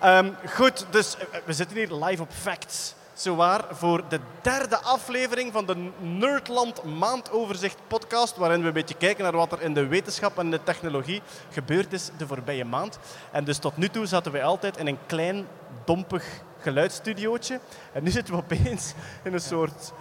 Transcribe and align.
Ehm, 0.00 0.30
goed, 0.48 0.86
dus 0.90 1.16
eh, 1.16 1.24
we 1.44 1.52
zitten 1.52 1.76
hier 1.76 1.92
live 1.92 2.22
op 2.22 2.30
Facts. 2.30 2.94
Zowaar 3.14 3.64
voor 3.70 4.02
de 4.08 4.20
derde 4.42 4.76
aflevering 4.76 5.52
van 5.52 5.66
de 5.66 5.90
Nerdland 5.98 6.84
Maandoverzicht 6.84 7.78
podcast, 7.86 8.36
waarin 8.36 8.60
we 8.60 8.66
een 8.66 8.72
beetje 8.72 8.94
kijken 8.94 9.22
naar 9.22 9.32
wat 9.32 9.52
er 9.52 9.62
in 9.62 9.74
de 9.74 9.86
wetenschap 9.86 10.38
en 10.38 10.50
de 10.50 10.62
technologie 10.62 11.22
gebeurd 11.50 11.92
is 11.92 12.10
de 12.16 12.26
voorbije 12.26 12.64
maand. 12.64 12.98
En 13.30 13.44
dus 13.44 13.58
tot 13.58 13.76
nu 13.76 13.88
toe 13.88 14.06
zaten 14.06 14.32
wij 14.32 14.44
altijd 14.44 14.76
in 14.76 14.86
een 14.86 14.98
klein, 15.06 15.46
dompig 15.84 16.24
geluidsstudiootje. 16.60 17.60
En 17.92 18.02
nu 18.02 18.10
zitten 18.10 18.34
we 18.34 18.40
opeens 18.40 18.94
in 19.22 19.32
een 19.32 19.40
soort 19.40 19.92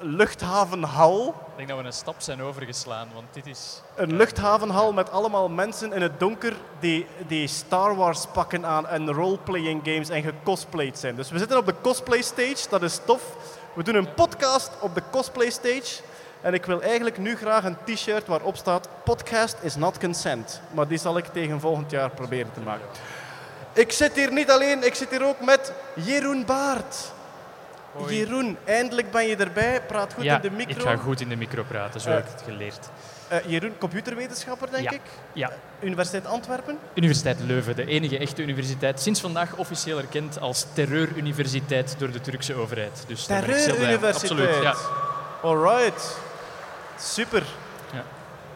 luchthavenhal. 0.00 1.28
Ik 1.28 1.56
denk 1.56 1.68
dat 1.68 1.78
we 1.78 1.84
een 1.84 1.92
stap 1.92 2.14
zijn 2.18 2.42
overgeslaan, 2.42 3.08
want 3.14 3.26
dit 3.32 3.46
is... 3.46 3.82
Een 3.94 4.16
luchthavenhal 4.16 4.92
met 4.92 5.10
allemaal 5.10 5.48
mensen 5.48 5.92
in 5.92 6.02
het 6.02 6.20
donker 6.20 6.56
die, 6.80 7.06
die 7.26 7.46
Star 7.48 7.96
Wars 7.96 8.26
pakken 8.32 8.66
aan 8.66 8.88
en 8.88 9.12
roleplaying 9.12 9.80
games 9.84 10.08
en 10.08 10.22
gecosplayed 10.22 10.98
zijn. 10.98 11.16
Dus 11.16 11.30
we 11.30 11.38
zitten 11.38 11.58
op 11.58 11.66
de 11.66 11.74
cosplay 11.82 12.22
stage, 12.22 12.68
dat 12.68 12.82
is 12.82 13.00
tof. 13.04 13.22
We 13.72 13.82
doen 13.82 13.94
een 13.94 14.14
podcast 14.14 14.70
op 14.80 14.94
de 14.94 15.02
cosplay 15.10 15.50
stage. 15.50 16.02
En 16.40 16.54
ik 16.54 16.66
wil 16.66 16.82
eigenlijk 16.82 17.18
nu 17.18 17.36
graag 17.36 17.64
een 17.64 17.76
t-shirt 17.84 18.26
waarop 18.26 18.56
staat 18.56 18.88
podcast 19.04 19.56
is 19.60 19.76
not 19.76 19.98
consent. 19.98 20.60
Maar 20.70 20.88
die 20.88 20.98
zal 20.98 21.16
ik 21.16 21.26
tegen 21.26 21.60
volgend 21.60 21.90
jaar 21.90 22.10
proberen 22.10 22.52
te 22.52 22.60
maken. 22.60 22.86
Ik 23.72 23.92
zit 23.92 24.12
hier 24.12 24.32
niet 24.32 24.50
alleen, 24.50 24.86
ik 24.86 24.94
zit 24.94 25.10
hier 25.10 25.26
ook 25.26 25.40
met 25.40 25.72
Jeroen 25.94 26.44
Baart. 26.44 27.12
Hoi. 27.92 28.16
Jeroen, 28.16 28.56
eindelijk 28.64 29.10
ben 29.10 29.26
je 29.26 29.36
erbij. 29.36 29.82
Praat 29.86 30.12
goed 30.12 30.24
ja, 30.24 30.34
in 30.34 30.40
de 30.40 30.50
micro. 30.50 30.74
ik 30.74 30.80
ga 30.80 30.96
goed 30.96 31.20
in 31.20 31.28
de 31.28 31.36
micro 31.36 31.62
praten, 31.68 32.00
zo 32.00 32.08
Eh, 32.08 32.14
heb 32.14 32.24
ik 32.24 32.30
het 32.30 32.42
geleerd. 32.42 32.88
Eh, 33.28 33.38
Jeroen, 33.46 33.78
computerwetenschapper, 33.78 34.70
denk 34.70 34.84
Ja. 34.84 34.90
ik. 34.90 35.00
Ja, 35.32 35.50
Universiteit 35.80 36.26
Antwerpen. 36.26 36.78
Universiteit 36.94 37.40
Leuven, 37.40 37.76
de 37.76 37.86
enige 37.86 38.18
echte 38.18 38.42
universiteit, 38.42 39.00
sinds 39.00 39.20
vandaag 39.20 39.56
officieel 39.56 39.98
erkend 39.98 40.40
als 40.40 40.66
terreuruniversiteit 40.72 41.94
door 41.98 42.10
de 42.10 42.20
Turkse 42.20 42.54
overheid. 42.54 43.04
Dus. 43.06 43.26
Terreuruniversiteit. 43.26 44.40
Absoluut, 44.40 44.62
ja. 44.62 44.74
Alright. 45.42 46.16
Super. 46.98 47.42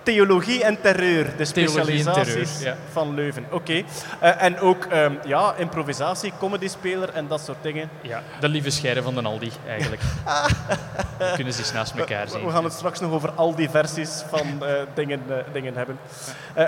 Theologie 0.06 0.64
en 0.64 0.80
terreur, 0.80 1.36
de 1.36 1.44
specialisaties 1.44 2.24
terreur, 2.24 2.48
ja. 2.60 2.76
van 2.92 3.14
Leuven. 3.14 3.46
Oké. 3.50 3.82
Eh, 4.20 4.42
en 4.42 4.58
ook 4.58 4.84
ehm, 4.84 5.12
ja, 5.24 5.54
improvisatie, 5.58 6.32
comedyspeler 6.38 7.08
en 7.08 7.26
dat 7.28 7.40
soort 7.40 7.62
dingen. 7.62 7.90
ja, 8.00 8.22
de 8.40 8.48
lieve 8.48 8.70
scheiden 8.70 9.02
van 9.02 9.14
de 9.14 9.22
Aldi, 9.22 9.52
eigenlijk. 9.68 10.02
Dan 11.18 11.34
kunnen 11.34 11.52
ze 11.52 11.58
eens 11.58 11.72
naast 11.72 11.94
elkaar 11.94 12.28
zien. 12.28 12.44
we 12.44 12.50
gaan 12.50 12.64
het 12.64 12.72
straks 12.72 13.00
nog 13.00 13.12
over 13.12 13.30
al 13.30 13.54
die 13.54 13.70
versies 13.70 14.24
van 14.28 14.64
eh, 14.64 14.74
dingen, 14.94 15.22
eh, 15.28 15.36
dingen 15.52 15.76
hebben. 15.76 15.98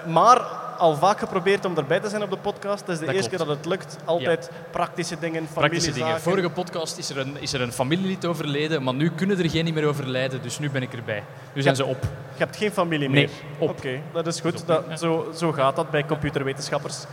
Maar 0.06 0.40
al 0.78 0.94
vaak 0.96 1.18
geprobeerd 1.18 1.64
om 1.64 1.76
erbij 1.76 2.00
te 2.00 2.08
zijn 2.08 2.22
op 2.22 2.30
de 2.30 2.36
podcast. 2.36 2.80
Het 2.80 2.88
is 2.88 2.98
de 2.98 3.04
Dat 3.04 3.14
eerste 3.14 3.28
keer 3.30 3.38
dat 3.38 3.48
het 3.48 3.66
lukt. 3.66 3.96
Altijd 4.04 4.50
praktische 4.70 5.18
dingen, 5.18 5.48
Praktische 5.54 5.92
dingen. 5.92 6.20
Vorige 6.20 6.50
podcast 6.50 6.98
is 6.98 7.10
er, 7.10 7.18
een, 7.18 7.36
is 7.40 7.52
er 7.52 7.60
een 7.60 7.72
familielid 7.72 8.24
overleden, 8.26 8.82
maar 8.82 8.94
nu 8.94 9.10
kunnen 9.10 9.38
er 9.38 9.50
geen 9.50 9.64
niet 9.64 9.74
meer 9.74 9.86
overlijden, 9.86 10.42
dus 10.42 10.58
nu 10.58 10.70
ben 10.70 10.82
ik 10.82 10.92
erbij. 10.92 11.22
Nu 11.52 11.62
zijn 11.62 11.76
ze 11.76 11.84
op. 11.84 12.02
Je 12.02 12.44
hebt 12.44 12.56
geen 12.56 12.72
familie 12.72 13.08
Nee, 13.08 13.26
meer? 13.26 13.30
op. 13.58 13.68
Oké, 13.70 14.00
dat 14.12 14.26
is 14.26 14.40
goed. 14.40 14.60
op, 14.60 14.66
Dat, 14.66 14.84
ja. 14.88 14.96
zo, 14.96 15.30
zo 15.36 15.52
gaat 15.52 15.76
dat 15.76 15.90
bij 15.90 16.04
computerwetenschappers. 16.06 17.04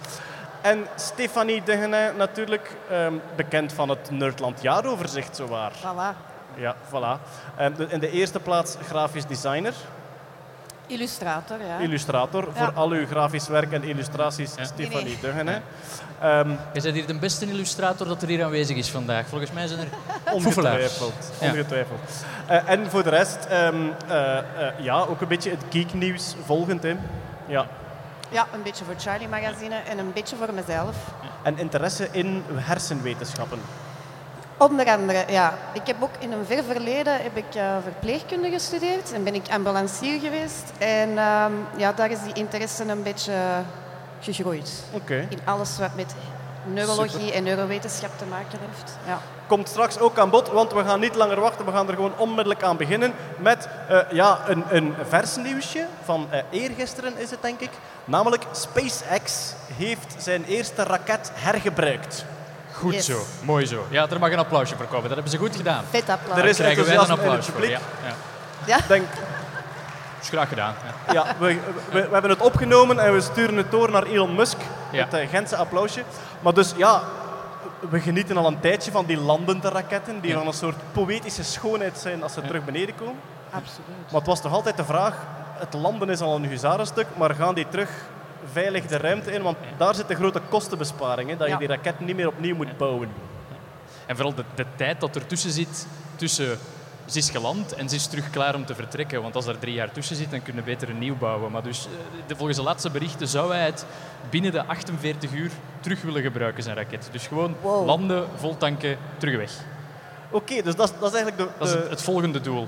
En 0.61 0.85
Stefanie 0.95 1.61
Degene, 1.63 2.11
natuurlijk 2.17 2.71
ehm, 2.89 3.13
bekend 3.35 3.73
van 3.73 3.89
het 3.89 4.11
Nerdland 4.11 4.61
jaaroverzicht, 4.61 5.35
zowaar. 5.35 5.71
Voilà. 5.71 6.33
Ja, 6.57 6.75
voilà. 6.89 7.21
En 7.55 7.73
de- 7.73 7.87
in 7.89 7.99
de 7.99 8.11
eerste 8.11 8.39
plaats 8.39 8.77
grafisch 8.87 9.25
designer, 9.25 9.73
Illustrator, 10.87 11.57
ja. 11.59 11.79
illustrator. 11.79 12.47
Ja. 12.55 12.65
Voor 12.65 12.73
al 12.73 12.89
uw 12.89 13.05
grafisch 13.05 13.47
werk 13.47 13.71
en 13.71 13.83
illustraties, 13.83 14.53
Ja. 14.57 14.63
Stefanie 14.63 15.17
Nee. 15.43 15.57
Ehm, 16.19 16.49
Je 16.49 16.81
bent 16.81 16.95
hier 16.95 17.07
de 17.07 17.19
beste 17.19 17.45
illustrator 17.45 18.07
dat 18.07 18.21
er 18.21 18.27
hier 18.27 18.43
aanwezig 18.43 18.77
is 18.77 18.89
vandaag. 18.89 19.27
Volgens 19.27 19.51
mij 19.51 19.67
zijn 19.67 19.79
er 19.79 19.87
ongetwijfeld. 20.33 21.31
Ja. 21.41 21.49
ongetwijfeld. 21.49 22.25
Eh, 22.47 22.69
en 22.69 22.89
voor 22.89 23.03
de 23.03 23.09
rest, 23.09 23.45
ehm, 23.45 23.75
eh, 24.07 24.37
eh, 24.37 24.43
ja, 24.79 24.99
ook 24.99 25.21
een 25.21 25.27
beetje 25.27 25.49
het 25.49 25.63
geeknieuws 25.69 26.35
volgend. 26.45 26.83
Hè. 26.83 26.95
Ja. 27.47 27.67
Ja, 28.29 28.47
een 28.53 28.63
beetje 28.63 28.85
voor 28.85 28.95
Charlie 28.97 29.27
Magazine 29.27 29.75
en 29.75 29.97
een 29.97 30.13
beetje 30.13 30.35
voor 30.35 30.53
mezelf. 30.53 30.95
En 31.43 31.57
interesse 31.57 32.07
in 32.11 32.43
hersenwetenschappen. 32.53 33.59
Onder 34.57 34.87
andere, 34.87 35.23
ja. 35.29 35.57
Ik 35.73 35.87
heb 35.87 35.95
ook 35.99 36.15
in 36.19 36.31
een 36.31 36.45
ver 36.45 36.63
verleden 36.63 37.13
heb 37.13 37.37
ik, 37.37 37.55
eh, 37.55 37.77
verpleegkunde 37.83 38.49
gestudeerd 38.49 39.13
en 39.13 39.23
ben 39.23 39.35
ik 39.35 39.49
ambulancier 39.49 40.19
geweest. 40.19 40.71
En 40.77 41.17
ehm, 41.17 41.51
ja, 41.77 41.93
daar 41.93 42.11
is 42.11 42.23
die 42.23 42.33
interesse 42.33 42.83
een 42.83 43.03
beetje 43.03 43.33
gegroeid. 44.19 44.83
In 45.07 45.39
alles 45.45 45.77
wat 45.77 45.95
met 45.95 46.15
neurologie 46.63 47.31
en 47.31 47.43
neurowetenschap 47.43 48.17
te 48.17 48.25
maken 48.25 48.59
heeft. 48.59 48.97
Ja. 49.07 49.19
komt 49.47 49.69
straks 49.69 49.99
ook 49.99 50.17
aan 50.17 50.29
bod, 50.29 50.47
want 50.47 50.73
we 50.73 50.83
gaan 50.83 50.99
niet 50.99 51.15
langer 51.15 51.39
wachten. 51.39 51.65
We 51.65 51.71
gaan 51.71 51.87
er 51.87 51.95
gewoon 51.95 52.17
onmiddellijk 52.17 52.63
aan 52.63 52.77
beginnen 52.77 53.13
met 53.37 53.67
eh, 53.89 53.99
ja, 54.11 54.39
een, 54.47 54.63
een 54.69 54.93
vers 55.07 55.35
nieuwsje 55.35 55.85
van 56.03 56.27
eh, 56.29 56.39
eergisteren 56.49 57.17
is 57.17 57.31
het 57.31 57.41
denk 57.41 57.59
ik. 57.59 57.69
Namelijk 58.05 58.45
SpaceX 58.51 59.53
heeft 59.73 60.15
zijn 60.17 60.43
eerste 60.43 60.83
raket 60.83 61.31
hergebruikt. 61.33 62.25
Goed 62.75 62.93
Yes. 62.93 63.05
zo, 63.05 63.25
mooi 63.43 63.65
zo. 63.65 63.85
Ja, 63.89 64.09
er 64.09 64.19
mag 64.19 64.31
een 64.31 64.37
applausje 64.39 64.75
voor 64.75 64.85
komen. 64.85 65.03
Dat 65.03 65.11
hebben 65.13 65.31
ze 65.31 65.37
goed 65.37 65.55
gedaan. 65.55 65.83
Vet 65.89 66.09
applaus. 66.09 66.37
Er 66.37 66.45
is 66.45 66.57
Krijgen 66.57 66.85
wij 66.85 66.95
een 66.97 67.09
applaus 67.11 67.45
voor. 67.45 67.67
Ja, 67.67 67.79
ja. 68.65 68.77
Denk, 68.87 69.03
Is 70.21 70.27
graag 70.29 70.49
gedaan. 70.49 70.73
Ja. 71.07 71.13
ja, 71.13 71.35
we, 71.39 71.45
we, 71.91 72.01
we 72.01 72.09
hebben 72.11 72.29
het 72.31 72.41
opgenomen 72.41 72.99
en 72.99 73.13
we 73.13 73.21
sturen 73.21 73.57
het 73.57 73.71
door 73.71 73.91
naar 73.91 74.03
Elon 74.03 74.35
Musk. 74.35 74.57
Ja. 74.91 75.07
Het 75.09 75.13
uh, 75.23 75.29
Gentse 75.29 75.55
applausje. 75.55 76.03
Maar 76.41 76.53
dus 76.53 76.73
ja, 76.77 77.01
we 77.89 77.99
genieten 77.99 78.37
al 78.37 78.47
een 78.47 78.59
tijdje 78.59 78.91
van 78.91 79.05
die 79.05 79.17
landende 79.17 79.69
raketten, 79.69 80.19
die 80.21 80.31
Ja. 80.31 80.37
van 80.37 80.47
een 80.47 80.53
soort 80.53 80.75
poëtische 80.91 81.43
schoonheid 81.43 81.97
zijn 81.97 82.23
als 82.23 82.33
ze 82.33 82.41
Ja. 82.41 82.47
terug 82.47 82.65
beneden 82.65 82.95
komen. 82.95 83.19
Absoluut. 83.49 83.87
Maar 84.11 84.19
het 84.19 84.25
was 84.27 84.41
toch 84.41 84.53
altijd 84.53 84.77
de 84.77 84.85
vraag, 84.85 85.13
het 85.53 85.73
landen 85.73 86.09
is 86.09 86.21
al 86.21 86.35
een 86.35 86.45
huzarenstuk, 86.45 87.07
maar 87.17 87.35
gaan 87.35 87.53
die 87.55 87.67
terug 87.69 87.89
veilig 88.55 88.85
de 88.85 88.97
ruimte 88.97 89.31
in? 89.31 89.41
Want 89.41 89.57
daar 89.77 89.95
zit 89.95 90.07
de 90.07 90.15
grote 90.15 90.41
kostenbesparing, 90.49 91.29
hè, 91.29 91.37
dat 91.37 91.47
je 91.49 91.57
die 91.57 91.67
raket 91.67 91.99
niet 91.99 92.15
meer 92.15 92.27
opnieuw 92.27 92.55
moet 92.55 92.77
bouwen. 92.77 93.09
En 94.05 94.15
vooral 94.15 94.33
de, 94.35 94.43
de 94.55 94.65
tijd 94.75 94.99
dat 94.99 95.15
er 95.15 95.27
tussen 95.27 95.51
zit, 95.51 95.87
tussen 96.15 96.57
ze 97.05 97.17
is 97.17 97.29
geland 97.29 97.73
en 97.73 97.89
ze 97.89 97.95
is 97.95 98.07
terug 98.07 98.29
klaar 98.29 98.55
om 98.55 98.65
te 98.65 98.75
vertrekken. 98.75 99.21
Want 99.21 99.35
als 99.35 99.45
er 99.45 99.59
drie 99.59 99.73
jaar 99.73 99.91
tussen 99.91 100.15
zit, 100.15 100.31
dan 100.31 100.41
kunnen 100.43 100.63
we 100.63 100.69
beter 100.71 100.89
een 100.89 100.99
nieuw 100.99 101.15
bouwen. 101.17 101.51
Maar 101.51 101.63
dus, 101.63 101.85
eh, 101.85 101.91
de, 102.27 102.35
volgens 102.35 102.57
de 102.57 102.63
laatste 102.63 102.89
berichten 102.89 103.27
zou 103.27 103.51
hij 103.53 103.65
het 103.65 103.85
binnen 104.29 104.51
de 104.51 104.65
48 104.65 105.31
uur 105.33 105.51
terug 105.79 106.01
willen 106.01 106.21
gebruiken, 106.21 106.63
zijn 106.63 106.75
raket. 106.75 107.09
Dus 107.11 107.27
gewoon 107.27 107.55
Wow. 107.61 107.85
landen, 107.85 108.27
vol 108.35 108.57
tanken, 108.57 108.97
terug 109.17 109.35
weg. 109.37 109.51
Oké, 110.29 110.61
dus 110.61 110.75
dat, 110.75 110.89
is- 110.89 110.99
dat 110.99 111.13
is 111.13 111.19
eigenlijk 111.21 111.37
de... 111.37 111.57
Dat 111.65 111.67
is 111.83 111.89
het 111.89 112.01
volgende 112.01 112.41
doel. 112.41 112.67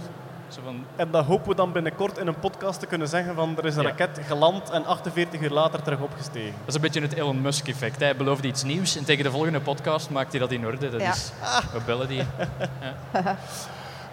Zo 0.49 0.61
van, 0.63 0.85
En 0.95 1.11
dat 1.11 1.25
hopen 1.25 1.49
we 1.49 1.55
dan 1.55 1.71
binnenkort 1.71 2.17
in 2.17 2.27
een 2.27 2.39
podcast 2.39 2.79
te 2.79 2.85
kunnen 2.85 3.07
zeggen 3.07 3.35
van 3.35 3.57
er 3.57 3.65
is 3.65 3.75
een 3.75 3.81
Ja. 3.83 3.89
raket 3.89 4.19
geland 4.27 4.69
en 4.69 4.85
48 4.85 5.41
uur 5.41 5.49
later 5.49 5.81
terug 5.81 5.99
opgestegen. 5.99 6.53
dat 6.59 6.67
is 6.67 6.75
een 6.75 6.81
beetje 6.81 7.01
het 7.01 7.13
Elon 7.13 7.41
Musk-effect. 7.41 7.99
Hij 7.99 8.15
beloofde 8.15 8.47
iets 8.47 8.63
nieuws 8.63 8.95
en 8.95 9.05
tegen 9.05 9.23
de 9.23 9.31
volgende 9.31 9.59
podcast 9.61 10.09
maakt 10.09 10.31
hij 10.31 10.39
dat 10.39 10.51
in 10.51 10.65
orde. 10.65 10.89
Dat 10.89 11.01
Ja. 11.01 11.11
is, 11.11 11.31
we 11.73 11.79
bellen 11.85 12.07
die. 12.07 12.23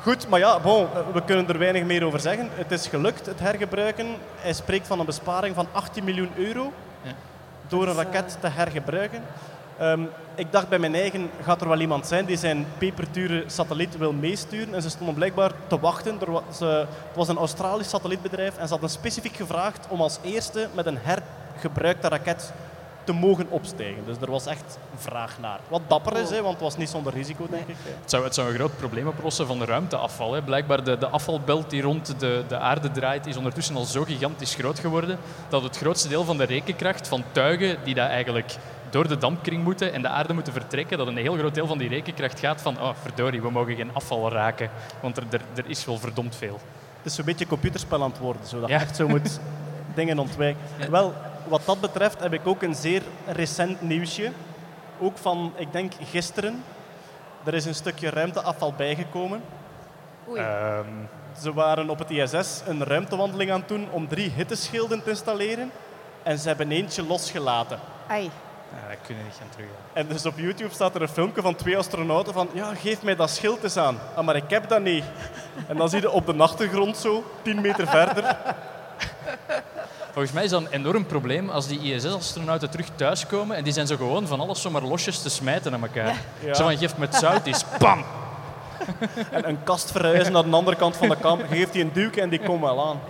Goed, 0.03 0.29
maar 0.29 0.39
ja, 0.39 0.61
bon, 0.61 0.83
eh, 0.95 1.01
we 1.13 1.23
kunnen 1.25 1.49
er 1.49 1.59
weinig 1.59 1.85
meer 1.85 2.05
over 2.05 2.21
zeggen. 2.21 2.49
Het 2.55 2.71
is 2.73 2.87
gelukt, 2.87 3.27
het 3.27 3.41
hergebruiken. 3.41 4.07
Hij 4.37 4.53
spreekt 4.53 4.87
van 4.87 5.01
een 5.01 5.07
besparing 5.07 5.55
van 5.55 5.67
18 5.73 6.05
miljoen 6.05 6.31
euro 6.37 6.73
Ja. 7.03 7.11
door 7.69 7.89
een 7.89 7.95
raket 7.95 8.37
te 8.41 8.49
hergebruiken. 8.49 9.23
Ehm, 9.79 10.03
ik 10.35 10.53
dacht 10.53 10.69
bij 10.69 10.79
mijn 10.79 10.95
eigen, 10.95 11.31
gaat 11.43 11.61
er 11.61 11.69
wel 11.69 11.81
iemand 11.81 12.07
zijn 12.07 12.25
die 12.25 12.37
zijn 12.37 12.67
peperdure 12.79 13.45
satelliet 13.47 13.97
wil 13.97 14.13
meesturen? 14.13 14.75
En 14.75 14.83
ze 14.83 14.91
stonden 14.91 15.15
blijkbaar 15.15 15.53
te 15.67 15.81
wachten. 15.81 16.21
Er 16.21 16.31
was, 16.31 16.61
het 16.61 17.15
was 17.15 17.29
een 17.29 17.37
Australisch 17.37 17.89
satellietbedrijf 17.89 18.57
en 18.57 18.67
ze 18.67 18.73
hadden 18.73 18.91
specifiek 18.91 19.37
gevraagd 19.37 19.87
om 19.89 20.01
als 20.01 20.19
eerste 20.23 20.69
met 20.75 20.87
een 20.87 20.99
hergebruikte 21.01 22.09
raket 22.09 22.53
te 23.05 23.13
mogen 23.13 23.47
opstijgen. 23.51 24.03
Dus 24.07 24.17
er 24.21 24.31
was 24.31 24.47
echt 24.47 24.79
vraag 24.97 25.39
naar. 25.41 25.61
Wat 25.69 25.81
dapper 25.87 26.17
is, 26.17 26.31
hè, 26.31 26.43
want 26.43 26.55
het 26.55 26.63
was 26.63 26.77
niet 26.77 26.89
zonder 26.89 27.13
risico, 27.13 27.47
denk 27.51 27.69
ik. 27.69 27.77
Het 28.01 28.11
zou, 28.11 28.25
het 28.25 28.35
zou 28.35 28.49
een 28.49 28.55
groot 28.55 28.77
probleem 28.77 29.07
oplossen 29.07 29.47
van 29.47 29.59
de 29.59 29.65
ruimteafval. 29.65 30.33
Hè. 30.33 30.43
Blijkbaar 30.43 30.85
de, 30.85 30.99
de 30.99 31.09
afvalbelt 31.09 31.71
die 31.71 31.83
rond 31.83 32.21
de, 32.21 32.45
de 32.49 32.59
aarde 32.59 32.91
draait, 32.91 33.27
is 33.27 33.37
ondertussen 33.37 33.77
al 33.77 33.85
zo 33.85 34.05
gigantisch 34.05 34.55
groot 34.55 34.79
geworden 34.79 35.19
dat 35.49 35.63
het 35.63 35.77
grootste 35.77 36.09
deel 36.09 36.25
van 36.25 36.37
de 36.37 36.45
rekenkracht 36.45 37.09
van 37.09 37.25
tuigen 37.33 37.77
die 37.85 37.95
dat 37.95 38.09
eigenlijk 38.09 38.57
door 38.95 39.09
de 39.09 39.19
dampkring 39.19 39.65
moeten 39.65 39.93
en 39.93 40.03
de 40.03 40.09
aarde 40.09 40.33
moeten 40.35 40.53
vertrekken, 40.53 40.99
dat 40.99 41.07
een 41.07 41.17
heel 41.17 41.35
groot 41.37 41.55
deel 41.55 41.67
van 41.67 41.79
die 41.79 41.89
rekenkracht 41.89 42.41
gaat 42.41 42.63
van 42.63 42.81
oh 42.81 42.91
verdorie, 43.03 43.43
we 43.43 43.51
mogen 43.51 43.77
geen 43.77 43.95
afval 43.95 44.31
raken, 44.31 44.71
want 45.01 45.17
er, 45.17 45.23
er, 45.31 45.41
er 45.55 45.65
is 45.67 45.85
wel 45.85 45.99
verdomd 45.99 46.37
veel. 46.37 46.61
Het 46.97 47.07
is 47.07 47.15
zo'n 47.15 47.25
beetje 47.25 47.47
computerspel 47.47 48.03
aan 48.03 48.11
het 48.11 48.19
worden, 48.19 48.47
zodat 48.47 48.69
je 48.69 48.75
Ja. 48.75 48.81
echt 48.81 48.97
zo 48.97 49.09
moet 49.09 49.41
dingen 49.95 50.19
ontwijken. 50.19 50.61
Ja. 50.79 50.91
Wel, 50.91 51.15
wat 51.49 51.63
dat 51.65 51.81
betreft 51.81 52.21
heb 52.21 52.33
ik 52.33 52.47
ook 52.47 52.63
een 52.63 52.75
zeer 52.75 53.03
recent 53.27 53.83
nieuwsje. 53.83 54.31
Ook 55.01 55.19
van, 55.19 55.53
ik 55.57 55.73
denk, 55.73 55.93
gisteren. 56.11 56.63
Er 57.45 57.55
is 57.55 57.65
een 57.65 57.75
stukje 57.75 58.11
ruimteafval 58.11 58.73
bijgekomen. 58.77 59.41
Oei. 60.29 60.41
Ehm, 60.41 60.85
Ze 61.41 61.53
waren 61.53 61.91
op 61.91 61.99
het 61.99 62.11
ISS 62.11 62.63
een 62.67 62.85
ruimtewandeling 62.85 63.51
aan 63.53 63.59
het 63.61 63.69
doen 63.69 63.87
om 63.91 64.09
drie 64.09 64.31
hitteschilden 64.31 65.03
te 65.03 65.11
installeren. 65.11 65.71
En 66.23 66.39
ze 66.39 66.49
hebben 66.49 66.71
eentje 66.71 67.03
losgelaten. 67.07 67.79
Ai. 68.07 68.31
Ja, 68.83 68.89
dat 68.89 68.99
kunnen 69.07 69.23
we 69.23 69.29
niet 69.29 69.39
gaan 69.39 69.49
terughalen. 69.49 69.85
En 69.93 70.07
dus 70.07 70.27
op 70.27 70.39
YouTube 70.39 70.75
staat 70.75 70.95
er 70.95 71.03
een 71.03 71.09
filmpje 71.09 71.43
van 71.43 71.55
twee 71.55 71.79
astronauten 71.79 72.33
van 72.33 72.49
ja, 72.53 72.75
geef 72.75 73.03
mij 73.03 73.17
dat 73.17 73.31
schild 73.31 73.63
eens 73.63 73.77
aan. 73.77 73.99
Ah, 74.15 74.25
maar 74.25 74.37
ik 74.37 74.51
heb 74.51 74.69
dat 74.69 74.83
niet. 74.83 75.05
En 75.69 75.77
dan 75.77 75.89
zie 75.89 76.01
je 76.01 76.11
op 76.11 76.27
de 76.27 76.35
achtergrond 76.35 76.97
zo, 76.97 77.25
tien 77.43 77.61
meter 77.61 77.87
verder, 77.87 78.37
Volgens 80.15 80.35
mij 80.35 80.45
is 80.45 80.51
dat 80.51 80.61
een 80.61 80.71
enorm 80.71 81.07
probleem 81.07 81.51
als 81.51 81.67
die 81.67 81.95
ISS-astronauten 81.95 82.71
terug 82.71 82.87
thuiskomen 82.95 83.57
en 83.57 83.65
die 83.65 83.73
zijn 83.73 83.87
zo 83.87 83.97
gewoon 83.97 84.27
van 84.27 84.41
alles 84.41 84.63
zomaar 84.63 84.83
losjes 84.83 85.23
te 85.23 85.31
smijten 85.31 85.75
aan 85.75 85.83
elkaar. 85.83 86.17
Ja. 86.45 86.55
Zo 86.55 86.65
van, 86.65 86.79
geef 86.79 86.97
met 86.97 87.15
zout 87.15 87.47
is, 87.47 87.65
bam! 87.79 88.05
en 89.31 89.49
een 89.49 89.63
kast 89.65 89.91
verhuizen 89.91 90.33
naar 90.33 90.45
de 90.45 90.51
andere 90.51 90.77
kant 90.77 90.97
van 90.97 91.09
de 91.09 91.17
kamer. 91.17 91.47
Geeft 91.47 91.73
die 91.73 91.83
een 91.83 91.93
duwke 91.93 92.21
en 92.21 92.29
die 92.29 92.41
komt 92.41 92.61
wel 92.61 92.89
aan. 92.89 93.01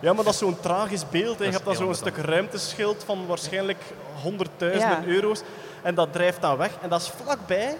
Ja, 0.00 0.12
maar 0.12 0.24
dat 0.24 0.32
is 0.32 0.38
zo'n 0.38 0.60
tragisch 0.60 1.08
beeld. 1.08 1.38
hè. 1.38 1.44
Je 1.44 1.50
hebt 1.50 1.64
dan 1.64 1.74
zo'n 1.74 1.94
stuk 1.94 2.16
ruimteschild 2.16 3.02
van 3.04 3.26
waarschijnlijk 3.26 3.82
honderdduizenden 4.22 5.00
Ja. 5.00 5.06
euro's. 5.06 5.40
En 5.82 5.94
dat 5.94 6.12
drijft 6.12 6.40
dan 6.40 6.56
weg. 6.56 6.70
En 6.82 6.88
dat 6.88 7.00
is 7.00 7.12
vlakbij, 7.22 7.76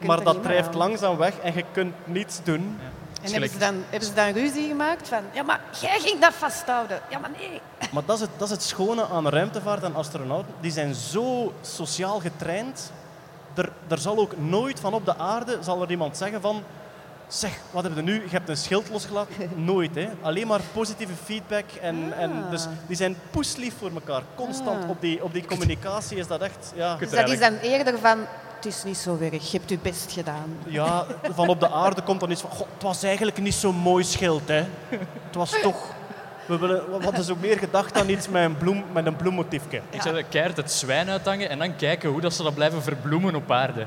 maar 0.00 0.22
dat 0.24 0.42
drijft 0.42 0.68
aan. 0.68 0.76
langzaam 0.76 1.16
weg 1.16 1.38
en 1.38 1.54
je 1.54 1.64
kunt 1.72 1.94
niets 2.04 2.40
doen. 2.44 2.78
En 3.22 3.30
hebben 3.30 3.50
ze, 3.50 3.58
dan, 3.58 3.74
hebben 3.88 4.08
ze 4.08 4.14
dan 4.14 4.30
ruzie 4.32 4.68
gemaakt 4.68 5.08
van, 5.08 5.18
ja 5.32 5.42
maar 5.42 5.60
jij 5.80 6.00
ging 6.00 6.20
dat 6.20 6.32
vasthouden. 6.34 7.00
Ja 7.10 7.18
maar 7.18 7.30
nee. 7.38 7.60
Maar 7.92 8.02
dat 8.06 8.16
is, 8.16 8.20
het, 8.22 8.30
dat 8.36 8.48
is 8.48 8.54
het 8.54 8.62
schone 8.62 9.06
aan 9.08 9.28
ruimtevaart 9.28 9.82
en 9.82 9.94
astronauten. 9.94 10.54
Die 10.60 10.70
zijn 10.70 10.94
zo 10.94 11.52
sociaal 11.60 12.20
getraind. 12.20 12.92
Er, 13.54 13.72
er 13.88 13.98
zal 13.98 14.18
ook 14.18 14.38
nooit 14.38 14.80
van 14.80 14.94
op 14.94 15.04
de 15.04 15.16
aarde 15.16 15.58
zal 15.60 15.82
er 15.82 15.90
iemand 15.90 16.16
zeggen 16.16 16.40
van... 16.40 16.62
Zeg, 17.28 17.50
wat 17.70 17.82
heb 17.84 17.94
je 17.96 18.02
nu? 18.02 18.12
Je 18.12 18.28
hebt 18.30 18.48
een 18.48 18.56
schild 18.56 18.88
losgelaten. 18.90 19.34
Nooit, 19.64 19.94
hè. 19.94 20.08
Alleen 20.20 20.46
maar 20.46 20.60
positieve 20.72 21.12
feedback. 21.24 21.64
En, 21.82 22.12
en 22.18 22.30
Ah. 22.44 22.50
dus 22.50 22.66
die 22.86 22.96
zijn 22.96 23.16
poeslief 23.30 23.74
voor 23.78 23.90
elkaar. 23.94 24.22
Constant 24.34 24.88
op, 24.88 25.00
die, 25.00 25.22
op 25.24 25.32
die 25.32 25.44
communicatie 25.44 26.16
is 26.16 26.26
dat 26.26 26.40
echt... 26.40 26.72
Ja, 26.74 26.96
Dus 26.96 27.10
dat 27.10 27.28
is 27.28 27.38
dan 27.38 27.54
eerder 27.62 27.98
van, 27.98 28.18
het 28.56 28.66
is 28.66 28.84
niet 28.84 28.96
zo 28.96 29.18
erg, 29.20 29.50
je 29.50 29.56
hebt 29.58 29.70
je 29.70 29.78
best 29.82 30.12
gedaan. 30.12 30.56
ja, 30.66 31.06
van 31.34 31.48
op 31.48 31.60
de 31.60 31.70
aarde 31.70 32.02
komt 32.02 32.20
dan 32.20 32.30
iets 32.30 32.40
van... 32.40 32.50
"Goh, 32.50 32.66
het 32.74 32.82
was 32.82 33.02
eigenlijk 33.02 33.38
niet 33.38 33.54
zo'n 33.54 33.76
mooi 33.76 34.04
schild, 34.04 34.48
hè. 34.48 34.64
Het 35.26 35.34
was 35.34 35.54
toch... 35.62 35.90
We, 36.46 36.58
willen, 36.58 36.98
we 36.98 37.04
hadden 37.04 37.24
zo 37.24 37.36
meer 37.40 37.58
gedacht 37.58 37.96
aan 37.98 38.08
iets 38.08 38.28
met 38.28 38.42
een, 38.44 38.56
bloem, 38.56 38.84
met 38.92 39.06
een 39.06 39.16
bloemmotiefje. 39.16 39.80
Ik 39.90 40.02
zou 40.02 40.22
keihard 40.22 40.56
het 40.56 40.72
zwijn 40.72 41.08
uithangen 41.08 41.48
en 41.48 41.58
dan 41.58 41.76
kijken 41.76 42.10
hoe 42.10 42.20
dat 42.20 42.34
ze 42.34 42.42
dat 42.42 42.54
blijven 42.54 42.82
verbloemen 42.82 43.34
op 43.34 43.50
aarde. 43.50 43.86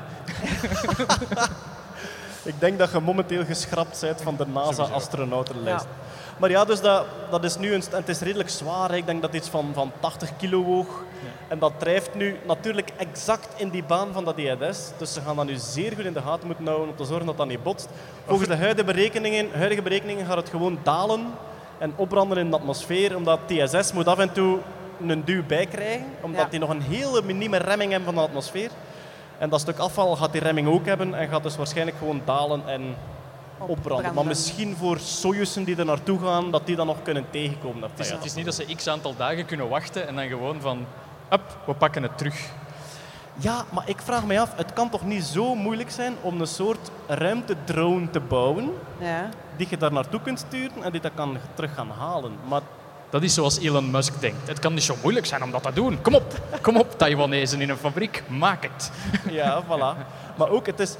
Ik 2.46 2.54
denk 2.60 2.78
dat 2.78 2.90
je 2.90 3.00
momenteel 3.00 3.44
geschrapt 3.44 4.00
bent 4.00 4.22
van 4.22 4.36
de 4.36 4.46
NASA-astronautenlijst. 4.46 5.86
Maar 6.38 6.50
ja, 6.50 6.64
dus 6.64 6.80
dat, 6.80 7.04
dat 7.30 7.44
is 7.44 7.56
nu 7.56 7.74
een, 7.74 7.82
en 7.90 7.96
het 7.96 8.08
is 8.08 8.20
redelijk 8.20 8.48
zwaar. 8.48 8.90
hè. 8.90 8.96
Ik 8.96 9.06
denk 9.06 9.20
dat 9.22 9.32
het 9.32 9.40
iets 9.40 9.50
van, 9.50 9.70
van 9.74 9.92
80 10.00 10.36
kilo 10.36 10.62
woog. 10.62 11.02
En 11.48 11.58
dat 11.58 11.72
drijft 11.78 12.14
nu 12.14 12.36
natuurlijk 12.46 12.90
exact 12.96 13.48
in 13.56 13.68
die 13.68 13.84
baan 13.84 14.08
van 14.12 14.24
dat 14.24 14.38
ISS. 14.38 14.90
Dus 14.98 15.12
ze 15.12 15.20
gaan 15.20 15.36
dat 15.36 15.46
nu 15.46 15.54
zeer 15.56 15.92
goed 15.96 16.04
in 16.04 16.12
de 16.12 16.20
gaten 16.22 16.46
moeten 16.46 16.66
houden 16.66 16.88
om 16.88 16.96
te 16.96 17.04
zorgen 17.04 17.26
dat 17.26 17.36
dat 17.36 17.46
niet 17.46 17.62
botst. 17.62 17.88
Volgens 18.26 18.48
de 18.48 18.56
huidige 18.56 18.84
berekeningen, 18.86 19.48
huidige 19.54 19.82
berekeningen 19.82 20.26
gaat 20.26 20.36
het 20.36 20.48
gewoon 20.48 20.78
dalen 20.82 21.26
en 21.78 21.92
opbranden 21.96 22.38
in 22.38 22.50
de 22.50 22.56
atmosfeer. 22.56 23.16
Omdat 23.16 23.40
TSS 23.46 23.92
moet 23.92 24.06
af 24.08 24.18
en 24.18 24.32
toe 24.32 24.58
een 25.06 25.24
duw 25.24 25.42
bijkrijgen. 25.46 26.06
Omdat 26.20 26.40
Ja. 26.42 26.48
die 26.50 26.60
nog 26.60 26.68
een 26.68 26.82
hele 26.82 27.22
minieme 27.22 27.56
remming 27.56 27.90
hebben 27.90 28.14
van 28.14 28.22
de 28.22 28.28
atmosfeer. 28.28 28.70
En 29.38 29.48
dat 29.48 29.60
stuk 29.60 29.78
afval 29.78 30.16
gaat 30.16 30.32
die 30.32 30.40
remming 30.40 30.68
ook 30.68 30.86
hebben 30.86 31.14
en 31.14 31.28
gaat 31.28 31.42
dus 31.42 31.56
waarschijnlijk 31.56 31.96
gewoon 31.98 32.20
dalen 32.24 32.62
en 32.68 32.96
opbranden. 33.58 34.14
Maar 34.14 34.26
misschien 34.26 34.76
voor 34.76 34.98
Sojuzen 34.98 35.64
die 35.64 35.76
er 35.76 35.84
naartoe 35.84 36.18
gaan, 36.20 36.50
dat 36.50 36.66
die 36.66 36.76
dan 36.76 36.86
nog 36.86 37.02
kunnen 37.02 37.26
tegenkomen. 37.30 37.80
Dat 37.80 37.90
Het 37.90 38.00
is, 38.00 38.10
het 38.10 38.24
is 38.24 38.34
niet 38.34 38.44
dat 38.44 38.54
ze 38.54 38.74
x 38.76 38.86
aantal 38.88 39.14
dagen 39.16 39.44
kunnen 39.46 39.68
wachten 39.68 40.08
en 40.08 40.14
dan 40.14 40.26
gewoon 40.28 40.60
van, 40.60 40.86
up, 41.32 41.56
we 41.66 41.74
pakken 41.74 42.02
het 42.02 42.18
terug. 42.18 42.48
ja, 43.36 43.64
maar 43.72 43.88
ik 43.88 44.00
vraag 44.02 44.24
me 44.26 44.40
af, 44.40 44.56
het 44.56 44.72
kan 44.72 44.90
toch 44.90 45.04
niet 45.04 45.24
zo 45.24 45.54
moeilijk 45.54 45.90
zijn 45.90 46.14
om 46.20 46.40
een 46.40 46.46
soort 46.46 46.90
ruimtedrone 47.06 48.10
te 48.10 48.20
bouwen, 48.20 48.72
Ja. 48.98 49.28
die 49.56 49.66
je 49.70 49.76
daar 49.76 49.92
naartoe 49.92 50.20
kunt 50.20 50.38
sturen 50.38 50.82
en 50.82 50.92
die 50.92 51.00
dat 51.00 51.12
kan 51.14 51.36
terug 51.54 51.74
gaan 51.74 51.90
halen. 51.98 52.32
Maar 52.48 52.60
Dat 53.10 53.22
is 53.22 53.34
zoals 53.34 53.58
Elon 53.58 53.90
Musk 53.90 54.20
denkt. 54.20 54.48
Het 54.48 54.58
kan 54.58 54.74
niet 54.74 54.82
zo 54.82 54.96
moeilijk 55.02 55.26
zijn 55.26 55.42
om 55.42 55.50
dat 55.50 55.62
te 55.62 55.72
doen. 55.72 56.00
Kom 56.02 56.14
op, 56.14 56.40
kom 56.60 56.76
op, 56.76 56.98
Taiwanezen 56.98 57.60
in 57.60 57.70
een 57.70 57.76
fabriek, 57.76 58.22
maak 58.28 58.62
het. 58.62 58.90
ja, 59.30 59.62
voilà. 59.64 60.06
Maar 60.36 60.48
ook, 60.48 60.66
het 60.66 60.80
is... 60.80 60.96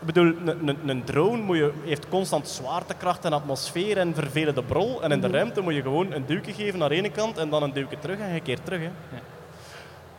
Ik 0.00 0.06
bedoel, 0.14 0.34
een, 0.46 0.68
een, 0.68 0.78
een 0.88 1.04
drone 1.04 1.42
moet 1.42 1.56
je, 1.56 1.72
heeft 1.84 2.08
constant 2.08 2.48
zwaartekracht 2.48 3.24
en 3.24 3.32
atmosfeer 3.32 3.98
en 3.98 4.14
vervelende 4.14 4.62
brol. 4.62 5.02
En 5.02 5.12
in 5.12 5.20
de 5.20 5.28
ruimte 5.28 5.60
moet 5.60 5.74
je 5.74 5.82
gewoon 5.82 6.12
een 6.12 6.26
duwtje 6.26 6.52
geven 6.52 6.78
naar 6.78 6.88
de 6.88 6.94
ene 6.94 7.10
kant 7.10 7.38
en 7.38 7.50
dan 7.50 7.62
een 7.62 7.72
duwtje 7.72 7.98
terug 7.98 8.18
en 8.18 8.34
je 8.34 8.40
keert 8.40 8.64
terug. 8.64 8.80
Hè. 8.80 8.90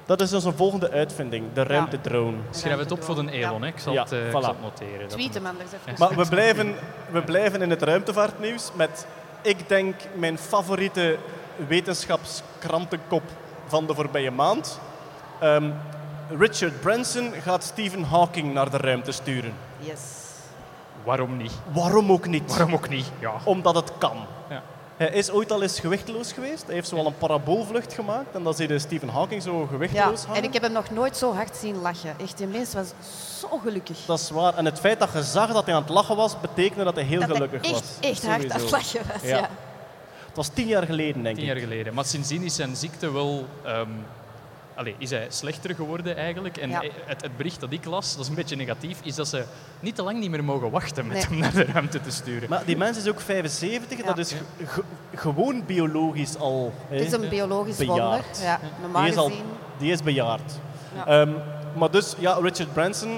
Dat 0.05 0.21
is 0.21 0.33
onze 0.33 0.51
volgende 0.51 0.91
uitvinding, 0.91 1.45
de 1.53 1.63
ruimtedrone. 1.63 2.37
Schrijf 2.51 2.77
het 2.77 2.91
op 2.91 3.03
voor 3.03 3.15
de 3.25 3.31
Elon, 3.31 3.61
hè. 3.61 3.67
ik 3.67 3.79
zal, 3.79 3.93
Ja, 3.93 4.03
het, 4.03 4.11
eh, 4.11 4.19
ik 4.19 4.27
voilà. 4.27 4.31
zal 4.31 4.41
het 4.41 4.61
noteren. 4.61 4.99
Dat 4.99 5.09
Tweet 5.09 5.33
hem 5.33 5.45
anders 5.45 5.69
even. 5.71 5.95
Maar 5.97 6.15
we 6.15 6.29
blijven, 6.29 6.75
we 7.11 7.21
blijven 7.21 7.61
in 7.61 7.69
het 7.69 7.81
ruimtevaartnieuws 7.81 8.71
met, 8.75 9.07
ik 9.47 9.69
denk, 9.69 9.95
mijn 10.13 10.37
favoriete 10.37 11.17
wetenschapskrantenkop 11.67 13.23
van 13.67 13.87
de 13.87 13.93
voorbije 13.95 14.31
maand. 14.31 14.79
Ehm, 15.39 15.71
Richard 16.29 16.81
Branson 16.81 17.31
gaat 17.41 17.63
Stephen 17.63 18.03
Hawking 18.03 18.53
naar 18.53 18.69
de 18.69 18.77
ruimte 18.77 19.11
sturen. 19.11 19.53
Yes. 19.79 20.01
Waarom 21.03 21.37
niet? 21.37 21.51
Waarom 21.71 22.11
ook 22.11 22.27
niet? 22.27 22.49
Waarom 22.49 22.73
ook 22.73 22.89
niet? 22.89 23.11
Ja. 23.19 23.31
Omdat 23.43 23.75
het 23.75 23.91
kan. 23.97 24.17
Ja. 24.49 24.63
Hij 24.97 25.07
is 25.09 25.29
ooit 25.31 25.51
al 25.51 25.61
eens 25.61 25.79
gewichteloos 25.79 26.31
geweest. 26.31 26.65
Hij 26.65 26.73
heeft 26.73 26.87
zo 26.87 26.95
al 26.95 27.05
een 27.05 27.17
paraboolvlucht 27.17 27.93
gemaakt. 27.93 28.35
En 28.35 28.43
dan 28.43 28.53
zie 28.53 28.67
je 28.67 28.79
Stephen 28.79 29.09
Hawking 29.09 29.41
zo 29.41 29.59
Ja, 29.59 29.67
gewichteloos 29.67 30.23
hangen. 30.23 30.37
en 30.41 30.47
ik 30.47 30.53
heb 30.53 30.61
hem 30.61 30.71
nog 30.71 30.89
nooit 30.91 31.17
zo 31.17 31.33
hard 31.33 31.55
zien 31.55 31.81
lachen. 31.81 32.15
Echt, 32.21 32.37
die 32.37 32.47
mens 32.47 32.73
was 32.73 32.87
zo 33.39 33.47
gelukkig. 33.63 33.97
Dat 34.05 34.19
is 34.19 34.29
waar. 34.29 34.55
En 34.55 34.65
het 34.65 34.79
feit 34.79 34.99
dat 34.99 35.09
je 35.13 35.23
zag 35.23 35.53
dat 35.53 35.65
hij 35.65 35.75
aan 35.75 35.81
het 35.81 35.89
lachen 35.91 36.15
was, 36.15 36.39
betekende 36.39 36.83
dat 36.83 36.95
hij 36.95 37.03
heel 37.03 37.19
dat 37.19 37.27
hij 37.29 37.37
gelukkig 37.37 37.61
echt, 37.71 37.71
was. 37.81 38.09
echt 38.09 38.25
hard 38.25 38.51
aan 38.51 38.59
het 38.61 38.71
lachen 38.71 39.01
was, 39.13 39.21
Ja. 39.21 39.37
ja. 39.37 39.49
Het 40.27 40.35
was 40.35 40.47
tien 40.47 40.67
jaar 40.67 40.83
geleden, 40.83 41.23
denk 41.23 41.35
Tien 41.35 41.43
ik. 41.47 41.51
jaar 41.51 41.61
geleden. 41.61 41.93
Maar 41.93 42.05
sindsdien 42.05 42.43
is 42.43 42.55
zijn 42.55 42.75
ziekte 42.75 43.11
wel... 43.11 43.45
ehm, 43.63 43.89
allee, 44.77 44.95
is 44.97 45.09
hij 45.09 45.25
slechter 45.29 45.75
geworden 45.75 46.17
eigenlijk. 46.17 46.57
En 46.57 46.69
Ja. 46.69 46.81
het, 47.05 47.21
het 47.21 47.37
bericht 47.37 47.59
dat 47.59 47.71
ik 47.71 47.85
las, 47.85 48.11
dat 48.15 48.23
is 48.23 48.29
een 48.29 48.35
beetje 48.35 48.55
negatief, 48.55 48.99
is 49.03 49.15
dat 49.15 49.27
ze 49.27 49.43
niet 49.79 49.95
te 49.95 50.03
lang 50.03 50.19
niet 50.19 50.29
meer 50.29 50.43
mogen 50.43 50.71
wachten 50.71 51.07
met 51.07 51.15
Nee. 51.15 51.25
hem 51.25 51.37
naar 51.37 51.53
de 51.53 51.71
ruimte 51.71 52.01
te 52.01 52.11
sturen. 52.11 52.49
Maar 52.49 52.61
die 52.65 52.77
mens 52.77 52.97
is 52.97 53.07
ook 53.07 53.19
75. 53.19 53.97
Ja. 53.97 54.03
Dat 54.05 54.17
is 54.17 54.31
ge- 54.31 54.65
ge- 54.65 54.83
gewoon 55.15 55.65
biologisch 55.65 56.37
al. 56.37 56.73
Het 56.89 57.01
is 57.01 57.11
een 57.11 57.29
biologisch 57.29 57.77
Bejaard. 57.77 57.99
wonder. 58.25 58.43
Ja, 58.43 58.59
normaal 58.81 59.01
die, 59.01 59.11
is 59.11 59.17
al, 59.17 59.31
die 59.77 59.91
is 59.91 60.03
bejaard. 60.03 60.53
Ja. 60.95 61.05
Ehm, 61.07 61.31
maar 61.75 61.91
dus, 61.91 62.15
ja, 62.19 62.33
Richard 62.33 62.73
Branson, 62.73 63.17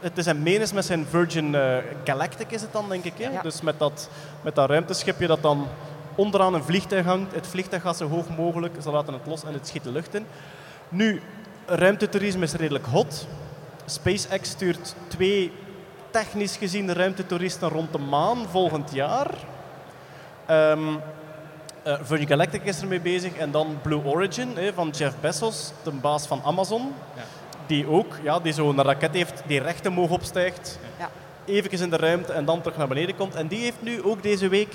het 0.00 0.18
is 0.18 0.26
een 0.26 0.42
menens 0.42 0.72
met 0.72 0.84
zijn 0.84 1.06
Virgin 1.10 1.54
eh, 1.54 1.76
Galactic 2.04 2.50
is 2.50 2.60
het 2.62 2.72
dan, 2.72 2.88
denk 2.88 3.04
ik. 3.04 3.12
Hè? 3.18 3.28
Ja. 3.30 3.42
Dus 3.42 3.60
met 3.60 3.78
dat, 3.78 4.08
met 4.42 4.54
dat 4.54 4.68
ruimteschipje 4.68 5.26
dat 5.26 5.42
dan 5.42 5.66
onderaan 6.14 6.54
een 6.54 6.62
vliegtuig 6.64 7.04
hangt. 7.04 7.34
Het 7.34 7.46
vliegtuig 7.46 7.82
gaat 7.82 7.96
zo 7.96 8.08
hoog 8.08 8.28
mogelijk, 8.36 8.74
ze 8.82 8.90
laten 8.90 9.12
het 9.12 9.26
los 9.26 9.44
en 9.44 9.52
het 9.52 9.66
schiet 9.68 9.84
de 9.84 9.90
lucht 9.92 10.14
in. 10.14 10.26
Nu, 10.88 11.22
ruimtetoerisme 11.66 12.42
is 12.44 12.52
redelijk 12.52 12.86
hot. 12.86 13.26
SpaceX 13.86 14.48
stuurt 14.48 14.94
twee 15.08 15.52
technisch 16.10 16.56
gezien 16.56 16.92
ruimtetoeristen 16.92 17.68
rond 17.68 17.92
de 17.92 17.98
maan 17.98 18.46
volgend 18.50 18.92
jaar. 18.92 19.30
Ehm, 20.46 20.80
eh, 21.82 21.94
Virgin 22.02 22.26
Galactic 22.26 22.64
is 22.64 22.80
ermee 22.80 23.00
bezig 23.00 23.36
en 23.36 23.50
dan 23.50 23.78
Blue 23.82 24.04
Origin 24.04 24.48
hè, 24.56 24.72
van 24.72 24.90
Jeff 24.90 25.14
Bezos, 25.20 25.72
de 25.82 25.90
baas 25.90 26.26
van 26.26 26.40
Amazon. 26.44 26.92
Ja. 27.16 27.22
Die 27.66 27.86
ook, 27.88 28.18
ja, 28.22 28.38
die 28.40 28.52
zo'n 28.52 28.82
raket 28.82 29.14
heeft 29.14 29.42
die 29.46 29.60
recht 29.60 29.86
omhoog 29.86 30.10
opstijgt, 30.10 30.78
Ja. 30.98 31.10
even 31.44 31.80
in 31.80 31.90
de 31.90 31.96
ruimte 31.96 32.32
en 32.32 32.44
dan 32.44 32.60
terug 32.60 32.76
naar 32.78 32.88
beneden 32.88 33.16
komt. 33.16 33.34
En 33.34 33.46
die 33.46 33.60
heeft 33.62 33.82
nu 33.82 34.02
ook 34.02 34.22
deze 34.22 34.48
week 34.48 34.74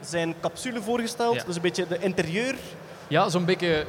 zijn 0.00 0.34
capsule 0.40 0.82
voorgesteld. 0.82 1.34
Ja. 1.34 1.44
Dus 1.44 1.56
een 1.56 1.62
beetje 1.62 1.86
de 1.86 1.98
interieur. 1.98 2.54
Ja, 3.08 3.28
zo'n 3.28 3.44
beetje... 3.44 3.86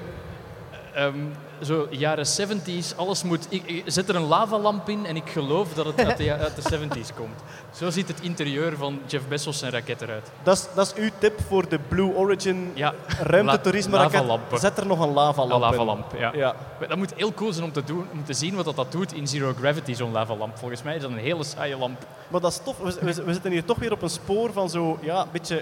ehm, 0.93 1.15
zo 1.63 1.87
jaren 1.89 2.25
70s, 2.41 2.95
alles 2.95 3.23
moet... 3.23 3.45
Ik, 3.49 3.63
ik 3.65 3.83
zet 3.85 4.09
er 4.09 4.15
een 4.15 4.27
lavalamp 4.27 4.89
in 4.89 5.05
en 5.05 5.15
ik 5.15 5.29
geloof 5.29 5.73
dat 5.73 5.85
het 5.85 6.05
uit 6.05 6.17
de, 6.17 6.23
ja- 6.23 6.37
uit 6.37 6.55
de 6.55 6.77
70s 6.77 7.15
komt. 7.15 7.39
Zo 7.73 7.89
ziet 7.89 8.07
het 8.07 8.21
interieur 8.21 8.77
van 8.77 8.99
Jeff 9.05 9.27
Bezos 9.27 9.59
zijn 9.59 9.71
raket 9.71 10.01
eruit. 10.01 10.31
Dat 10.43 10.57
is, 10.57 10.67
dat 10.75 10.85
is 10.95 11.03
uw 11.03 11.09
tip 11.17 11.39
voor 11.47 11.69
de 11.69 11.79
Blue 11.87 12.15
Origin 12.15 12.71
Ja, 12.73 12.93
ruimtetoerisme 13.21 13.97
raket. 13.97 14.11
Zet 14.59 14.77
er 14.77 14.85
nog 14.85 14.99
een 14.99 15.13
lavalamp 15.13 15.51
een 15.51 15.55
in. 15.55 15.77
lavalamp, 15.77 16.05
ja. 16.17 16.31
Ja. 16.33 16.55
Dat 16.87 16.97
moet 16.97 17.13
heel 17.15 17.33
cool 17.33 17.51
zijn 17.53 17.65
om 17.65 17.71
te, 17.71 17.83
doen, 17.83 18.05
om 18.11 18.23
te 18.25 18.33
zien 18.33 18.55
wat 18.55 18.65
dat, 18.65 18.75
dat 18.75 18.91
doet 18.91 19.13
in 19.13 19.27
Zero 19.27 19.53
Gravity, 19.59 19.93
zo'n 19.93 20.11
lavalamp. 20.11 20.57
Volgens 20.57 20.83
mij 20.83 20.95
is 20.95 21.01
dat 21.01 21.11
een 21.11 21.17
hele 21.17 21.43
saaie 21.43 21.77
lamp. 21.77 22.05
Maar 22.27 22.41
dat 22.41 22.51
is 22.51 22.59
tof. 22.63 22.77
We, 22.77 22.93
we- 23.01 23.23
we 23.23 23.33
zitten 23.33 23.51
hier 23.51 23.65
toch 23.65 23.77
weer 23.77 23.91
op 23.91 24.01
een 24.01 24.09
spoor 24.09 24.53
van 24.53 24.69
zo, 24.69 24.97
ja, 25.01 25.21
een 25.21 25.27
beetje 25.31 25.61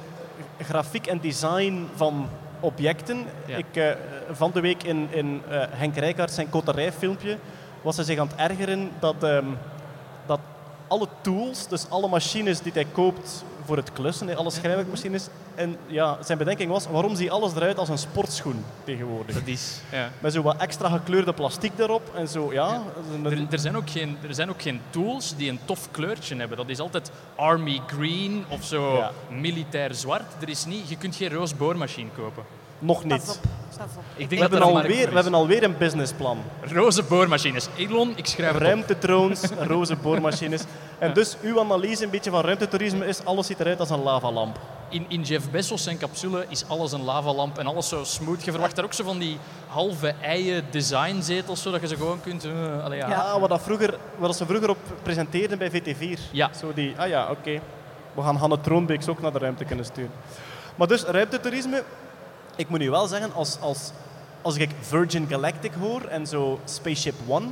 grafiek 0.62 1.08
en 1.08 1.20
design 1.20 1.88
van 1.96 2.30
objecten. 2.60 3.26
Ja. 3.46 3.58
Ik, 3.58 3.66
eh, 3.76 3.90
van 4.32 4.52
de 4.54 4.60
week 4.62 4.84
in, 4.84 5.08
in 5.12 5.42
eh, 5.50 5.62
Henk 5.70 5.96
Rijkaard 5.96 6.32
zijn 6.32 6.50
koterijfilmpje 6.50 7.38
was 7.82 7.96
hij 7.96 8.06
zich 8.06 8.20
aan 8.20 8.28
het 8.28 8.52
ergeren 8.52 8.92
dat, 9.00 9.24
ehm, 9.24 9.46
dat 10.26 10.40
alle 10.88 11.08
tools, 11.22 11.68
dus 11.68 11.90
alle 11.90 12.08
machines 12.08 12.62
die 12.62 12.72
hij 12.72 12.86
koopt 12.92 13.44
voor 13.66 13.78
het 13.78 13.92
klussen, 13.94 14.36
alle 14.38 14.52
schrijfwerkmachines. 14.52 15.28
En 15.56 15.78
ja, 15.88 16.18
zijn 16.24 16.38
bedenking 16.38 16.72
was, 16.72 16.88
waarom 16.88 17.16
ziet 17.16 17.30
alles 17.30 17.56
eruit 17.56 17.78
als 17.78 17.90
een 17.90 17.98
sportschoen 17.98 18.64
tegenwoordig? 18.84 19.36
Dat 19.36 19.48
is, 19.48 19.80
ja. 19.92 20.10
Met 20.20 20.34
zo 20.34 20.42
wat 20.42 20.58
extra 20.58 20.90
gekleurde 20.90 21.34
plastic 21.34 21.72
erop 21.78 22.16
en 22.16 22.28
zo, 22.28 22.54
ja. 22.54 22.82
Er, 23.24 23.46
er, 23.52 23.60
zijn 23.60 23.78
ook 23.78 23.90
geen, 23.90 24.18
er 24.28 24.34
zijn 24.34 24.50
ook 24.50 24.62
geen 24.62 24.82
tools 24.90 25.36
die 25.36 25.50
een 25.50 25.60
tof 25.66 25.92
kleurtje 25.92 26.36
hebben. 26.36 26.58
Dat 26.58 26.70
is 26.70 26.80
altijd 26.80 27.12
army 27.36 27.82
green 27.88 28.46
of 28.50 28.64
zo 28.64 28.96
Ja. 28.96 29.12
militair 29.30 29.94
zwart. 29.96 30.42
Er 30.42 30.50
is 30.50 30.66
niet, 30.66 30.90
je 30.90 30.98
kunt 30.98 31.16
geen 31.16 31.30
roze 31.34 31.56
boormachine 31.56 32.10
kopen. 32.16 32.44
Nog 32.80 33.04
niet. 33.04 33.40
We 34.16 34.28
denk 34.28 34.42
hebben, 34.42 34.60
er 34.60 34.66
alweer, 34.66 34.84
we 34.84 34.94
is. 34.94 35.14
hebben 35.14 35.34
alweer 35.34 35.64
een 35.64 35.78
businessplan. 35.78 36.38
Roze 36.62 37.04
boormachines. 37.04 37.68
Elon, 37.78 38.14
ik 38.16 38.26
schrijf 38.26 38.54
het. 38.54 38.62
Ruimtetroons, 38.62 39.42
roze 39.72 39.96
boormachines. 39.96 40.64
En 41.00 41.14
dus 41.14 41.38
uw 41.42 41.60
analyse 41.60 42.04
een 42.04 42.10
beetje 42.10 42.32
van 42.32 42.42
ruimtetoerisme 42.42 43.06
is, 43.06 43.26
alles 43.26 43.48
ziet 43.48 43.60
eruit 43.60 43.80
als 43.80 43.90
een 43.90 44.04
lavalamp. 44.04 44.60
In, 44.90 45.06
in 45.08 45.22
Jeff 45.22 45.50
Bezos 45.52 45.84
zijn 45.84 45.98
capsule 45.98 46.46
is 46.50 46.68
alles 46.68 46.92
een 46.92 47.04
lavalamp 47.04 47.58
en 47.58 47.68
alles 47.68 47.88
zo 47.90 48.04
smooth. 48.04 48.44
Je 48.44 48.52
verwacht 48.52 48.76
daar 48.76 48.86
ook 48.86 48.94
zo 48.94 49.04
van 49.04 49.20
die 49.20 49.38
halve 49.68 50.14
eien 50.22 50.64
designzetels, 50.70 51.62
zodat 51.62 51.82
je 51.82 51.88
ze 51.88 51.96
gewoon 51.96 52.22
kunt... 52.22 52.46
eh, 52.46 52.84
allee, 52.84 52.98
ja. 52.98 53.10
Ja, 53.10 53.40
wat, 53.40 53.50
dat 53.50 53.62
vroeger, 53.62 53.98
wat 54.18 54.36
ze 54.36 54.46
vroeger 54.46 54.70
op 54.70 54.78
presenteerden 55.04 55.58
bij 55.58 55.72
VT4. 55.72 56.20
Ja. 56.32 56.50
Zo 56.60 56.74
die, 56.74 56.94
ah 56.98 57.08
ja, 57.08 57.28
oké. 57.32 57.60
We 58.14 58.22
gaan 58.22 58.36
Hanne 58.36 58.62
Troonbeeks 58.62 59.08
ook 59.08 59.22
naar 59.22 59.32
de 59.32 59.40
ruimte 59.40 59.66
kunnen 59.66 59.86
sturen. 59.86 60.12
Maar 60.76 60.88
dus, 60.88 61.04
ruimtetoerisme, 61.04 61.84
ik 62.58 62.70
moet 62.70 62.80
nu 62.80 62.90
wel 62.90 63.08
zeggen, 63.08 63.34
als, 63.34 63.58
als, 63.60 63.92
als 64.42 64.58
ik 64.58 64.70
Virgin 64.82 65.28
Galactic 65.30 65.72
hoor 65.80 66.02
en 66.02 66.28
zo 66.28 66.60
Spaceship 66.66 67.16
One, 67.28 67.48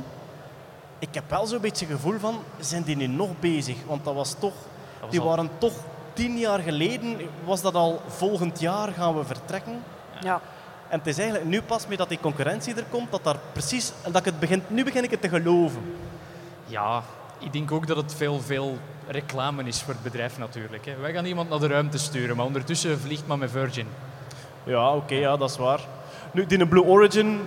ik 0.98 1.14
heb 1.14 1.30
wel 1.30 1.46
zo'n 1.46 1.60
beetje 1.60 1.86
het 1.86 1.94
gevoel 1.94 2.18
van, 2.18 2.38
zijn 2.60 2.82
die 2.82 2.96
nu 2.96 3.06
nog 3.06 3.30
bezig? 3.40 3.76
Want 3.86 4.04
dat 4.04 4.14
was 4.14 4.34
toch, 4.38 4.54
was 5.00 5.10
die 5.10 5.20
al- 5.20 5.26
waren 5.26 5.50
toch 5.58 5.72
tien 6.12 6.38
jaar 6.38 6.58
geleden, 6.58 7.16
was 7.44 7.62
dat 7.62 7.74
al 7.74 8.00
volgend 8.06 8.60
jaar 8.60 8.92
gaan 8.92 9.16
we 9.18 9.24
vertrekken? 9.24 9.82
Ja. 10.20 10.40
En 10.88 10.98
het 10.98 11.06
is 11.06 11.18
eigenlijk 11.18 11.48
nu 11.48 11.62
pas 11.62 11.86
mee 11.86 11.96
dat 11.96 12.08
die 12.08 12.20
concurrentie 12.20 12.74
er 12.74 12.84
komt, 12.90 13.10
dat 13.10 13.24
daar 13.24 13.38
precies, 13.52 13.92
en 14.02 14.12
dat 14.12 14.20
ik 14.20 14.32
het 14.32 14.40
begin, 14.40 14.62
nu 14.68 14.84
begin 14.84 15.04
ik 15.04 15.10
het 15.10 15.20
te 15.20 15.28
geloven. 15.28 15.82
Ja, 16.66 17.02
ik 17.38 17.52
denk 17.52 17.72
ook 17.72 17.86
dat 17.86 17.96
het 17.96 18.14
veel, 18.14 18.40
veel 18.40 18.78
reclame 19.08 19.64
is 19.64 19.82
voor 19.82 19.94
het 19.94 20.02
bedrijf 20.02 20.38
natuurlijk. 20.38 20.86
Hè. 20.86 20.96
Wij 20.96 21.12
gaan 21.12 21.24
iemand 21.24 21.48
naar 21.48 21.58
de 21.58 21.66
ruimte 21.66 21.98
sturen, 21.98 22.36
maar 22.36 22.46
ondertussen 22.46 23.00
vliegt 23.00 23.26
maar 23.26 23.38
met 23.38 23.50
Virgin. 23.50 23.86
Ja, 24.66 24.94
oké, 24.94 25.14
ja, 25.14 25.36
dat 25.36 25.50
is 25.50 25.56
waar. 25.56 25.80
Nu, 26.32 26.46
die 26.46 26.66
Blue 26.66 26.84
Origin, 26.84 27.40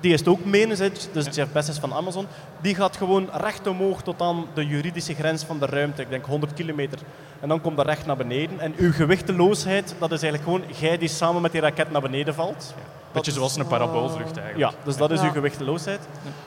die 0.00 0.12
is 0.12 0.18
het 0.18 0.28
ook 0.28 0.44
menens, 0.44 0.78
dus 1.12 1.26
Jeff 1.34 1.52
Bezos 1.52 1.78
van 1.78 1.92
Amazon, 1.94 2.26
die 2.60 2.74
gaat 2.74 2.96
gewoon 2.96 3.28
recht 3.32 3.66
omhoog 3.66 4.02
tot 4.02 4.20
aan 4.22 4.46
de 4.54 4.66
juridische 4.66 5.14
grens 5.14 5.44
van 5.44 5.58
de 5.58 5.66
ruimte. 5.66 6.02
Ik 6.02 6.10
denk 6.10 6.24
100 6.26 6.54
kilometer. 6.54 6.98
En 7.40 7.48
dan 7.48 7.60
komt 7.60 7.76
dat 7.76 7.86
recht 7.86 8.06
naar 8.06 8.16
beneden. 8.16 8.60
En 8.60 8.74
uw 8.76 8.92
gewichteloosheid, 8.92 9.94
dat 9.98 10.12
is 10.12 10.22
eigenlijk 10.22 10.42
gewoon 10.42 10.76
jij 10.80 10.98
die 10.98 11.08
samen 11.08 11.42
met 11.42 11.52
die 11.52 11.60
raket 11.60 11.90
naar 11.90 12.00
beneden 12.00 12.34
valt. 12.34 12.74
Beetje 13.12 13.30
is- 13.30 13.36
zoals 13.36 13.56
een 13.56 13.66
paraboolvlucht 13.66 14.36
eigenlijk. 14.36 14.72
Ja, 14.72 14.78
dus 14.84 14.96
dat 14.96 15.10
is 15.10 15.20
uw 15.20 15.30
gewichteloosheid. 15.30 16.00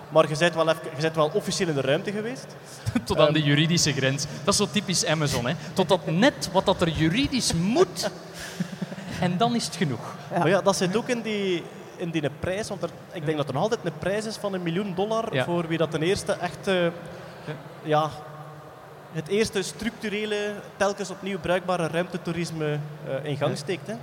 Maar 0.10 0.30
je 0.30 0.38
bent 0.38 0.56
wel, 0.56 0.70
even, 0.70 0.82
je 0.96 1.02
bent 1.02 1.16
wel 1.16 1.32
officieel 1.34 1.68
in 1.70 1.76
de 1.76 1.82
ruimte 1.82 2.12
geweest. 2.12 2.46
Tot 3.04 3.20
aan 3.20 3.34
de 3.34 3.42
juridische 3.44 3.94
grens. 3.94 4.26
Dat 4.44 4.54
is 4.54 4.60
zo 4.60 4.68
typisch 4.72 5.06
Amazon. 5.06 5.46
Hè. 5.48 5.54
Totdat 5.74 6.06
net 6.06 6.50
wat 6.52 6.66
dat 6.66 6.82
er 6.82 6.90
juridisch 6.90 7.54
moet. 7.54 8.10
En 9.22 9.38
dan 9.38 9.56
is 9.56 9.66
het 9.66 9.76
genoeg. 9.76 10.16
Ja. 10.32 10.38
Maar 10.38 10.50
ja, 10.50 10.62
dat 10.62 10.76
zit 10.76 10.96
ook 10.96 11.08
in 11.08 11.22
die, 11.22 11.64
in 11.96 12.10
die 12.10 12.30
prijs. 12.40 12.70
Want 12.70 12.84
er, 12.84 12.90
ik 13.12 13.26
denk 13.26 13.38
dat 13.38 13.48
er 13.48 13.54
nog 13.54 13.64
altijd 13.64 13.86
een 13.86 13.98
prijs 14.00 14.26
is 14.26 14.36
van 14.38 14.54
een 14.54 14.64
miljoen 14.64 14.96
dollar 14.96 15.34
Ja. 15.34 15.44
voor 15.44 15.68
wie 15.68 15.78
dat 15.78 15.92
ten 15.92 16.02
eerste 16.02 16.32
echt... 16.34 16.70
ja, 17.84 18.10
het 19.16 19.28
eerste 19.28 19.62
structurele, 19.62 20.54
telkens 20.78 21.10
opnieuw 21.10 21.40
bruikbare 21.40 21.88
ruimtetoerisme 21.88 22.80
eh, 23.08 23.26
in 23.26 23.38
gang 23.38 23.58
steekt. 23.58 23.88
Hè? 23.88 23.96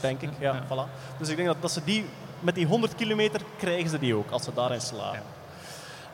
Denk 0.00 0.20
ik, 0.20 0.30
ja, 0.38 0.52
Ja. 0.52 0.62
Voilà. 0.64 1.18
Dus 1.18 1.28
ik 1.28 1.36
denk 1.36 1.48
dat, 1.48 1.56
dat 1.60 1.70
ze 1.70 1.84
die, 1.84 2.04
met 2.40 2.54
die 2.54 2.66
100 2.66 2.94
kilometer 2.94 3.40
krijgen 3.58 3.90
ze 3.90 3.98
die 3.98 4.14
ook, 4.14 4.30
als 4.30 4.44
ze 4.44 4.54
daarin 4.54 4.80
slagen. 4.80 5.22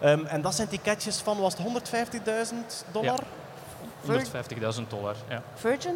Ehm, 0.01 0.25
en 0.25 0.41
dat 0.41 0.55
zijn 0.55 0.69
ticketjes 0.69 1.21
van, 1.21 1.39
was 1.39 1.55
het 1.57 1.67
150.000 2.53 2.85
dollar? 2.93 3.19
150.000 4.07 4.89
dollar. 4.89 5.15
Ja. 5.29 5.43
Virgin 5.55 5.95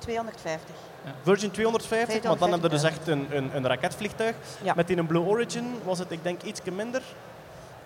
250. 0.00 0.74
Virgin 1.22 1.50
250, 1.50 2.22
maar 2.22 2.38
dan 2.38 2.50
hebben 2.50 2.70
we 2.70 2.76
dus 2.76 2.84
250.000. 2.84 2.92
echt 2.92 3.08
een, 3.08 3.26
een, 3.30 3.50
een 3.56 3.66
raketvliegtuig. 3.66 4.34
Met 4.74 4.86
die 4.86 4.96
een 4.96 5.06
Blue 5.06 5.22
Origin 5.22 5.74
was 5.84 5.98
het, 5.98 6.10
ik 6.10 6.22
denk, 6.22 6.42
iets 6.42 6.60
minder. 6.72 7.02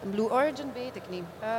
Een 0.05 0.11
Blue 0.11 0.31
Origin 0.31 0.71
weet 0.75 0.97
ik 0.97 1.03
niet. 1.11 1.23
Ehm, 1.41 1.51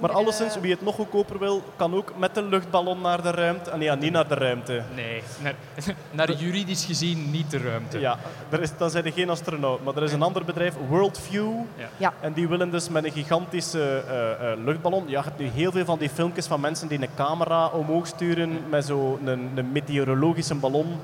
Maar 0.00 0.10
eh, 0.10 0.16
alleszins, 0.16 0.56
wie 0.60 0.70
het 0.70 0.82
nog 0.82 0.94
goedkoper 0.94 1.38
wil, 1.38 1.62
kan 1.76 1.94
ook 1.94 2.12
met 2.16 2.34
de 2.34 2.42
luchtballon 2.42 3.00
naar 3.00 3.22
de 3.22 3.30
ruimte. 3.30 3.70
Ah, 3.70 3.76
nee, 3.76 3.84
ja, 3.84 3.94
niet 3.94 4.12
naar 4.12 4.28
de 4.28 4.34
ruimte. 4.34 4.82
Nee, 4.94 5.22
naar, 5.42 5.54
naar 6.10 6.32
juridisch 6.32 6.84
gezien 6.84 7.30
niet 7.30 7.50
de 7.50 7.58
ruimte. 7.58 7.98
Ja, 7.98 8.18
er 8.48 8.60
is, 8.60 8.76
dan 8.76 8.90
zijn 8.90 9.04
er 9.04 9.12
geen 9.12 9.30
astronaut. 9.30 9.84
Maar 9.84 9.96
er 9.96 10.02
is 10.02 10.12
een 10.12 10.22
ander 10.22 10.44
bedrijf, 10.44 10.74
Worldview. 10.88 11.52
Ja. 11.96 12.12
En 12.20 12.32
die 12.32 12.48
willen 12.48 12.70
dus 12.70 12.88
met 12.88 13.04
een 13.04 13.12
gigantische 13.12 14.02
eh, 14.08 14.52
eh, 14.52 14.58
luchtballon. 14.64 15.04
Ja, 15.06 15.18
je 15.18 15.24
hebt 15.24 15.38
nu 15.38 15.46
heel 15.46 15.70
veel 15.70 15.84
van 15.84 15.98
die 15.98 16.10
filmpjes 16.10 16.46
van 16.46 16.60
mensen 16.60 16.88
die 16.88 17.00
een 17.02 17.08
camera 17.14 17.66
omhoog 17.66 18.06
sturen 18.06 18.68
met 18.68 18.84
zo'n 18.84 19.26
een, 19.26 19.50
een 19.54 19.72
meteorologische 19.72 20.54
ballon. 20.54 21.00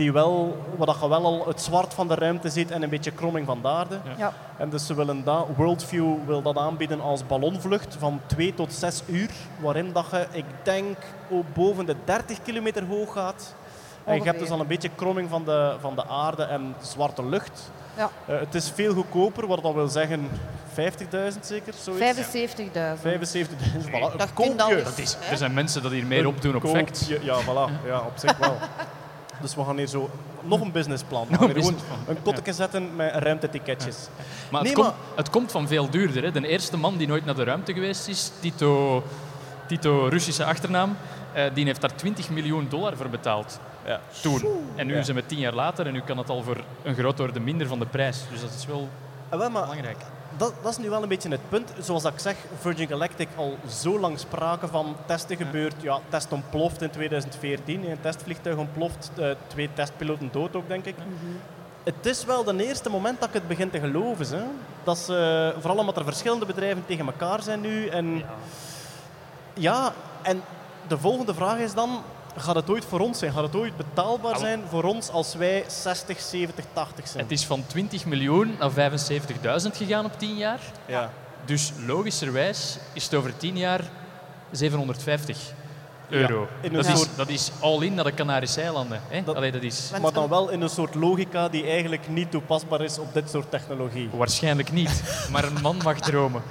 Die 0.00 0.12
wel, 0.12 0.56
waar 0.76 0.86
dat 0.86 0.96
je 1.00 1.08
wel 1.08 1.24
al 1.24 1.46
het 1.46 1.60
zwart 1.60 1.94
van 1.94 2.08
de 2.08 2.14
ruimte 2.14 2.48
ziet 2.48 2.70
en 2.70 2.82
een 2.82 2.88
beetje 2.88 3.10
kromming 3.10 3.46
van 3.46 3.58
de 3.62 3.68
aarde. 3.68 3.98
Ja. 4.16 4.32
En 4.56 4.70
dus 4.70 4.86
ze 4.86 4.94
willen 4.94 5.24
dat, 5.24 5.46
Worldview 5.56 6.14
wil 6.26 6.42
dat 6.42 6.56
aanbieden 6.56 7.00
als 7.00 7.26
ballonvlucht 7.26 7.96
van 7.98 8.20
2 8.26 8.54
tot 8.54 8.72
6 8.72 9.02
uur. 9.06 9.30
Waarin 9.58 9.92
dat 9.92 10.04
je, 10.10 10.26
ik 10.32 10.44
denk, 10.62 10.96
ook 11.30 11.44
boven 11.54 11.86
de 11.86 11.96
30 12.04 12.42
kilometer 12.42 12.84
hoog 12.84 13.12
gaat. 13.12 13.54
En 14.04 14.14
je 14.14 14.22
hebt 14.22 14.38
dus 14.38 14.50
al 14.50 14.60
een 14.60 14.66
beetje 14.66 14.90
kromming 14.94 15.28
van 15.28 15.44
de, 15.44 15.74
van 15.80 15.94
de 15.94 16.06
aarde 16.06 16.42
en 16.42 16.74
zwarte 16.80 17.26
lucht. 17.26 17.70
Ja. 17.96 18.10
Eh, 18.26 18.40
het 18.40 18.54
is 18.54 18.70
veel 18.74 18.94
goedkoper, 18.94 19.46
wat 19.46 19.62
dat 19.62 19.74
wil 19.74 19.88
zeggen 19.88 20.28
50.000 20.74 21.40
zeker? 21.40 21.74
Zoiets? 21.82 22.18
75.000. 22.18 22.32
75.000, 23.02 23.90
voilà. 23.90 24.16
Dat 24.16 24.32
koopje. 24.32 24.82
Dat 24.82 24.98
is, 24.98 25.16
er 25.30 25.36
zijn 25.36 25.54
mensen 25.54 25.82
dat 25.82 25.92
hier 25.92 26.06
meer 26.06 26.26
op 26.26 26.42
doen 26.42 26.56
op 26.56 26.62
Een 26.62 26.70
fact. 26.70 26.98
koopje. 26.98 27.24
Ja, 27.24 27.40
voilà. 27.42 27.86
Ja, 27.86 27.98
op 27.98 28.12
zich 28.16 28.38
wel. 28.38 28.56
Dus 29.40 29.54
we 29.54 29.64
gaan 29.64 29.76
hier 29.76 29.86
zo 29.86 30.10
nog 30.42 30.60
een 30.60 30.72
businessplan. 30.72 31.26
We 31.26 31.32
Nog 31.32 31.40
een 31.40 31.46
hier 31.46 31.56
gewoon 31.64 31.74
een 32.46 32.54
zetten 32.54 32.96
met 32.96 33.14
ruimteticketjes. 33.14 34.08
Maar, 34.50 34.62
Nee, 34.62 34.72
het, 34.72 34.80
maar- 34.82 34.90
Komt, 34.92 35.16
het 35.16 35.30
komt 35.30 35.50
van 35.50 35.68
veel 35.68 35.90
duurder. 35.90 36.22
Hè. 36.22 36.30
De 36.32 36.48
eerste 36.48 36.76
man 36.76 36.96
die 36.96 37.06
nooit 37.06 37.24
naar 37.24 37.34
de 37.34 37.44
ruimte 37.44 37.72
geweest 37.72 38.08
is, 38.08 38.30
Tito, 38.40 39.02
Tito 39.66 40.06
Russische 40.06 40.44
achternaam, 40.44 40.96
eh, 41.32 41.44
die 41.54 41.64
heeft 41.64 41.80
daar 41.80 41.94
20 41.94 42.30
miljoen 42.30 42.66
dollar 42.68 42.96
voor 42.96 43.08
betaald. 43.08 43.60
Ja. 43.86 44.00
Toen. 44.22 44.42
En 44.76 44.86
nu 44.86 44.94
Ja. 44.96 45.02
zijn 45.02 45.16
we 45.16 45.26
tien 45.26 45.38
jaar 45.38 45.54
later 45.54 45.86
en 45.86 45.92
nu 45.92 46.00
kan 46.00 46.18
het 46.18 46.28
al 46.30 46.42
voor 46.42 46.64
een 46.82 46.94
groot 46.94 47.20
orde 47.20 47.40
minder 47.40 47.66
van 47.66 47.78
de 47.78 47.86
prijs. 47.86 48.22
Dus 48.30 48.40
dat 48.40 48.50
is 48.58 48.66
wel 48.66 48.88
Ah, 49.28 49.38
wel, 49.38 49.50
maar 49.50 49.62
belangrijk. 49.62 49.96
Dat, 50.40 50.52
dat 50.62 50.70
is 50.72 50.78
nu 50.78 50.90
wel 50.90 51.02
een 51.02 51.08
beetje 51.08 51.30
het 51.30 51.48
punt. 51.48 51.72
Zoals 51.78 52.04
ik 52.04 52.18
zeg, 52.18 52.36
Virgin 52.58 52.88
Galactic 52.88 53.28
al 53.36 53.58
zo 53.68 53.98
lang 54.00 54.18
sprake 54.18 54.68
van 54.68 54.96
testen 55.06 55.36
gebeurt. 55.36 55.74
Ja, 55.82 55.98
test 56.08 56.32
ontploft 56.32 56.82
in 56.82 56.90
2014. 56.90 57.90
Een 57.90 58.00
testvliegtuig 58.00 58.56
ontploft. 58.56 59.10
eh, 59.16 59.30
twee 59.46 59.70
testpiloten 59.72 60.28
dood 60.32 60.56
ook, 60.56 60.68
denk 60.68 60.84
ik. 60.84 60.94
Het 61.84 62.06
is 62.06 62.24
wel 62.24 62.44
de 62.44 62.66
eerste 62.66 62.90
moment 62.90 63.20
dat 63.20 63.28
ik 63.28 63.34
het 63.34 63.48
begin 63.48 63.70
te 63.70 63.80
geloven. 63.80 64.38
Hè. 64.38 64.44
Dat 64.84 64.98
ze, 64.98 65.54
vooral 65.58 65.78
omdat 65.78 65.96
er 65.96 66.04
verschillende 66.04 66.46
bedrijven 66.46 66.86
tegen 66.86 67.06
elkaar 67.06 67.42
zijn 67.42 67.60
nu. 67.60 67.86
En 67.86 68.16
Ja. 68.16 68.24
ja, 69.54 69.92
en 70.22 70.42
de 70.88 70.98
volgende 70.98 71.34
vraag 71.34 71.58
is 71.58 71.74
dan... 71.74 72.02
Gaat 72.36 72.54
het 72.54 72.70
ooit 72.70 72.84
voor 72.84 73.00
ons 73.00 73.18
zijn? 73.18 73.32
Gaat 73.32 73.42
het 73.42 73.56
ooit 73.56 73.76
betaalbaar 73.76 74.38
zijn 74.38 74.62
voor 74.68 74.84
ons 74.84 75.08
als 75.08 75.34
wij 75.34 75.64
60, 75.66 76.20
70, 76.20 76.64
80 76.72 77.08
zijn? 77.08 77.22
Het 77.22 77.32
is 77.32 77.44
van 77.44 77.64
20 77.66 78.04
miljoen 78.04 78.56
naar 78.58 78.90
75.000 79.62 79.76
gegaan 79.76 80.04
op 80.04 80.18
10 80.18 80.36
jaar. 80.36 80.60
Ja. 80.86 81.10
Dus 81.44 81.72
logischerwijs 81.86 82.78
is 82.92 83.04
het 83.04 83.14
over 83.14 83.36
10 83.36 83.56
jaar 83.56 83.80
750 84.50 85.52
euro. 86.10 86.48
in 86.60 86.74
een 86.74 86.82
dat, 86.82 86.86
is, 86.86 87.06
dat 87.16 87.28
is 87.28 87.50
all-in 87.60 87.94
naar 87.94 88.04
de 88.04 88.14
Canarische 88.14 88.60
eilanden. 88.60 89.00
Hè? 89.08 89.22
Dat- 89.22 89.36
Allee, 89.36 89.50
dat 89.52 89.62
is 89.62 89.90
Maar 90.02 90.12
dan 90.12 90.28
wel 90.28 90.48
in 90.48 90.60
een 90.60 90.68
soort 90.68 90.94
logica 90.94 91.48
die 91.48 91.66
eigenlijk 91.66 92.08
niet 92.08 92.30
toepasbaar 92.30 92.80
is 92.80 92.98
op 92.98 93.14
dit 93.14 93.30
soort 93.30 93.50
technologie. 93.50 94.08
waarschijnlijk 94.12 94.72
niet. 94.72 95.02
Maar 95.32 95.44
een 95.44 95.60
man 95.62 95.76
mag 95.84 96.00
dromen. 96.00 96.42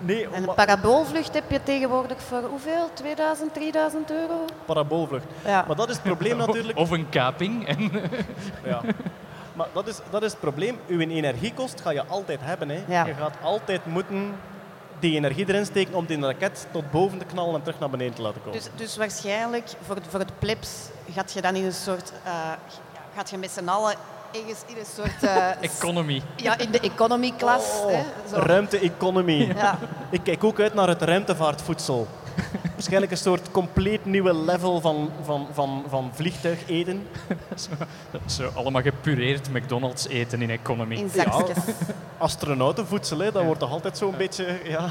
Nee, 0.00 0.28
En 0.28 0.48
een 0.48 0.54
paraboolvlucht 0.54 1.34
heb 1.34 1.50
je 1.50 1.62
tegenwoordig 1.62 2.22
voor 2.22 2.42
hoeveel? 2.42 2.90
2000, 2.94 3.54
3000 3.54 4.10
euro? 4.10 4.44
paraboolvlucht. 4.64 5.24
Ja. 5.44 5.64
Maar 5.66 5.76
dat 5.76 5.88
is 5.88 5.94
het 5.94 6.04
probleem 6.04 6.36
natuurlijk. 6.46 6.78
Of 6.78 6.90
een 6.90 7.08
kaping. 7.08 7.66
En 7.66 7.90
Ja. 8.64 8.80
Maar 9.52 9.66
dat 9.72 9.86
is, 9.86 9.98
dat 10.10 10.22
is 10.22 10.30
het 10.30 10.40
probleem. 10.40 10.78
Uw 10.88 11.00
energiekost 11.00 11.80
ga 11.80 11.90
je 11.90 12.04
altijd 12.06 12.38
hebben. 12.42 12.68
Hè. 12.68 12.82
Ja. 12.88 13.06
Je 13.06 13.14
gaat 13.14 13.34
altijd 13.42 13.86
moeten 13.86 14.32
die 15.04 15.16
energie 15.16 15.48
erin 15.48 15.64
steken 15.66 15.94
om 15.94 16.06
die 16.06 16.20
raket 16.20 16.66
tot 16.72 16.90
boven 16.90 17.18
te 17.18 17.24
knallen 17.24 17.54
en 17.54 17.62
terug 17.62 17.78
naar 17.78 17.90
beneden 17.90 18.14
te 18.14 18.22
laten 18.22 18.40
komen. 18.42 18.58
Dus, 18.58 18.68
dus 18.76 18.96
waarschijnlijk 18.96 19.68
voor, 19.86 19.94
het- 19.96 20.04
voor 20.08 20.18
het 20.20 20.38
plebs 20.38 20.68
gaat 21.14 21.32
je 21.32 21.40
dan 21.42 21.54
in 21.54 21.64
een 21.64 21.72
soort... 21.72 22.12
eh, 22.24 22.32
gaat 23.16 23.30
je 23.30 23.36
met 23.38 23.50
z'n 23.50 23.68
allen 23.68 23.94
ergens 24.32 24.58
in 24.66 24.76
een 24.78 24.86
soort... 24.96 25.22
eh, 25.22 25.62
economy. 25.70 26.22
ja, 26.36 26.58
in 26.58 26.70
de 26.70 26.80
economy 26.80 27.32
class. 27.38 27.66
Oh, 27.82 27.90
hè, 27.90 28.02
zo. 28.30 28.36
ruimte-economie. 28.36 29.46
Ja. 29.54 29.78
Ik 30.10 30.20
kijk 30.22 30.44
ook 30.44 30.60
uit 30.60 30.74
naar 30.74 30.88
het 30.88 31.02
ruimtevaartvoedsel. 31.02 32.06
Waarschijnlijk 32.72 33.12
een 33.12 33.18
soort 33.18 33.50
compleet 33.50 34.04
nieuwe 34.04 34.34
level 34.34 34.80
van, 34.80 35.10
van, 35.24 35.46
van, 35.52 35.84
van 35.88 36.10
vliegtuig 36.14 36.58
eten. 36.68 37.06
Zo 38.26 38.50
allemaal 38.54 38.82
gepureerd 38.82 39.52
McDonald's 39.52 40.08
eten 40.08 40.42
in 40.42 40.50
economy. 40.50 40.94
In 40.96 41.10
zakjes. 41.14 41.56
Astronautenvoedsel, 42.18 43.18
hè, 43.18 43.32
dat 43.32 43.44
wordt 43.44 43.60
toch 43.60 43.70
altijd 43.70 43.98
zo'n 43.98 44.14
beetje, 44.16 44.58
ja, 44.64 44.84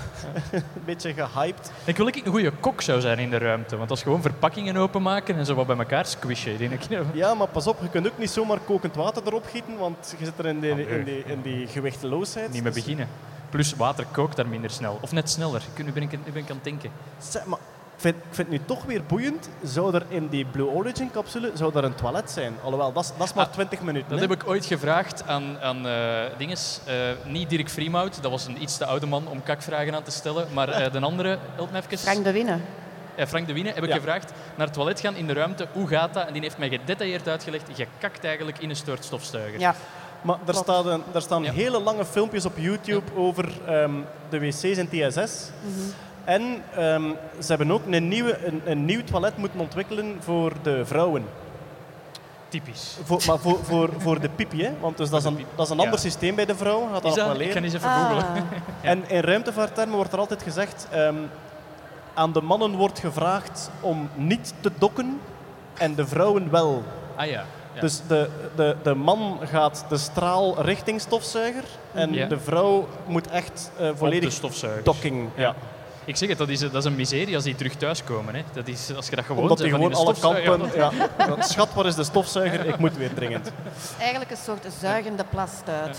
een 0.51 0.63
beetje 0.85 1.13
gehyped. 1.13 1.71
Ik 1.85 1.97
wil 1.97 2.05
dat 2.05 2.15
ik 2.15 2.25
een 2.25 2.31
goede 2.31 2.51
kok 2.59 2.81
zou 2.81 3.01
zijn 3.01 3.19
in 3.19 3.29
de 3.29 3.37
ruimte. 3.37 3.75
Want 3.77 3.89
dat 3.89 3.97
is 3.97 4.03
gewoon 4.03 4.21
verpakkingen 4.21 4.75
openmaken 4.77 5.35
en 5.37 5.45
zo 5.45 5.55
wat 5.55 5.67
bij 5.67 5.77
elkaar 5.77 6.05
squishen. 6.05 6.57
denk 6.57 6.71
ik. 6.71 6.81
Ja, 7.13 7.33
maar 7.33 7.47
pas 7.47 7.67
op, 7.67 7.77
je 7.81 7.89
kunt 7.89 8.07
ook 8.07 8.17
niet 8.17 8.29
zomaar 8.29 8.59
kokend 8.59 8.95
water 8.95 9.21
erop 9.25 9.45
gieten, 9.45 9.77
want 9.77 10.15
je 10.19 10.25
zit 10.25 10.33
er 10.37 10.45
in 10.45 10.59
die, 10.59 10.71
Ah, 10.71 10.79
in 10.79 11.03
die, 11.03 11.23
in 11.25 11.41
die 11.41 11.67
gewichteloosheid. 11.67 12.51
Niet 12.51 12.63
meer 12.63 12.73
Dus- 12.73 12.83
beginnen. 12.83 13.07
Plus 13.53 13.73
water 13.75 14.05
kookt 14.11 14.35
daar 14.35 14.47
minder 14.47 14.69
snel. 14.69 14.97
Of 15.01 15.11
net 15.11 15.29
sneller. 15.29 15.61
Ik- 15.75 15.85
Nu 15.85 15.91
ben 15.91 16.03
ik, 16.03 16.11
nu 16.11 16.31
ben 16.31 16.41
ik 16.43 16.49
aan 16.49 16.55
het 16.55 16.63
denken. 16.63 16.91
Zeg, 17.17 17.45
maar 17.45 17.59
ik 17.95 18.01
vind, 18.01 18.15
ik 18.15 18.21
vind 18.31 18.47
het 18.51 18.59
nu 18.59 18.65
toch 18.65 18.83
weer 18.85 19.03
boeiend. 19.03 19.49
Zou 19.63 19.95
er 19.95 20.05
in 20.07 20.27
die 20.27 20.45
Blue 20.45 20.67
Origin 20.67 21.11
capsule 21.11 21.51
zou 21.53 21.75
er 21.75 21.83
een 21.83 21.95
toilet 21.95 22.31
zijn? 22.31 22.53
Alhoewel, 22.63 22.93
dat 22.93 23.03
is, 23.03 23.11
dat 23.17 23.27
is 23.27 23.33
maar 23.33 23.45
Ah, 23.45 23.51
20 23.51 23.81
minuten. 23.81 24.09
Dat 24.09 24.19
hè? 24.19 24.25
heb 24.27 24.41
ik 24.41 24.47
ooit 24.47 24.65
gevraagd 24.65 25.27
aan, 25.27 25.57
aan 25.61 25.87
eh, 25.87 26.21
dinges. 26.37 26.79
Eh, 26.85 26.95
niet 27.25 27.49
Dirk 27.49 27.69
Vriemhout, 27.69 28.21
dat 28.21 28.31
was 28.31 28.45
een 28.45 28.61
iets 28.61 28.77
te 28.77 28.85
oude 28.85 29.05
man 29.05 29.27
om 29.27 29.43
kakvragen 29.43 29.95
aan 29.95 30.03
te 30.03 30.11
stellen. 30.11 30.47
Maar 30.53 30.69
eh, 30.69 30.91
de 30.91 30.99
andere, 30.99 31.37
help 31.55 31.71
me 31.71 31.77
even. 31.77 31.97
Frank 31.97 32.23
de 32.23 32.31
Winnen. 32.31 32.61
Eh, 33.15 33.25
Frank 33.25 33.47
de 33.47 33.53
Wiene 33.53 33.71
heb 33.73 33.83
ik 33.83 33.89
Ja. 33.89 33.95
gevraagd 33.95 34.31
naar 34.55 34.65
het 34.65 34.75
toilet 34.75 34.99
gaan 34.99 35.15
in 35.15 35.27
de 35.27 35.33
ruimte. 35.33 35.67
Hoe 35.73 35.87
gaat 35.87 36.13
dat? 36.13 36.27
En 36.27 36.33
die 36.33 36.41
heeft 36.41 36.57
mij 36.57 36.69
gedetailleerd 36.69 37.27
uitgelegd. 37.27 37.77
Je 37.77 37.87
kakt 37.99 38.23
eigenlijk 38.25 38.59
in 38.59 38.69
een 38.69 38.75
soort 38.75 39.05
stofzuiger. 39.05 39.59
Ja. 39.59 39.75
Maar 40.23 40.37
er, 40.45 40.53
staat 40.55 40.85
een, 40.85 41.03
er 41.13 41.21
staan 41.21 41.43
Ja. 41.43 41.51
hele 41.51 41.79
lange 41.81 42.05
filmpjes 42.05 42.45
op 42.45 42.57
YouTube 42.57 43.15
over 43.15 43.49
ehm, 43.67 43.91
de 44.29 44.39
wc's 44.39 44.63
in 44.63 44.89
TSS. 44.89 45.49
En 46.23 46.63
ehm, 46.75 47.03
ze 47.39 47.47
hebben 47.47 47.71
ook 47.71 47.81
een, 47.89 48.07
nieuwe, 48.07 48.45
een, 48.47 48.61
een 48.65 48.85
nieuw 48.85 49.03
toilet 49.03 49.37
moeten 49.37 49.59
ontwikkelen 49.59 50.17
voor 50.19 50.51
de 50.61 50.85
vrouwen. 50.85 51.25
Typisch. 52.49 52.97
Voor, 53.03 53.21
maar 53.27 53.37
voor, 53.39 53.59
voor, 53.63 53.89
voor 53.97 54.19
de 54.21 54.29
pipi, 54.29 54.63
hè? 54.63 54.71
want 54.81 54.97
dus 54.97 55.09
dat, 55.09 55.19
is 55.19 55.25
een, 55.25 55.45
dat 55.55 55.65
is 55.65 55.71
een 55.71 55.77
Ja. 55.77 55.83
ander 55.83 55.99
systeem 55.99 56.35
bij 56.35 56.45
de 56.45 56.55
vrouw. 56.55 56.87
Gaat 56.93 57.03
dat 57.03 57.15
dat? 57.15 57.25
wel 57.25 57.31
Ik 57.31 57.37
leren. 57.37 57.53
kan 57.53 57.63
eens 57.63 57.73
even 57.73 57.89
googlen. 57.89 58.17
Ah, 58.23 58.37
En 58.91 59.09
in 59.09 59.19
ruimtevaarttermen 59.21 59.95
wordt 59.95 60.13
er 60.13 60.19
altijd 60.19 60.43
gezegd, 60.43 60.87
ehm, 60.91 61.15
aan 62.13 62.31
de 62.33 62.41
mannen 62.41 62.75
wordt 62.75 62.99
gevraagd 62.99 63.69
om 63.79 64.09
niet 64.15 64.53
te 64.59 64.71
dokken 64.77 65.19
en 65.77 65.95
de 65.95 66.07
vrouwen 66.07 66.51
wel. 66.51 66.83
Ah 67.15 67.27
ja. 67.27 67.43
Ja. 67.73 67.81
Dus 67.81 68.01
de, 68.07 68.29
de, 68.55 68.75
de 68.83 68.93
man 68.95 69.39
gaat 69.43 69.85
de 69.89 69.97
straal 69.97 70.61
richting 70.61 71.01
stofzuiger 71.01 71.63
en 71.93 72.13
Ja. 72.13 72.27
de 72.27 72.39
vrouw 72.39 72.87
moet 73.05 73.27
echt 73.27 73.71
eh, 73.77 73.85
Op 73.85 73.91
de 73.91 73.97
volledig 73.97 74.31
stofzuiger. 74.31 74.83
docking. 74.83 75.29
Ja. 75.35 75.55
Ik 76.05 76.15
zeg 76.15 76.29
het, 76.29 76.37
dat 76.37 76.49
is, 76.49 76.59
dat 76.59 76.73
is 76.75 76.85
een 76.85 76.95
miserie 76.95 77.35
als 77.35 77.43
die 77.43 77.55
terug 77.55 77.75
thuiskomen. 77.75 78.35
Hè. 78.35 78.43
Dat 78.53 78.67
is, 78.67 78.91
als 78.95 79.09
je 79.09 79.15
dat 79.15 79.25
gewoon 79.25 79.41
Omdat 79.41 79.57
die 79.57 79.69
gewoon 79.69 79.89
in 79.89 79.95
alle 79.97 80.13
kampen... 80.19 80.61
Ja. 80.75 80.91
Schat, 81.39 81.73
waar 81.73 81.85
is 81.85 81.95
de 81.95 82.03
stofzuiger? 82.03 82.65
Ik 82.65 82.77
moet 82.77 82.97
weer 82.97 83.13
dringend. 83.13 83.51
eigenlijk 83.99 84.31
een 84.31 84.37
soort 84.37 84.65
zuigende 84.79 85.23
plastuit. 85.29 85.97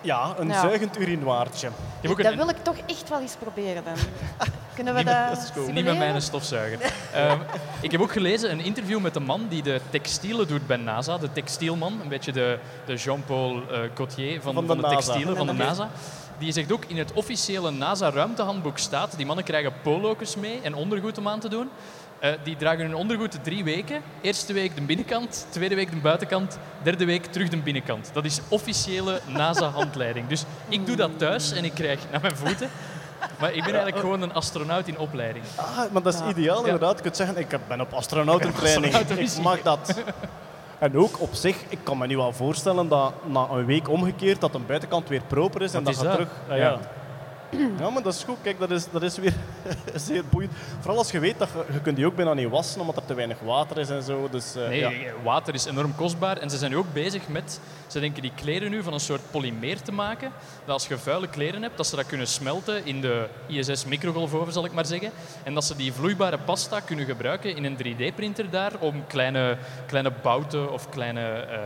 Ja, 0.00 0.34
een 0.38 0.48
Ja. 0.48 0.60
zuigend 0.60 0.98
urinoirtje. 0.98 1.68
Dat 2.02 2.18
een- 2.18 2.36
wil 2.36 2.48
ik 2.48 2.56
toch 2.62 2.76
echt 2.86 3.08
wel 3.08 3.20
eens 3.20 3.34
proberen 3.38 3.84
dan. 3.84 3.94
Kunnen 4.74 4.94
we 4.94 4.98
Niet 5.02 5.08
met- 5.08 5.28
dat 5.40 5.50
goed. 5.56 5.72
Niet 5.72 5.84
met 5.84 5.98
mijn 5.98 6.22
stofzuiger. 6.22 6.78
Ehm, 7.12 7.38
ik 7.80 7.90
heb 7.92 8.00
ook 8.00 8.12
gelezen 8.12 8.50
een 8.50 8.60
interview 8.60 9.00
met 9.00 9.14
de 9.14 9.20
man 9.20 9.46
die 9.48 9.62
de 9.62 9.80
textielen 9.90 10.46
doet 10.48 10.66
bij 10.66 10.76
NASA. 10.76 11.18
De 11.18 11.32
textielman, 11.32 12.00
een 12.02 12.08
beetje 12.08 12.32
de, 12.32 12.58
de 12.84 12.94
Jean-Paul 12.94 13.62
eh, 13.70 13.78
Gaultier 13.94 14.40
van, 14.42 14.54
Van 14.54 14.66
van 14.66 14.76
de 14.76 14.88
textielen 14.88 15.36
van 15.36 15.46
de. 15.46 15.52
NASA. 15.52 15.88
Die 16.38 16.52
zegt 16.52 16.72
ook 16.72 16.84
in 16.84 16.98
het 16.98 17.12
officiële 17.12 17.70
NASA-ruimtehandboek 17.70 18.78
staat, 18.78 19.16
die 19.16 19.26
mannen 19.26 19.44
krijgen 19.44 19.72
polo's 19.82 20.36
mee 20.36 20.60
en 20.62 20.74
ondergoed 20.74 21.18
om 21.18 21.28
aan 21.28 21.40
te 21.40 21.48
doen. 21.48 21.68
Eh, 22.18 22.30
die 22.42 22.56
dragen 22.56 22.80
hun 22.80 22.94
ondergoed 22.94 23.38
drie 23.44 23.64
weken. 23.64 24.02
Eerste 24.20 24.52
week 24.52 24.74
de 24.74 24.82
binnenkant, 24.82 25.46
tweede 25.50 25.74
week 25.74 25.90
de 25.90 25.96
buitenkant, 25.96 26.58
derde 26.82 27.04
week 27.04 27.26
terug 27.26 27.48
de 27.48 27.56
binnenkant. 27.56 28.10
Dat 28.12 28.24
is 28.24 28.40
officiële 28.48 29.20
NASA-handleiding. 29.26 30.26
Dus 30.28 30.44
ik 30.68 30.86
doe 30.86 30.96
dat 30.96 31.10
thuis 31.16 31.52
en 31.52 31.64
ik 31.64 31.74
krijg 31.74 31.98
naar 32.10 32.20
mijn 32.20 32.36
voeten. 32.36 32.68
Maar 33.40 33.48
ik 33.48 33.56
ben 33.64 33.72
eigenlijk 33.72 33.98
gewoon 33.98 34.22
een 34.22 34.32
astronaut 34.34 34.88
in 34.88 34.98
opleiding. 34.98 35.44
Ah, 35.56 35.76
maar 35.92 36.02
dat 36.02 36.14
is 36.14 36.20
Ja. 36.20 36.28
ideaal 36.28 36.64
inderdaad. 36.64 36.96
Je 36.96 37.02
kunt 37.02 37.16
zeggen, 37.16 37.36
ik 37.36 37.58
ben 37.68 37.80
op 37.80 37.92
astronautentraining. 37.92 38.94
Ik 39.08 39.38
mag 39.42 39.62
dat. 39.62 39.94
En 40.78 40.96
ook 40.96 41.20
op 41.20 41.34
zich, 41.34 41.56
ik 41.68 41.78
kan 41.82 41.98
me 41.98 42.06
nu 42.06 42.16
wel 42.16 42.32
voorstellen 42.32 42.88
dat 42.88 43.12
na 43.26 43.46
een 43.50 43.64
week 43.64 43.88
omgekeerd 43.88 44.40
dat 44.40 44.52
de 44.52 44.58
buitenkant 44.58 45.08
weer 45.08 45.22
proper 45.26 45.62
is 45.62 45.74
en 45.74 45.84
dat 45.84 45.92
is 45.92 45.98
gaat 45.98 46.06
dat? 46.06 46.14
terug. 46.16 46.28
Ah, 46.48 46.56
Ja. 46.56 46.62
ja. 46.64 46.78
Ja, 47.78 47.90
maar 47.90 48.02
dat 48.02 48.14
is 48.14 48.22
goed. 48.24 48.36
Kijk, 48.42 48.58
dat 48.58 48.70
is, 48.70 48.90
dat 48.90 49.02
is 49.02 49.18
weer 49.18 49.32
zeer 50.06 50.24
boeiend. 50.30 50.52
Vooral 50.80 50.98
als 50.98 51.10
je 51.10 51.18
weet 51.18 51.38
dat 51.38 51.48
je, 51.66 51.72
je 51.72 51.80
kunt 51.80 51.96
die 51.96 52.06
ook 52.06 52.14
bijna 52.16 52.34
niet 52.34 52.48
wassen 52.48 52.80
omdat 52.80 52.96
er 52.96 53.04
te 53.04 53.14
weinig 53.14 53.38
water 53.40 53.78
is 53.78 53.88
en 53.90 54.02
zo. 54.02 54.28
Dus, 54.30 54.54
eh, 54.54 54.68
Nee, 54.68 54.80
ja. 54.80 54.90
water 55.22 55.54
is 55.54 55.64
enorm 55.64 55.94
kostbaar. 55.94 56.36
En 56.36 56.50
ze 56.50 56.56
zijn 56.56 56.70
nu 56.70 56.76
ook 56.76 56.92
bezig 56.92 57.28
met, 57.28 57.60
ze 57.86 58.00
denken 58.00 58.22
die 58.22 58.32
kleren 58.34 58.70
nu 58.70 58.82
van 58.82 58.92
een 58.92 59.00
soort 59.00 59.20
polymeer 59.30 59.82
te 59.82 59.92
maken. 59.92 60.30
Dat 60.64 60.74
als 60.74 60.86
je 60.88 60.98
vuile 60.98 61.28
kleren 61.28 61.62
hebt, 61.62 61.76
dat 61.76 61.86
ze 61.86 61.96
dat 61.96 62.06
kunnen 62.06 62.26
smelten 62.26 62.86
in 62.86 63.00
de 63.00 63.26
ISS 63.46 63.84
microgolfoven, 63.84 64.52
zal 64.52 64.64
ik 64.64 64.72
maar 64.72 64.86
zeggen. 64.86 65.10
En 65.42 65.54
dat 65.54 65.64
ze 65.64 65.76
die 65.76 65.92
vloeibare 65.92 66.38
pasta 66.38 66.80
kunnen 66.80 67.04
gebruiken 67.04 67.56
in 67.56 67.64
een 67.64 67.76
3D-printer 67.76 68.50
daar 68.50 68.72
om 68.78 69.06
kleine, 69.06 69.56
kleine 69.86 70.12
bouten 70.22 70.72
of 70.72 70.88
kleine, 70.88 71.30
eh, 71.30 71.58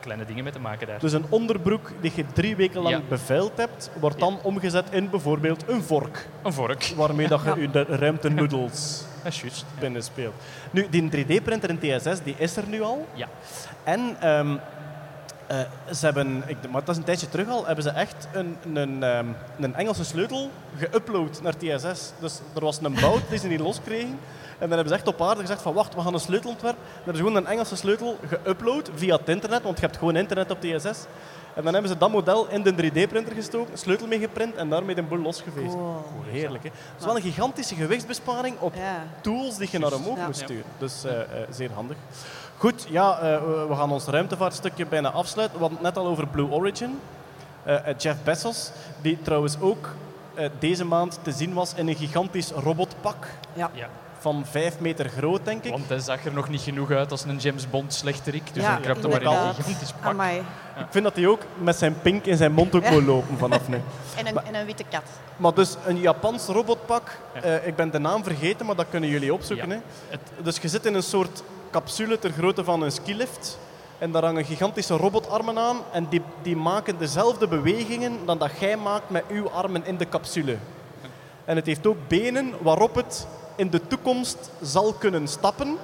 kleine 0.00 0.24
dingen 0.24 0.44
mee 0.44 0.52
te 0.52 0.58
maken 0.60 0.86
daar. 0.86 0.98
Dus 0.98 1.12
een 1.12 1.26
onderbroek 1.28 1.90
die 2.00 2.12
je 2.14 2.24
drie 2.32 2.56
weken 2.56 2.80
lang 2.82 2.94
Ja. 2.94 3.02
bevuild 3.08 3.52
hebt, 3.56 3.90
wordt 4.00 4.18
dan 4.18 4.38
omgezet 4.42 4.84
in 4.90 4.90
bijvoorbeeld 5.00 5.26
een 5.66 5.82
vork. 5.82 6.28
Een 6.42 6.52
vork. 6.52 6.92
Waarmee 6.96 7.28
dat 7.28 7.40
je 7.42 7.60
je 7.60 7.70
de 7.70 7.84
ruimte 7.88 8.28
noodles 8.28 9.02
Dat 9.22 9.32
is 9.32 9.40
juist. 9.40 9.64
binnen 9.80 10.02
speelt. 10.02 10.34
Nu, 10.70 10.86
die 10.90 11.10
3D-printer 11.10 11.68
in 11.70 11.78
TSS, 11.78 12.22
die 12.22 12.34
is 12.38 12.56
er 12.56 12.64
nu 12.66 12.82
al. 12.82 13.06
Ja. 13.14 13.28
En 13.84 14.16
ehm, 14.20 14.56
eh, 15.46 15.60
ze 15.92 16.04
hebben, 16.04 16.42
ik, 16.46 16.56
maar 16.70 16.80
dat 16.80 16.88
is 16.88 16.96
een 16.96 17.04
tijdje 17.04 17.28
terug 17.28 17.48
al, 17.48 17.66
hebben 17.66 17.84
ze 17.84 17.90
echt 17.90 18.28
een, 18.32 18.56
een, 18.74 19.02
ehm, 19.02 19.26
een 19.60 19.74
Engelse 19.74 20.04
sleutel 20.04 20.50
geüpload 20.78 21.42
naar 21.42 21.56
TSS. 21.56 22.12
Dus 22.20 22.40
er 22.54 22.60
was 22.60 22.78
een 22.82 22.94
bout 23.00 23.22
die 23.30 23.38
ze 23.38 23.48
niet 23.48 23.60
loskregen. 23.60 24.18
En 24.58 24.68
dan 24.68 24.78
hebben 24.78 24.88
ze 24.88 24.94
echt 24.94 25.06
op 25.06 25.22
aarde 25.22 25.40
gezegd 25.40 25.62
van 25.62 25.74
wacht, 25.74 25.94
we 25.94 26.00
gaan 26.00 26.14
een 26.14 26.20
sleutel 26.20 26.50
ontwerpen. 26.50 26.82
Er 27.04 27.12
is 27.12 27.18
gewoon 27.18 27.36
een 27.36 27.46
Engelse 27.46 27.76
sleutel 27.76 28.18
geüpload 28.26 28.90
via 28.94 29.16
het 29.16 29.28
internet, 29.28 29.62
want 29.62 29.78
je 29.78 29.86
hebt 29.86 29.96
gewoon 29.96 30.16
internet 30.16 30.50
op 30.50 30.60
TSS. 30.60 31.06
En 31.54 31.64
dan 31.64 31.72
hebben 31.72 31.90
ze 31.92 31.98
dat 31.98 32.10
model 32.10 32.48
in 32.48 32.62
de 32.62 32.72
3D-printer 32.72 33.34
gestoken, 33.34 33.78
sleutel 33.78 34.06
mee 34.06 34.18
geprint 34.18 34.54
en 34.54 34.68
daarmee 34.68 34.94
de 34.94 35.02
boel 35.02 35.18
losgeveegd. 35.18 35.72
Cool. 35.72 36.02
Heerlijk, 36.26 36.62
hè? 36.64 36.70
Het 36.72 36.98
is 36.98 37.04
wel 37.04 37.16
een 37.16 37.22
gigantische 37.22 37.74
gewichtsbesparing 37.74 38.58
op 38.58 38.74
Ja. 38.74 39.02
tools 39.20 39.56
die 39.56 39.68
je 39.70 39.78
naar 39.78 39.92
omhoog 39.92 40.16
Ja. 40.16 40.24
moet 40.26 40.36
sturen. 40.36 40.64
Dus 40.78 41.04
eh, 41.04 41.20
eh, 41.20 41.26
zeer 41.50 41.70
handig. 41.74 41.96
Goed, 42.56 42.86
ja, 42.90 43.18
eh, 43.18 43.42
we- 43.68 43.74
gaan 43.74 43.90
ons 43.92 44.04
ruimtevaartstukje 44.06 44.86
bijna 44.86 45.10
afsluiten. 45.10 45.56
We 45.58 45.64
hadden 45.64 45.84
het 45.84 45.94
net 45.94 46.04
al 46.04 46.10
over 46.10 46.26
Blue 46.26 46.50
Origin. 46.50 46.98
Jeff 47.98 48.22
Bezos, 48.24 48.70
die 49.02 49.18
trouwens 49.22 49.60
ook 49.60 49.88
eh, 50.34 50.48
deze 50.58 50.84
maand 50.84 51.18
te 51.22 51.32
zien 51.32 51.52
was 51.54 51.74
in 51.74 51.88
een 51.88 51.94
gigantisch 51.96 52.50
robotpak 52.50 53.26
Ja. 53.52 53.70
Ja. 53.72 53.88
Van 54.18 54.44
vijf 54.50 54.78
meter 54.80 55.08
groot, 55.08 55.44
denk 55.44 55.64
ik. 55.64 55.70
Want 55.70 55.88
hij 55.88 55.98
zag 55.98 56.24
er 56.24 56.32
nog 56.32 56.48
niet 56.48 56.60
genoeg 56.60 56.90
uit 56.90 57.10
als 57.10 57.24
een 57.24 57.36
James 57.36 57.70
Bond 57.70 57.94
slechterik. 57.94 58.54
Dus 58.54 58.62
Ja, 58.62 58.70
hij 58.72 58.80
krapt 58.80 59.02
maar 59.08 59.22
in 59.22 59.26
een 59.28 59.54
gigantisch 59.54 59.92
pak. 59.92 60.10
Amai. 60.12 60.38
Ik 60.78 60.86
vind 60.90 61.04
dat 61.04 61.16
hij 61.16 61.26
ook 61.26 61.40
met 61.58 61.76
zijn 61.76 62.00
pink 62.02 62.24
in 62.24 62.36
zijn 62.36 62.52
mond 62.52 62.74
ook 62.74 62.90
moet 62.90 63.04
lopen 63.04 63.38
vanaf 63.38 63.68
nu. 63.68 63.76
En 64.16 64.26
een, 64.26 64.44
en 64.44 64.54
een 64.54 64.66
witte 64.66 64.84
kat. 64.90 65.02
Maar 65.36 65.54
dus 65.54 65.76
een 65.86 65.98
Japans 66.00 66.46
robotpak, 66.46 67.18
Ja. 67.34 67.40
eh, 67.40 67.66
ik 67.66 67.76
ben 67.76 67.90
de 67.90 67.98
naam 67.98 68.24
vergeten, 68.24 68.66
maar 68.66 68.76
dat 68.76 68.86
kunnen 68.90 69.08
jullie 69.08 69.32
opzoeken. 69.34 69.68
Ja. 69.68 69.74
Hè. 69.74 69.80
Het- 70.08 70.44
Dus 70.44 70.58
je 70.58 70.68
zit 70.68 70.86
in 70.86 70.94
een 70.94 71.02
soort 71.02 71.42
capsule 71.70 72.18
ter 72.18 72.30
grootte 72.30 72.64
van 72.64 72.82
een 72.82 72.92
skilift. 72.92 73.58
En 73.98 74.10
daar 74.12 74.24
hangen 74.24 74.44
gigantische 74.44 74.94
robotarmen 74.96 75.58
aan. 75.58 75.76
En 75.92 76.06
die, 76.08 76.22
die 76.42 76.56
maken 76.56 76.98
dezelfde 76.98 77.48
bewegingen 77.48 78.12
dan 78.26 78.38
dat 78.38 78.50
jij 78.60 78.76
maakt 78.76 79.10
met 79.10 79.24
uw 79.28 79.50
armen 79.50 79.86
in 79.86 79.96
de 79.96 80.08
capsule. 80.08 80.56
En 81.44 81.56
het 81.56 81.66
heeft 81.66 81.86
ook 81.86 81.96
benen 82.08 82.52
waarop 82.62 82.94
het 82.94 83.26
in 83.58 83.70
de 83.70 83.86
toekomst 83.86 84.50
zal 84.62 84.92
kunnen 84.92 85.28
stappen. 85.28 85.76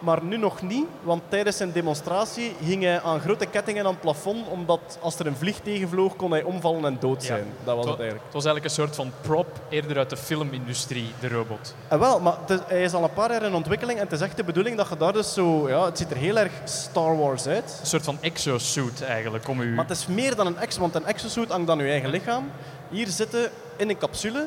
Maar 0.00 0.22
nu 0.22 0.36
nog 0.36 0.62
niet, 0.62 0.86
want 1.02 1.22
tijdens 1.28 1.56
zijn 1.56 1.72
demonstratie 1.72 2.52
hing 2.58 2.82
hij 2.82 3.00
aan 3.00 3.20
grote 3.20 3.46
kettingen 3.46 3.84
aan 3.84 3.90
het 3.92 4.00
plafond. 4.00 4.48
Omdat 4.48 4.98
als 5.00 5.18
er 5.18 5.26
een 5.26 5.36
vlieg 5.36 5.58
tegenvloog, 5.62 6.16
kon 6.16 6.30
hij 6.30 6.42
omvallen 6.42 6.84
en 6.84 6.96
dood 7.00 7.20
Ja. 7.20 7.26
zijn. 7.26 7.44
Dat 7.64 7.76
was 7.76 7.84
Het 7.86 7.94
eigenlijk. 7.94 8.24
Het 8.24 8.34
was 8.34 8.44
eigenlijk 8.44 8.64
een 8.64 8.82
soort 8.84 8.96
van 8.96 9.12
prop, 9.20 9.46
eerder 9.68 9.96
uit 9.98 10.10
de 10.10 10.16
filmindustrie, 10.16 11.12
de 11.20 11.28
robot. 11.28 11.74
En 11.88 11.98
wel, 11.98 12.20
maar 12.20 12.34
is- 12.46 12.58
hij 12.66 12.82
is 12.82 12.92
al 12.92 13.02
een 13.04 13.12
paar 13.12 13.30
jaar 13.32 13.42
in 13.42 13.54
ontwikkeling 13.54 13.98
en 13.98 14.04
het 14.04 14.12
is 14.12 14.20
echt 14.20 14.36
de 14.36 14.44
bedoeling 14.44 14.76
dat 14.76 14.88
je 14.88 14.96
daar 14.96 15.12
dus 15.12 15.32
zo... 15.34 15.68
Ja, 15.68 15.84
het 15.84 15.98
ziet 15.98 16.10
er 16.10 16.16
heel 16.16 16.38
erg 16.38 16.52
Star 16.64 17.18
Wars 17.18 17.46
uit. 17.46 17.78
Een 17.80 17.86
soort 17.86 18.04
van 18.04 18.18
exosuit 18.20 19.02
eigenlijk, 19.02 19.48
om 19.48 19.60
u... 19.60 19.74
Maar 19.74 19.86
het 19.86 19.96
is 19.96 20.06
meer 20.06 20.36
dan 20.36 20.46
een 20.46 20.58
ex, 20.58 20.76
want 20.76 20.94
een 20.94 21.06
exosuit 21.06 21.48
hangt 21.50 21.70
aan 21.70 21.78
je 21.78 21.90
eigen 21.90 22.10
lichaam. 22.10 22.50
Hier 22.90 23.06
zitten 23.06 23.50
in 23.76 23.88
een 23.88 23.98
capsule 23.98 24.46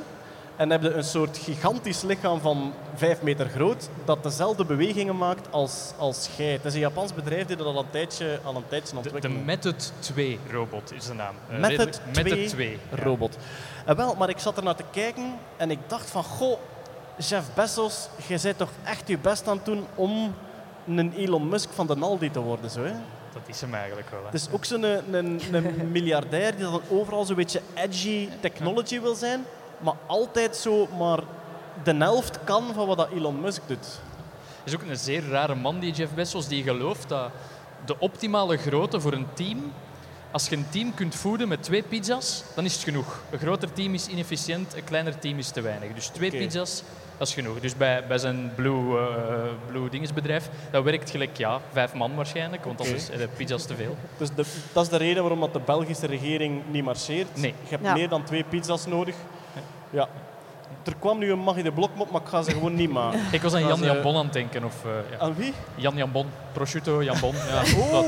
en 0.61 0.69
heb 0.69 0.81
je 0.81 0.93
een 0.93 1.03
soort 1.03 1.37
gigantisch 1.37 2.01
lichaam 2.01 2.39
van 2.39 2.73
5 2.95 3.21
meter 3.21 3.49
groot 3.49 3.89
dat 4.05 4.23
dezelfde 4.23 4.65
bewegingen 4.65 5.17
maakt 5.17 5.47
als, 5.51 5.91
als 5.97 6.29
jij. 6.37 6.51
Het 6.51 6.65
is 6.65 6.73
een 6.73 6.79
Japans 6.79 7.13
bedrijf 7.13 7.45
die 7.47 7.55
dat 7.55 7.65
al 7.65 7.79
een 7.79 7.89
tijdje, 7.89 8.39
al 8.43 8.55
een 8.55 8.67
tijdje 8.67 8.95
De, 8.95 9.01
de 9.01 9.09
ontwikkelt. 9.09 9.45
Method 9.45 9.91
2 9.99 10.39
robot 10.51 10.93
is 10.93 11.05
de 11.05 11.13
naam. 11.13 11.35
Eh, 11.49 11.57
Method 11.59 11.71
redelijk- 11.77 12.13
2 12.13 12.23
Method 12.23 12.49
2. 12.49 12.79
ja. 12.95 13.03
robot. 13.03 13.37
En 13.85 13.95
wel, 13.95 14.15
maar 14.15 14.29
ik 14.29 14.39
zat 14.39 14.57
er 14.57 14.63
naar 14.63 14.75
te 14.75 14.83
kijken 14.91 15.33
en 15.57 15.71
ik 15.71 15.79
dacht 15.87 16.09
van, 16.09 16.23
goh, 16.23 16.59
Jeff 17.17 17.53
Bezos, 17.53 18.07
jij 18.27 18.39
bent 18.43 18.57
toch 18.57 18.71
echt 18.83 19.07
je 19.07 19.17
best 19.17 19.47
aan 19.47 19.55
het 19.55 19.65
doen 19.65 19.85
om 19.95 20.33
een 20.87 21.13
Elon 21.17 21.49
Musk 21.49 21.69
van 21.73 21.87
de 21.87 21.95
Aldi 21.99 22.31
te 22.31 22.39
worden, 22.39 22.69
zo 22.69 22.83
hè? 22.83 22.91
Dat 23.33 23.41
is 23.45 23.61
hem 23.61 23.73
eigenlijk 23.73 24.09
wel. 24.09 24.19
hè. 24.19 24.25
Het 24.25 24.33
is 24.33 24.47
ook 24.51 24.65
zo'n 24.65 24.83
een, 24.83 25.13
een, 25.13 25.41
een 25.53 25.91
miljardair 25.91 26.55
die 26.55 26.63
dan 26.63 26.81
overal 26.89 27.25
zo'n 27.25 27.35
beetje 27.35 27.61
edgy 27.73 28.29
technology 28.39 29.01
wil 29.01 29.15
zijn, 29.15 29.45
maar 29.81 29.95
altijd 30.05 30.55
zo 30.55 30.87
maar 30.97 31.19
de 31.83 31.95
helft 31.95 32.43
kan 32.43 32.63
van 32.73 32.87
wat 32.87 32.97
dat 32.97 33.09
Elon 33.15 33.41
Musk 33.41 33.61
doet. 33.67 33.77
Het 34.63 34.73
is 34.73 34.75
ook 34.75 34.81
een 34.89 34.97
zeer 34.97 35.29
rare 35.29 35.55
man, 35.55 35.79
die 35.79 35.93
Jeff 35.93 36.13
Bezos, 36.13 36.47
die 36.47 36.63
gelooft 36.63 37.09
dat 37.09 37.29
de 37.85 37.99
optimale 37.99 38.57
grootte 38.57 38.99
voor 39.01 39.13
een 39.13 39.27
team, 39.33 39.71
als 40.31 40.47
je 40.49 40.55
een 40.55 40.69
team 40.69 40.93
kunt 40.93 41.15
voeden 41.15 41.47
met 41.47 41.63
twee 41.63 41.83
pizza's, 41.83 42.43
dan 42.55 42.65
is 42.65 42.73
het 42.73 42.83
genoeg. 42.83 43.19
Een 43.29 43.39
groter 43.39 43.73
team 43.73 43.93
is 43.93 44.07
inefficiënt, 44.07 44.75
een 44.75 44.83
kleiner 44.83 45.19
team 45.19 45.37
is 45.37 45.49
te 45.49 45.61
weinig. 45.61 45.93
Dus 45.93 46.07
twee 46.07 46.31
pizza's, 46.31 46.83
dat 47.17 47.27
is 47.27 47.33
genoeg. 47.33 47.59
Dus 47.59 47.75
bij, 47.77 48.07
bij 48.07 48.17
zijn 48.17 48.51
Blue, 48.55 48.97
eh 48.99 49.51
Blue 49.67 49.89
Dingesbedrijf, 49.89 50.49
dat 50.71 50.83
werkt 50.83 51.09
gelijk 51.09 51.37
ja, 51.37 51.59
vijf 51.71 51.93
man 51.93 52.15
waarschijnlijk, 52.15 52.65
want 52.65 52.79
Oké. 52.79 52.89
anders 52.89 53.09
is 53.09 53.19
pizza's 53.37 53.65
te 53.65 53.75
veel. 53.75 53.97
Dus 54.17 54.29
de, 54.35 54.45
dat 54.73 54.83
is 54.83 54.89
de 54.89 54.97
reden 54.97 55.21
waarom 55.21 55.39
dat 55.39 55.53
de 55.53 55.59
Belgische 55.59 56.05
regering 56.07 56.61
niet 56.71 56.83
marcheert. 56.83 57.35
Nee. 57.35 57.53
Je 57.63 57.69
hebt 57.69 57.83
Ja. 57.83 57.93
meer 57.93 58.09
dan 58.09 58.23
twee 58.23 58.43
pizza's 58.43 58.85
nodig. 58.85 59.15
Ja. 59.91 60.07
Er 60.85 60.95
kwam 60.99 61.17
nu 61.19 61.31
een 61.31 61.39
Maggie 61.39 61.63
de 61.63 61.71
Blokmop, 61.71 62.11
maar 62.11 62.21
ik 62.21 62.27
ga 62.27 62.41
ze 62.41 62.51
gewoon 62.51 62.73
niet 62.75 62.89
maken. 62.91 63.19
Ik 63.31 63.41
was 63.41 63.53
aan 63.53 63.61
Dat 63.61 63.77
Jan 63.79 63.87
Jan 63.93 64.01
Bon 64.03 64.15
aan 64.15 64.23
het 64.23 64.33
denken. 64.33 64.63
Of, 64.63 64.85
eh, 64.85 64.91
ja. 65.11 65.17
Aan 65.17 65.35
wie? 65.35 65.53
Jan 65.75 65.95
Jan 65.95 66.11
Bon, 66.11 66.25
prosciutto 66.51 67.03
Jan 67.03 67.19
Bon. 67.19 67.33
Ja, 67.35 67.61
Oh, 67.81 67.91
wat 67.91 68.05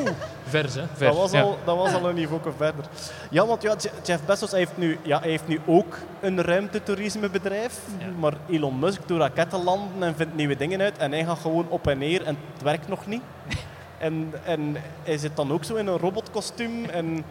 vers, 0.48 0.74
hè? 0.76 0.82
Ver. 0.93 1.08
dat 1.08 1.17
was, 1.17 1.32
ja. 1.32 1.41
al, 1.41 1.58
dat 1.65 1.78
was 1.78 1.93
al 1.93 2.10
een 2.10 2.15
niveau 2.15 2.41
verder. 2.58 2.86
Ja, 3.30 3.46
want 3.46 3.62
ja, 3.62 3.76
Je- 3.80 3.89
Jeff 4.04 4.26
Bezos 4.26 4.52
heeft, 4.52 4.78
nu, 4.78 5.00
ja, 5.02 5.19
hij 5.19 5.30
heeft 5.30 5.48
nu 5.48 5.60
ook 5.65 5.98
een 6.22 6.41
ruimtetoerismebedrijf. 6.41 7.80
Ja. 8.00 8.06
Maar 8.19 8.34
Elon 8.50 8.80
Musk 8.80 9.00
doet 9.06 9.19
raketten 9.19 9.63
landen 9.63 10.04
en 10.08 10.15
vindt 10.15 10.36
nieuwe 10.36 10.56
dingen 10.56 10.82
uit. 10.82 10.98
En 10.98 11.12
hij 11.12 11.26
gaat 11.26 11.39
gewoon 11.39 11.65
op 11.69 11.88
en 11.88 11.98
neer 11.98 12.24
en 12.26 12.38
het 12.54 12.62
werkt 12.63 12.88
nog 12.88 13.08
niet. 13.08 13.22
En, 13.98 14.34
en 14.46 14.76
hij 15.04 15.17
zit 15.17 15.36
dan 15.36 15.52
ook 15.52 15.63
zo 15.63 15.76
in 15.76 15.88
een 15.88 15.98
robotkostuum. 15.98 16.86
En 16.86 17.26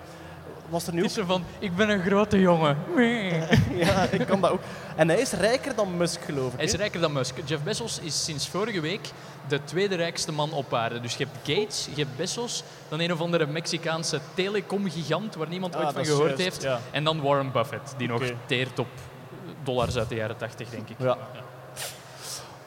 was 0.73 0.87
er 0.87 0.95
nu 0.95 1.03
Het 1.03 1.17
is 1.17 1.25
van, 1.27 1.45
ik 1.59 1.77
ben 1.77 1.89
een 1.89 2.03
grote 2.03 2.41
jongen. 2.41 2.77
Ja, 3.75 4.07
ik 4.11 4.27
kan 4.27 4.41
dat 4.41 4.51
ook. 4.51 4.61
En 4.97 5.09
hij 5.09 5.19
is 5.21 5.33
rijker 5.33 5.75
dan 5.75 5.97
Musk, 5.97 6.21
geloof 6.25 6.51
ik. 6.53 6.57
Hij 6.57 6.65
is 6.65 6.73
rijker 6.73 7.01
dan 7.01 7.13
Musk. 7.13 7.35
Jeff 7.45 7.63
Bezos 7.63 7.99
is 7.99 8.25
sinds 8.25 8.49
vorige 8.49 8.81
week 8.81 9.09
de 9.49 9.65
tweede 9.65 9.95
rijkste 9.95 10.33
man 10.33 10.53
op 10.53 10.75
aarde. 10.75 11.01
Dus 11.01 11.17
je 11.17 11.25
hebt 11.25 11.37
Gates, 11.59 11.89
je 11.95 12.03
hebt 12.05 12.17
Bezos, 12.17 12.63
dan 12.89 13.01
een 13.01 13.13
of 13.13 13.21
andere 13.21 13.47
Mexicaanse 13.47 14.21
telecom-gigant 14.35 15.35
waar 15.35 15.49
niemand 15.49 15.75
Ah, 15.77 15.85
ooit 15.85 15.93
van 15.95 16.05
gehoord 16.05 16.27
juist, 16.29 16.43
heeft. 16.43 16.63
ja. 16.63 16.79
En 16.91 17.05
dan 17.05 17.21
Warren 17.21 17.53
Buffett, 17.53 17.95
die 17.97 18.09
nog 18.09 18.23
teert 18.47 18.79
op 18.79 18.89
dollars 19.63 19.97
uit 19.97 20.09
de 20.09 20.15
jaren 20.15 20.37
80, 20.37 20.69
denk 20.71 20.89
ik. 20.89 20.97
Ja. 20.99 21.17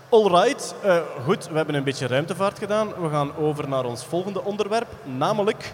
Alright, 0.10 0.76
eh, 0.84 0.98
goed, 1.26 1.48
we 1.48 1.56
hebben 1.56 1.76
een 1.76 1.84
beetje 1.84 2.08
ruimtevaart 2.08 2.58
gedaan. 2.60 2.88
We 3.02 3.10
gaan 3.10 3.36
over 3.36 3.70
naar 3.70 3.86
ons 3.86 4.06
volgende 4.06 4.44
onderwerp, 4.44 4.88
namelijk 5.04 5.74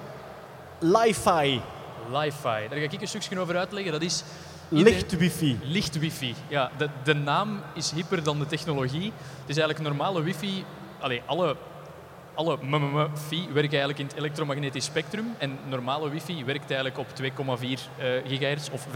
li-fi, 0.80 1.62
Li-fi, 2.10 2.68
daar 2.70 2.80
ga 2.80 2.84
ik 2.90 3.02
een 3.02 3.08
stukje 3.08 3.40
over 3.40 3.58
uitleggen. 3.58 3.92
Dat 3.92 4.02
is 4.02 4.24
licht 4.70 5.18
wifi. 5.18 5.60
Licht 5.64 6.00
wifi. 6.00 6.36
Ja, 6.48 6.72
de, 6.78 6.90
de 7.04 7.14
naam 7.14 7.62
is 7.74 7.92
hyper 7.92 8.24
dan 8.24 8.40
de 8.40 8.46
technologie. 8.46 9.12
Het 9.40 9.50
is 9.50 9.58
eigenlijk 9.58 9.80
normale 9.80 10.22
wifi. 10.22 10.66
Allee, 11.00 11.22
alle, 11.26 11.56
alle 12.34 12.58
MMM-fi 12.62 13.48
werken 13.54 13.80
eigenlijk 13.80 14.00
in 14.00 14.06
het 14.06 14.16
elektromagnetisch 14.16 14.86
spectrum. 14.86 15.36
En 15.38 15.58
normale 15.70 16.10
wifi 16.10 16.46
werkt 16.46 16.72
eigenlijk 16.72 16.98
op 16.98 17.08
2,4 17.22 17.64
eh, 17.64 18.08
gigahertz 18.28 18.70
of 18.70 18.88
5,2 18.88 18.92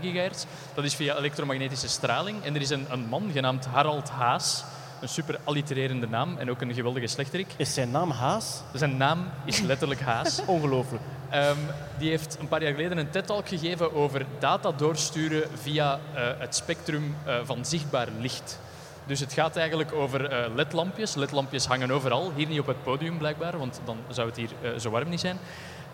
gigahertz. 0.00 0.44
Dat 0.74 0.84
is 0.84 0.94
via 0.94 1.16
elektromagnetische 1.16 1.88
straling. 1.88 2.42
En 2.42 2.54
er 2.54 2.60
is 2.60 2.70
een, 2.70 2.86
een 2.90 3.06
man 3.08 3.30
genaamd 3.32 3.66
Harald 3.66 4.08
Haas. 4.08 4.64
Een 5.06 5.12
super 5.12 5.38
allitererende 5.44 6.08
naam 6.08 6.36
en 6.38 6.50
ook 6.50 6.60
een 6.60 6.74
geweldige 6.74 7.06
slechterik. 7.06 7.46
Is 7.56 7.74
zijn 7.74 7.90
naam 7.90 8.10
Haas? 8.10 8.62
Zijn 8.72 8.96
naam 8.96 9.28
is 9.44 9.60
letterlijk 9.60 10.00
Haas. 10.00 10.42
Ongelooflijk. 10.46 11.02
Ehm, 11.30 11.56
die 11.98 12.10
heeft 12.10 12.36
een 12.40 12.48
paar 12.48 12.62
jaar 12.62 12.72
geleden 12.72 12.98
een 12.98 13.10
TED-talk 13.10 13.48
gegeven 13.48 13.94
over 13.94 14.26
data 14.38 14.72
doorsturen 14.72 15.42
via 15.54 16.00
eh, 16.14 16.22
het 16.38 16.54
spectrum 16.54 17.16
eh, 17.24 17.36
van 17.44 17.64
zichtbaar 17.64 18.08
licht. 18.18 18.60
Dus 19.04 19.20
het 19.20 19.32
gaat 19.32 19.56
eigenlijk 19.56 19.92
over 19.92 20.24
eh, 20.24 20.54
ledlampjes. 20.54 21.14
Ledlampjes 21.14 21.66
hangen 21.66 21.90
overal, 21.90 22.32
hier 22.36 22.46
niet 22.46 22.60
op 22.60 22.66
het 22.66 22.82
podium 22.82 23.18
blijkbaar, 23.18 23.58
want 23.58 23.80
dan 23.84 23.98
zou 24.08 24.28
het 24.28 24.36
hier 24.36 24.80
zo 24.80 24.90
warm 24.90 25.08
niet 25.08 25.20
zijn. 25.20 25.38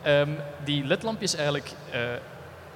Ehm, 0.03 0.31
die 0.65 0.85
ledlampjes 0.85 1.35
eigenlijk 1.35 1.73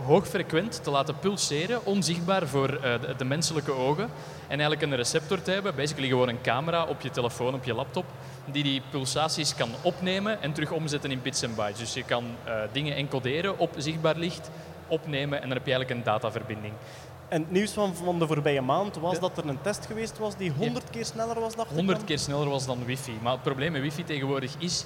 hoogfrequent 0.04 0.84
te 0.84 0.90
laten 0.90 1.18
pulseren, 1.18 1.84
onzichtbaar 1.84 2.46
voor 2.46 2.68
eh, 2.68 3.00
de, 3.00 3.14
de 3.16 3.24
menselijke 3.24 3.72
ogen. 3.72 4.04
En 4.42 4.60
eigenlijk 4.60 4.82
een 4.82 4.96
receptor 4.96 5.42
te 5.42 5.50
hebben, 5.50 5.74
basically 5.74 6.08
gewoon 6.08 6.28
een 6.28 6.40
camera 6.40 6.84
op 6.84 7.00
je 7.00 7.10
telefoon, 7.10 7.54
op 7.54 7.64
je 7.64 7.74
laptop, 7.74 8.04
die 8.44 8.62
die 8.62 8.82
pulsaties 8.90 9.54
kan 9.54 9.68
opnemen 9.82 10.42
en 10.42 10.52
terug 10.52 10.70
omzetten 10.70 11.10
in 11.10 11.22
bits 11.22 11.42
en 11.42 11.54
bytes. 11.54 11.78
Dus 11.78 11.94
je 11.94 12.04
kan 12.04 12.24
eh, 12.44 12.54
dingen 12.72 12.96
encoderen 12.96 13.58
op 13.58 13.70
zichtbaar 13.76 14.16
licht, 14.16 14.50
opnemen 14.88 15.42
en 15.42 15.48
dan 15.48 15.56
heb 15.56 15.66
je 15.66 15.72
eigenlijk 15.72 15.90
een 15.90 16.12
dataverbinding. 16.12 16.72
En 17.28 17.40
het 17.40 17.50
nieuws 17.50 17.70
van, 17.70 17.94
van 17.94 18.18
de 18.18 18.26
voorbije 18.26 18.60
maand 18.60 18.96
was 18.96 19.20
dat 19.20 19.38
er 19.38 19.46
een 19.46 19.60
test 19.60 19.86
geweest 19.86 20.18
was 20.18 20.36
die 20.36 20.50
100 20.50 20.90
keer 20.90 21.04
sneller 21.04 21.40
was, 21.40 21.52
ik 21.52 21.58
100 21.58 21.98
dan? 21.98 22.06
keer 22.06 22.18
sneller 22.18 22.48
was 22.48 22.66
dan 22.66 22.84
wifi. 22.84 23.18
Maar 23.22 23.32
het 23.32 23.42
probleem 23.42 23.72
met 23.72 23.80
wifi 23.80 24.04
tegenwoordig 24.04 24.54
is, 24.58 24.84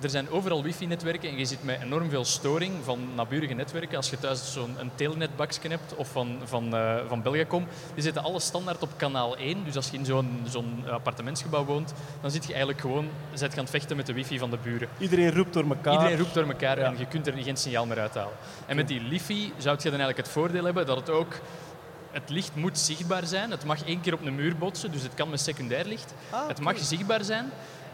er 0.00 0.10
zijn 0.10 0.30
overal 0.30 0.62
wifi-netwerken 0.62 1.28
en 1.28 1.38
je 1.38 1.44
zit 1.44 1.64
met 1.64 1.80
enorm 1.82 2.10
veel 2.10 2.24
storing 2.24 2.72
van 2.84 2.98
naburige 3.14 3.54
netwerken. 3.54 3.96
Als 3.96 4.10
je 4.10 4.18
thuis 4.18 4.52
zo'n 4.52 4.76
telnetbakje 4.94 5.68
hebt 5.68 5.94
of 5.94 6.08
van, 6.08 6.38
van, 6.44 6.74
eh, 6.76 6.96
van 7.08 7.22
Belgacom, 7.22 7.66
die 7.94 8.02
zitten 8.02 8.22
alle 8.22 8.40
standaard 8.40 8.82
op 8.82 8.90
kanaal 8.96 9.36
1. 9.38 9.64
Dus 9.64 9.76
als 9.76 9.90
je 9.90 9.96
in 9.96 10.04
zo'n 10.04 10.40
zo'n 10.48 10.84
appartementsgebouw 10.90 11.64
woont, 11.64 11.92
dan 12.20 12.30
zit 12.30 12.42
je 12.42 12.48
eigenlijk 12.48 12.80
gewoon 12.80 13.08
zit 13.32 13.50
je 13.52 13.56
aan 13.58 13.62
het 13.62 13.70
vechten 13.72 13.96
met 13.96 14.06
de 14.06 14.12
wifi 14.12 14.38
van 14.38 14.50
de 14.50 14.58
buren. 14.62 14.88
Iedereen 14.98 15.32
roept 15.34 15.52
door 15.52 15.64
elkaar. 15.68 15.92
Iedereen 15.92 16.18
roept 16.18 16.34
door 16.34 16.46
elkaar 16.48 16.78
Ja. 16.78 16.84
en 16.84 16.98
je 16.98 17.06
kunt 17.06 17.26
er 17.26 17.32
geen 17.32 17.56
signaal 17.56 17.86
meer 17.86 17.98
uithalen. 17.98 18.32
En 18.66 18.76
met 18.76 18.88
die 18.88 19.00
Lifi 19.00 19.52
zou 19.56 19.76
je 19.76 19.82
dan 19.90 19.98
eigenlijk 20.00 20.18
het 20.18 20.28
voordeel 20.28 20.64
hebben 20.64 20.86
dat 20.86 20.96
het 20.96 21.10
ook... 21.10 21.32
Het 22.10 22.30
licht 22.30 22.54
moet 22.54 22.78
zichtbaar 22.78 23.26
zijn. 23.26 23.50
Het 23.50 23.64
mag 23.64 23.84
één 23.84 24.00
keer 24.00 24.12
op 24.14 24.26
een 24.26 24.34
muur 24.34 24.56
botsen, 24.56 24.92
dus 24.92 25.02
het 25.02 25.14
kan 25.14 25.30
met 25.30 25.40
secundair 25.40 25.84
licht. 25.84 26.14
Ah, 26.30 26.48
Het 26.48 26.60
mag 26.60 26.78
zichtbaar 26.78 27.24
zijn. 27.24 27.50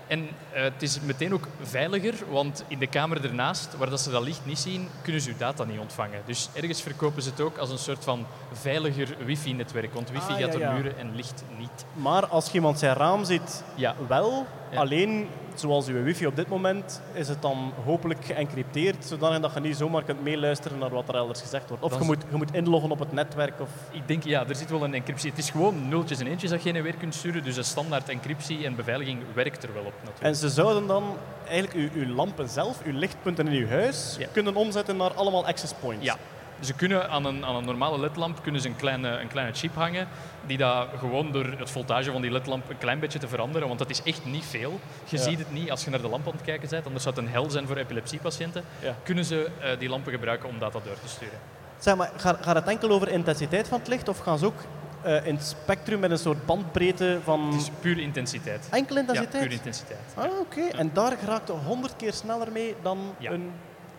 En 0.06 0.28
eh, 0.52 0.62
het 0.62 0.82
is 0.82 1.00
meteen 1.00 1.34
ook 1.34 1.48
veiliger, 1.62 2.14
want 2.30 2.64
in 2.68 2.78
de 2.78 2.86
kamer 2.86 3.24
ernaast, 3.24 3.76
waar 3.76 3.90
dat 3.90 4.00
ze 4.00 4.10
dat 4.10 4.22
licht 4.22 4.46
niet 4.46 4.58
zien, 4.58 4.88
kunnen 5.02 5.20
ze 5.22 5.30
uw 5.30 5.36
data 5.36 5.64
niet 5.64 5.78
ontvangen. 5.78 6.22
Dus 6.26 6.48
ergens 6.54 6.82
verkopen 6.82 7.22
ze 7.22 7.30
het 7.30 7.40
ook 7.40 7.56
als 7.56 7.70
een 7.70 7.78
soort 7.78 8.04
van 8.04 8.26
veiliger 8.52 9.16
wifi-netwerk. 9.24 9.94
Want 9.94 10.10
wifi 10.10 10.32
Ah, 10.32 10.38
gaat 10.40 10.52
ja, 10.52 10.58
door 10.58 10.72
muren 10.74 10.98
en 10.98 11.14
licht 11.16 11.44
niet. 11.58 11.84
Maar 11.92 12.26
als 12.26 12.46
je 12.46 12.54
iemand 12.54 12.78
zijn 12.78 12.94
raam 12.94 13.24
ziet, 13.24 13.64
Ja, 13.74 13.94
wel. 14.08 14.46
Ja. 14.74 14.80
Alleen, 14.80 15.28
zoals 15.54 15.86
uw 15.86 16.02
wifi 16.02 16.26
op 16.26 16.36
dit 16.36 16.48
moment, 16.48 17.02
is 17.12 17.28
het 17.28 17.42
dan 17.42 17.72
hopelijk 17.84 18.24
geëncrypteerd, 18.24 19.04
zodanig 19.04 19.40
dat 19.40 19.54
je 19.54 19.60
niet 19.60 19.76
zomaar 19.76 20.02
kunt 20.04 20.22
meeluisteren 20.22 20.78
naar 20.78 20.90
wat 20.90 21.08
er 21.08 21.14
elders 21.14 21.40
gezegd 21.40 21.68
wordt. 21.68 21.82
Of 21.84 21.90
Dat 21.90 21.98
je 22.00 22.04
moet, 22.06 22.24
je 22.30 22.36
moet 22.36 22.54
inloggen 22.54 22.90
op 22.90 22.98
het 22.98 23.12
netwerk. 23.12 23.60
Of... 23.60 23.68
Ik 23.90 24.08
denk, 24.08 24.24
ja, 24.24 24.46
er 24.48 24.56
zit 24.56 24.70
wel 24.70 24.84
een 24.84 24.94
encryptie. 24.94 25.30
Het 25.30 25.38
is 25.38 25.50
gewoon 25.50 25.88
nultjes 25.88 26.18
en 26.20 26.26
eentjes 26.26 26.50
dat 26.50 26.62
je 26.62 26.68
heen 26.68 26.76
en 26.76 26.82
weer 26.82 26.94
kunt 26.96 27.14
sturen. 27.14 27.42
Dus 27.42 27.54
de 27.54 27.62
standaard 27.62 28.08
encryptie 28.08 28.64
en 28.64 28.76
beveiliging 28.76 29.22
werkt 29.34 29.62
er 29.62 29.72
wel 29.74 29.84
op 29.84 29.92
natuurlijk. 29.98 30.24
En 30.24 30.36
ze 30.36 30.48
zouden 30.48 30.86
dan 30.86 31.04
eigenlijk 31.48 31.94
uw, 31.94 32.02
uw 32.02 32.14
lampen 32.14 32.48
zelf, 32.48 32.82
uw 32.84 32.98
lichtpunten 32.98 33.48
in 33.48 33.62
uw 33.62 33.68
huis, 33.68 34.16
Ja. 34.18 34.26
kunnen 34.32 34.56
omzetten 34.56 34.96
naar 34.96 35.12
allemaal 35.14 35.46
access 35.46 35.72
points. 35.80 36.04
Ja. 36.04 36.16
Ze 36.60 36.72
kunnen 36.74 37.10
aan 37.10 37.24
een, 37.24 37.44
aan 37.44 37.54
een 37.54 37.64
normale 37.64 37.98
ledlamp 38.00 38.42
kunnen 38.42 38.60
ze 38.60 38.68
een, 38.68 38.76
kleine, 38.76 39.08
een 39.20 39.28
kleine 39.28 39.52
chip 39.54 39.74
hangen 39.74 40.08
die 40.46 40.56
dat 40.58 40.86
gewoon 40.98 41.32
door 41.32 41.44
het 41.58 41.70
voltage 41.70 42.10
van 42.12 42.22
die 42.22 42.30
ledlamp 42.30 42.70
een 42.70 42.78
klein 42.78 42.98
beetje 42.98 43.18
te 43.18 43.28
veranderen, 43.28 43.66
want 43.66 43.78
dat 43.78 43.90
is 43.90 44.02
echt 44.02 44.24
niet 44.24 44.44
veel. 44.44 44.80
Je 45.04 45.16
Ja. 45.16 45.22
ziet 45.22 45.38
het 45.38 45.52
niet 45.52 45.70
als 45.70 45.84
je 45.84 45.90
naar 45.90 46.00
de 46.02 46.08
lamp 46.08 46.26
aan 46.26 46.32
het 46.32 46.42
kijken 46.42 46.68
bent, 46.68 46.84
anders 46.86 47.02
zou 47.04 47.14
het 47.14 47.24
een 47.24 47.30
hel 47.30 47.50
zijn 47.50 47.66
voor 47.66 47.76
epilepsiepatiënten. 47.76 48.64
Ja. 48.82 48.94
Kunnen 49.02 49.24
ze 49.24 49.50
eh, 49.60 49.78
die 49.78 49.88
lampen 49.88 50.12
gebruiken 50.12 50.48
om 50.48 50.58
data 50.58 50.78
door 50.84 51.00
te 51.02 51.08
sturen. 51.08 51.38
Zeg 51.78 51.96
maar, 51.96 52.10
gaat, 52.16 52.38
gaat 52.40 52.54
het 52.54 52.66
enkel 52.66 52.90
over 52.90 53.08
intensiteit 53.08 53.68
van 53.68 53.78
het 53.78 53.88
licht 53.88 54.08
of 54.08 54.18
gaan 54.18 54.38
ze 54.38 54.46
ook 54.46 54.60
eh, 55.02 55.26
in 55.26 55.34
het 55.34 55.44
spectrum 55.44 56.00
met 56.00 56.10
een 56.10 56.18
soort 56.18 56.46
bandbreedte 56.46 57.18
van 57.24 57.46
Het 57.52 57.60
is 57.60 57.70
puur 57.80 57.98
intensiteit. 57.98 58.66
enkel 58.70 58.94
Ja, 58.94 59.00
intensiteit? 59.00 59.42
puur 59.42 59.52
intensiteit. 59.52 60.00
Ah, 60.14 60.38
oké. 60.40 60.60
En 60.76 60.90
daar 60.92 61.16
geraakt 61.18 61.48
het 61.48 61.56
100 61.66 61.96
keer 61.96 62.12
sneller 62.12 62.52
mee 62.52 62.74
dan 62.82 62.98
Ja. 63.18 63.30
een 63.30 63.50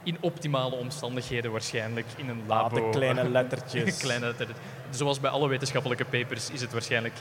In 0.05 0.17
optimale 0.19 0.75
omstandigheden 0.75 1.51
waarschijnlijk, 1.51 2.05
in 2.17 2.29
een 2.29 2.41
ah, 2.41 2.47
labo. 2.47 2.75
de 2.75 2.89
kleine 2.97 3.29
lettertjes. 3.29 3.97
kleine 3.97 4.25
letter. 4.25 4.47
Zoals 4.89 5.19
bij 5.19 5.29
alle 5.29 5.47
wetenschappelijke 5.47 6.05
papers 6.05 6.49
is 6.49 6.61
het 6.61 6.71
waarschijnlijk 6.71 7.13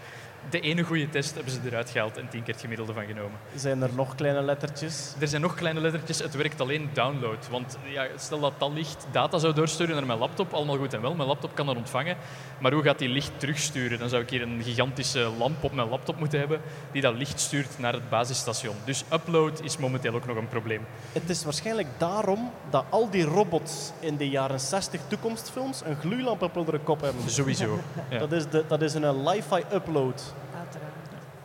de 0.50 0.60
ene 0.60 0.82
goede 0.82 1.08
test 1.08 1.34
hebben 1.34 1.52
ze 1.52 1.58
eruit 1.66 1.90
gehaald 1.90 2.16
en 2.16 2.28
tien 2.28 2.42
keer 2.42 2.52
het 2.52 2.62
gemiddelde 2.62 2.92
van 2.92 3.04
genomen. 3.04 3.38
Zijn 3.54 3.82
er 3.82 3.90
nog 3.94 4.14
kleine 4.14 4.42
lettertjes? 4.42 5.14
Er 5.18 5.28
zijn 5.28 5.42
nog 5.42 5.54
kleine 5.54 5.80
lettertjes, 5.80 6.18
het 6.18 6.34
werkt 6.34 6.60
alleen 6.60 6.90
download. 6.92 7.48
Want 7.50 7.78
ja, 7.84 8.06
stel 8.16 8.40
dat 8.40 8.52
dat 8.58 8.72
licht 8.72 9.06
data 9.12 9.38
zou 9.38 9.54
doorsturen 9.54 9.94
naar 9.94 10.06
mijn 10.06 10.18
laptop, 10.18 10.52
allemaal 10.52 10.76
goed 10.76 10.94
en 10.94 11.00
wel. 11.00 11.14
Mijn 11.14 11.28
laptop 11.28 11.54
kan 11.54 11.66
dat 11.66 11.76
ontvangen. 11.76 12.16
Maar 12.58 12.72
hoe 12.72 12.82
gaat 12.82 12.98
die 12.98 13.08
licht 13.08 13.30
terugsturen? 13.36 13.98
Dan 13.98 14.08
zou 14.08 14.22
ik 14.22 14.30
hier 14.30 14.42
een 14.42 14.62
gigantische 14.62 15.30
lamp 15.38 15.64
op 15.64 15.72
mijn 15.72 15.88
laptop 15.88 16.18
moeten 16.18 16.38
hebben 16.38 16.60
die 16.92 17.02
dat 17.02 17.14
licht 17.14 17.40
stuurt 17.40 17.78
naar 17.78 17.92
het 17.92 18.08
basisstation. 18.08 18.76
Dus 18.84 19.04
upload 19.12 19.60
is 19.62 19.76
momenteel 19.76 20.14
ook 20.14 20.26
nog 20.26 20.36
een 20.36 20.48
probleem. 20.48 20.86
Het 21.12 21.30
is 21.30 21.44
waarschijnlijk 21.44 21.88
daarom 21.98 22.50
dat 22.70 22.84
al 22.88 23.10
die 23.10 23.24
robots 23.24 23.92
in 24.00 24.16
de 24.16 24.28
jaren 24.28 24.60
60 24.60 25.00
toekomstfilms 25.08 25.82
een 25.84 25.96
gloeilamp 25.96 26.42
op 26.42 26.54
hun 26.54 26.82
kop 26.82 27.00
hebben. 27.00 27.30
Sowieso. 27.30 27.80
Ja. 28.10 28.18
Dat 28.18 28.32
is, 28.32 28.48
de, 28.48 28.64
dat 28.68 28.82
is 28.82 28.94
een 28.94 29.28
li-fi 29.28 29.62
upload. 29.72 30.33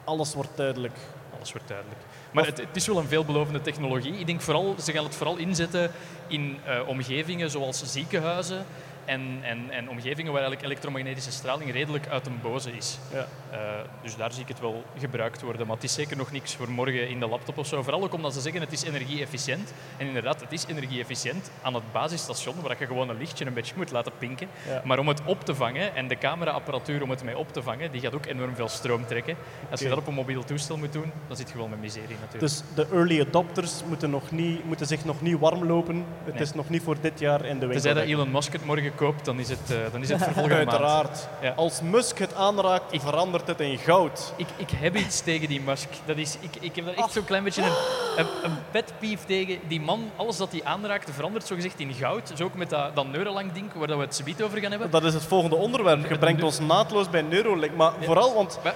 Alles 0.09 0.33
wordt 0.33 0.49
duidelijk. 0.55 0.97
Alles 1.35 1.51
wordt 1.51 1.67
duidelijk. 1.67 1.99
Maar 2.31 2.45
het, 2.45 2.57
het 2.57 2.75
is 2.75 2.87
wel 2.87 2.97
een 2.97 3.07
veelbelovende 3.07 3.61
technologie. 3.61 4.13
Ik 4.13 4.25
denk 4.25 4.41
vooral, 4.41 4.75
ze 4.83 4.91
gaan 4.91 5.03
het 5.03 5.15
vooral 5.15 5.37
inzetten 5.37 5.91
in 6.27 6.57
eh, 6.65 6.87
omgevingen 6.87 7.49
zoals 7.49 7.91
ziekenhuizen 7.91 8.65
en, 9.09 9.39
en, 9.41 9.69
en 9.71 9.89
omgevingen 9.89 10.31
waar 10.31 10.41
eigenlijk 10.41 10.71
elektromagnetische 10.71 11.31
straling 11.31 11.71
redelijk 11.71 12.07
uit 12.07 12.25
een 12.25 12.39
boze 12.41 12.71
is. 12.71 12.97
Ja. 13.13 13.27
Eh, 13.51 13.59
dus 14.01 14.15
daar 14.15 14.31
zie 14.31 14.41
ik 14.41 14.47
het 14.47 14.59
wel 14.59 14.83
gebruikt 14.99 15.41
worden. 15.41 15.67
Maar 15.67 15.75
het 15.75 15.83
is 15.85 15.93
zeker 15.93 16.17
nog 16.17 16.31
niks 16.31 16.55
voor 16.55 16.69
morgen 16.69 17.09
in 17.09 17.19
de 17.19 17.27
laptop 17.27 17.57
of 17.57 17.67
zo. 17.67 17.81
Vooral 17.83 18.03
ook 18.03 18.13
omdat 18.13 18.33
ze 18.33 18.41
zeggen 18.41 18.61
het 18.61 18.71
is 18.71 18.83
energie-efficiënt. 18.83 19.73
En 19.97 20.07
inderdaad, 20.07 20.41
het 20.41 20.51
is 20.51 20.65
energie-efficiënt 20.65 21.51
aan 21.61 21.73
het 21.73 21.91
basisstation, 21.91 22.55
waar 22.61 22.75
je 22.79 22.85
gewoon 22.85 23.09
een 23.09 23.17
lichtje 23.17 23.45
een 23.45 23.53
beetje 23.53 23.73
moet 23.77 23.91
laten 23.91 24.11
pinken. 24.17 24.47
Ja. 24.67 24.81
Maar 24.85 24.99
om 24.99 25.07
het 25.07 25.21
op 25.25 25.43
te 25.45 25.55
vangen, 25.55 25.95
en 25.95 26.07
de 26.07 26.17
cameraapparatuur 26.17 27.01
om 27.03 27.09
het 27.09 27.23
mee 27.23 27.37
op 27.37 27.53
te 27.53 27.63
vangen, 27.63 27.91
die 27.91 28.01
gaat 28.01 28.13
ook 28.15 28.25
enorm 28.25 28.55
veel 28.55 28.69
stroom 28.69 29.05
trekken. 29.05 29.35
Als 29.71 29.79
je 29.79 29.89
dat 29.89 29.97
op 29.97 30.07
een 30.07 30.13
mobiel 30.13 30.43
toestel 30.43 30.77
moet 30.77 30.93
doen, 30.93 31.11
dan 31.27 31.37
zit 31.37 31.49
je 31.49 31.57
wel 31.57 31.67
met 31.67 31.81
miserie 31.81 32.07
natuurlijk. 32.21 32.39
Dus 32.39 32.61
de 32.75 32.87
early 32.91 33.21
adopters 33.21 33.83
moeten, 33.87 34.09
nog 34.09 34.31
niet, 34.31 34.65
moeten 34.65 34.87
zich 34.87 35.05
nog 35.05 35.21
niet 35.21 35.39
warm 35.39 35.65
lopen. 35.65 36.05
Het 36.23 36.33
Nee. 36.33 36.43
is 36.43 36.53
nog 36.53 36.69
niet 36.69 36.81
voor 36.83 36.95
dit 37.01 37.19
jaar 37.19 37.45
in 37.45 37.59
de 37.59 37.65
winkel. 37.65 37.69
Tenzij 37.81 37.93
dat 37.93 38.03
Elon 38.03 38.31
Musk 38.31 38.51
het 38.53 38.65
morgen 38.65 38.95
koopt, 38.99 39.25
dan 39.25 39.39
is 39.39 39.49
het, 39.49 39.71
eh, 39.71 39.77
dan 39.91 40.01
is 40.01 40.09
het. 40.09 40.21
Uiteraard. 40.51 41.27
Ja. 41.41 41.53
Als 41.55 41.81
Musk 41.81 42.17
het 42.17 42.33
aanraakt, 42.35 43.01
verandert 43.01 43.47
het 43.47 43.59
in 43.59 43.77
goud. 43.77 44.33
Ik, 44.35 44.47
ik 44.57 44.69
heb 44.75 44.95
iets 44.95 45.21
tegen 45.21 45.47
die 45.47 45.61
Musk. 45.61 45.87
Dat 46.05 46.17
is, 46.17 46.37
ik, 46.39 46.55
ik 46.59 46.75
heb 46.75 46.85
daar 46.85 46.93
echt 46.93 47.11
zo'n 47.11 47.25
klein 47.25 47.43
beetje 47.43 47.61
een, 47.61 47.73
een, 48.17 48.27
een 48.43 48.57
pet 48.71 48.93
peeve 48.99 49.25
tegen. 49.25 49.59
Die 49.67 49.81
man, 49.81 50.11
alles 50.15 50.37
dat 50.37 50.51
hij 50.51 50.63
aanraakt, 50.63 51.09
verandert 51.13 51.45
zogezegd 51.47 51.79
in 51.79 51.93
goud. 51.93 52.31
Zo 52.35 52.43
ook 52.43 52.53
met 52.55 52.69
dat, 52.69 52.95
dat 52.95 53.07
Neuralink 53.07 53.53
ding, 53.53 53.73
waar 53.73 53.87
dat 53.87 53.97
we 53.97 54.03
het 54.03 54.15
subiet 54.15 54.41
over 54.41 54.57
gaan 54.59 54.71
hebben. 54.71 54.91
Dat 54.91 55.03
is 55.03 55.13
het 55.13 55.23
volgende 55.23 55.55
onderwerp. 55.55 56.09
Je 56.09 56.17
brengt 56.17 56.43
ons 56.43 56.59
naadloos 56.59 57.09
bij 57.09 57.21
Neuralink. 57.21 57.75
Maar 57.75 57.91
vooral, 58.01 58.33
want 58.33 58.59
Maar- 58.63 58.73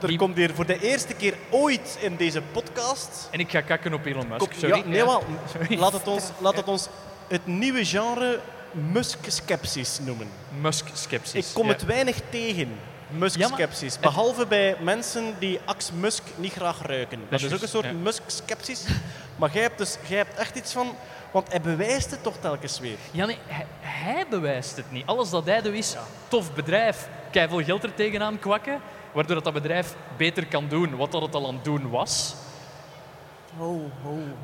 er 0.00 0.08
die- 0.08 0.18
komt 0.18 0.36
hier 0.36 0.54
voor 0.54 0.66
de 0.66 0.80
eerste 0.80 1.14
keer 1.14 1.34
ooit 1.50 1.98
in 2.00 2.16
deze 2.16 2.42
podcast... 2.52 3.28
En 3.30 3.40
ik 3.40 3.50
ga 3.50 3.60
kakken 3.60 3.94
op 3.94 4.04
Elon 4.04 4.28
Musk. 4.28 4.52
Sorry. 4.52 4.76
ja, 4.76 4.82
nee, 4.86 5.04
maar 5.04 5.20
laat 5.82 5.92
het, 5.92 6.06
ons, 6.08 6.30
laat 6.38 6.56
het 6.56 6.68
ons 6.68 6.88
het 7.28 7.46
nieuwe 7.46 7.84
genre 7.84 8.40
Musk-skepsis 8.72 9.98
noemen. 10.02 10.28
Musk-skepsis. 10.60 11.48
Ik 11.48 11.54
kom 11.54 11.66
Ja. 11.66 11.72
het 11.72 11.84
weinig 11.84 12.16
tegen, 12.30 12.78
Musk-skepsis. 13.08 13.94
Ja, 13.94 14.00
Behalve 14.00 14.46
bij 14.46 14.76
mensen 14.80 15.34
die 15.38 15.60
Ax 15.64 15.90
Musk 15.92 16.22
niet 16.36 16.52
graag 16.52 16.82
ruiken. 16.82 17.20
Dat, 17.28 17.40
is 17.40 17.46
is 17.46 17.54
ook 17.54 17.62
een 17.62 17.68
soort 17.68 17.84
ja. 17.84 17.92
Musk-skepsis. 17.92 18.84
Maar 19.36 19.50
jij 19.52 19.62
hebt, 19.62 19.78
dus, 19.78 19.96
jij 20.06 20.16
hebt 20.16 20.34
echt 20.38 20.56
iets 20.56 20.72
van... 20.72 20.94
Want 21.30 21.48
hij 21.48 21.60
bewijst 21.60 22.10
het 22.10 22.22
toch 22.22 22.36
telkens 22.40 22.78
weer. 22.78 22.96
Ja, 23.10 23.26
nee, 23.26 23.38
hij, 23.46 23.66
hij 23.80 24.26
bewijst 24.30 24.76
het 24.76 24.90
niet. 24.92 25.06
Alles 25.06 25.30
dat 25.30 25.44
hij 25.46 25.62
doet 25.62 25.74
is 25.74 25.96
tof 26.28 26.52
bedrijf, 26.54 27.08
veel 27.30 27.64
geld 27.64 27.82
er 27.84 27.94
tegenaan 27.94 28.38
kwakken, 28.38 28.80
waardoor 29.12 29.34
dat, 29.34 29.44
dat 29.44 29.52
bedrijf 29.52 29.94
beter 30.16 30.46
kan 30.46 30.68
doen 30.68 30.96
wat 30.96 31.12
dat 31.12 31.22
het 31.22 31.34
al 31.34 31.46
aan 31.48 31.54
het 31.54 31.64
doen 31.64 31.90
was. 31.90 32.34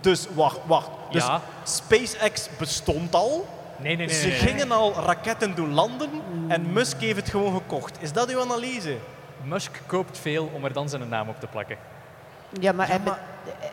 Dus 0.01 0.27
wacht, 0.35 0.59
wacht. 0.67 0.89
Dus 1.11 1.25
Ja. 1.27 1.43
SpaceX 1.65 2.49
bestond 2.59 3.15
al. 3.15 3.49
Nee, 3.83 3.97
nee, 3.97 4.07
nee. 4.07 4.15
Ze 4.17 4.31
gingen 4.31 4.73
al 4.73 4.95
raketten 4.95 5.55
doen 5.55 5.73
landen. 5.75 6.11
En 6.49 6.73
Musk 6.73 7.01
heeft 7.01 7.17
het 7.17 7.29
gewoon 7.29 7.55
gekocht. 7.55 7.97
Is 8.03 8.13
dat 8.13 8.31
uw 8.31 8.41
analyse? 8.41 8.97
Musk 9.45 9.81
koopt 9.87 10.19
veel 10.19 10.51
om 10.55 10.65
er 10.65 10.73
dan 10.73 10.89
zijn 10.89 11.09
naam 11.09 11.29
op 11.29 11.41
te 11.41 11.47
plakken. 11.47 11.77
Ja, 12.61 12.73
maar 12.73 12.89
Ja, 12.89 13.19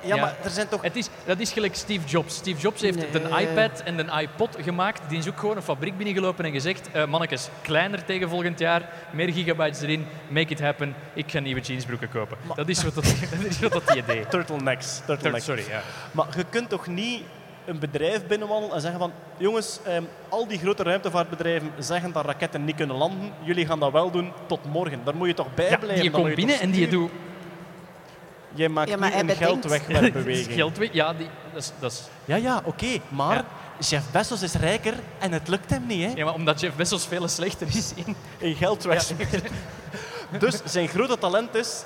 Ja. 0.04 0.15
maar 0.15 0.36
er 0.44 0.50
zijn 0.50 0.68
toch... 0.68 0.82
Het 0.82 0.96
is, 0.96 1.10
dat 1.26 1.39
is 1.39 1.52
gelijk 1.52 1.76
Steve 1.76 2.08
Jobs. 2.08 2.36
Steve 2.36 2.62
Jobs 2.62 2.82
heeft 2.82 2.98
Nee. 3.13 3.24
een 3.24 3.39
iPad 3.39 3.82
en 3.86 4.00
een 4.00 4.20
iPod 4.20 4.58
gemaakt. 4.62 5.02
Die 5.10 5.18
is 5.18 5.28
ook 5.28 5.39
gewoon 5.39 5.56
een 5.56 5.62
fabriek 5.63 5.98
binnengelopen 5.98 6.46
en 6.46 6.52
gezegd: 6.52 6.91
eh 6.91 7.06
mannetjes, 7.06 7.50
kleiner 7.62 8.06
tegen 8.06 8.30
volgend 8.30 8.60
jaar, 8.60 8.89
meer 9.12 9.34
gigabytes 9.34 9.82
erin, 9.82 10.08
make 10.28 10.52
it 10.52 10.60
happen. 10.60 10.96
Ik 11.13 11.32
ga 11.32 11.39
nieuwe 11.39 11.62
jeansbroeken 11.62 12.10
kopen. 12.10 12.38
Dat 12.56 12.68
is 12.70 12.84
wat 12.84 12.94
dat, 12.96 13.04
dat, 13.32 13.44
is 13.50 13.60
wat 13.60 13.72
dat 13.72 13.84
hij 13.89 14.04
deed. 14.06 14.30
Turtlenecks. 14.32 15.02
Turtlenecks. 15.06 15.46
Sorry, 15.46 15.63
ja. 15.70 15.82
Maar 16.12 16.28
je 16.38 16.46
kunt 16.50 16.70
toch 16.70 16.88
niet 16.88 17.22
een 17.65 17.80
bedrijf 17.80 18.25
binnenwandelen 18.28 18.75
en 18.75 18.82
zeggen 18.82 18.99
van... 18.99 19.12
Jongens, 19.38 19.80
ehm, 19.84 20.04
al 20.30 20.47
die 20.47 20.58
grote 20.60 20.84
ruimtevaartbedrijven 20.84 21.71
zeggen 21.80 22.12
dat 22.12 22.25
raketten 22.25 22.65
niet 22.65 22.75
kunnen 22.75 22.95
landen. 22.95 23.32
Jullie 23.43 23.65
gaan 23.65 23.80
dat 23.80 23.91
wel 23.91 24.12
doen 24.12 24.32
tot 24.45 24.65
morgen. 24.65 25.01
Daar 25.04 25.15
moet 25.15 25.28
je 25.28 25.34
toch 25.34 25.54
bij 25.56 25.69
ja 25.69 25.78
blijven. 25.78 26.01
die 26.01 26.12
Dan 26.12 26.19
komt 26.21 26.30
je 26.32 26.36
binnen 26.36 26.60
en 26.60 26.71
die 26.71 26.88
doet 26.88 27.12
Jij 28.54 28.69
maakt 28.69 28.89
Ja, 28.89 28.97
maar 28.97 29.12
hij 29.12 29.19
een 29.19 29.25
bedenkt. 29.25 29.47
geldwegwerpbeweging. 29.47 30.54
geld 30.62 30.78
weg. 30.78 30.93
Ja, 30.93 31.13
die, 31.13 31.28
dat 31.54 31.62
is, 31.62 31.71
dat 31.80 31.91
is, 31.91 32.04
Ja, 32.25 32.36
ja, 32.36 32.62
oké. 32.65 32.99
maar 33.10 33.36
Ja. 33.36 33.45
Jeff 33.80 34.12
Bezos 34.12 34.41
is 34.41 34.54
rijker 34.54 34.93
en 35.19 35.32
het 35.32 35.47
lukt 35.47 35.69
hem 35.69 35.86
niet, 35.86 36.06
hè? 36.06 36.12
ja, 36.15 36.25
maar 36.25 36.34
omdat 36.34 36.60
Jeff 36.60 36.75
Bezos 36.75 37.06
veel 37.06 37.28
slechter 37.28 37.67
is 37.67 37.93
in... 37.95 38.15
In 38.38 38.56
geld 38.56 38.84
wegwerpen. 38.84 39.41
dus 40.39 40.62
zijn 40.63 40.88
grote 40.88 41.17
talent 41.17 41.56
is 41.56 41.84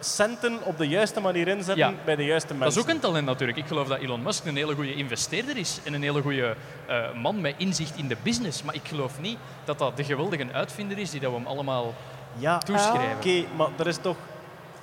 centen 0.00 0.58
op 0.64 0.78
de 0.78 0.88
juiste 0.88 1.20
manier 1.20 1.48
inzetten 1.48 1.76
Ja. 1.90 1.94
bij 2.04 2.16
de 2.16 2.24
juiste 2.24 2.54
mensen. 2.54 2.68
Dat 2.68 2.76
is 2.76 2.82
ook 2.90 2.94
een 2.94 3.00
talent 3.00 3.26
natuurlijk. 3.26 3.58
Ik 3.58 3.66
geloof 3.66 3.88
dat 3.88 3.98
Elon 3.98 4.22
Musk 4.22 4.44
een 4.44 4.56
hele 4.56 4.74
goede 4.74 4.94
investeerder 4.94 5.56
is 5.56 5.78
en 5.84 5.94
een 5.94 6.02
hele 6.02 6.22
goede 6.22 6.54
eh, 6.86 7.12
man 7.14 7.40
met 7.40 7.54
inzicht 7.56 7.96
in 7.96 8.08
de 8.08 8.16
business. 8.22 8.62
Maar 8.62 8.74
ik 8.74 8.88
geloof 8.88 9.20
niet 9.20 9.38
dat 9.64 9.78
dat 9.78 9.96
de 9.96 10.04
geweldige 10.04 10.46
uitvinder 10.52 10.98
is 10.98 11.10
die 11.10 11.20
dat 11.20 11.30
we 11.30 11.36
hem 11.36 11.46
allemaal 11.46 11.94
Ja, 12.36 12.58
toeschrijven. 12.58 13.16
Oké, 13.16 13.44
maar 13.56 13.68
er 13.78 13.86
is 13.86 13.96
toch... 14.00 14.16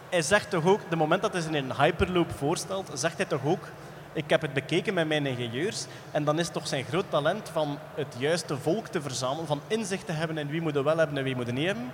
Hij 0.10 0.22
zegt 0.22 0.50
toch 0.50 0.66
ook, 0.66 0.80
de 0.90 0.96
moment 0.96 1.22
dat 1.22 1.32
hij 1.34 1.42
zich 1.42 1.52
in 1.52 1.70
een 1.70 1.76
Hyperloop 1.76 2.32
voorstelt, 2.38 2.90
zegt 2.94 3.18
hij 3.18 3.26
toch 3.26 3.46
ook... 3.46 3.68
Ik 4.14 4.30
heb 4.30 4.42
het 4.42 4.54
bekeken 4.54 4.94
met 4.94 5.08
mijn 5.08 5.26
ingenieurs 5.26 5.86
en 6.12 6.24
dan 6.24 6.40
is 6.40 6.50
toch 6.50 6.68
zijn 6.68 6.84
groot 6.86 7.06
talent 7.10 7.50
van 7.54 7.78
het 7.96 8.16
juiste 8.18 8.58
volk 8.58 8.88
te 8.88 9.02
verzamelen, 9.02 9.48
van 9.48 9.62
inzicht 9.68 10.06
te 10.06 10.12
hebben 10.12 10.38
in 10.38 10.48
wie 10.48 10.62
moet 10.62 10.74
wel 10.74 10.98
hebben 10.98 11.18
en 11.18 11.24
wie 11.24 11.36
moet 11.36 11.52
niet 11.52 11.66
hebben. 11.66 11.92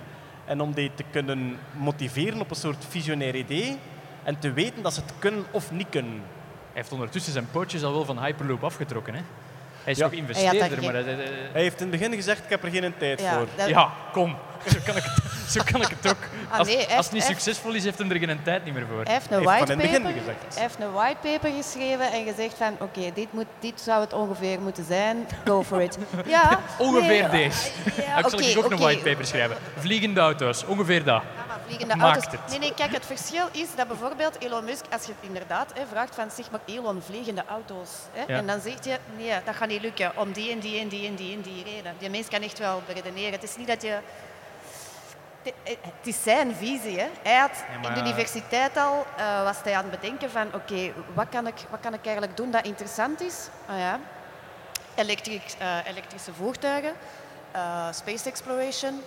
En 0.52 0.60
om 0.60 0.72
die 0.72 0.90
te 0.94 1.04
kunnen 1.10 1.58
motiveren 1.72 2.40
op 2.40 2.50
een 2.50 2.56
soort 2.56 2.84
visionair 2.88 3.34
idee 3.34 3.78
en 4.22 4.38
te 4.38 4.52
weten 4.52 4.82
dat 4.82 4.94
ze 4.94 5.00
het 5.00 5.12
kunnen 5.18 5.44
of 5.50 5.70
niet 5.70 5.86
kunnen. 5.90 6.12
Hij 6.12 6.20
heeft 6.72 6.92
ondertussen 6.92 7.32
zijn 7.32 7.46
pootjes 7.50 7.82
al 7.82 7.92
wel 7.92 8.04
van 8.04 8.24
Hyperloop 8.24 8.64
afgetrokken. 8.64 9.14
Hè? 9.14 9.20
Hij 9.82 9.92
is 9.92 9.98
Ja. 9.98 10.02
nog 10.02 10.12
Hij 10.12 10.20
investeerder, 10.20 10.68
daar 10.70 10.82
maar... 10.82 10.92
hij- 10.94 11.02
hij- 11.14 11.48
Hij 11.52 11.62
heeft 11.62 11.80
in 11.80 11.88
het 11.90 11.98
begin 12.00 12.14
gezegd, 12.14 12.44
ik 12.44 12.50
heb 12.50 12.64
er 12.64 12.70
geen 12.70 12.94
tijd 12.98 13.20
Ja, 13.20 13.32
voor. 13.36 13.46
dat- 13.56 13.68
ja, 13.68 13.92
kom. 14.12 14.36
Zo 14.68 14.78
kan 14.86 14.96
ik 14.96 15.02
het, 15.02 15.21
zo 15.52 15.60
kan 15.72 15.82
ik 15.82 15.88
het 15.88 16.10
ook. 16.12 16.16
Ah, 16.50 16.58
Als, 16.58 16.68
nee, 16.68 16.86
als 16.96 17.04
het 17.06 17.14
niet 17.14 17.22
succesvol 17.22 17.72
is, 17.72 17.84
heeft 17.84 17.98
hij 17.98 18.08
er 18.08 18.16
geen 18.18 18.42
tijd 18.42 18.64
niet 18.64 18.74
meer 18.74 18.86
voor. 18.90 19.02
Hij 19.04 19.12
heeft 19.12 19.30
een 19.30 19.36
het 19.36 19.44
whitepaper 19.44 20.12
heeft 20.54 20.80
een 20.80 20.92
whitepaper 20.92 21.50
geschreven 21.62 22.12
en 22.12 22.24
gezegd 22.24 22.54
van 22.56 22.76
oké, 22.80 23.10
dit, 23.14 23.32
moet, 23.32 23.46
dit 23.60 23.80
zou 23.80 24.00
het 24.00 24.12
ongeveer 24.12 24.60
moeten 24.60 24.84
zijn. 24.84 25.26
Go 25.44 25.62
for 25.62 25.82
it. 25.82 25.98
Ja, 26.26 26.60
Ongeveer 26.78 27.28
nee, 27.28 27.48
deze. 27.48 27.70
Ja, 27.96 28.16
ik 28.18 28.28
zal 28.28 28.38
oké, 28.38 28.42
ik 28.48 28.58
ook 28.58 28.64
oké. 28.64 28.74
een 28.74 28.80
whitepaper 28.80 29.26
schrijven. 29.26 29.56
Vliegende 29.78 30.20
auto's, 30.20 30.64
ongeveer 30.66 31.04
dat. 31.04 31.22
Ja, 31.36 31.44
maar 31.48 31.58
vliegende 31.66 31.96
Maakt 31.96 32.14
auto's. 32.24 32.40
het. 32.40 32.50
Nee, 32.50 32.58
nee, 32.58 32.74
kijk, 32.74 32.92
het 32.92 33.06
verschil 33.06 33.48
is 33.52 33.66
dat 33.76 33.88
bijvoorbeeld 33.88 34.36
Elon 34.40 34.64
Musk, 34.64 34.84
als 34.92 35.04
je 35.06 35.12
inderdaad 35.20 35.72
hè, 35.74 35.82
vraagt 35.90 36.14
van 36.14 36.30
zeg 36.36 36.50
maar 36.50 36.60
Elon, 36.66 37.02
vliegende 37.06 37.44
auto's. 37.48 37.90
Hè, 38.12 38.20
Ja. 38.32 38.38
En 38.38 38.46
dan 38.46 38.60
zegt 38.60 38.84
je, 38.84 38.96
nee, 39.16 39.32
dat 39.44 39.54
gaat 39.56 39.68
niet 39.68 39.82
lukken 39.82 40.12
om 40.16 40.32
die 40.32 40.50
en 40.52 40.58
die 40.58 40.80
en 40.80 40.88
die 40.88 41.06
en 41.06 41.14
die 41.14 41.34
en 41.34 41.40
die 41.40 41.64
reden. 41.64 41.94
Die 41.98 42.10
mens 42.10 42.28
kan 42.28 42.42
echt 42.42 42.58
wel 42.58 42.82
beredeneren. 42.86 43.32
Het 43.32 43.42
is 43.42 43.56
niet 43.56 43.66
dat 43.66 43.82
je... 43.82 43.96
Het- 45.42 45.78
is 46.02 46.22
zijn 46.22 46.54
visie. 46.54 46.98
Hè. 46.98 47.08
Hij 47.22 47.36
had 47.36 47.50
Ja, 47.82 47.88
in 47.88 47.94
de 47.94 48.00
universiteit 48.00 48.76
al, 48.76 49.06
eh, 49.16 49.42
was 49.42 49.56
hij 49.62 49.76
aan 49.76 49.82
het 49.90 50.00
bedenken 50.00 50.30
van 50.30 50.54
oké, 50.54 50.92
wat, 51.14 51.26
kan 51.30 51.46
ik, 51.46 51.54
wat 51.70 51.80
kan 51.80 51.94
ik 51.94 52.04
eigenlijk 52.04 52.36
doen 52.36 52.50
dat 52.50 52.64
interessant 52.64 53.20
is? 53.20 53.48
Ah, 53.68 53.78
ja. 53.78 53.98
Elektrisch, 54.94 55.56
eh, 55.58 55.76
elektrische 55.86 56.32
voertuigen, 56.34 56.92
eh, 57.50 57.86
space 57.92 58.28
exploration. 58.28 59.02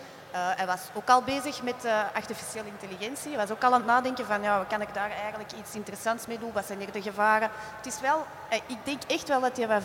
Hij 0.55 0.65
was 0.65 0.79
ook 0.93 1.09
al 1.09 1.21
bezig 1.21 1.61
met 1.63 1.75
artificiële 2.13 2.67
intelligentie. 2.67 3.29
Hij 3.29 3.37
was 3.47 3.51
ook 3.51 3.63
al 3.63 3.71
aan 3.73 3.77
het 3.77 3.85
nadenken 3.85 4.25
van, 4.25 4.41
ja, 4.41 4.57
wat 4.57 4.67
kan 4.67 4.81
ik 4.81 4.93
daar 4.93 5.09
eigenlijk 5.21 5.51
iets 5.51 5.75
interessants 5.75 6.27
mee 6.27 6.39
doen? 6.39 6.51
Wat 6.53 6.65
zijn 6.65 6.81
er 6.81 6.91
de 6.91 7.01
gevaren? 7.01 7.49
Het 7.77 7.85
is 7.85 7.99
wel, 7.99 8.25
ik 8.49 8.77
denk 8.83 9.01
echt 9.07 9.27
wel 9.27 9.39
dat 9.41 9.57
je 9.57 9.67
wat, 9.67 9.81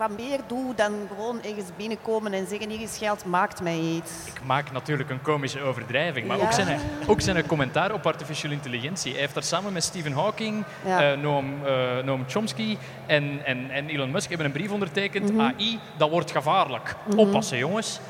wat 0.00 0.10
meer 0.18 0.38
doet 0.46 0.76
dan 0.76 0.92
gewoon 1.14 1.42
ergens 1.42 1.66
binnenkomen 1.76 2.32
en 2.32 2.46
zeggen, 2.46 2.70
hier 2.70 2.80
is 2.80 2.98
geld, 2.98 3.24
maakt 3.24 3.62
mij 3.62 3.78
iets. 3.78 4.10
Ik 4.26 4.40
maak 4.44 4.72
natuurlijk 4.72 5.10
een 5.10 5.22
komische 5.22 5.60
overdrijving, 5.60 6.26
maar 6.26 6.36
Ja. 6.38 6.44
ook, 6.44 6.52
zijn, 6.52 6.80
ook 7.06 7.20
zijn 7.20 7.46
commentaar 7.46 7.92
op 7.92 8.06
artificiële 8.06 8.54
intelligentie. 8.54 9.10
Hij 9.12 9.20
heeft 9.20 9.34
daar 9.34 9.42
samen 9.42 9.72
met 9.72 9.84
Stephen 9.84 10.12
Hawking, 10.12 10.64
Ja. 10.84 11.12
eh, 11.12 11.18
Noam, 11.18 11.66
eh, 11.66 11.98
Noam 12.04 12.24
Chomsky 12.28 12.76
en, 13.06 13.40
en, 13.44 13.70
en 13.70 13.88
Elon 13.88 14.10
Musk 14.10 14.28
hebben 14.28 14.46
een 14.46 14.52
brief 14.52 14.70
ondertekend. 14.70 15.32
Mhm. 15.32 15.40
AI, 15.40 15.78
dat 15.96 16.10
wordt 16.10 16.30
gevaarlijk. 16.30 16.94
Oppassen, 17.16 17.58
jongens. 17.58 18.00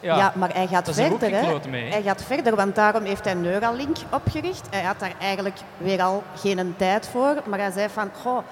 Ja, 0.00 0.32
maar 0.36 0.54
hij 0.54 0.66
gaat 0.66 0.88
er 0.88 0.94
verder. 0.94 1.30
Hè. 1.30 1.68
mee? 1.68 1.90
Hij 1.90 2.02
gaat 2.02 2.24
verder, 2.24 2.56
want 2.56 2.74
daarom 2.74 3.04
heeft 3.04 3.24
hij 3.24 3.34
Neuralink 3.34 3.96
opgericht. 4.10 4.66
Hij 4.70 4.82
had 4.82 4.98
daar 5.00 5.12
eigenlijk 5.20 5.58
weer 5.76 6.02
al 6.02 6.22
geen 6.36 6.74
tijd 6.76 7.08
voor. 7.08 7.42
Maar 7.46 7.58
hij 7.58 7.70
zei 7.70 7.88
van, 7.88 8.10
goh, 8.22 8.44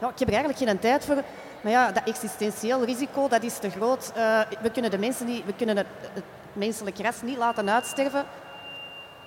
ja, 0.00 0.08
ik 0.08 0.18
heb 0.18 0.28
er 0.28 0.34
eigenlijk 0.34 0.58
geen 0.64 0.78
tijd 0.78 1.04
voor. 1.04 1.22
Maar 1.60 1.72
ja, 1.72 1.92
dat 1.92 2.02
existentieel 2.04 2.84
risico, 2.84 3.28
dat 3.28 3.42
is 3.42 3.58
te 3.58 3.70
groot. 3.70 4.12
Eh, 4.14 4.40
we 4.62 4.70
kunnen 4.70 4.90
de 4.90 4.98
mensen 4.98 5.26
niet, 5.26 5.44
we 5.44 5.52
kunnen 5.52 5.76
het, 5.76 5.86
het 6.14 6.24
menselijk 6.52 6.98
ras 6.98 7.22
niet 7.22 7.36
laten 7.36 7.70
uitsterven. 7.70 8.24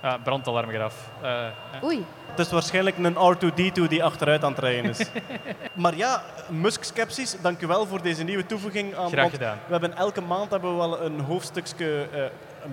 Ja, 0.02 0.18
brandalarm 0.18 0.70
eraf. 0.70 1.08
Eh, 1.22 1.30
ja. 1.30 1.52
Oei. 1.84 2.04
Het 2.30 2.46
is 2.46 2.52
waarschijnlijk 2.52 2.96
een 2.98 3.14
R2D2 3.14 3.88
die 3.88 4.04
achteruit 4.04 4.44
aan 4.44 4.50
het 4.50 4.60
rijden 4.60 4.90
is. 4.90 5.10
maar 5.72 5.96
ja, 5.96 6.22
Musk-skepsis, 6.48 7.36
dank 7.40 7.60
u 7.60 7.66
wel 7.66 7.86
voor 7.86 8.02
deze 8.02 8.22
nieuwe 8.22 8.46
toevoeging. 8.46 8.96
Aan, 8.96 9.10
Graag 9.10 9.30
gedaan. 9.30 9.58
We 9.66 9.72
hebben 9.72 9.96
elke 9.96 10.20
maand 10.20 10.50
hebben 10.50 10.70
we 10.70 10.76
wel 10.76 11.00
een 11.00 11.20
hoofdstukje 11.20 12.08
eh, 12.12 12.22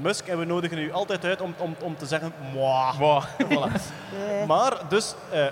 Musk 0.02 0.28
en 0.28 0.39
we 0.39 0.45
nodigen 0.45 0.78
u 0.78 0.91
altijd 0.91 1.26
uit 1.26 1.41
om, 1.41 1.56
om, 1.58 1.76
om 1.82 1.97
te 1.97 2.06
zeggen, 2.06 2.34
mwah. 2.54 3.00
Wow. 3.00 3.24
Voilà. 3.50 3.71
Eh, 4.41 4.47
Maar 4.47 4.78
dus 4.89 5.15
eh, 5.32 5.45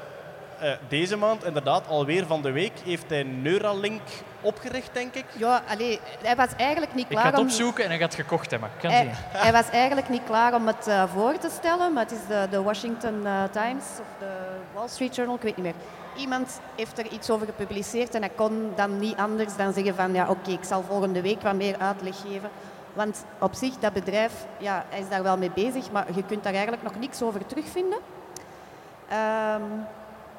eh, 0.60 0.72
deze 0.88 1.15
maand, 1.17 1.43
inderdaad, 1.45 1.88
alweer 1.88 2.26
van 2.26 2.41
de 2.41 2.52
week, 2.52 2.72
heeft 2.86 3.10
hij 3.10 3.24
Neuralink 3.24 4.02
opgericht, 4.41 4.89
denk 4.93 5.13
ik. 5.15 5.26
ja, 5.38 5.62
allee, 5.69 6.00
hij 6.22 6.36
was 6.36 6.50
eigenlijk 6.58 6.93
niet 6.93 7.04
Ik 7.06 7.10
klaar 7.12 7.24
ga 7.24 7.30
het 7.30 7.39
om... 7.39 7.45
opzoeken 7.45 7.84
en 7.84 7.89
hij 7.89 8.00
gaat 8.00 8.15
gekocht 8.15 8.52
hebben. 8.52 8.69
Kan 8.82 8.91
Hij, 8.91 9.02
zien. 9.02 9.12
hij 9.15 9.52
was 9.52 9.69
eigenlijk 9.69 10.10
niet 10.10 10.24
klaar 10.26 10.54
om 10.54 10.67
het 10.67 10.88
eh, 10.88 11.04
voor 11.13 11.38
te 11.38 11.50
stellen, 11.52 11.93
maar 11.93 12.04
het 12.04 12.12
is 12.12 12.28
de, 12.28 12.48
de 12.50 12.62
Washington 12.62 13.26
eh, 13.26 13.43
Times 13.52 13.84
of 14.00 14.08
de 14.19 14.32
Wall 14.74 14.88
Street 14.88 15.15
Journal, 15.15 15.36
ik 15.36 15.41
weet 15.41 15.56
niet 15.56 15.65
meer. 15.65 15.76
Iemand 16.17 16.60
heeft 16.76 16.98
er 17.00 17.08
iets 17.08 17.30
over 17.30 17.45
gepubliceerd 17.45 18.15
en 18.15 18.22
hij 18.22 18.32
kon 18.36 18.72
dan 18.76 19.00
niet 19.00 19.17
anders 19.17 19.56
dan 19.56 19.74
zeggen 19.74 19.95
van 19.95 20.13
ja 20.13 20.30
oké, 20.30 20.52
ik 20.52 20.63
zal 20.63 20.84
volgende 20.88 21.22
week 21.22 21.41
wat 21.41 21.54
meer 21.56 21.76
uitleg 21.78 22.15
geven. 22.22 22.50
Want 22.93 23.26
op 23.39 23.54
zich, 23.54 23.74
dat 23.80 23.93
bedrijf, 23.93 24.34
ja, 24.58 24.86
hij 24.89 25.00
is 25.00 25.10
daar 25.10 25.24
wel 25.24 25.38
mee 25.38 25.52
bezig, 25.52 25.91
maar 25.91 26.06
je 26.15 26.24
kunt 26.24 26.43
daar 26.43 26.54
eigenlijk 26.54 26.84
nog 26.84 26.95
niks 27.00 27.22
over 27.22 27.45
terugvinden. 27.45 28.00
Ehm, 29.10 29.62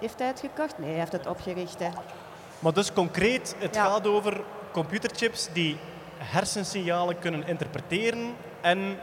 heeft 0.01 0.19
hij 0.19 0.29
het 0.29 0.41
gekocht? 0.41 0.79
Nee, 0.79 0.91
hij 0.91 0.99
heeft 0.99 1.13
het 1.13 1.27
opgericht. 1.27 1.79
Hè. 1.79 1.89
Maar 2.59 2.73
dus 2.73 2.93
concreet, 2.93 3.55
het 3.59 3.75
Ja. 3.75 3.85
gaat 3.85 4.07
over 4.07 4.41
computerchips 4.73 5.49
die 5.53 5.77
hersensignalen 6.19 7.19
kunnen 7.19 7.47
interpreteren 7.47 8.35
en 8.61 8.99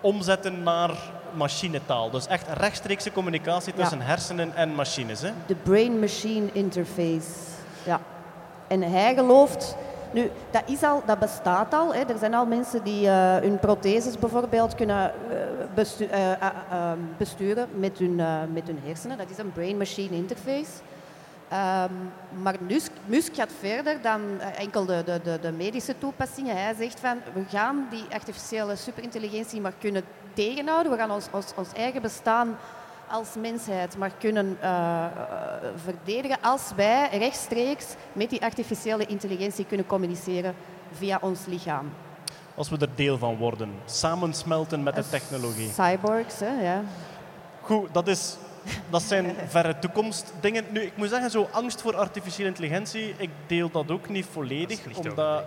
omzetten 0.00 0.62
naar 0.62 0.90
machinetaal. 1.32 2.10
Dus 2.10 2.26
echt 2.26 2.46
rechtstreekse 2.52 3.12
communicatie 3.12 3.72
Ja. 3.76 3.80
tussen 3.80 4.00
hersenen 4.00 4.54
en 4.56 4.74
machines. 4.74 5.20
Hè? 5.20 5.30
De 5.46 5.54
brain-machine 5.54 6.52
interface. 6.52 7.28
Ja. 7.82 8.00
En 8.68 8.82
hij 8.82 9.14
gelooft. 9.14 9.76
Nu, 10.12 10.30
dat, 10.50 10.62
is 10.66 10.82
al, 10.82 11.02
dat 11.06 11.18
bestaat 11.18 11.74
al. 11.74 11.94
Hè. 11.94 12.00
Er 12.00 12.18
zijn 12.18 12.34
al 12.34 12.46
mensen 12.46 12.82
die 12.84 13.08
eh, 13.08 13.36
hun 13.36 13.58
protheses 13.58 14.18
bijvoorbeeld 14.18 14.74
kunnen 14.74 15.12
eh, 15.30 15.82
eh, 16.10 16.32
eh, 16.32 16.46
eh, 16.70 16.92
besturen 17.16 17.68
met 17.74 17.98
hun, 17.98 18.16
met 18.52 18.66
hun 18.66 18.80
hersenen. 18.84 19.18
Dat 19.18 19.30
is 19.30 19.38
een 19.38 19.52
brain-machine 19.52 20.16
interface. 20.16 20.70
Ehm, 21.48 21.92
maar 22.42 22.54
Musk, 23.06 23.34
gaat 23.34 23.50
verder 23.58 24.00
dan 24.02 24.20
enkel 24.40 24.84
de, 24.84 25.02
de, 25.04 25.20
de, 25.24 25.38
de 25.40 25.52
medische 25.52 25.98
toepassingen. 25.98 26.62
Hij 26.62 26.74
zegt 26.74 27.00
van, 27.00 27.18
we 27.34 27.42
gaan 27.48 27.86
die 27.90 28.04
artificiële 28.12 28.76
superintelligentie 28.76 29.60
maar 29.60 29.74
kunnen 29.78 30.02
tegenhouden. 30.32 30.92
We 30.92 30.98
gaan 30.98 31.10
ons, 31.10 31.26
ons, 31.30 31.52
ons 31.56 31.72
eigen 31.72 32.02
bestaan 32.02 32.56
als 33.08 33.28
mensheid 33.40 33.96
maar 33.96 34.12
kunnen 34.18 34.56
eh, 34.60 35.04
eh, 35.04 35.10
verdedigen 35.84 36.38
als 36.40 36.62
wij 36.76 37.08
rechtstreeks 37.18 37.86
met 38.12 38.30
die 38.30 38.42
artificiële 38.42 39.06
intelligentie 39.06 39.64
kunnen 39.64 39.86
communiceren 39.86 40.54
via 40.92 41.18
ons 41.20 41.40
lichaam. 41.46 41.92
Als 42.54 42.68
we 42.68 42.78
er 42.78 42.88
deel 42.94 43.18
van 43.18 43.36
worden, 43.36 43.70
samensmelten 43.84 44.82
met 44.82 44.94
de 44.94 45.08
technologie. 45.08 45.70
Cyborgs, 45.72 46.38
hè, 46.38 46.62
ja. 46.62 46.82
Goed, 47.60 47.94
dat, 47.94 48.08
is, 48.08 48.36
dat 48.90 49.02
zijn 49.02 49.34
verre 49.48 49.78
toekomstdingen. 49.78 50.64
Nu, 50.70 50.80
ik 50.80 50.96
moet 50.96 51.08
zeggen, 51.08 51.30
zo 51.30 51.48
angst 51.52 51.80
voor 51.80 51.96
artificiële 51.96 52.48
intelligentie, 52.48 53.14
ik 53.16 53.30
deel 53.46 53.70
dat 53.70 53.90
ook 53.90 54.08
niet 54.08 54.26
volledig, 54.32 54.80
omdat 54.96 55.44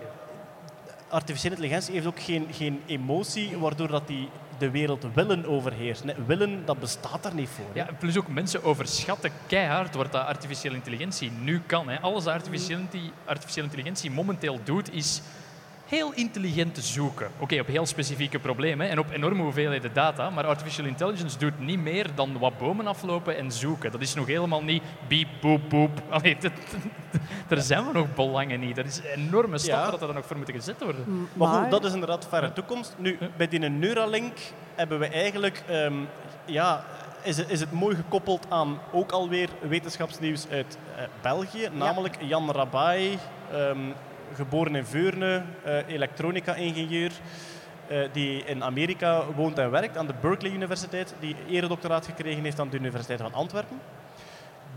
artificiële 1.08 1.56
intelligentie 1.56 1.94
heeft 1.94 2.06
ook 2.06 2.20
geen, 2.20 2.48
geen 2.52 2.82
emotie, 2.86 3.58
waardoor 3.58 3.88
dat 3.88 4.08
die 4.08 4.30
de 4.60 4.70
wereld 4.70 5.06
willen 5.14 5.46
overheerst. 5.46 6.04
Nee, 6.04 6.16
willen, 6.26 6.66
dat 6.66 6.80
bestaat 6.80 7.26
er 7.26 7.34
niet 7.34 7.50
voor. 7.50 7.66
Ja, 7.74 7.88
plus 8.00 8.18
ook 8.18 8.28
mensen 8.28 8.64
overschatten 8.64 9.32
keihard 9.48 9.96
wat 9.96 10.12
dat 10.12 10.26
artificiële 10.26 10.76
intelligentie 10.76 11.32
nu 11.32 11.62
kan. 11.66 11.90
Hè. 11.90 12.00
Alles 12.00 12.26
inti- 12.70 13.12
artificiële 13.26 13.66
intelligentie 13.66 14.12
momenteel 14.12 14.60
doet, 14.64 14.94
is 14.94 15.22
heel 15.90 16.14
intelligent 16.14 16.74
te 16.76 16.82
zoeken. 16.82 17.30
Oké, 17.40 17.60
op 17.60 17.68
heel 17.68 17.86
specifieke 17.86 18.40
problemen 18.40 18.90
en 18.90 19.00
op 19.00 19.12
enorme 19.12 19.42
hoeveelheden 19.44 19.94
data. 19.94 20.30
Maar 20.30 20.46
artificial 20.46 20.86
intelligence 20.86 21.38
doet 21.38 21.60
niet 21.60 21.80
meer 21.80 22.08
dan 22.16 22.38
wat 22.40 22.58
bomen 22.58 22.88
aflopen 22.88 23.38
en 23.38 23.52
zoeken. 23.52 23.92
Dat 23.92 24.02
is 24.02 24.14
nog 24.14 24.28
helemaal 24.28 24.64
niet 24.64 24.84
biep, 25.08 25.28
boep, 25.42 25.62
boep. 25.70 26.02
Allee, 26.10 26.38
dat- 26.40 26.52
daar 27.48 27.62
zijn 27.62 27.86
we 27.86 27.92
nog 27.94 28.14
belangen 28.16 28.60
niet. 28.60 28.76
Dat 28.76 28.86
is 28.86 28.98
een 28.98 29.04
enorme 29.28 29.58
stap 29.58 29.86
Ja. 29.86 29.92
dat 29.92 30.02
er 30.02 30.08
dan 30.08 30.16
nog 30.16 30.26
voor 30.26 30.36
moeten 30.38 30.56
gezet 30.56 30.84
worden. 30.84 31.28
Maar 31.34 31.48
goed, 31.62 31.72
dat 31.72 31.86
is 31.86 31.94
inderdaad 31.94 32.28
verre 32.30 32.54
toekomst. 32.54 32.96
Nu, 32.98 33.18
bij 33.38 33.48
die 33.48 33.60
Neuralink 33.60 34.38
hebben 34.76 35.00
we 35.00 35.08
eigenlijk... 35.08 35.64
ehm, 35.68 35.94
ja, 36.46 36.84
is 37.24 37.38
het, 37.38 37.50
is 37.50 37.60
het 37.60 37.72
mooi 37.72 37.96
gekoppeld 37.96 38.46
aan 38.50 38.80
ook 38.92 39.12
alweer 39.12 39.50
wetenschapsnieuws 39.68 40.48
uit 40.50 40.78
eh, 40.96 41.04
België. 41.22 41.70
Namelijk 41.74 42.16
Jan 42.22 42.52
Rabai, 42.52 43.18
ehm, 43.52 43.78
geboren 44.36 44.76
in 44.76 44.86
Veurne, 44.86 45.44
eh, 45.64 45.88
elektronica-ingenieur. 45.88 47.12
eh, 47.88 48.08
die 48.12 48.44
in 48.44 48.64
Amerika 48.64 49.26
woont 49.36 49.58
en 49.58 49.72
werkt 49.72 49.98
aan 49.98 50.08
de 50.08 50.14
Berkeley 50.22 50.52
Universiteit. 50.52 51.14
Die 51.20 51.36
eredoctoraat 51.48 52.06
gekregen 52.06 52.44
heeft 52.44 52.60
aan 52.60 52.70
de 52.70 52.78
Universiteit 52.78 53.22
van 53.22 53.34
Antwerpen. 53.34 53.80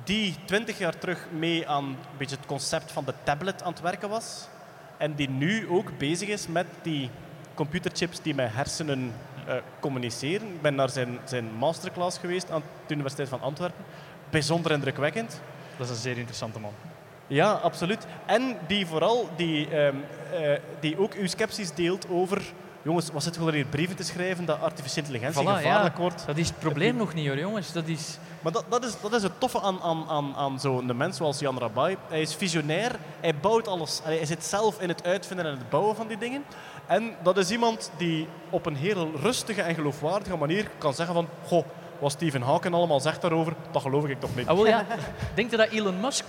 Die 0.05 0.37
twintig 0.45 0.79
jaar 0.79 0.99
terug 0.99 1.27
mee 1.31 1.69
aan 1.69 1.85
een 1.85 1.97
beetje 2.17 2.37
het 2.37 2.47
concept 2.47 2.93
van 2.93 3.05
de 3.05 3.15
tablet 3.23 3.63
aan 3.63 3.73
het 3.73 3.81
werken 3.81 4.09
was. 4.09 4.49
En 4.97 5.15
die 5.15 5.31
nu 5.31 5.69
ook 5.69 5.99
bezig 5.99 6.29
is 6.29 6.47
met 6.47 6.67
die 6.83 7.11
computerchips 7.55 8.23
die 8.23 8.35
met 8.35 8.51
hersenen 8.53 9.13
eh, 9.47 9.55
communiceren. 9.81 10.47
Ik 10.55 10.63
ben 10.63 10.75
naar 10.75 10.91
zijn, 10.91 11.19
zijn 11.25 11.53
masterclass 11.59 12.19
geweest 12.19 12.51
aan 12.51 12.63
de 12.87 12.95
Universiteit 12.95 13.29
van 13.29 13.41
Antwerpen. 13.41 13.85
Bijzonder 14.31 14.73
indrukwekkend. 14.73 15.41
Dat 15.77 15.87
is 15.87 15.93
een 15.93 16.03
zeer 16.03 16.17
interessante 16.17 16.61
man. 16.61 16.92
Ja, 17.27 17.53
absoluut. 17.53 18.07
En 18.27 18.57
die 18.67 18.87
vooral, 18.87 19.29
die, 19.37 19.69
ehm, 19.69 19.97
eh, 20.33 20.59
die 20.81 20.99
ook 20.99 21.15
uw 21.15 21.27
scepties 21.27 21.75
deelt 21.75 22.07
over... 22.11 22.43
Jongens, 22.85 23.11
wat 23.13 23.23
zit 23.23 23.37
er 23.37 23.53
hier 23.53 23.65
brieven 23.65 23.97
te 23.97 24.03
schrijven 24.03 24.45
dat 24.45 24.61
artificiële 24.61 25.07
intelligentie 25.07 25.43
Voilà, 25.43 25.57
gevaarlijk 25.57 25.95
ja. 25.95 26.01
wordt? 26.01 26.27
Dat 26.27 26.37
is 26.37 26.49
het 26.49 26.59
probleem 26.59 26.97
nog 26.97 27.15
niet 27.15 27.27
hoor, 27.27 27.39
jongens. 27.39 27.73
Dat 27.73 27.87
is... 27.87 28.19
Maar 28.41 28.53
dat, 28.53 28.65
dat, 28.69 28.85
is, 28.85 29.01
dat 29.01 29.13
is 29.13 29.23
het 29.23 29.41
toffe 29.41 29.61
aan, 29.61 29.81
aan, 29.83 30.05
aan, 30.09 30.35
aan 30.37 30.61
zo'n 30.61 30.97
mens 30.97 31.17
zoals 31.17 31.39
Jan 31.39 31.59
Rabai. 31.59 31.97
Hij 32.09 32.21
is 32.21 32.35
visionair, 32.35 32.97
hij 33.21 33.35
bouwt 33.35 33.69
alles. 33.69 34.01
Hij 34.03 34.25
zit 34.25 34.45
zelf 34.45 34.81
in 34.81 34.89
het 34.89 35.05
uitvinden 35.05 35.47
en 35.47 35.53
het 35.53 35.71
bouwen 35.71 35.97
van 35.97 36.07
die 36.07 36.19
dingen. 36.19 36.45
En 36.87 37.15
dat 37.23 37.37
is 37.37 37.51
iemand 37.51 37.91
die 37.97 38.29
op 38.51 38.67
een 38.67 38.77
heel 38.77 39.11
rustige 39.21 39.63
en 39.63 39.75
geloofwaardige 39.75 40.37
manier 40.37 40.71
kan 40.79 40.95
zeggen 40.95 41.15
van... 41.15 41.29
Goh, 41.47 41.65
wat 41.99 42.13
Stephen 42.13 42.43
Hawking 42.43 42.75
allemaal 42.75 43.01
zegt 43.01 43.21
daarover, 43.21 43.55
dat 43.71 43.83
geloof 43.83 44.07
ik 44.07 44.21
toch 44.21 44.37
niet. 44.37 44.47
Ah, 44.47 44.57
wel, 44.57 44.67
ja. 44.67 44.87
Denk 45.35 45.51
je 45.51 45.57
dat 45.57 45.69
Elon 45.69 46.01
Musk 46.01 46.25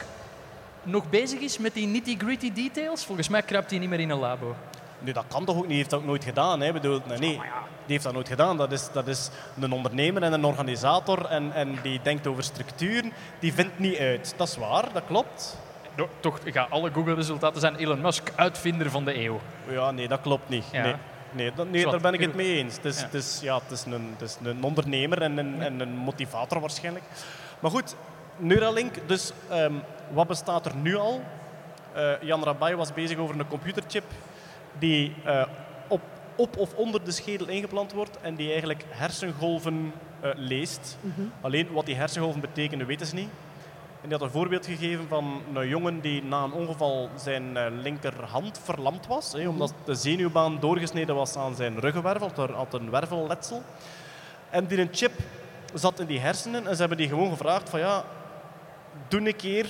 nog 0.84 1.10
bezig 1.10 1.40
is 1.40 1.58
met 1.58 1.74
die 1.74 1.88
nitty-gritty 1.88 2.54
details? 2.54 3.06
Volgens 3.06 3.30
mij 3.30 3.42
kruipt 3.42 3.70
hij 3.70 3.80
niet 3.80 3.90
meer 3.90 4.00
in 4.00 4.10
een 4.10 4.20
labo. 4.20 4.56
Nu, 5.00 5.12
dat 5.12 5.26
kan 5.28 5.46
toch 5.46 5.56
ook 5.56 5.62
niet, 5.62 5.68
hij 5.70 5.78
heeft 5.78 5.90
dat 5.90 6.00
ook 6.00 6.06
nooit 6.06 6.24
gedaan. 6.24 6.60
Hè? 6.60 6.68
Ik 6.68 6.74
Bedoel, 6.74 7.02
nee, 7.08 7.18
nee, 7.18 7.36
die 7.36 7.42
heeft 7.86 8.04
dat 8.04 8.14
nooit 8.14 8.28
gedaan. 8.28 8.58
Dat 8.58 8.72
is, 8.72 8.90
dat 8.92 9.08
is 9.08 9.30
een 9.62 9.72
ondernemer 9.72 10.24
en 10.24 10.34
een 10.34 10.46
organisator 10.46 11.26
en, 11.26 11.52
en 11.54 11.78
die 11.82 12.00
denkt 12.04 12.28
over 12.28 12.44
structuren. 12.44 13.12
Die 13.40 13.54
vindt 13.54 13.80
niet 13.80 13.98
uit. 13.98 14.34
Dat 14.38 14.48
is 14.48 14.58
waar, 14.58 14.94
dat 14.94 15.04
klopt. 15.08 15.58
No, 15.96 16.10
toch 16.20 16.40
gaan 16.46 16.70
alle 16.70 16.92
Google-resultaten 16.92 17.62
zijn 17.62 17.76
Elon 17.76 18.02
Musk, 18.02 18.32
uitvinder 18.36 18.90
van 18.90 19.06
de 19.06 19.20
eeuw. 19.24 19.40
Ja, 19.70 19.92
nee, 19.92 20.08
dat 20.08 20.22
klopt 20.22 20.50
niet. 20.50 20.66
Ja. 20.72 20.84
Nee, 20.84 20.94
nee, 21.32 21.52
dat, 21.56 21.70
nee 21.70 21.90
daar 21.90 22.02
ben 22.02 22.14
ik 22.14 22.20
het 22.20 22.36
mee 22.36 22.58
eens. 22.58 22.76
Het 22.76 22.86
is, 22.86 23.00
Ja. 23.00 23.06
het 23.06 23.14
is, 23.14 23.40
ja, 23.42 23.56
het 23.56 23.72
is, 23.72 23.86
een, 23.86 24.16
het 24.18 24.30
is 24.30 24.38
een 24.44 24.64
ondernemer 24.64 25.22
en 25.22 25.38
een, 25.38 25.62
en 25.62 25.80
een 25.80 25.96
motivator 25.96 26.60
waarschijnlijk. 26.60 27.06
Maar 27.60 27.72
goed, 27.72 27.96
Neuralink, 28.38 28.94
dus 29.08 29.32
ehm, 29.50 29.74
wat 30.14 30.28
bestaat 30.28 30.66
er 30.66 30.76
nu 30.76 30.96
al? 30.96 31.22
Eh, 31.94 32.22
Jan 32.22 32.44
Rabai 32.44 32.76
was 32.76 32.94
bezig 32.94 33.18
over 33.18 33.40
een 33.40 33.48
computerchip 33.48 34.04
die 34.80 35.16
eh, 35.24 35.46
op, 35.88 36.02
op 36.36 36.58
of 36.58 36.74
onder 36.74 37.04
de 37.04 37.12
schedel 37.12 37.48
ingeplant 37.48 37.92
wordt 37.92 38.18
en 38.22 38.36
die 38.36 38.50
eigenlijk 38.50 38.86
hersengolven 38.90 39.94
eh, 40.20 40.30
leest. 40.36 40.98
Alleen 41.42 41.72
wat 41.72 41.86
die 41.86 41.96
hersengolven 41.96 42.42
betekenen, 42.42 42.88
weten 42.88 43.06
ze 43.06 43.16
niet. 43.16 43.30
En 44.02 44.10
die 44.10 44.18
had 44.18 44.22
een 44.22 44.34
voorbeeld 44.34 44.66
gegeven 44.66 45.08
van 45.08 45.42
een 45.54 45.68
jongen 45.68 46.00
die 46.00 46.24
na 46.24 46.44
een 46.44 46.52
ongeval 46.52 47.10
zijn 47.16 47.70
linkerhand 47.82 48.60
verlamd 48.64 49.08
was. 49.08 49.34
Hè, 49.34 49.48
omdat 49.48 49.74
de 49.86 49.96
zenuwbaan 49.96 50.60
doorgesneden 50.60 51.16
was 51.16 51.36
aan 51.36 51.56
zijn 51.56 51.80
ruggenwervel. 51.80 52.32
Hij 52.36 52.56
had 52.56 52.74
een 52.74 52.90
wervelletsel. 52.90 53.64
En 54.50 54.66
die 54.66 54.82
een 54.82 54.90
chip 54.92 55.12
zat 55.74 56.00
in 56.00 56.06
die 56.06 56.20
hersenen. 56.20 56.68
En 56.68 56.74
ze 56.74 56.80
hebben 56.80 56.98
die 56.98 57.08
gewoon 57.08 57.30
gevraagd 57.30 57.70
van 57.70 57.80
ja, 57.80 58.04
doe 59.08 59.28
een 59.28 59.36
keer 59.36 59.70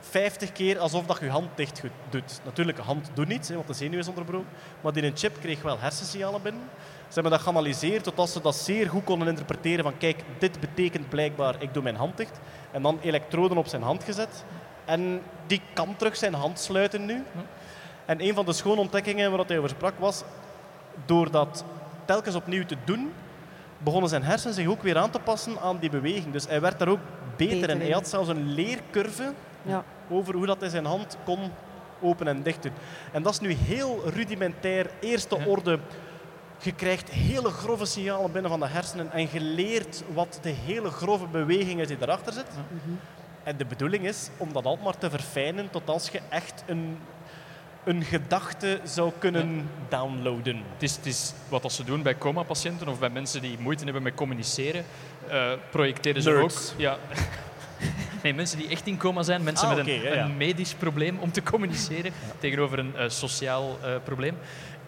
50 0.00 0.52
keer 0.52 0.78
alsof 0.78 1.06
dat 1.06 1.18
je 1.20 1.28
hand 1.28 1.48
dicht 1.54 1.82
doet. 2.10 2.40
Natuurlijk, 2.44 2.76
de 2.76 2.82
hand 2.82 3.10
doet 3.14 3.28
niets, 3.28 3.48
hè, 3.48 3.54
want 3.54 3.66
de 3.66 3.72
zenuw 3.74 3.98
is 3.98 4.08
onderbroken. 4.08 4.48
Maar 4.80 4.92
die 4.92 5.04
een 5.04 5.16
chip 5.16 5.40
kreeg 5.40 5.62
wel 5.62 5.78
hersensignalen 5.78 6.42
binnen. 6.42 6.62
Ze 7.08 7.14
hebben 7.14 7.32
dat 7.32 7.40
geanalyseerd 7.40 8.04
totdat 8.04 8.30
ze 8.30 8.40
dat 8.40 8.54
zeer 8.54 8.88
goed 8.88 9.04
konden 9.04 9.28
interpreteren 9.28 9.84
van 9.84 9.98
kijk, 9.98 10.22
dit 10.38 10.60
betekent 10.60 11.08
blijkbaar, 11.08 11.54
ik 11.58 11.74
doe 11.74 11.82
mijn 11.82 11.96
hand 11.96 12.16
dicht. 12.16 12.40
En 12.70 12.82
dan 12.82 12.98
elektroden 13.02 13.56
op 13.56 13.66
zijn 13.66 13.82
hand 13.82 14.04
gezet. 14.04 14.44
En 14.84 15.22
die 15.46 15.60
kan 15.72 15.96
terug 15.96 16.16
zijn 16.16 16.34
hand 16.34 16.60
sluiten 16.60 17.04
nu. 17.06 17.24
En 18.04 18.22
een 18.22 18.34
van 18.34 18.44
de 18.44 18.52
schone 18.52 18.80
ontdekkingen 18.80 19.30
waar 19.30 19.46
hij 19.46 19.58
over 19.58 19.70
sprak 19.70 19.98
was, 19.98 20.22
door 21.04 21.30
dat 21.30 21.64
telkens 22.04 22.34
opnieuw 22.34 22.64
te 22.64 22.76
doen, 22.84 23.12
begonnen 23.78 24.08
zijn 24.08 24.22
hersenen 24.22 24.54
zich 24.54 24.66
ook 24.66 24.82
weer 24.82 24.98
aan 24.98 25.10
te 25.10 25.18
passen 25.18 25.60
aan 25.60 25.78
die 25.78 25.90
beweging. 25.90 26.32
Dus 26.32 26.46
hij 26.46 26.60
werd 26.60 26.78
daar 26.78 26.88
ook 26.88 27.00
beter, 27.48 27.60
Beter 27.60 27.70
in. 27.70 27.78
Hij 27.78 27.86
in. 27.86 27.92
had 27.92 28.08
zelfs 28.08 28.28
een 28.28 28.52
leercurve 28.54 29.32
Ja. 29.62 29.84
over 30.10 30.34
hoe 30.34 30.46
dat 30.46 30.60
hij 30.60 30.68
zijn 30.68 30.84
hand 30.84 31.16
kon 31.24 31.38
open 32.00 32.28
en 32.28 32.42
dicht 32.42 32.62
doen. 32.62 32.72
En 33.12 33.22
dat 33.22 33.32
is 33.32 33.40
nu 33.40 33.52
heel 33.52 34.02
rudimentair, 34.14 34.90
eerste 35.00 35.36
Ja. 35.38 35.46
orde 35.46 35.78
je 36.62 36.72
krijgt 36.74 37.10
hele 37.10 37.48
grove 37.50 37.84
signalen 37.84 38.32
binnen 38.32 38.50
van 38.50 38.60
de 38.60 38.66
hersenen 38.66 39.12
en 39.12 39.28
je 39.32 39.40
leert 39.40 40.02
wat 40.14 40.38
de 40.42 40.48
hele 40.50 40.90
grove 40.90 41.26
beweging 41.26 41.80
is 41.80 41.88
die 41.88 41.96
erachter 42.00 42.32
zit. 42.32 42.46
En 43.42 43.56
de 43.56 43.64
bedoeling 43.64 44.06
is 44.06 44.28
om 44.36 44.52
dat 44.52 44.64
altijd 44.64 44.84
maar 44.84 44.98
te 44.98 45.10
verfijnen 45.10 45.70
tot 45.70 45.88
als 45.88 46.08
je 46.08 46.20
echt 46.28 46.64
een, 46.66 46.98
een 47.84 48.02
gedachte 48.04 48.80
zou 48.84 49.12
kunnen 49.18 49.68
downloaden. 49.88 50.56
Het 50.72 50.82
is, 50.82 50.96
het 50.96 51.06
is 51.06 51.32
wat 51.48 51.64
als 51.64 51.76
ze 51.76 51.84
doen 51.84 52.02
bij 52.02 52.18
coma-patiënten 52.18 52.88
of 52.88 52.98
bij 52.98 53.10
mensen 53.10 53.40
die 53.42 53.58
moeite 53.58 53.84
hebben 53.84 54.02
met 54.02 54.14
communiceren, 54.14 54.84
projecteren 55.70 56.22
ze 56.22 56.32
ook. 56.34 56.50
Ja. 56.76 56.98
Nee, 58.22 58.34
mensen 58.34 58.58
die 58.58 58.68
echt 58.68 58.86
in 58.86 58.96
coma 58.96 59.22
zijn, 59.22 59.42
mensen 59.42 59.68
Ah, 59.68 59.76
met 59.76 59.86
een, 59.86 59.94
oké, 59.98 60.08
ja, 60.08 60.14
ja. 60.14 60.24
een 60.24 60.36
medisch 60.36 60.74
probleem 60.74 61.18
om 61.18 61.32
te 61.32 61.42
communiceren 61.42 62.12
tegenover 62.38 62.78
een 62.78 62.96
eh, 62.96 63.08
sociaal 63.08 63.78
eh, 63.82 63.90
probleem, 64.04 64.38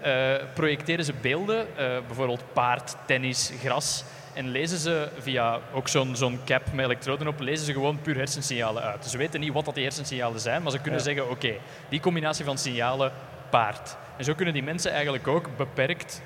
eh, 0.00 0.32
projecteren 0.54 1.04
ze 1.04 1.12
beelden, 1.20 1.66
eh, 1.76 1.86
bijvoorbeeld 2.06 2.44
paard, 2.52 2.96
tennis, 3.06 3.52
gras, 3.62 4.04
en 4.34 4.48
lezen 4.50 4.78
ze 4.78 5.08
via 5.18 5.60
ook 5.72 5.88
zo'n 5.88 6.16
zo'n 6.16 6.40
cap 6.44 6.62
met 6.72 6.84
elektroden 6.84 7.26
op, 7.26 7.40
lezen 7.40 7.66
ze 7.66 7.72
gewoon 7.72 8.00
puur 8.00 8.16
hersensignalen 8.16 8.82
uit. 8.82 9.04
Ze 9.04 9.18
weten 9.18 9.40
niet 9.40 9.52
wat 9.52 9.64
dat 9.64 9.74
die 9.74 9.84
hersensignalen 9.84 10.40
zijn, 10.40 10.62
maar 10.62 10.72
ze 10.72 10.78
kunnen 10.78 11.00
zeggen, 11.00 11.30
oké, 11.30 11.54
die 11.88 12.00
combinatie 12.00 12.44
van 12.44 12.58
signalen, 12.58 13.12
paard. 13.50 13.96
En 14.16 14.24
zo 14.24 14.34
kunnen 14.34 14.54
die 14.54 14.62
mensen 14.62 14.92
eigenlijk 14.92 15.28
ook 15.28 15.56
beperkt 15.56 16.22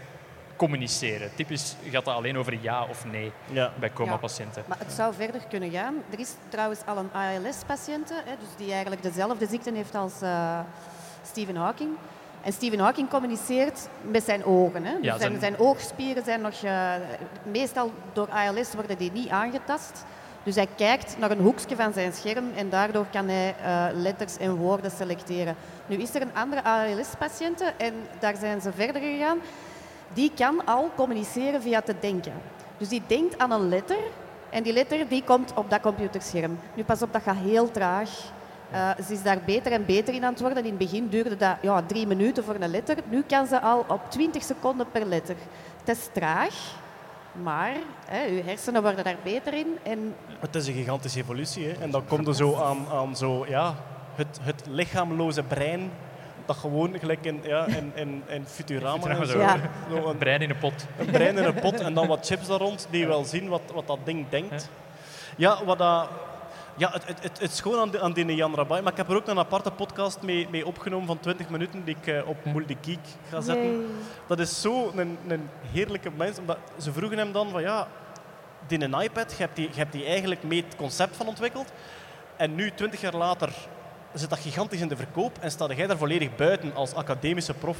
communiceren. 0.58 1.30
Typisch 1.34 1.74
gaat 1.90 2.04
dat 2.04 2.14
alleen 2.14 2.38
over 2.38 2.58
ja 2.60 2.84
of 2.90 3.04
nee 3.04 3.32
Ja. 3.52 3.72
bij 3.78 3.90
coma-patiënten. 3.92 4.62
Maar 4.66 4.78
het 4.78 4.92
zou 4.92 5.14
verder 5.14 5.40
kunnen 5.48 5.70
gaan. 5.70 5.94
Er 6.10 6.18
is 6.18 6.30
trouwens 6.48 6.80
al 6.86 6.96
een 6.96 7.10
ALS-patiënt, 7.12 8.08
dus 8.08 8.48
die 8.56 8.72
eigenlijk 8.72 9.02
dezelfde 9.02 9.46
ziekte 9.46 9.72
heeft 9.74 9.94
als 9.94 10.20
eh, 10.22 10.58
Stephen 11.26 11.56
Hawking. 11.56 11.90
En 12.42 12.52
Stephen 12.52 12.78
Hawking 12.78 13.08
communiceert 13.08 13.88
met 14.02 14.22
zijn 14.24 14.44
ogen. 14.44 14.84
Hè. 14.84 14.94
Dus 14.94 15.04
Ja, 15.04 15.18
zijn, 15.18 15.20
zijn- 15.30 15.40
zijn 15.40 15.58
oogspieren 15.58 16.24
zijn 16.24 16.40
nog... 16.40 16.62
eh, 16.62 16.92
meestal 17.42 17.92
door 18.12 18.28
ALS 18.30 18.74
worden 18.74 18.98
die 18.98 19.12
niet 19.12 19.28
aangetast. 19.28 20.04
Dus 20.42 20.54
hij 20.54 20.68
kijkt 20.76 21.16
naar 21.18 21.30
een 21.30 21.40
hoekje 21.40 21.76
van 21.76 21.92
zijn 21.92 22.12
scherm 22.12 22.44
en 22.56 22.70
daardoor 22.70 23.06
kan 23.12 23.28
hij 23.28 23.54
eh, 23.62 23.86
letters 23.92 24.36
en 24.36 24.54
woorden 24.54 24.90
selecteren. 24.90 25.56
Nu 25.86 25.96
is 25.96 26.14
er 26.14 26.22
een 26.22 26.34
andere 26.34 26.64
ALS-patiënt 26.64 27.62
en 27.76 27.94
daar 28.18 28.36
zijn 28.36 28.60
ze 28.60 28.72
verder 28.72 29.02
gegaan. 29.02 29.38
Die 30.14 30.32
kan 30.34 30.64
al 30.64 30.90
communiceren 30.96 31.62
via 31.62 31.80
te 31.80 31.94
denken. 32.00 32.32
Dus 32.78 32.88
die 32.88 33.02
denkt 33.06 33.38
aan 33.38 33.50
een 33.50 33.68
letter 33.68 33.98
en 34.50 34.62
die 34.62 34.72
letter 34.72 35.08
die 35.08 35.24
komt 35.24 35.52
op 35.54 35.70
dat 35.70 35.80
computerscherm. 35.80 36.58
Nu 36.74 36.84
pas 36.84 37.02
op, 37.02 37.12
dat 37.12 37.22
gaat 37.22 37.36
heel 37.36 37.70
traag. 37.70 38.10
Eh, 38.70 38.90
ze 39.06 39.12
is 39.12 39.22
daar 39.22 39.38
beter 39.46 39.72
en 39.72 39.86
beter 39.86 40.14
in 40.14 40.24
aan 40.24 40.32
het 40.32 40.40
worden. 40.40 40.64
In 40.64 40.68
het 40.68 40.78
begin 40.78 41.08
duurde 41.08 41.36
dat 41.36 41.56
ja, 41.62 41.82
drie 41.82 42.06
minuten 42.06 42.44
voor 42.44 42.54
een 42.54 42.70
letter. 42.70 42.96
Nu 43.08 43.22
kan 43.22 43.46
ze 43.46 43.60
al 43.60 43.84
op 43.88 44.10
20 44.10 44.42
seconden 44.42 44.90
per 44.90 45.04
letter. 45.04 45.36
Het 45.84 45.96
is 45.96 46.08
traag, 46.12 46.54
maar 47.42 47.72
hè, 48.06 48.28
uw 48.28 48.42
hersenen 48.42 48.82
worden 48.82 49.04
daar 49.04 49.16
beter 49.22 49.54
in. 49.54 49.78
En 49.82 50.14
Het 50.38 50.54
is 50.54 50.66
een 50.66 50.74
gigantische 50.74 51.18
evolutie. 51.18 51.66
Hè? 51.66 51.72
En 51.72 51.90
dan 51.90 52.04
komt 52.06 52.26
er 52.26 52.34
zo 52.34 52.54
aan, 52.54 52.86
aan 52.92 53.16
zo, 53.16 53.46
ja, 53.48 53.74
het, 54.14 54.38
het 54.42 54.62
lichaamloze 54.66 55.42
brein. 55.42 55.90
Dat 56.48 56.56
gewoon 56.56 56.98
gelijk 56.98 57.24
in, 57.24 57.40
ja, 57.42 57.66
in, 57.66 57.92
in, 57.94 58.22
in 58.28 58.46
Futurama. 58.46 59.24
zo, 59.24 59.38
Ja. 59.38 59.56
zo 59.90 60.08
een, 60.08 60.16
Brein 60.18 60.40
in 60.40 60.50
een 60.50 60.58
pot. 60.58 60.86
een 60.98 61.06
brein 61.06 61.38
in 61.38 61.44
een 61.44 61.54
pot 61.54 61.80
en 61.80 61.94
dan 61.94 62.06
wat 62.06 62.26
chips 62.26 62.46
daar 62.46 62.58
rond 62.58 62.86
die 62.90 63.06
wel 63.06 63.24
zien 63.24 63.48
wat, 63.48 63.60
wat 63.74 63.86
dat 63.86 63.98
ding 64.04 64.28
denkt. 64.28 64.68
Ja, 65.36 65.64
wat 65.64 65.78
dat, 65.78 66.08
ja 66.76 66.90
het, 66.92 67.06
het, 67.06 67.22
het, 67.22 67.40
het 67.40 67.50
is 67.52 67.60
gewoon 67.60 67.80
aan, 67.80 67.90
die- 67.90 68.00
aan 68.00 68.12
die 68.12 68.34
Jan 68.34 68.54
Rabai. 68.54 68.82
Maar 68.82 68.92
ik 68.92 68.98
heb 68.98 69.08
er 69.08 69.16
ook 69.16 69.26
een 69.26 69.38
aparte 69.38 69.70
podcast 69.70 70.22
mee, 70.22 70.46
mee 70.50 70.66
opgenomen 70.66 71.06
van 71.06 71.20
20 71.20 71.48
minuten 71.48 71.84
die 71.84 71.96
ik 72.00 72.06
eh, 72.06 72.28
op 72.28 72.44
Multigeek 72.44 72.98
ga 73.30 73.40
zetten. 73.40 73.70
Yay. 73.72 73.80
Dat 74.26 74.38
is 74.38 74.60
zo 74.60 74.92
een, 74.96 75.18
een 75.28 75.48
heerlijke 75.72 76.10
mens. 76.16 76.38
Omdat 76.38 76.58
ze 76.78 76.92
vroegen 76.92 77.18
hem 77.18 77.32
dan 77.32 77.50
van 77.50 77.62
ja, 77.62 77.86
die 78.66 78.82
een 78.82 79.00
iPad, 79.00 79.30
je 79.36 79.42
hebt 79.42 79.56
die, 79.56 79.68
je 79.72 79.78
hebt 79.78 79.92
die 79.92 80.04
eigenlijk 80.04 80.42
mee 80.42 80.64
het 80.66 80.76
concept 80.76 81.16
van 81.16 81.26
ontwikkeld. 81.26 81.72
En 82.36 82.54
nu, 82.54 82.70
20 82.74 83.00
jaar 83.00 83.14
later, 83.16 83.52
zit 84.14 84.30
dat 84.30 84.38
gigantisch 84.38 84.80
in 84.80 84.88
de 84.88 84.96
verkoop 84.96 85.38
en 85.40 85.50
sta 85.50 85.66
jij 85.74 85.86
daar 85.86 85.96
volledig 85.96 86.36
buiten 86.36 86.74
als 86.74 86.94
academische 86.94 87.54
prof. 87.54 87.76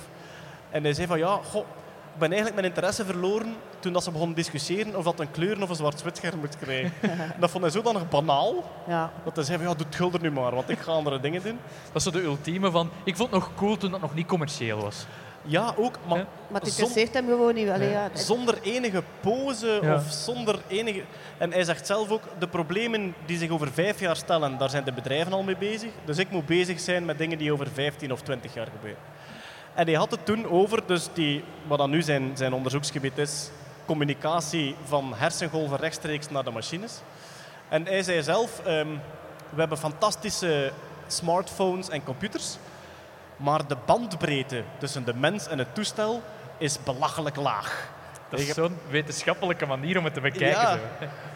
En 0.70 0.82
hij 0.82 0.92
zei 0.92 1.06
van 1.06 1.18
ja, 1.18 1.38
goh, 1.50 1.64
ik 2.12 2.18
ben 2.24 2.28
eigenlijk 2.32 2.54
mijn 2.60 2.72
interesse 2.72 3.04
verloren 3.04 3.56
toen 3.78 3.92
dat 3.92 4.04
ze 4.04 4.10
begonnen 4.10 4.36
discussiëren 4.36 4.96
of 4.96 5.04
dat 5.04 5.20
een 5.20 5.30
kleuren 5.30 5.62
of 5.62 5.68
een 5.68 5.76
zwart-wit 5.76 6.16
scherm 6.16 6.38
moet 6.38 6.56
krijgen. 6.58 6.92
En 7.00 7.34
dat 7.40 7.50
vond 7.50 7.62
hij 7.62 7.72
zodanig 7.72 8.08
banaal, 8.08 8.54
Ja. 8.86 9.10
dat 9.24 9.36
hij 9.36 9.44
zei 9.44 9.58
van 9.58 9.66
ja, 9.68 9.74
doe 9.74 9.86
het 9.86 9.96
gulder 9.96 10.20
nu 10.20 10.30
maar, 10.30 10.54
want 10.54 10.68
ik 10.68 10.78
ga 10.78 10.92
andere 10.92 11.20
dingen 11.20 11.42
doen. 11.42 11.58
Dat 11.86 11.94
is 11.96 12.02
zo 12.02 12.10
de 12.10 12.22
ultieme 12.22 12.70
van... 12.70 12.90
Ik 13.04 13.16
vond 13.16 13.30
het 13.30 13.40
nog 13.40 13.50
cool 13.56 13.76
toen 13.76 13.90
dat 13.90 14.00
nog 14.00 14.14
niet 14.14 14.26
commercieel 14.26 14.80
was. 14.80 15.06
Ja, 15.42 15.74
ook, 15.76 15.98
maar 16.06 16.18
Ja. 16.18 16.26
Maar 16.48 16.60
het 16.60 16.68
interesseert 16.70 17.14
hem 17.14 17.26
gewoon 17.26 17.54
niet. 17.54 17.68
Allee, 17.68 17.90
ja, 17.90 18.02
het- 18.02 18.20
Zonder 18.20 18.58
enige 18.62 19.02
pose 19.20 19.78
Ja. 19.82 19.94
of 19.94 20.02
zonder 20.10 20.58
enige... 20.66 21.02
En 21.38 21.52
hij 21.52 21.64
zegt 21.64 21.86
zelf 21.86 22.10
ook, 22.10 22.22
de 22.38 22.48
problemen 22.48 23.14
die 23.26 23.38
zich 23.38 23.50
over 23.50 23.72
vijf 23.72 24.00
jaar 24.00 24.16
stellen, 24.16 24.58
daar 24.58 24.70
zijn 24.70 24.84
de 24.84 24.92
bedrijven 24.92 25.32
al 25.32 25.42
mee 25.42 25.56
bezig. 25.56 25.90
Dus 26.04 26.18
ik 26.18 26.30
moet 26.30 26.46
bezig 26.46 26.80
zijn 26.80 27.04
met 27.04 27.18
dingen 27.18 27.38
die 27.38 27.52
over 27.52 27.66
15 27.74 28.12
of 28.12 28.20
20 28.22 28.54
jaar 28.54 28.66
gebeuren. 28.66 29.00
En 29.74 29.86
hij 29.86 29.94
had 29.96 30.10
het 30.10 30.26
toen 30.26 30.46
over, 30.48 30.86
dus 30.86 31.08
die, 31.12 31.44
wat 31.66 31.78
dan 31.78 31.90
nu 31.90 32.02
zijn, 32.02 32.30
zijn 32.36 32.52
onderzoeksgebied 32.52 33.18
is, 33.18 33.50
communicatie 33.86 34.74
van 34.84 35.12
hersengolven 35.16 35.76
rechtstreeks 35.78 36.30
naar 36.30 36.44
de 36.44 36.50
machines. 36.50 37.00
En 37.68 37.84
hij 37.86 38.02
zei 38.02 38.22
zelf, 38.22 38.60
ehm, 38.64 38.88
we 39.50 39.60
hebben 39.60 39.78
fantastische 39.78 40.72
smartphones 41.06 41.88
en 41.88 42.04
computers, 42.04 42.56
maar 43.38 43.66
de 43.66 43.76
bandbreedte 43.84 44.62
tussen 44.78 45.04
de 45.04 45.14
mens 45.14 45.48
en 45.48 45.58
het 45.58 45.74
toestel 45.74 46.22
is 46.58 46.82
belachelijk 46.82 47.36
laag. 47.36 47.88
Dat 48.28 48.40
is 48.40 48.54
zo'n 48.54 48.76
wetenschappelijke 48.90 49.66
manier 49.66 49.98
om 49.98 50.04
het 50.04 50.14
te 50.14 50.20
bekijken. 50.20 50.60
Ja. 50.60 50.78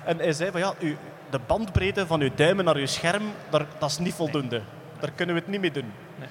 En 0.04 0.18
hij 0.18 0.32
zei 0.32 0.50
van 0.50 0.60
ja, 0.60 0.74
u, 0.78 0.96
de 1.30 1.40
bandbreedte 1.46 2.06
van 2.06 2.20
uw 2.20 2.30
duimen 2.34 2.64
naar 2.64 2.76
uw 2.76 2.86
scherm, 2.86 3.22
daar, 3.50 3.66
dat 3.78 3.90
is 3.90 3.98
niet 3.98 4.14
voldoende. 4.14 4.62
Daar 5.00 5.10
kunnen 5.10 5.34
we 5.34 5.40
het 5.40 5.50
niet 5.50 5.60
mee 5.60 5.70
doen. 5.70 5.92
Nee. 6.18 6.28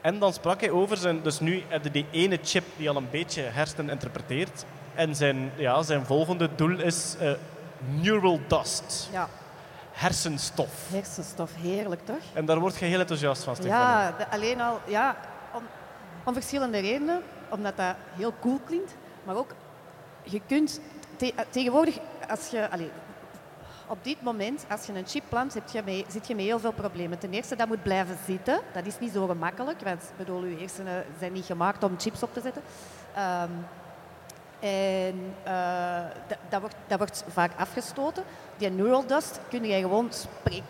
En 0.00 0.18
dan 0.18 0.32
sprak 0.32 0.60
hij 0.60 0.70
over 0.70 0.96
zijn, 0.96 1.22
dus 1.22 1.40
nu 1.40 1.62
heb 1.68 1.84
je 1.84 1.90
die 1.90 2.06
ene 2.10 2.38
chip 2.42 2.64
die 2.76 2.88
al 2.88 2.96
een 2.96 3.10
beetje 3.10 3.42
hersenen 3.42 3.90
interpreteert. 3.90 4.64
En 4.94 5.14
zijn, 5.14 5.52
ja, 5.56 5.82
zijn 5.82 6.06
volgende 6.06 6.48
doel 6.56 6.78
is 6.78 7.16
eh, 7.20 7.30
neural 8.00 8.40
dust, 8.48 9.08
ja, 9.12 9.28
hersenstof. 9.92 10.88
hersenstof, 10.90 11.50
heerlijk 11.54 12.04
toch? 12.06 12.16
En 12.32 12.44
daar 12.46 12.58
word 12.58 12.76
je 12.76 12.84
heel 12.84 13.00
enthousiast 13.00 13.42
van, 13.42 13.54
Stefanie. 13.56 13.84
Ja, 13.84 14.12
de- 14.18 14.28
alleen 14.30 14.60
al 14.60 14.78
ja, 14.86 15.16
om, 15.54 15.62
om 16.24 16.34
verschillende 16.34 16.78
redenen. 16.78 17.22
Omdat 17.48 17.76
dat 17.76 17.94
heel 18.16 18.34
cool 18.40 18.60
klinkt. 18.64 18.94
Maar 19.24 19.36
ook, 19.36 19.54
je 20.22 20.40
kunt 20.46 20.80
te- 21.16 21.32
eh, 21.36 21.44
tegenwoordig, 21.50 21.98
als 22.28 22.48
je, 22.48 22.70
allee, 22.70 22.90
op 23.86 24.04
dit 24.04 24.22
moment, 24.22 24.64
als 24.70 24.86
je 24.86 24.92
een 24.92 25.06
chip 25.06 25.22
plant, 25.28 25.54
heb 25.54 25.68
je 25.68 25.82
mee, 25.84 26.04
zit 26.08 26.26
je 26.26 26.34
met 26.34 26.44
heel 26.44 26.58
veel 26.60 26.72
problemen. 26.72 27.18
Ten 27.18 27.32
eerste, 27.32 27.56
dat 27.56 27.68
moet 27.68 27.82
blijven 27.82 28.16
zitten. 28.26 28.60
Dat 28.72 28.86
is 28.86 28.98
niet 28.98 29.12
zo 29.12 29.26
gemakkelijk, 29.26 29.80
want 29.80 30.02
ik 30.02 30.16
bedoel, 30.16 30.44
je 30.44 30.56
hersenen 30.58 31.04
zijn 31.18 31.32
niet 31.32 31.44
gemaakt 31.44 31.82
om 31.84 31.94
chips 31.98 32.22
op 32.22 32.32
te 32.34 32.40
zetten. 32.40 32.62
Ehm, 33.14 33.50
en 34.62 35.34
eh, 35.42 36.02
dat, 36.26 36.38
dat, 36.48 36.60
wordt, 36.60 36.74
dat 36.86 36.98
wordt 36.98 37.24
vaak 37.28 37.50
afgestoten. 37.56 38.24
Die 38.56 38.70
neural 38.70 39.06
dust 39.06 39.40
kun 39.48 39.64
je 39.64 39.80
gewoon 39.80 40.10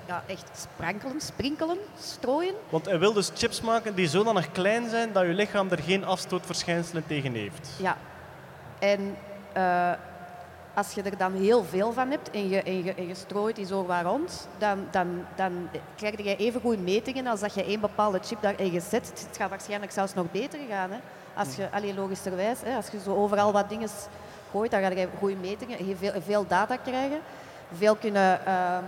ja, 0.07 0.23
echt 0.27 0.67
sprankelen, 0.73 1.21
sprinkelen, 1.21 1.79
strooien. 1.99 2.55
Want 2.69 2.85
hij 2.85 2.99
wil 2.99 3.13
dus 3.13 3.31
chips 3.35 3.61
maken 3.61 3.95
die 3.95 4.09
zodanig 4.09 4.53
klein 4.53 4.89
zijn 4.89 5.13
dat 5.13 5.23
je 5.23 5.33
lichaam 5.33 5.71
er 5.71 5.79
geen 5.79 6.05
afstootverschijnselen 6.05 7.07
tegen 7.07 7.35
heeft. 7.35 7.71
Ja. 7.79 7.97
En 8.79 9.17
eh, 9.53 9.93
als 10.75 10.93
je 10.93 11.03
er 11.03 11.17
dan 11.17 11.33
heel 11.33 11.65
veel 11.65 11.93
van 11.93 12.11
hebt 12.11 12.31
en 12.31 12.49
je, 12.49 12.63
en 12.63 12.85
je, 12.85 12.95
en 12.95 13.07
je 13.07 13.15
strooit 13.15 13.57
die 13.57 13.67
zo 13.67 13.87
waar 13.87 14.05
rond, 14.05 14.49
dan, 14.59 14.87
dan, 14.91 15.25
dan 15.37 15.69
krijg 15.97 16.17
je 16.23 16.37
even 16.37 16.61
goede 16.61 16.83
metingen 16.83 17.27
als 17.27 17.41
dat 17.41 17.55
je 17.55 17.65
één 17.65 17.81
bepaalde 17.81 18.19
chip 18.23 18.43
daar 18.43 18.59
ergens 18.59 18.89
zet. 18.89 19.09
Het 19.29 19.37
gaat 19.37 19.51
waarschijnlijk 19.51 19.93
zelfs 19.93 20.15
nog 20.15 20.31
beter 20.31 20.59
gaan. 20.69 20.91
Hè? 20.91 20.99
Als 21.35 21.57
je, 21.57 21.69
allee, 21.71 21.95
logischerwijs, 21.95 22.59
hè, 22.65 22.77
als 22.77 22.87
je 22.93 23.01
zo 23.01 23.15
overal 23.15 23.53
wat 23.53 23.69
dingen 23.69 23.89
gooit, 24.51 24.71
dan 24.71 24.81
ga 24.83 24.89
je 24.89 25.09
goede 25.19 25.35
metingen, 25.37 25.87
je 25.87 25.97
veel, 25.97 26.13
veel 26.27 26.47
data 26.47 26.77
krijgen. 26.77 27.21
Veel 27.77 27.95
kunnen... 27.97 28.47
ehm, 28.47 28.85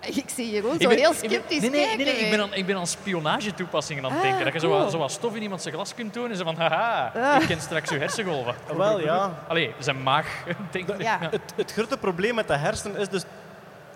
ik 0.22 0.28
zie 0.28 0.50
Jeroen 0.50 0.80
zo 0.80 0.88
ben- 0.88 0.98
heel 0.98 1.12
sceptisch 1.12 1.60
nee, 1.60 1.70
nee, 1.70 1.80
kijken. 1.86 2.04
nee, 2.04 2.14
nee, 2.14 2.24
ik 2.24 2.30
ben 2.30 2.40
aan, 2.40 2.54
ik 2.54 2.66
ben 2.66 2.76
aan 2.76 2.86
spionagetoepassingen 2.86 4.04
aan 4.04 4.10
het 4.12 4.20
Ah, 4.20 4.26
denken. 4.26 4.44
Dat 4.44 4.52
je 4.52 4.58
zo, 4.60 4.68
cool. 4.68 4.90
zo 4.90 4.98
wat 4.98 5.10
stof 5.10 5.34
in 5.34 5.42
iemand 5.42 5.62
zijn 5.62 5.74
glas 5.74 5.94
kunt 5.94 6.14
doen 6.14 6.30
en 6.30 6.36
zo 6.36 6.44
van 6.44 6.56
haha, 6.56 7.12
Ah. 7.14 7.40
ik 7.42 7.46
ken 7.48 7.60
straks 7.60 7.90
uw 7.90 7.98
hersengolven. 7.98 8.54
Wel, 8.76 9.00
ja. 9.00 9.30
Allee, 9.48 9.74
zijn 9.78 10.02
maag. 10.02 10.44
denk 10.70 10.88
ik. 10.88 11.02
Ja. 11.02 11.18
Het, 11.30 11.40
het 11.56 11.72
grote 11.72 11.96
probleem 11.98 12.34
met 12.34 12.48
de 12.48 12.56
hersenen 12.56 13.00
is 13.00 13.08
dus, 13.08 13.22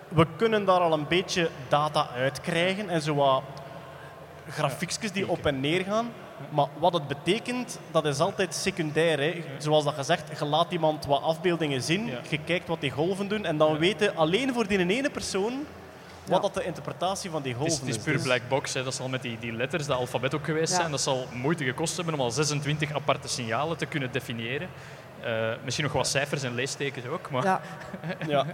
we 0.07 0.25
kunnen 0.37 0.65
daar 0.65 0.79
al 0.79 0.93
een 0.93 1.07
beetje 1.07 1.49
data 1.67 2.07
uitkrijgen 2.15 2.89
en 2.89 3.01
zo 3.01 3.15
wat 3.15 3.41
grafiekjes 4.49 5.11
die 5.11 5.29
op 5.29 5.45
en 5.45 5.59
neer 5.59 5.83
gaan. 5.83 6.11
Maar 6.49 6.65
wat 6.79 6.93
het 6.93 7.07
betekent, 7.07 7.79
dat 7.91 8.05
is 8.05 8.19
altijd 8.19 8.55
secundair. 8.55 9.19
Hè. 9.19 9.43
Zoals 9.57 9.83
dat 9.83 9.93
gezegd, 9.93 10.39
je 10.39 10.45
laat 10.45 10.71
iemand 10.71 11.05
wat 11.05 11.21
afbeeldingen 11.21 11.81
zien, 11.81 12.05
Ja. 12.05 12.17
je 12.29 12.37
kijkt 12.43 12.67
wat 12.67 12.81
die 12.81 12.91
golven 12.91 13.27
doen 13.27 13.45
en 13.45 13.57
dan 13.57 13.77
weten 13.77 14.15
alleen 14.15 14.53
voor 14.53 14.67
die 14.67 14.87
ene 14.87 15.09
persoon 15.09 15.65
wat 16.27 16.41
dat 16.41 16.53
de 16.53 16.63
interpretatie 16.63 17.29
van 17.29 17.41
die 17.41 17.53
Het 17.53 17.61
is, 17.61 17.67
golven 17.69 17.85
het 17.87 17.95
is. 17.95 17.99
is 17.99 18.03
puur 18.07 18.13
Dus- 18.17 18.23
black 18.23 18.41
box. 18.49 18.73
Hè. 18.73 18.83
Dat 18.83 18.93
zal 18.93 19.09
met 19.09 19.21
die, 19.21 19.39
die 19.39 19.51
letters, 19.53 19.85
dat 19.85 19.97
alfabet 19.97 20.35
ook 20.35 20.45
geweest 20.45 20.71
Ja. 20.73 20.79
zijn. 20.79 20.91
Dat 20.91 21.01
zal 21.01 21.25
moeite 21.33 21.63
gekost 21.63 21.95
hebben 21.95 22.13
om 22.13 22.19
al 22.19 22.31
26 22.31 22.93
aparte 22.93 23.27
signalen 23.27 23.77
te 23.77 23.85
kunnen 23.85 24.11
definiëren. 24.11 24.69
Eh, 25.23 25.51
misschien 25.63 25.85
nog 25.85 25.93
wat 25.93 26.07
cijfers 26.07 26.43
en 26.43 26.55
leestekens 26.55 27.05
ook, 27.05 27.29
maar 27.31 27.43
Ja. 27.43 27.61
Ja. 28.27 28.45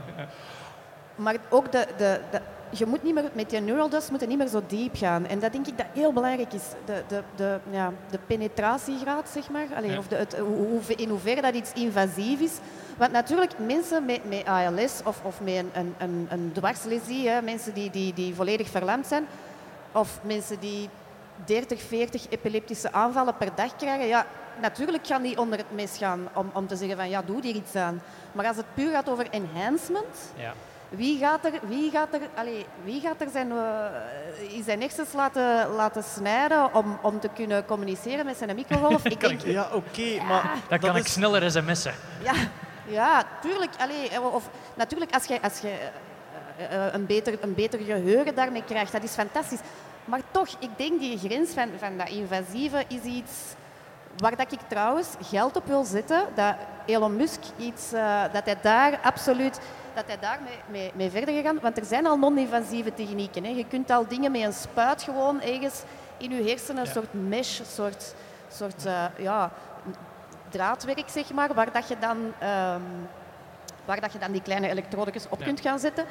Maar 1.15 1.35
ook 1.49 1.71
de, 1.71 1.87
de, 1.97 2.19
de, 2.31 2.41
je 2.69 2.85
moet 2.85 3.03
niet 3.03 3.13
meer, 3.13 3.29
met 3.33 3.51
je 3.51 3.59
neural 3.59 3.89
dust 3.89 4.11
moet 4.11 4.19
je 4.19 4.27
niet 4.27 4.37
meer 4.37 4.47
zo 4.47 4.61
diep 4.67 4.95
gaan. 4.95 5.27
En 5.27 5.39
dat 5.39 5.51
denk 5.51 5.67
ik 5.67 5.77
dat 5.77 5.85
heel 5.93 6.13
belangrijk 6.13 6.53
is. 6.53 6.61
De, 6.85 7.03
de, 7.07 7.21
de, 7.35 7.59
ja, 7.69 7.91
de 8.09 8.19
penetratiegraad, 8.27 9.29
zeg 9.29 9.49
maar. 9.49 9.65
Allee, 9.75 9.91
Ja. 9.91 9.97
of 9.97 10.07
de, 10.07 10.15
het, 10.15 10.37
hoe, 10.37 10.67
hoe- 10.67 10.95
in 10.95 11.09
hoeverre 11.09 11.41
dat 11.41 11.53
iets 11.55 11.73
invasief 11.73 12.39
is. 12.39 12.51
Want 12.97 13.11
natuurlijk, 13.11 13.51
mensen 13.59 14.05
met, 14.05 14.29
met 14.29 14.45
ALS 14.45 15.01
of, 15.03 15.19
of 15.23 15.41
met 15.41 15.53
een, 15.55 15.71
een, 15.73 15.95
een, 15.97 16.27
een 16.29 16.51
dwarslesie, 16.53 17.29
hè, 17.29 17.41
mensen 17.41 17.73
die, 17.73 17.89
die, 17.89 18.13
die 18.13 18.35
volledig 18.35 18.69
verlamd 18.69 19.07
zijn, 19.07 19.25
of 19.91 20.19
mensen 20.23 20.59
die 20.59 20.89
30, 21.45 21.81
40 21.81 22.25
epileptische 22.29 22.91
aanvallen 22.91 23.37
per 23.37 23.49
dag 23.55 23.75
krijgen, 23.75 24.07
ja, 24.07 24.25
natuurlijk 24.61 25.07
gaan 25.07 25.21
die 25.21 25.39
onder 25.39 25.57
het 25.57 25.71
mes 25.75 25.97
gaan 25.97 26.27
om, 26.33 26.49
om 26.53 26.67
te 26.67 26.75
zeggen 26.75 26.97
van 26.97 27.09
ja, 27.09 27.21
doe 27.21 27.41
hier 27.41 27.55
iets 27.55 27.75
aan. 27.75 28.01
Maar 28.31 28.47
als 28.47 28.57
het 28.57 28.65
puur 28.73 28.91
gaat 28.91 29.09
over 29.09 29.27
enhancement, 29.29 30.31
ja. 30.35 30.53
Wie 30.89 31.17
gaat 31.17 31.45
er, 31.45 31.51
wie 31.67 31.91
gaat 31.91 32.13
er, 32.13 32.21
allee, 32.35 32.65
wie 32.83 33.01
gaat 33.01 33.21
er 33.21 33.29
zijn, 33.31 33.51
eh, 33.51 34.53
in 34.55 34.63
zijn 34.63 34.81
hersens 34.81 35.13
laten, 35.13 35.69
laten 35.75 36.03
snijden 36.03 36.73
om, 36.73 36.99
om 37.01 37.19
te 37.19 37.29
kunnen 37.35 37.65
communiceren 37.65 38.25
met 38.25 38.37
zijn 38.37 38.55
microgolf? 38.55 39.05
ik 39.15 39.19
denk, 39.19 39.41
Ja, 39.41 39.67
oké, 39.73 40.21
maar 40.27 40.41
Dan 40.43 40.61
dat 40.69 40.79
kan 40.79 40.95
ik 40.95 41.03
is- 41.05 41.11
sneller 41.13 41.51
sms'en. 41.51 41.93
ja, 42.23 42.33
ja, 42.87 43.23
tuurlijk. 43.41 43.71
Allee, 43.79 44.09
eh, 44.09 44.33
of, 44.33 44.49
natuurlijk, 44.73 45.13
als 45.13 45.25
je, 45.25 45.41
als 45.41 45.59
je 45.59 45.73
eh, 46.69 46.85
een, 46.93 47.05
beter, 47.05 47.37
een 47.41 47.53
beter 47.53 47.79
geheugen 47.79 48.35
daarmee 48.35 48.63
krijgt, 48.63 48.91
dat 48.91 49.03
is 49.03 49.11
fantastisch. 49.13 49.59
Maar 50.05 50.19
toch, 50.31 50.47
ik 50.59 50.69
denk 50.75 50.99
die 50.99 51.17
grens 51.17 51.49
van, 51.51 51.69
van 51.79 51.97
dat 51.97 52.09
invasieve 52.09 52.83
is 52.87 53.01
iets 53.01 53.31
waar 54.17 54.35
dat 54.35 54.51
ik 54.51 54.59
trouwens 54.67 55.07
geld 55.23 55.55
op 55.55 55.65
wil 55.65 55.83
zetten. 55.83 56.23
Dat 56.35 56.55
Elon 56.85 57.15
Musk 57.15 57.39
iets, 57.57 57.93
eh, 57.93 58.21
dat 58.33 58.45
hij 58.45 58.57
daar 58.61 58.99
absoluut 59.03 59.59
dat 59.99 60.07
hij 60.07 60.19
daar 60.19 60.39
mee, 60.71 60.91
mee, 60.95 61.09
verder 61.09 61.35
gegaan. 61.35 61.59
Want 61.61 61.77
er 61.77 61.85
zijn 61.85 62.07
al 62.07 62.17
non-invasieve 62.17 62.93
technieken. 62.93 63.43
Hè. 63.43 63.49
Je 63.49 63.65
kunt 63.67 63.89
al 63.91 64.07
dingen 64.07 64.31
met 64.31 64.41
een 64.41 64.53
spuit 64.53 65.03
gewoon 65.03 65.41
ergens 65.41 65.83
in 66.17 66.31
je 66.31 66.49
hersenen, 66.49 66.81
een 66.81 66.91
soort 66.91 67.13
mesh, 67.13 67.59
een 67.59 67.65
soort, 67.65 68.15
soort 68.51 68.85
eh, 68.85 69.05
ja, 69.17 69.51
draadwerk, 70.49 71.09
zeg 71.09 71.31
maar, 71.33 71.53
waar 71.53 71.71
dat 71.71 71.87
je 71.87 71.99
dan, 71.99 72.33
ehm, 72.39 72.81
waar 73.85 74.01
dat 74.01 74.13
je 74.13 74.19
dan 74.19 74.31
die 74.31 74.41
kleine 74.41 74.69
elektrodetjes 74.69 75.25
op 75.29 75.39
Ja. 75.39 75.45
kunt 75.45 75.59
gaan 75.61 75.79
zetten. 75.79 76.05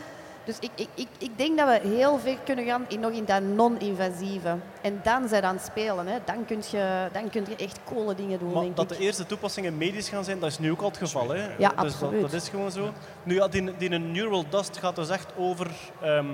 Dus 0.49 0.57
ik, 0.61 0.71
ik, 0.75 0.89
ik, 0.95 1.09
ik 1.19 1.31
denk 1.39 1.59
dat 1.59 1.69
we 1.69 1.89
heel 1.89 2.19
ver 2.19 2.37
kunnen 2.45 2.65
gaan 2.65 2.85
in, 2.89 3.01
nog 3.01 3.11
in 3.11 3.25
dat 3.25 3.43
non-invasieve. 3.43 4.57
En 4.81 5.01
dan 5.03 5.29
zijn 5.29 5.45
aan 5.45 5.55
het 5.55 5.65
spelen. 5.65 6.07
Hè. 6.07 6.19
Dan, 6.25 6.45
kun 6.45 6.63
je, 6.71 7.09
dan 7.13 7.31
kun 7.31 7.45
je 7.49 7.57
echt 7.57 7.81
coole 7.85 8.15
dingen 8.15 8.39
doen, 8.39 8.53
Maar 8.53 8.63
denk 8.63 8.77
dat 8.77 8.91
ik. 8.91 8.99
de 8.99 9.05
eerste 9.05 9.27
toepassingen 9.27 9.77
medisch 9.77 10.09
gaan 10.09 10.25
zijn, 10.25 10.39
dat 10.39 10.51
is 10.51 10.59
nu 10.59 10.71
ook 10.71 10.81
al 10.81 10.89
het 10.89 10.97
geval. 10.97 11.29
Hè? 11.29 11.43
Ja, 11.43 11.69
dus 11.69 11.77
dat, 11.77 11.77
absoluut. 11.77 12.21
dat 12.21 12.33
is 12.33 12.49
gewoon 12.49 12.71
zo. 12.71 12.93
Nu, 13.23 13.35
ja, 13.35 13.49
die, 13.49 13.77
die 13.77 13.89
neural 13.89 14.45
dust 14.49 14.77
gaat 14.79 14.97
dus 14.97 15.09
echt 15.09 15.33
over 15.37 15.71
ehm 16.03 16.27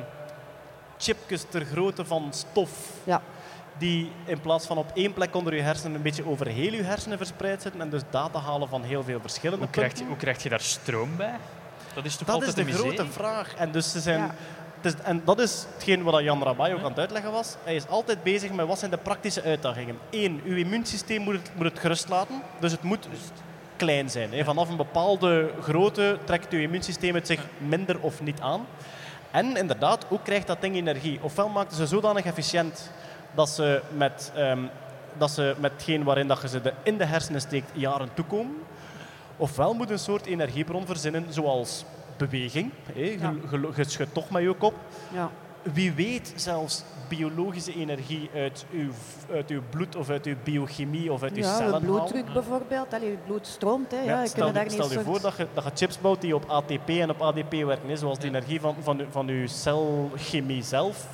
chipjes 0.98 1.44
ter 1.48 1.64
grootte 1.64 2.04
van 2.04 2.32
stof. 2.32 2.90
Ja. 3.04 3.22
Die 3.78 4.12
in 4.24 4.40
plaats 4.40 4.66
van 4.66 4.78
op 4.78 4.90
één 4.94 5.12
plek 5.12 5.34
onder 5.34 5.54
je 5.54 5.62
hersenen 5.62 5.94
een 5.94 6.02
beetje 6.02 6.26
over 6.26 6.46
heel 6.46 6.72
je 6.72 6.82
hersenen 6.82 7.18
verspreid 7.18 7.62
zitten. 7.62 7.80
En 7.80 7.90
dus 7.90 8.02
data 8.10 8.38
halen 8.38 8.68
van 8.68 8.82
heel 8.82 9.02
veel 9.02 9.20
verschillende 9.20 9.64
Hoe 9.64 9.72
krijg, 9.72 9.88
je, 9.90 9.94
punten. 9.94 10.12
hoe 10.12 10.22
krijg 10.22 10.42
je 10.42 10.48
daar 10.48 10.60
stroom 10.60 11.16
bij? 11.16 11.38
Dat 11.94 12.04
is 12.04 12.16
toch 12.16 12.26
Dat 12.26 12.42
is 12.42 12.54
de 12.54 12.72
grote 12.72 13.06
vraag. 13.06 13.54
En, 13.54 13.70
dus 13.72 13.90
ze 13.92 14.00
zijn, 14.00 14.18
Ja. 14.20 14.34
het 14.80 14.94
is, 14.94 15.00
en 15.02 15.22
dat 15.24 15.40
is 15.40 15.66
hetgeen 15.74 16.02
wat 16.02 16.22
Jan 16.22 16.42
Rabai 16.42 16.74
ook 16.74 16.82
aan 16.82 16.90
het 16.90 16.98
uitleggen 16.98 17.32
was. 17.32 17.56
Hij 17.64 17.74
is 17.74 17.88
altijd 17.88 18.22
bezig 18.22 18.52
met 18.52 18.66
wat 18.66 18.78
zijn 18.78 18.90
de 18.90 18.96
praktische 18.96 19.42
uitdagingen. 19.42 19.98
Eén, 20.10 20.40
uw 20.44 20.56
immuunsysteem 20.56 21.22
moet 21.22 21.34
het, 21.34 21.50
moet 21.54 21.64
het 21.66 21.78
gerust 21.78 22.08
laten. 22.08 22.42
Dus 22.60 22.72
het 22.72 22.82
moet 22.82 23.08
klein 23.76 24.10
zijn. 24.10 24.32
Hè. 24.32 24.44
Vanaf 24.44 24.68
een 24.68 24.76
bepaalde 24.76 25.50
grootte 25.62 26.18
trekt 26.24 26.52
uw 26.52 26.60
immuunsysteem 26.60 27.14
het 27.14 27.26
zich 27.26 27.40
minder 27.58 28.00
of 28.00 28.20
niet 28.22 28.40
aan. 28.40 28.66
En 29.30 29.56
inderdaad, 29.56 30.04
hoe 30.08 30.18
krijgt 30.22 30.46
dat 30.46 30.60
ding 30.60 30.76
energie? 30.76 31.18
Ofwel 31.22 31.48
maakt 31.48 31.74
ze 31.74 31.86
zodanig 31.86 32.24
efficiënt 32.24 32.90
dat 33.34 33.48
ze 33.48 33.80
met, 33.96 34.32
ehm, 34.34 34.58
dat 35.18 35.30
ze 35.30 35.54
met 35.58 35.72
hetgeen 35.72 36.04
waarin 36.04 36.28
dat 36.28 36.40
je 36.42 36.48
ze 36.48 36.60
de, 36.62 36.72
in 36.82 36.98
de 36.98 37.04
hersenen 37.04 37.40
steekt 37.40 37.70
jaren 37.72 38.08
toekomen. 38.14 38.56
Ofwel 39.36 39.74
moet 39.74 39.90
een 39.90 39.98
soort 39.98 40.26
energiebron 40.26 40.86
verzinnen, 40.86 41.24
zoals 41.28 41.84
beweging. 42.16 42.70
Hè. 42.92 43.00
Je, 43.00 43.18
Ja. 43.18 43.34
je- 43.50 43.70
je 43.76 43.84
schudt 43.84 44.14
toch 44.14 44.30
met 44.30 44.42
je 44.42 44.52
kop. 44.54 44.74
Ja. 45.12 45.30
Wie 45.72 45.92
weet 45.92 46.32
zelfs 46.36 46.82
biologische 47.08 47.74
energie 47.74 48.30
uit 48.34 48.66
uw, 48.72 48.90
uit 49.32 49.50
uw 49.50 49.60
bloed 49.70 49.96
of 49.96 50.10
uit 50.10 50.26
uw 50.26 50.34
biochemie 50.44 51.12
of 51.12 51.22
uit 51.22 51.32
uw 51.36 51.42
Ja, 51.42 51.56
cellen 51.56 51.66
de 51.66 51.72
halen. 51.72 51.82
bloeddruk 51.88 52.32
bijvoorbeeld. 52.32 52.94
Allee, 52.94 53.10
je 53.10 53.16
bloed 53.26 53.46
stroomt. 53.46 53.90
Hè. 53.90 53.96
Ja, 53.96 54.04
Ja, 54.04 54.22
je 54.22 54.28
stel 54.28 54.52
daar 54.52 54.64
je, 54.64 54.70
stel 54.70 54.88
voor 55.02 55.20
dat 55.20 55.36
je, 55.36 55.46
dat 55.54 55.64
je 55.64 55.70
chips 55.74 56.00
bouwt 56.00 56.20
die 56.20 56.34
op 56.34 56.44
ATP 56.48 56.88
en 56.88 57.10
op 57.10 57.20
ADP 57.22 57.52
werken, 57.52 57.88
hè, 57.88 57.96
zoals 57.96 58.18
de 58.18 58.26
energie 58.26 58.60
van, 58.60 58.74
van, 58.82 58.98
uw- 59.00 59.06
van 59.10 59.28
uw 59.28 59.46
celchemie 59.46 60.62
zelf. 60.62 61.06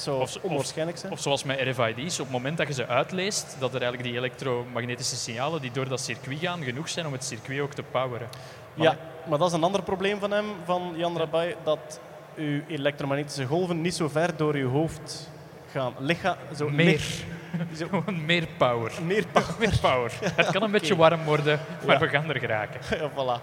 Zou 0.00 0.20
Of- 0.20 0.36
onwaarschijnlijk 0.42 0.98
zijn. 0.98 1.12
Of 1.12 1.20
zoals 1.20 1.44
met 1.44 1.60
RFID's, 1.60 2.18
op 2.18 2.24
het 2.24 2.34
moment 2.34 2.56
dat 2.56 2.66
je 2.66 2.72
ze 2.72 2.86
uitleest, 2.86 3.56
dat 3.58 3.74
er 3.74 3.80
eigenlijk 3.80 4.10
die 4.10 4.18
elektromagnetische 4.18 5.16
signalen 5.16 5.60
die 5.60 5.70
door 5.70 5.88
dat 5.88 6.00
circuit 6.00 6.38
gaan 6.38 6.62
genoeg 6.62 6.88
zijn 6.88 7.06
om 7.06 7.12
het 7.12 7.24
circuit 7.24 7.60
ook 7.60 7.72
te 7.74 7.82
poweren. 7.82 8.28
Maar 8.74 8.86
Ja, 8.86 8.96
maar 9.28 9.38
dat 9.38 9.48
is 9.48 9.54
een 9.54 9.62
ander 9.62 9.82
probleem 9.82 10.18
van 10.20 10.30
hem, 10.30 10.44
van 10.64 10.92
Jan 10.96 11.18
Rabai, 11.18 11.54
dat 11.64 12.00
uw 12.36 12.60
elektromagnetische 12.68 13.46
golven 13.46 13.80
niet 13.80 13.94
zo 13.94 14.08
ver 14.08 14.36
door 14.36 14.54
uw 14.54 14.70
hoofd 14.70 15.30
gaan. 15.72 15.92
Licha, 15.98 16.36
zo 16.56 16.68
Meer. 16.70 17.00
zo, 17.78 18.02
meer 18.26 18.46
power. 18.58 18.92
meer 19.04 19.26
power. 19.32 19.54
Meer 19.58 19.78
power. 19.80 20.12
Het 20.34 20.50
kan 20.50 20.62
een 20.62 20.70
beetje 20.78 20.96
warm 20.96 21.24
worden, 21.24 21.60
maar 21.86 21.94
Ja. 21.94 22.00
we 22.00 22.08
gaan 22.08 22.28
er 22.28 22.38
geraken. 22.40 22.80
Ja, 22.98 23.10
voilà. 23.10 23.42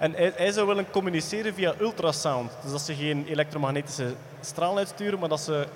En 0.00 0.12
hij, 0.12 0.32
hij 0.36 0.52
zou 0.52 0.66
willen 0.66 0.90
communiceren 0.90 1.54
via 1.54 1.74
ultrasound. 1.80 2.52
Dus 2.62 2.70
dat 2.70 2.80
ze 2.80 2.94
geen 2.94 3.26
elektromagnetische 3.26 4.14
straal 4.40 4.76
uitsturen, 4.76 5.18
maar 5.18 5.28
dat 5.28 5.40
ze 5.40 5.66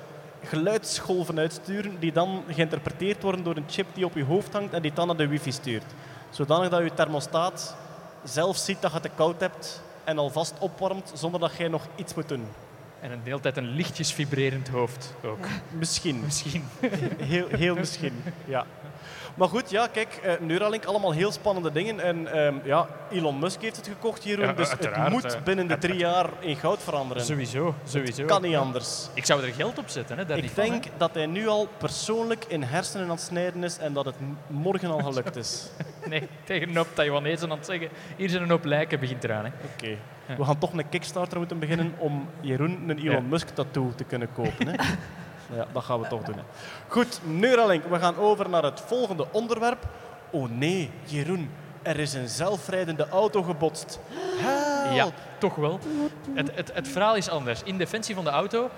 geluidsgolven 0.43 1.39
uitsturen 1.39 1.99
die 1.99 2.13
dan 2.13 2.43
geïnterpreteerd 2.49 3.23
worden 3.23 3.45
door 3.45 3.57
een 3.57 3.69
chip 3.69 3.87
die 3.95 4.05
op 4.05 4.15
je 4.15 4.25
hoofd 4.25 4.53
hangt 4.53 4.73
en 4.73 4.83
die 4.83 4.93
dan 4.93 5.07
naar 5.07 5.17
de 5.17 5.29
wifi 5.29 5.53
stuurt. 5.53 5.85
Zodanig 6.31 6.69
dat 6.69 6.83
je 6.83 6.95
thermostaat 6.95 7.77
zelf 8.23 8.57
ziet 8.57 8.83
dat 8.83 8.93
je 8.93 9.01
te 9.01 9.11
koud 9.15 9.41
hebt 9.41 9.83
en 10.05 10.19
alvast 10.19 10.55
opwarmt 10.59 11.13
zonder 11.15 11.41
dat 11.41 11.57
jij 11.57 11.69
nog 11.69 11.87
iets 11.97 12.15
moet 12.15 12.29
doen. 12.29 12.47
En 13.01 13.11
een 13.11 13.21
de 13.25 13.29
hele 13.29 13.41
tijd 13.41 13.57
een 13.57 13.69
lichtjes 13.69 14.13
vibrerend 14.13 14.69
hoofd 14.69 15.15
ook. 15.25 15.47
Misschien. 15.79 16.21
Misschien. 16.25 16.65
Heel, 17.17 17.47
heel 17.49 17.75
misschien, 17.75 18.23
ja. 18.45 18.67
Maar 19.35 19.49
goed, 19.49 19.71
ja, 19.71 19.87
kijk, 19.87 20.21
eh, 20.23 20.33
Neuralink, 20.41 20.85
allemaal 20.85 21.13
heel 21.13 21.33
spannende 21.33 21.73
dingen. 21.73 22.01
En 22.01 22.33
ehm, 22.33 22.55
ja, 22.65 22.87
Elon 23.11 23.39
Musk 23.39 23.61
heeft 23.63 23.77
het 23.77 23.87
gekocht, 23.87 24.25
Jeroen. 24.25 24.45
Ja, 24.47 24.53
dus 24.53 24.71
het 24.71 25.09
moet 25.09 25.39
binnen 25.45 25.67
de 25.67 25.79
drie 25.79 25.97
jaar 25.97 26.27
in 26.41 26.57
goud 26.57 26.83
veranderen. 26.83 27.25
Sowieso, 27.25 27.75
sowieso. 27.85 28.25
Kan 28.25 28.43
niet 28.43 28.57
anders. 28.57 29.09
Ik 29.15 29.25
zou 29.25 29.43
er 29.43 29.53
geld 29.53 29.79
op 29.79 29.89
zetten, 29.89 30.19
hè, 30.19 30.25
daar 30.27 30.37
niet 30.37 30.45
Ik 30.45 30.51
van, 30.51 30.65
hè. 30.65 30.71
denk 30.71 30.85
dat 30.97 31.15
hij 31.15 31.27
nu 31.27 31.49
al 31.49 31.69
persoonlijk 31.79 32.45
in 32.49 32.63
hersenen 32.63 33.05
aan 33.05 33.11
het 33.11 33.21
snijden 33.21 33.65
is 33.65 33.79
en 33.79 33.93
dat 33.93 34.05
het 34.05 34.15
morgen 34.47 34.91
al 34.91 34.99
gelukt 34.99 35.37
is. 35.37 35.67
Nee, 36.09 36.29
tegen 36.45 36.69
een 36.69 36.77
hoop 36.77 36.89
Taiwanese 36.95 37.45
aan 37.45 37.51
het 37.51 37.67
zeggen, 37.67 37.89
hier 38.17 38.29
zijn 38.29 38.43
een 38.43 38.51
hoop 38.51 38.65
lijken, 38.65 39.01
begint 39.01 39.25
eraan. 39.25 39.45
Hè. 39.45 39.51
Oké. 39.75 39.97
We 40.37 40.45
gaan 40.45 40.59
toch 40.59 40.73
een 40.73 40.89
Kickstarter 40.89 41.39
moeten 41.39 41.59
beginnen 41.59 41.95
om 41.99 42.29
Jeroen 42.41 42.85
een 42.89 42.99
Elon 42.99 43.13
Ja. 43.13 43.21
Musk 43.21 43.49
tattoo 43.49 43.93
te 43.97 44.05
kunnen 44.05 44.29
kopen. 44.33 44.67
Hè? 44.67 44.75
ja, 45.55 45.67
dat 45.73 45.85
gaan 45.85 46.01
we 46.01 46.09
toch 46.09 46.23
doen. 46.23 46.35
Hè. 46.35 46.43
Goed, 46.89 47.21
Neuralink. 47.25 47.85
We 47.85 47.99
gaan 47.99 48.17
over 48.17 48.49
naar 48.49 48.63
het 48.63 48.83
volgende 48.87 49.27
onderwerp. 49.31 49.85
Oh 50.31 50.51
nee, 50.51 50.91
Jeroen. 51.05 51.51
Er 51.83 51.99
is 51.99 52.13
een 52.15 52.29
zelfrijdende 52.29 53.09
auto 53.09 53.43
gebotst. 53.43 53.99
Help! 54.37 54.95
Ja, 54.95 55.07
toch 55.39 55.55
wel. 55.55 55.79
Het, 56.35 56.51
het, 56.55 56.71
het 56.75 56.89
verhaal 56.89 57.17
is 57.17 57.29
anders. 57.29 57.63
In 57.63 57.79
defensie 57.79 58.15
van 58.15 58.25
de 58.25 58.31
auto, 58.31 58.71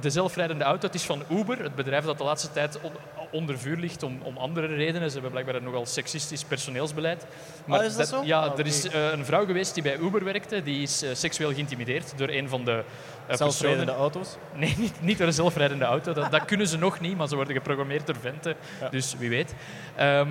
de 0.00 0.10
zelfrijdende 0.10 0.64
auto, 0.64 0.86
het 0.86 0.94
is 0.94 1.02
van 1.02 1.22
Uber, 1.30 1.62
het 1.62 1.74
bedrijf 1.74 2.04
dat 2.04 2.18
de 2.18 2.24
laatste 2.24 2.52
tijd 2.52 2.78
on- 2.80 2.92
onder 3.30 3.58
vuur 3.58 3.76
ligt 3.76 4.02
om, 4.02 4.20
om 4.22 4.36
andere 4.36 4.66
redenen. 4.66 5.06
Ze 5.08 5.12
hebben 5.12 5.30
blijkbaar 5.30 5.54
een 5.54 5.62
nogal 5.64 5.86
seksistisch 5.86 6.44
personeelsbeleid. 6.44 7.26
Ah, 7.68 7.84
is 7.84 7.96
dat 7.96 8.08
zo? 8.08 8.20
Ja, 8.24 8.40
Ah, 8.40 8.58
er 8.58 8.66
is 8.66 8.88
eh, 8.88 9.10
een 9.12 9.24
vrouw 9.24 9.46
geweest 9.46 9.74
die 9.74 9.82
bij 9.82 9.98
Uber 9.98 10.24
werkte, 10.24 10.62
die 10.62 10.82
is 10.82 11.02
eh, 11.02 11.10
seksueel 11.14 11.52
geïntimideerd 11.52 12.18
door 12.18 12.28
een 12.28 12.48
van 12.48 12.64
de 12.64 12.84
Zelfrijdende 13.28 13.92
auto's. 13.92 14.36
Nee, 14.56 14.74
niet, 14.78 14.94
niet 15.00 15.18
door 15.18 15.26
een 15.26 15.32
zelfrijdende 15.32 15.84
auto. 15.84 16.12
Dat, 16.12 16.30
dat 16.30 16.44
kunnen 16.44 16.66
ze 16.66 16.78
nog 16.78 17.00
niet, 17.00 17.16
maar 17.16 17.28
ze 17.28 17.36
worden 17.36 17.54
geprogrammeerd 17.54 18.06
door 18.06 18.16
venten. 18.20 18.54
Ja. 18.80 18.88
Dus 18.88 19.14
wie 19.18 19.30
weet. 19.30 19.54
Ehm, 19.96 20.28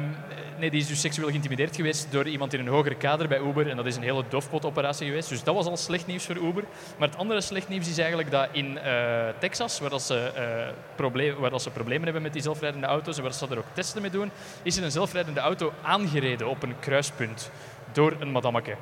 nee, 0.60 0.70
die 0.70 0.82
is 0.82 0.88
dus 0.88 1.00
seksueel 1.00 1.30
geïntimideerd 1.30 1.76
geweest 1.76 2.08
door 2.12 2.28
iemand 2.28 2.54
in 2.54 2.60
een 2.60 2.68
hogere 2.68 2.96
kader 2.96 3.28
bij 3.28 3.40
Uber. 3.40 3.70
En 3.70 3.76
dat 3.76 3.86
is 3.86 3.96
een 3.96 4.04
hele 4.04 4.24
dofpotoperatie 4.30 5.08
geweest. 5.08 5.30
Dus 5.30 5.44
dat 5.44 5.56
was 5.56 5.66
al 5.66 5.78
slecht 5.78 6.08
nieuws 6.08 6.26
voor 6.26 6.36
Uber. 6.36 6.64
Maar 6.98 7.08
het 7.08 7.18
andere 7.18 7.42
slecht 7.42 7.70
nieuws 7.70 7.90
is 7.90 7.98
eigenlijk 7.98 8.32
dat 8.32 8.48
in 8.52 8.78
eh, 8.78 9.28
Texas, 9.40 9.80
waar, 9.80 9.90
dat 9.90 10.02
ze, 10.02 10.18
eh, 10.18 10.74
probleem, 10.96 11.36
waar 11.36 11.50
dat 11.50 11.62
ze 11.62 11.70
problemen 11.70 12.04
hebben 12.04 12.22
met 12.22 12.34
die 12.34 12.42
zelfrijdende 12.42 12.88
auto's 12.88 13.18
en 13.18 13.24
waar 13.24 13.34
ze 13.34 13.48
er 13.50 13.58
ook 13.58 13.74
testen 13.74 14.02
mee 14.02 14.12
doen, 14.12 14.32
is 14.64 14.78
er 14.78 14.84
een 14.84 14.92
zelfrijdende 14.92 15.40
auto 15.40 15.74
aangereden 15.82 16.48
op 16.48 16.64
een 16.64 16.76
kruispunt 16.80 17.52
door 17.92 18.16
een 18.20 18.32
madammeke. 18.32 18.76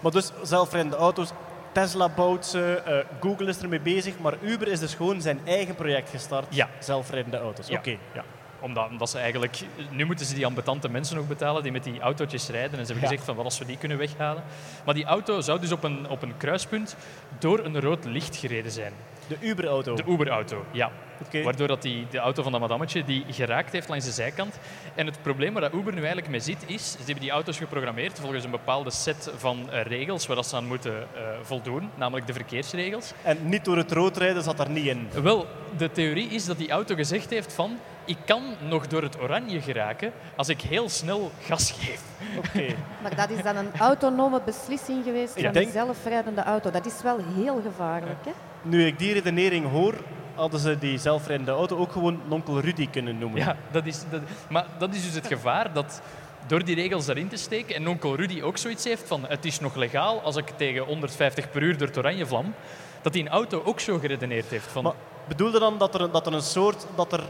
Maar 0.00 0.12
dus 0.12 0.32
zelfrijdende 0.42 0.96
auto's. 0.96 1.30
Tesla 1.78 2.08
bouwt 2.08 2.46
ze, 2.46 2.82
eh, 2.84 3.20
Google 3.20 3.46
is 3.46 3.58
ermee 3.58 3.80
bezig, 3.80 4.18
maar 4.18 4.34
Uber 4.42 4.68
is 4.68 4.80
dus 4.80 4.94
gewoon 4.94 5.20
zijn 5.20 5.40
eigen 5.44 5.74
project 5.74 6.10
gestart. 6.10 6.54
Ja. 6.54 6.68
Zelfrijdende 6.78 7.38
auto's. 7.38 7.68
Ja. 7.68 7.78
Oké, 7.78 7.96
ja. 8.14 8.24
omdat, 8.60 8.88
omdat 8.88 9.10
ze 9.10 9.18
eigenlijk... 9.18 9.60
Nu 9.90 10.04
moeten 10.04 10.26
ze 10.26 10.34
die 10.34 10.46
ambetante 10.46 10.88
mensen 10.88 11.16
nog 11.16 11.26
betalen 11.26 11.62
die 11.62 11.72
met 11.72 11.84
die 11.84 12.00
autootjes 12.00 12.48
rijden. 12.48 12.78
En 12.78 12.86
ze 12.86 12.92
hebben 12.92 13.08
gezegd 13.08 13.24
van 13.24 13.36
wat 13.36 13.44
als 13.44 13.58
we 13.58 13.64
die 13.64 13.78
kunnen 13.78 13.98
weghalen. 13.98 14.42
Maar 14.84 14.94
die 14.94 15.04
auto 15.04 15.40
zou 15.40 15.60
dus 15.60 15.72
op 15.72 15.84
een, 15.84 16.08
op 16.08 16.22
een 16.22 16.36
kruispunt 16.36 16.96
door 17.38 17.64
een 17.64 17.80
rood 17.80 18.04
licht 18.04 18.36
gereden 18.36 18.72
zijn. 18.72 18.92
De 19.28 19.36
Uber-auto. 19.40 19.94
De 19.94 20.02
Uber-auto, 20.06 20.64
ja. 20.72 20.90
Oké. 21.26 21.42
Waardoor 21.42 21.68
dat 21.68 21.82
die, 21.82 22.06
de 22.10 22.18
auto 22.18 22.42
van 22.42 22.52
dat 22.52 22.60
madammetje 22.60 23.04
die 23.04 23.24
geraakt 23.30 23.72
heeft 23.72 23.88
langs 23.88 24.04
de 24.04 24.10
zijkant. 24.10 24.58
En 24.94 25.06
het 25.06 25.22
probleem 25.22 25.52
waar 25.52 25.62
dat 25.62 25.72
Uber 25.72 25.92
nu 25.92 25.98
eigenlijk 25.98 26.28
mee 26.28 26.40
zit 26.40 26.64
is, 26.66 26.90
ze 26.90 26.96
hebben 26.96 27.20
die 27.20 27.30
auto's 27.30 27.58
geprogrammeerd 27.58 28.20
volgens 28.20 28.44
een 28.44 28.50
bepaalde 28.50 28.90
set 28.90 29.30
van 29.36 29.70
eh, 29.70 29.82
regels 29.82 30.26
waar 30.26 30.36
dat 30.36 30.46
ze 30.46 30.56
aan 30.56 30.66
moeten 30.66 31.06
eh, 31.14 31.22
voldoen, 31.42 31.90
namelijk 31.94 32.26
de 32.26 32.32
verkeersregels. 32.32 33.12
En 33.22 33.38
niet 33.48 33.64
door 33.64 33.76
het 33.76 33.92
rood 33.92 34.16
rijden 34.16 34.42
zat 34.42 34.56
daar 34.56 34.70
niet 34.70 34.86
in. 34.86 35.08
Wel, 35.22 35.46
de 35.76 35.90
theorie 35.90 36.28
is 36.28 36.44
dat 36.44 36.58
die 36.58 36.70
auto 36.70 36.94
gezegd 36.94 37.30
heeft 37.30 37.52
van 37.52 37.78
ik 38.04 38.18
kan 38.24 38.42
nog 38.68 38.86
door 38.86 39.02
het 39.02 39.20
oranje 39.20 39.60
geraken 39.60 40.12
als 40.36 40.48
ik 40.48 40.60
heel 40.60 40.88
snel 40.88 41.30
gas 41.40 41.70
geef. 41.70 42.02
Oké. 42.36 42.74
Maar 43.02 43.16
dat 43.16 43.30
is 43.30 43.42
dan 43.42 43.56
een 43.56 43.70
autonome 43.78 44.40
beslissing 44.44 45.04
geweest 45.04 45.32
van 45.40 45.56
een 45.56 45.70
zelfrijdende 45.70 46.42
auto. 46.42 46.70
Dat 46.70 46.86
is 46.86 47.02
wel 47.02 47.18
heel 47.34 47.60
gevaarlijk. 47.62 48.24
Hè? 48.24 48.30
Nu 48.62 48.86
ik 48.86 48.98
die 48.98 49.12
redenering 49.12 49.70
hoor, 49.70 49.94
hadden 50.34 50.60
ze 50.60 50.78
die 50.78 50.98
zelfrijdende 50.98 51.50
auto 51.52 51.76
ook 51.76 51.92
gewoon 51.92 52.20
Nonkel 52.28 52.60
Rudy 52.60 52.88
kunnen 52.90 53.18
noemen. 53.18 53.38
Ja, 53.40 53.56
dat 53.70 53.86
is, 53.86 54.02
dat, 54.10 54.20
maar 54.48 54.66
dat 54.78 54.94
is 54.94 55.04
dus 55.04 55.14
het 55.14 55.26
gevaar 55.26 55.72
dat 55.72 56.00
door 56.46 56.64
die 56.64 56.74
regels 56.74 57.06
daarin 57.06 57.28
te 57.28 57.36
steken 57.36 57.74
en 57.74 57.88
onkel 57.88 58.16
Rudy 58.16 58.40
ook 58.42 58.56
zoiets 58.58 58.84
heeft 58.84 59.02
van 59.08 59.24
het 59.28 59.44
is 59.44 59.60
nog 59.60 59.74
legaal 59.74 60.20
als 60.20 60.36
ik 60.36 60.48
tegen 60.56 60.82
150 60.84 61.50
per 61.50 61.62
uur 61.62 61.78
door 61.78 61.86
het 61.86 61.96
oranje 61.98 62.26
vlam, 62.26 62.54
dat 63.02 63.12
die 63.12 63.22
een 63.22 63.28
auto 63.28 63.62
ook 63.64 63.80
zo 63.80 63.98
geredeneerd 63.98 64.46
heeft 64.50 64.66
van 64.66 64.82
Maar 64.82 64.92
bedoelde 65.28 65.58
dan 65.58 65.78
dat 65.78 65.94
er, 65.94 66.00
een- 66.00 66.10
dat 66.12 66.26
er 66.26 66.32
een 66.32 66.42
soort, 66.42 66.86
dat 66.96 67.12
er 67.12 67.22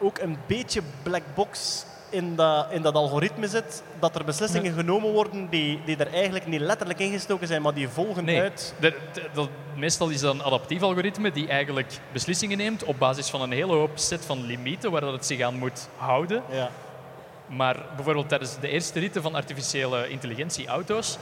ook 0.00 0.18
een 0.18 0.36
beetje 0.46 0.80
black 1.02 1.22
box 1.34 1.84
in 2.10 2.36
dat, 2.36 2.66
in 2.70 2.82
dat 2.82 2.94
algoritme 2.94 3.48
zit, 3.48 3.82
dat 3.98 4.14
er 4.14 4.24
beslissingen 4.24 4.72
genomen 4.72 5.12
worden 5.12 5.48
die, 5.50 5.80
die 5.84 5.96
er 5.96 6.12
eigenlijk 6.12 6.46
niet 6.46 6.60
letterlijk 6.60 6.98
ingestoken 6.98 7.46
zijn, 7.46 7.62
maar 7.62 7.74
die 7.74 7.88
volgen 7.88 8.24
Nee, 8.24 8.40
uit. 8.40 8.74
dat- 9.32 9.48
meestal 9.76 10.08
is 10.08 10.20
dat 10.20 10.34
een 10.34 10.42
adaptief 10.42 10.82
algoritme 10.82 11.30
die 11.32 11.48
eigenlijk 11.48 11.92
beslissingen 12.12 12.58
neemt 12.58 12.84
op 12.84 12.98
basis 12.98 13.28
van 13.30 13.42
een 13.42 13.52
hele 13.52 13.72
hoop 13.72 13.90
set 13.98 14.24
van 14.24 14.42
limieten 14.46 14.90
waar 14.90 15.00
dat 15.00 15.12
het 15.12 15.26
zich 15.26 15.40
aan 15.40 15.58
moet 15.58 15.88
houden. 15.96 16.42
Ja. 16.50 16.70
Maar 17.46 17.76
bijvoorbeeld 17.96 18.28
tijdens 18.28 18.58
de 18.60 18.68
eerste 18.68 18.98
ritten 19.00 19.22
van 19.22 19.34
artificiële 19.34 20.08
intelligentie 20.08 20.66
auto's 20.66 21.18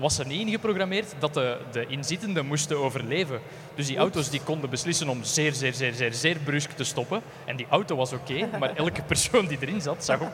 was 0.00 0.18
er 0.18 0.26
niet 0.26 0.40
ingeprogrammeerd 0.46 1.14
dat 1.18 1.34
de, 1.34 1.58
de 1.72 1.86
inzittenden 1.86 2.46
moesten 2.46 2.78
overleven. 2.78 3.40
Dus 3.74 3.86
die 3.86 3.96
auto's 3.96 4.30
die 4.30 4.40
konden 4.42 4.70
beslissen 4.70 5.08
om 5.08 5.24
zeer, 5.24 5.52
zeer, 5.54 5.74
zeer, 5.74 5.92
zeer, 5.94 6.12
zeer 6.12 6.36
brusk 6.36 6.70
te 6.70 6.84
stoppen. 6.84 7.22
En 7.44 7.56
die 7.56 7.66
auto 7.70 7.96
was 7.96 8.12
oké, 8.12 8.48
maar 8.58 8.76
elke 8.76 9.02
persoon 9.02 9.46
die 9.46 9.58
erin 9.60 9.80
zat, 9.80 10.10
ook 10.20 10.28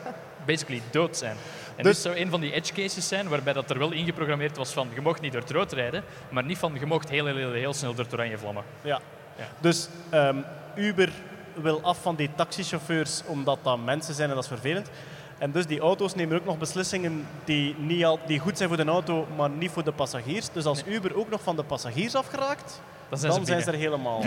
basically 0.46 0.82
dood 0.90 1.16
zijn. 1.16 1.36
En 1.76 1.82
Dus- 1.84 1.92
dit 1.92 2.02
zou 2.02 2.16
een 2.16 2.30
van 2.30 2.40
die 2.40 2.52
edge 2.52 2.72
cases 2.72 3.08
zijn 3.08 3.28
waarbij 3.28 3.52
dat 3.52 3.70
er 3.70 3.78
wel 3.78 3.92
ingeprogrammeerd 3.92 4.56
was 4.56 4.70
van 4.70 4.88
je 4.94 5.00
mocht 5.00 5.20
niet 5.20 5.32
door 5.32 5.40
het 5.40 5.50
rood 5.50 5.72
rijden, 5.72 6.04
maar 6.28 6.44
niet 6.44 6.58
van 6.58 6.76
je 6.80 6.86
mocht 6.86 7.08
heel, 7.10 7.26
heel, 7.26 7.36
heel, 7.36 7.52
heel 7.52 7.74
snel 7.74 7.94
door 7.94 8.04
het 8.04 8.14
oranje 8.14 8.38
vlammen. 8.38 8.64
Ja. 8.82 9.00
Ja. 9.38 9.48
Dus 9.60 9.88
ehm, 10.10 10.36
Uber 10.76 11.12
wil 11.54 11.80
af 11.82 12.02
van 12.02 12.14
die 12.16 12.30
taxichauffeurs 12.34 13.22
omdat 13.26 13.58
dat 13.62 13.84
mensen 13.84 14.14
zijn 14.14 14.28
en 14.28 14.34
dat 14.34 14.44
is 14.44 14.50
vervelend. 14.50 14.90
En 15.38 15.50
dus 15.50 15.66
die 15.66 15.80
auto's 15.80 16.14
nemen 16.14 16.36
ook 16.36 16.44
nog 16.44 16.58
beslissingen 16.58 17.26
die, 17.44 17.74
niet 17.78 18.04
al, 18.04 18.18
die 18.26 18.38
goed 18.38 18.56
zijn 18.56 18.68
voor 18.68 18.78
de 18.78 18.84
auto, 18.84 19.26
maar 19.36 19.50
niet 19.50 19.70
voor 19.70 19.84
de 19.84 19.92
passagiers. 19.92 20.48
Dus 20.52 20.64
als 20.64 20.82
Uber 20.86 21.16
ook 21.16 21.30
nog 21.30 21.42
van 21.42 21.56
de 21.56 21.62
passagiers 21.62 22.14
afgeraakt, 22.14 22.80
Dan 23.08 23.18
zijn 23.18 23.32
dan 23.32 23.40
ze 23.40 23.46
zijn 23.46 23.62
ze 23.62 23.70
binnen. 23.70 23.88
er 23.90 23.90
helemaal. 23.90 24.22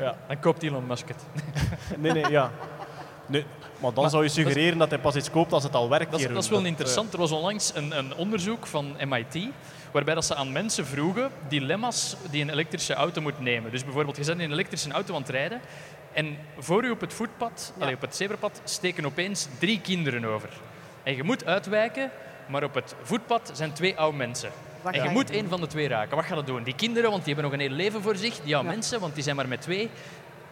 Ja. 0.00 0.16
Dan 0.28 0.40
koopt 0.40 0.62
Elon 0.62 0.86
Musk 0.86 1.08
het. 1.08 1.22
Nee, 2.02 2.12
nee, 2.12 2.30
ja. 2.30 2.50
Nee, 3.26 3.44
maar 3.78 3.92
dan 3.92 4.02
Maar 4.02 4.10
zou 4.10 4.22
je 4.22 4.28
suggereren 4.28 4.78
dat 4.78 4.90
hij 4.90 4.98
pas 4.98 5.14
iets 5.16 5.30
koopt 5.30 5.52
als 5.52 5.62
het 5.62 5.74
al 5.74 5.88
werkt. 5.88 6.10
Dat 6.10 6.20
is, 6.20 6.28
dat 6.28 6.42
is 6.42 6.48
wel 6.48 6.58
Dat, 6.58 6.68
interessant. 6.68 7.12
Er 7.12 7.18
was 7.18 7.30
onlangs 7.32 7.72
een, 7.74 7.98
een 7.98 8.14
onderzoek 8.14 8.66
van 8.66 8.96
MIT 9.08 9.48
waarbij 9.92 10.14
dat 10.14 10.24
ze 10.24 10.34
aan 10.34 10.52
mensen 10.52 10.86
vroegen 10.86 11.30
dilemma's 11.48 12.16
die 12.30 12.42
een 12.42 12.50
elektrische 12.50 12.94
auto 12.94 13.20
moet 13.20 13.40
nemen. 13.40 13.70
Dus 13.70 13.84
bijvoorbeeld, 13.84 14.16
je 14.16 14.24
bent 14.24 14.38
in 14.38 14.44
een 14.44 14.52
elektrische 14.52 14.90
auto 14.90 15.14
aan 15.14 15.20
het 15.20 15.30
rijden 15.30 15.60
en 16.16 16.38
voor 16.58 16.84
u 16.84 16.90
op 16.90 17.00
het 17.00 17.12
voetpad, 17.12 17.72
op 17.94 18.00
het 18.00 18.16
zebrapad, 18.16 18.60
steken 18.64 19.06
opeens 19.06 19.48
drie 19.58 19.80
kinderen 19.80 20.24
over. 20.24 20.48
En 21.02 21.16
je 21.16 21.22
moet 21.22 21.44
uitwijken, 21.44 22.10
maar 22.46 22.64
op 22.64 22.74
het 22.74 22.94
voetpad 23.02 23.50
zijn 23.54 23.72
twee 23.72 23.96
oude 23.96 24.16
mensen. 24.16 24.50
Wat 24.82 24.94
en 24.94 25.02
je 25.02 25.10
moet 25.10 25.30
één 25.30 25.48
van 25.48 25.60
de 25.60 25.66
twee 25.66 25.88
raken. 25.88 26.16
Wat 26.16 26.24
ga 26.24 26.34
je 26.34 26.44
doen? 26.44 26.62
Die 26.62 26.74
kinderen, 26.74 27.10
want 27.10 27.24
die 27.24 27.34
hebben 27.34 27.50
nog 27.52 27.60
een 27.60 27.66
heel 27.68 27.76
leven 27.76 28.02
voor 28.02 28.16
zich. 28.16 28.34
Die 28.40 28.54
oude 28.54 28.68
Ja. 28.68 28.74
mensen, 28.74 29.00
want 29.00 29.14
die 29.14 29.22
zijn 29.22 29.36
maar 29.36 29.48
met 29.48 29.60
twee. 29.60 29.90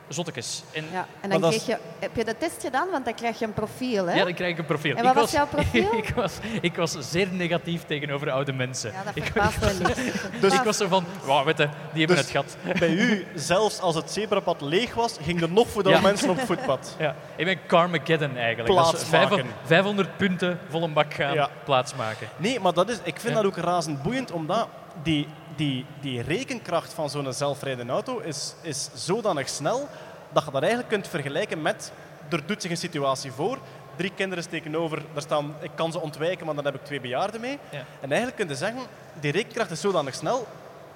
Zottekes. 0.08 0.62
En 0.72 0.84
Ja. 0.92 0.98
En 0.98 1.06
Maar 1.20 1.30
dan 1.30 1.40
dat 1.40 1.50
kreeg 1.50 1.66
je, 1.66 1.76
heb 1.98 2.16
je 2.16 2.24
de 2.24 2.34
test 2.38 2.60
gedaan? 2.60 2.90
Want 2.90 3.04
dan 3.04 3.14
krijg 3.14 3.38
je 3.38 3.44
een 3.44 3.52
profiel. 3.52 4.06
Hè? 4.06 4.14
Ja, 4.14 4.24
dan 4.24 4.34
krijg 4.34 4.52
ik 4.52 4.58
een 4.58 4.64
profiel. 4.64 4.96
En 4.96 5.02
wat 5.04 5.12
ik 5.14 5.18
was 5.20 5.30
jouw 5.32 5.46
profiel? 5.46 5.96
ik, 6.02 6.08
was, 6.14 6.32
ik 6.60 6.76
was 6.76 6.96
zeer 7.10 7.28
negatief 7.32 7.84
tegenover 7.84 8.30
oude 8.30 8.52
mensen. 8.52 8.92
Ja, 8.92 9.02
dat 9.04 9.16
ik, 9.16 9.24
verbaast 9.24 9.60
me 9.60 9.72
niet. 9.86 10.12
Dus 10.40 10.54
ik 10.54 10.60
was 10.62 10.76
zo 10.76 10.88
van, 10.88 11.04
wauw, 11.24 11.44
weet 11.44 11.58
je, 11.58 11.68
die 11.92 12.06
hebben 12.06 12.16
Dus- 12.16 12.32
het 12.32 12.34
gat. 12.36 12.56
Bij 12.78 12.90
u, 12.90 13.26
zelfs 13.34 13.80
als 13.80 13.94
het 13.94 14.10
zebrapad 14.10 14.60
leeg 14.60 14.94
was, 14.94 15.16
ging 15.22 15.42
er 15.42 15.50
nog 15.50 15.68
voor 15.68 15.82
de 15.82 15.88
Ja. 15.90 16.00
mensen 16.00 16.30
op 16.30 16.36
het 16.36 16.46
voetpad. 16.46 16.96
Ja, 16.98 17.14
ik 17.36 17.44
ben 17.44 17.58
Carmageddon 17.66 18.36
eigenlijk. 18.36 18.74
Dat 18.74 18.84
is 18.84 18.90
Plaats 18.90 19.04
vijf- 19.04 19.28
maken. 19.30 19.46
500 19.64 20.16
punten 20.16 20.58
vol 20.68 20.82
een 20.82 20.92
bak 20.92 21.14
gaan 21.14 21.34
Ja. 21.34 21.48
plaatsmaken. 21.64 22.28
Nee, 22.36 22.60
maar 22.60 22.72
dat 22.72 22.88
is, 22.88 22.96
ik 23.02 23.20
vind 23.20 23.34
Ja. 23.36 23.42
dat 23.42 23.44
ook 23.44 23.56
razend 23.64 24.02
boeiend, 24.02 24.30
omdat 24.32 24.68
die, 25.02 25.28
die, 25.56 25.86
die 26.00 26.22
rekenkracht 26.22 26.92
van 26.92 27.10
zo'n 27.10 27.32
zelfrijdende 27.32 27.92
auto 27.92 28.18
is, 28.18 28.54
is 28.62 28.90
zodanig 28.94 29.48
snel 29.48 29.88
dat 30.32 30.44
je 30.44 30.50
dat 30.50 30.60
eigenlijk 30.60 30.90
kunt 30.90 31.08
vergelijken 31.08 31.62
met 31.62 31.92
er 32.28 32.46
doet 32.46 32.62
zich 32.62 32.70
een 32.70 32.76
situatie 32.76 33.32
voor, 33.32 33.58
drie 33.96 34.12
kinderen 34.14 34.44
steken 34.44 34.76
over, 34.76 35.02
daar 35.12 35.22
staan, 35.22 35.54
ik 35.60 35.70
kan 35.74 35.92
ze 35.92 36.00
ontwijken, 36.00 36.46
maar 36.46 36.54
dan 36.54 36.64
heb 36.64 36.74
ik 36.74 36.84
twee 36.84 37.00
bejaarden 37.00 37.40
mee. 37.40 37.58
Ja. 37.70 37.84
En 38.00 38.08
eigenlijk 38.08 38.36
kun 38.36 38.48
je 38.48 38.54
zeggen, 38.54 38.82
die 39.20 39.32
rekenkracht 39.32 39.70
is 39.70 39.80
zodanig 39.80 40.14
snel 40.14 40.46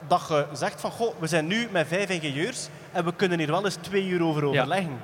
dat 0.09 0.25
je 0.29 0.47
zegt 0.53 0.81
van, 0.81 0.91
goh, 0.91 1.15
we 1.19 1.27
zijn 1.27 1.47
nu 1.47 1.69
met 1.71 1.87
vijf 1.89 2.09
ingenieurs 2.09 2.69
en 2.93 3.05
we 3.05 3.15
kunnen 3.15 3.39
hier 3.39 3.51
wel 3.51 3.65
eens 3.65 3.75
twee 3.81 4.07
uur 4.07 4.23
over 4.23 4.45
overleggen. 4.45 5.01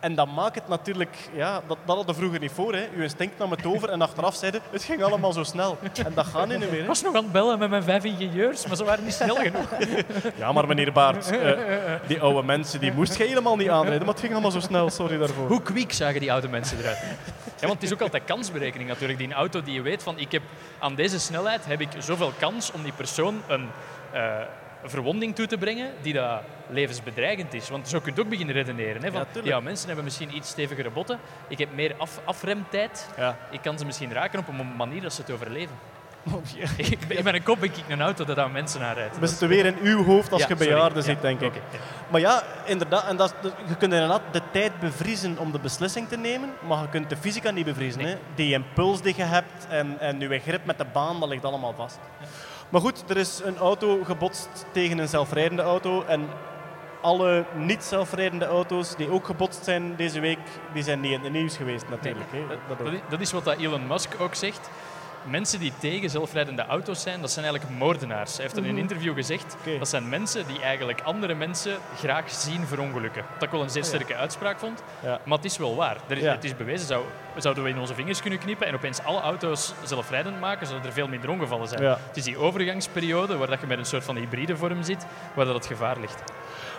En 0.00 0.14
dat 0.14 0.28
maakt 0.34 0.54
het 0.54 0.68
natuurlijk, 0.68 1.16
ja, 1.32 1.52
dat, 1.52 1.78
dat 1.84 1.96
hadden 1.96 2.06
we 2.06 2.14
vroeger 2.14 2.40
niet 2.40 2.52
voor. 2.52 2.74
Hè. 2.74 2.88
Uw 2.96 3.02
instinct 3.02 3.38
nam 3.38 3.50
het 3.50 3.66
over 3.66 3.88
en 3.88 4.02
achteraf 4.02 4.34
zeiden 4.34 4.60
het 4.70 4.84
ging 4.84 5.02
allemaal 5.02 5.32
zo 5.32 5.42
snel. 5.42 5.78
En 6.04 6.14
dat 6.14 6.26
gaat 6.26 6.48
nu 6.48 6.58
niet 6.58 6.70
meer. 6.70 6.80
Ik 6.80 6.86
was 6.86 7.02
nog 7.02 7.14
aan 7.14 7.22
het 7.22 7.32
bellen 7.32 7.58
met 7.58 7.70
mijn 7.70 7.82
vijf 7.82 8.04
ingenieurs, 8.04 8.66
maar 8.66 8.76
ze 8.76 8.84
waren 8.84 9.04
niet 9.04 9.14
snel 9.14 9.34
genoeg. 9.34 9.68
Ja, 10.36 10.52
maar 10.52 10.66
meneer 10.66 10.92
Baart, 10.92 11.30
eh, 11.30 11.52
die 12.06 12.20
oude 12.20 12.42
mensen 12.42 12.80
die 12.80 12.92
moest 12.92 13.16
je 13.16 13.24
helemaal 13.24 13.56
niet 13.56 13.68
aanrijden, 13.68 13.98
maar 13.98 14.14
het 14.14 14.20
ging 14.20 14.32
allemaal 14.32 14.50
zo 14.50 14.60
snel, 14.60 14.90
sorry 14.90 15.18
daarvoor. 15.18 15.48
Hoe 15.48 15.62
kwiek 15.62 15.92
zagen 15.92 16.20
die 16.20 16.32
oude 16.32 16.48
mensen 16.48 16.78
eruit? 16.78 16.98
Ja, 17.60 17.66
want 17.66 17.72
het 17.72 17.82
is 17.82 17.92
ook 17.92 18.00
altijd 18.00 18.24
kansberekening 18.24 18.88
natuurlijk. 18.88 19.18
Die 19.18 19.32
auto 19.32 19.62
die 19.62 19.74
je 19.74 19.82
weet 19.82 20.02
van, 20.02 20.18
ik 20.18 20.32
heb 20.32 20.42
aan 20.78 20.94
deze 20.94 21.20
snelheid 21.20 21.66
heb 21.66 21.80
ik 21.80 21.88
zoveel 21.98 22.32
kans 22.38 22.72
om 22.72 22.82
die 22.82 22.92
persoon 22.92 23.42
een 23.46 23.68
eh, 24.12 24.22
verwonding 24.84 25.34
toe 25.34 25.46
te 25.46 25.58
brengen 25.58 25.90
die 26.02 26.12
dat 26.12 26.40
levensbedreigend 26.68 27.54
is. 27.54 27.68
Want 27.68 27.88
zo 27.88 28.00
kun 28.00 28.12
je 28.14 28.20
ook 28.20 28.28
beginnen 28.28 28.54
redeneren. 28.54 29.02
Hè, 29.02 29.12
van, 29.12 29.24
Ja, 29.42 29.60
mensen 29.60 29.86
hebben 29.86 30.04
misschien 30.04 30.36
iets 30.36 30.48
stevigere 30.48 30.90
botten. 30.90 31.18
Ik 31.48 31.58
heb 31.58 31.74
meer 31.74 31.94
af, 31.98 32.20
afremtijd. 32.24 33.08
Ja. 33.16 33.36
Ik 33.50 33.62
kan 33.62 33.78
ze 33.78 33.84
misschien 33.84 34.12
raken 34.12 34.38
op 34.38 34.48
een 34.48 34.76
manier 34.76 35.02
dat 35.02 35.12
ze 35.12 35.20
het 35.20 35.30
overleven. 35.30 35.74
Ik 36.76 36.98
ben- 37.08 37.16
in 37.16 37.24
mijn 37.24 37.42
kop 37.42 37.62
ik 37.64 37.72
een 37.88 38.00
auto 38.02 38.24
dat 38.24 38.38
aan 38.38 38.52
mensen 38.52 38.82
aanrijdt. 38.82 39.18
We 39.18 39.26
zitten 39.26 39.48
weer 39.48 39.66
in 39.66 39.76
uw 39.82 40.04
hoofd 40.04 40.32
als 40.32 40.44
je 40.44 40.56
bejaarden 40.56 40.98
Ja, 40.98 41.02
ziet, 41.02 41.20
denk 41.20 41.40
ik. 41.40 41.52
Maar 42.10 42.20
ja, 42.20 42.42
inderdaad, 42.64 43.06
en 43.06 43.16
dat, 43.16 43.34
je 43.42 43.76
kunt 43.76 43.92
inderdaad 43.92 44.20
de 44.30 44.40
tijd 44.50 44.80
bevriezen 44.80 45.38
om 45.38 45.52
de 45.52 45.58
beslissing 45.58 46.08
te 46.08 46.16
nemen, 46.16 46.50
maar 46.66 46.82
je 46.82 46.88
kunt 46.88 47.10
de 47.10 47.16
fysica 47.16 47.50
niet 47.50 47.64
bevriezen. 47.64 48.02
Nee. 48.02 48.12
Hè? 48.12 48.18
Die 48.34 48.52
impuls 48.52 49.02
die 49.02 49.14
je 49.16 49.22
hebt 49.22 49.66
en, 49.68 49.96
en 50.00 50.20
je 50.20 50.38
grip 50.38 50.64
met 50.64 50.78
de 50.78 50.86
baan, 50.92 51.20
dat 51.20 51.28
ligt 51.28 51.44
allemaal 51.44 51.74
vast. 51.76 51.98
Maar 52.68 52.80
goed, 52.80 53.10
er 53.10 53.16
is 53.16 53.40
een 53.44 53.56
auto 53.56 54.04
gebotst 54.04 54.66
tegen 54.72 54.98
een 54.98 55.08
zelfrijdende 55.08 55.62
auto 55.62 56.04
en 56.04 56.28
alle 57.00 57.44
niet-zelfrijdende 57.54 58.44
auto's 58.44 58.96
die 58.96 59.10
ook 59.10 59.26
gebotst 59.26 59.64
zijn 59.64 59.96
deze 59.96 60.20
week, 60.20 60.38
die 60.72 60.82
zijn 60.82 61.00
niet 61.00 61.12
in 61.12 61.20
het 61.20 61.32
nieuws 61.32 61.56
geweest 61.56 61.88
natuurlijk. 61.88 62.30
hè. 62.30 62.42
Dat, 62.68 62.78
Dat 63.08 63.20
is, 63.20 63.32
wat 63.32 63.46
Elon 63.46 63.86
Musk 63.86 64.20
ook 64.20 64.34
zegt. 64.34 64.70
Mensen 65.28 65.58
die 65.60 65.72
tegen 65.78 66.10
zelfrijdende 66.10 66.66
auto's 66.66 67.02
zijn, 67.02 67.20
dat 67.20 67.30
zijn 67.30 67.44
eigenlijk 67.44 67.78
moordenaars. 67.78 68.34
Hij 68.36 68.42
heeft 68.44 68.56
in 68.56 68.64
een 68.64 68.78
interview 68.78 69.14
gezegd, 69.14 69.56
dat 69.78 69.88
zijn 69.88 70.08
mensen 70.08 70.46
die 70.46 70.60
eigenlijk 70.60 71.00
andere 71.00 71.34
mensen 71.34 71.76
graag 71.98 72.30
zien 72.30 72.66
verongelukken. 72.66 73.24
Wat 73.34 73.42
ik 73.42 73.50
wel 73.50 73.62
een 73.62 73.70
zeer 73.70 73.84
sterke 73.84 74.14
uitspraak 74.16 74.58
vond, 74.58 74.82
Ja. 75.02 75.20
maar 75.24 75.36
het 75.36 75.46
is 75.46 75.56
wel 75.56 75.76
waar. 75.76 75.96
Er 76.08 76.16
is, 76.16 76.22
Ja. 76.22 76.32
Het 76.32 76.44
is 76.44 76.56
bewezen, 76.56 76.86
zou, 76.86 77.04
zouden 77.36 77.64
we 77.64 77.70
in 77.70 77.78
onze 77.78 77.94
vingers 77.94 78.20
kunnen 78.20 78.38
knippen 78.38 78.66
en 78.66 78.74
opeens 78.74 79.02
alle 79.02 79.20
auto's 79.20 79.74
zelfrijdend 79.84 80.40
maken, 80.40 80.66
zouden 80.66 80.88
er 80.88 80.94
veel 80.94 81.08
minder 81.08 81.30
ongevallen 81.30 81.68
zijn. 81.68 81.82
Het 81.82 82.16
is 82.16 82.24
die 82.24 82.38
overgangsperiode 82.38 83.36
waar 83.36 83.48
dat 83.48 83.60
je 83.60 83.66
met 83.66 83.78
een 83.78 83.84
soort 83.84 84.04
van 84.04 84.16
hybride 84.16 84.56
vorm 84.56 84.82
zit, 84.82 85.06
waar 85.34 85.44
dat 85.44 85.54
het 85.54 85.66
gevaar 85.66 86.00
ligt. 86.00 86.22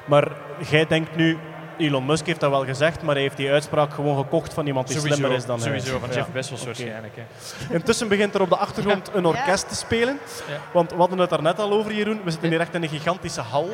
Maar 0.05 0.31
jij 0.69 0.85
denkt 0.87 1.15
nu, 1.15 1.37
Elon 1.77 2.05
Musk 2.05 2.25
heeft 2.25 2.39
dat 2.39 2.49
wel 2.49 2.65
gezegd, 2.65 3.01
maar 3.01 3.13
hij 3.13 3.23
heeft 3.23 3.37
die 3.37 3.51
uitspraak 3.51 3.93
gewoon 3.93 4.17
gekocht 4.17 4.53
van 4.53 4.67
iemand 4.67 4.87
die 4.87 4.99
slimmer 4.99 5.31
is 5.31 5.45
dan 5.45 5.59
hij. 5.59 5.65
sowieso 5.67 5.99
van 5.99 6.09
Ja. 6.09 6.15
Jeff 6.15 6.29
Bezos 6.31 6.57
Oké. 6.59 6.65
waarschijnlijk. 6.65 7.13
Hè. 7.15 7.73
Intussen 7.73 8.07
begint 8.07 8.35
er 8.35 8.41
op 8.41 8.49
de 8.49 8.57
achtergrond 8.57 9.09
een 9.13 9.25
orkest 9.25 9.67
te 9.69 9.75
spelen. 9.75 10.19
Ja. 10.49 10.57
Want 10.73 10.91
we 10.91 10.97
hadden 10.97 11.17
het 11.19 11.29
daar 11.29 11.41
net 11.41 11.59
al 11.59 11.71
over, 11.71 11.93
Jeroen. 11.93 12.21
We 12.23 12.31
zitten 12.31 12.49
hier 12.49 12.59
echt 12.59 12.73
in 12.73 12.83
een 12.83 12.89
gigantische 12.89 13.41
hal. 13.41 13.69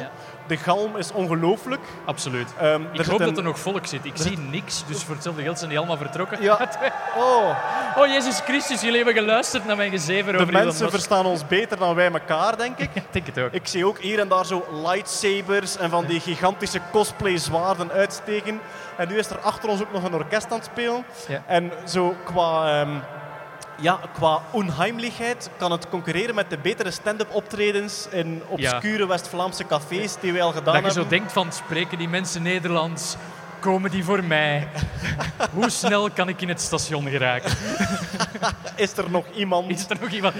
De 0.47 0.57
galm 0.57 0.97
is 0.97 1.11
ongelooflijk. 1.11 1.81
Absoluut. 2.05 2.53
Ehm, 2.59 2.81
ik 2.91 3.05
hoop 3.05 3.19
dat 3.19 3.37
er 3.37 3.43
nog 3.43 3.59
volk 3.59 3.85
zit. 3.85 4.05
Ik 4.05 4.13
zie 4.15 4.37
niks, 4.37 4.83
dus 4.87 5.03
voor 5.03 5.13
hetzelfde 5.13 5.41
geld 5.41 5.57
zijn 5.57 5.69
die 5.69 5.77
allemaal 5.79 5.97
vertrokken. 5.97 6.41
Ja. 6.41 6.59
Oh, 7.17 7.57
Oh, 7.97 8.07
Jezus 8.07 8.39
Christus, 8.39 8.81
jullie 8.81 8.95
hebben 8.95 9.13
geluisterd 9.13 9.65
naar 9.65 9.75
mijn 9.75 9.91
gezever 9.91 10.31
de 10.31 10.39
over 10.39 10.53
Elon 10.53 10.65
mensen 10.65 10.89
verstaan 10.89 11.25
ons 11.25 11.47
beter 11.47 11.77
dan 11.77 11.95
wij 11.95 12.11
elkaar, 12.11 12.57
denk 12.57 12.77
ik. 12.77 12.89
Ik 12.95 13.03
denk 13.11 13.25
het 13.25 13.39
ook. 13.39 13.51
Ik 13.51 13.67
zie 13.67 13.85
ook 13.85 13.99
hier 13.99 14.19
en 14.19 14.27
daar 14.27 14.45
zo 14.45 14.65
lightsabers 14.83 15.77
en 15.77 15.89
van 15.89 16.05
die 16.05 16.19
gigantische 16.19 16.79
cosplay 16.91 17.37
zwaarden 17.37 17.91
uitsteken. 17.91 18.59
En 18.97 19.07
nu 19.07 19.17
is 19.17 19.29
er 19.29 19.39
achter 19.39 19.69
ons 19.69 19.81
ook 19.81 19.91
nog 19.91 20.03
een 20.03 20.13
orkest 20.13 20.51
aan 20.51 20.57
het 20.57 20.69
spelen. 20.71 21.05
Ja. 21.27 21.43
En 21.47 21.71
zo 21.85 22.15
qua, 22.23 22.81
ehm, 22.81 22.97
ja, 23.81 23.99
qua 24.13 24.41
onheimelijkheid 24.51 25.49
kan 25.57 25.71
het 25.71 25.89
concurreren 25.89 26.35
met 26.35 26.49
de 26.49 26.57
betere 26.57 26.91
stand-up 26.91 27.33
optredens 27.33 28.07
in 28.11 28.41
obscure 28.47 29.07
West-Vlaamse 29.07 29.65
cafés 29.65 30.15
die 30.19 30.31
wij 30.31 30.41
al 30.41 30.51
gedaan 30.51 30.63
Dat 30.73 30.75
je 30.75 30.81
hebben. 30.81 31.03
zo 31.03 31.09
denkt 31.09 31.31
van, 31.31 31.51
spreken 31.51 31.97
die 31.97 32.09
mensen 32.09 32.41
Nederlands? 32.41 33.15
Komen 33.59 33.91
die 33.91 34.03
voor 34.03 34.23
mij? 34.23 34.67
Hoe 35.53 35.69
snel 35.69 36.09
kan 36.11 36.29
ik 36.29 36.41
in 36.41 36.49
het 36.49 36.61
station 36.61 37.07
geraken? 37.09 37.51
Is 38.75 38.97
er 38.97 39.09
nog 39.09 39.25
iemand? 39.35 39.69
Is 39.71 39.85
er 39.89 39.97
nog 40.01 40.09
iemand? 40.09 40.35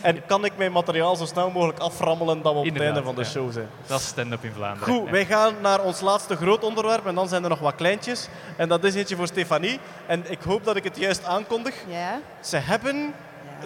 En 0.00 0.26
kan 0.26 0.44
ik 0.44 0.52
mijn 0.56 0.72
materiaal 0.72 1.16
zo 1.16 1.24
snel 1.24 1.50
mogelijk 1.50 1.78
aframmelen 1.78 2.42
dat 2.42 2.52
we 2.52 2.58
op 2.58 2.64
het 2.64 2.80
einde 2.80 3.02
van 3.02 3.14
de 3.14 3.20
ja. 3.20 3.26
show 3.26 3.52
zijn? 3.52 3.68
Dat 3.86 4.00
is 4.00 4.06
stand-up 4.06 4.44
in 4.44 4.52
Vlaanderen. 4.52 4.94
Goed, 4.94 5.10
wij 5.10 5.26
gaan 5.26 5.54
naar 5.60 5.80
ons 5.80 6.00
laatste 6.00 6.36
groot 6.36 6.64
onderwerp 6.64 7.06
en 7.06 7.14
dan 7.14 7.28
zijn 7.28 7.42
er 7.42 7.48
nog 7.48 7.58
wat 7.58 7.74
kleintjes. 7.74 8.28
En 8.56 8.68
dat 8.68 8.84
is 8.84 8.94
eentje 8.94 9.16
voor 9.16 9.26
Stefanie. 9.26 9.80
En 10.06 10.30
ik 10.30 10.40
hoop 10.40 10.64
dat 10.64 10.76
ik 10.76 10.84
het 10.84 10.96
juist 10.96 11.24
aankondig. 11.24 11.74
Ja. 11.86 12.20
Ze 12.40 12.56
hebben 12.56 13.14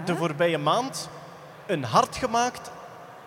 de 0.05 0.17
voorbije 0.17 0.59
maand 0.59 1.09
een 1.67 1.85
hart 1.85 2.17
gemaakt 2.17 2.71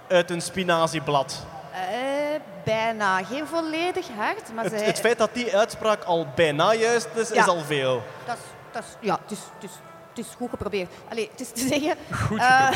uit 0.08 0.30
een 0.30 0.41
spinazieblad. 0.41 1.45
Eh, 1.72 2.41
bijna. 2.64 3.24
Geen 3.24 3.47
volledig 3.47 4.08
hard, 4.18 4.53
maar 4.53 4.64
Het, 4.64 4.74
zij... 4.74 4.86
het 4.86 4.99
feit 4.99 5.18
dat 5.18 5.30
die 5.34 5.58
uitspraak 5.58 6.03
al 6.03 6.28
bijna 6.36 6.74
juist 6.74 7.08
is, 7.16 7.32
is 7.32 7.47
al 7.47 7.60
veel. 7.60 8.03
Dat 8.26 8.36
is, 8.36 8.41
dat 8.72 8.84
is, 8.84 8.89
ja, 8.99 9.20
het 9.22 9.32
is, 9.32 9.39
het, 9.53 9.64
is, 9.64 9.72
het 10.16 10.26
is 10.26 10.36
goed 10.38 10.49
geprobeerd. 10.49 10.91
Allee, 11.09 11.30
het 11.32 11.39
is 11.39 11.51
te 11.51 11.68
zeggen... 11.74 11.95
Goed 12.28 12.39
eh, 12.39 12.72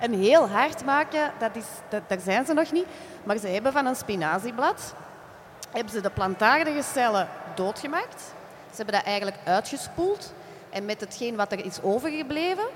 een 0.00 0.14
heel 0.14 0.48
hard 0.48 0.84
maken, 0.84 1.32
dat 1.38 1.56
is, 1.56 1.64
dat, 1.88 2.02
daar 2.06 2.20
zijn 2.20 2.46
ze 2.46 2.52
nog 2.52 2.72
niet. 2.72 2.86
Maar 3.24 3.36
ze 3.36 3.46
hebben 3.46 3.72
van 3.72 3.86
een 3.86 3.96
spinazieblad 3.96 4.94
hebben 5.70 5.92
ze 5.92 6.00
de 6.00 6.10
plantaardige 6.10 6.82
cellen 6.82 7.28
doodgemaakt. 7.54 8.22
Ze 8.70 8.76
hebben 8.76 8.94
dat 8.94 9.04
eigenlijk 9.04 9.36
uitgespoeld. 9.44 10.32
En 10.70 10.84
met 10.84 11.00
hetgeen 11.00 11.36
wat 11.36 11.52
er 11.52 11.64
is 11.64 11.82
overgebleven, 11.82 12.66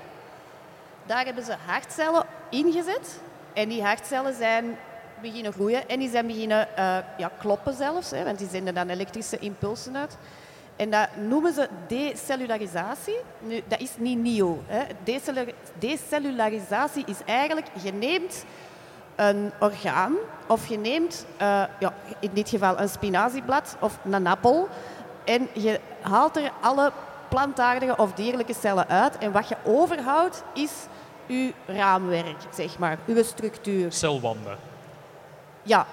daar 1.05 1.25
hebben 1.25 1.43
ze 1.43 1.55
hartcellen 1.65 2.25
ingezet. 2.49 3.19
En 3.53 3.69
die 3.69 3.83
hartcellen 3.83 4.35
zijn 4.35 4.77
beginnen 5.21 5.53
groeien 5.53 5.89
en 5.89 5.99
die 5.99 6.09
zijn 6.09 6.27
beginnen 6.27 6.77
eh, 6.77 6.97
ja, 7.17 7.31
kloppen 7.39 7.73
zelfs, 7.73 8.11
hè, 8.11 8.23
want 8.23 8.37
die 8.37 8.49
zenden 8.49 8.73
dan 8.73 8.89
elektrische 8.89 9.39
impulsen 9.39 9.97
uit. 9.97 10.17
En 10.79 10.89
dat 10.91 11.07
noemen 11.15 11.53
ze 11.53 11.67
decellularisatie. 11.87 13.17
Nu, 13.39 13.61
dat 13.67 13.79
is 13.79 13.91
niet 13.97 14.17
nieuw. 14.17 14.61
Hè. 14.67 14.83
Decellu- 15.03 15.53
Decellularisatie 15.79 17.03
is 17.05 17.17
eigenlijk, 17.25 17.67
je 17.81 17.93
neemt 17.93 18.45
een 19.15 19.51
orgaan 19.59 20.15
of 20.47 20.67
je 20.67 20.77
neemt, 20.77 21.25
eh, 21.37 21.63
ja, 21.79 21.93
in 22.19 22.29
dit 22.33 22.49
geval 22.49 22.79
een 22.79 22.89
spinazieblad 22.89 23.75
of 23.79 23.97
een 24.11 24.27
appel 24.27 24.67
en 25.25 25.47
je 25.53 25.79
haalt 26.01 26.37
er 26.37 26.51
alle 26.61 26.91
plantaardige 27.29 27.97
of 27.97 28.13
dierlijke 28.13 28.53
cellen 28.53 28.87
uit 28.87 29.17
en 29.17 29.31
wat 29.31 29.47
je 29.49 29.55
overhoudt 29.63 30.43
is 30.53 30.71
uw 31.27 31.51
raamwerk, 31.65 32.37
zeg 32.53 32.77
maar, 32.77 32.97
uw 33.05 33.23
structuur. 33.23 33.91
Celwanden. 33.91 34.57
Ja. 35.63 35.85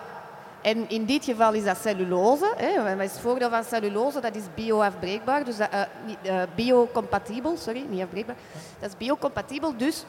En 0.67 0.89
in 0.89 1.05
dit 1.05 1.25
geval 1.25 1.53
is 1.53 1.65
dat 1.65 1.77
cellulose. 1.77 2.55
Hè. 2.57 2.97
Wat 2.97 3.05
is 3.05 3.13
het 3.13 3.21
voordeel 3.21 3.51
van 3.51 3.65
cellulose? 3.65 4.21
Dat 4.21 4.35
is 4.35 4.43
bioafbreekbaar, 4.55 5.45
dus 5.45 5.57
dat, 5.57 5.71
niet, 6.07 6.17
eh, 6.23 6.43
biocompatibel, 6.55 7.57
sorry, 7.57 7.85
niet 7.89 8.03
afbreekbaar. 8.03 8.37
Dat 8.79 8.89
is 8.89 8.97
biocompatibel, 8.97 9.77
dus 9.77 10.05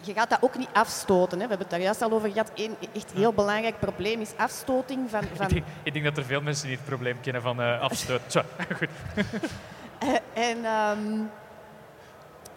je 0.00 0.12
gaat 0.12 0.30
dat 0.30 0.42
ook 0.42 0.58
niet 0.58 0.68
afstoten. 0.72 1.40
Hè. 1.40 1.44
We 1.44 1.48
hebben 1.48 1.58
het 1.58 1.70
daar 1.70 1.80
juist 1.80 2.02
al 2.02 2.10
over 2.10 2.30
gehad. 2.30 2.50
Eén 2.54 2.76
echt 2.94 3.12
heel 3.12 3.32
belangrijk 3.32 3.78
probleem 3.78 4.20
is 4.20 4.32
afstoting 4.36 5.10
van... 5.10 5.22
Ik 5.22 5.28
van 5.34 5.48
denk, 5.48 5.64
ik 5.82 5.92
denk 5.92 6.04
dat 6.04 6.16
er 6.16 6.24
veel 6.24 6.42
mensen 6.42 6.66
die 6.66 6.76
het 6.76 6.84
probleem 6.84 7.20
kennen 7.20 7.42
van 7.42 7.60
eh 7.60 7.80
afstoot. 7.80 8.44
Goed. 8.78 8.88
En 10.32 10.64
ehm, 10.64 11.22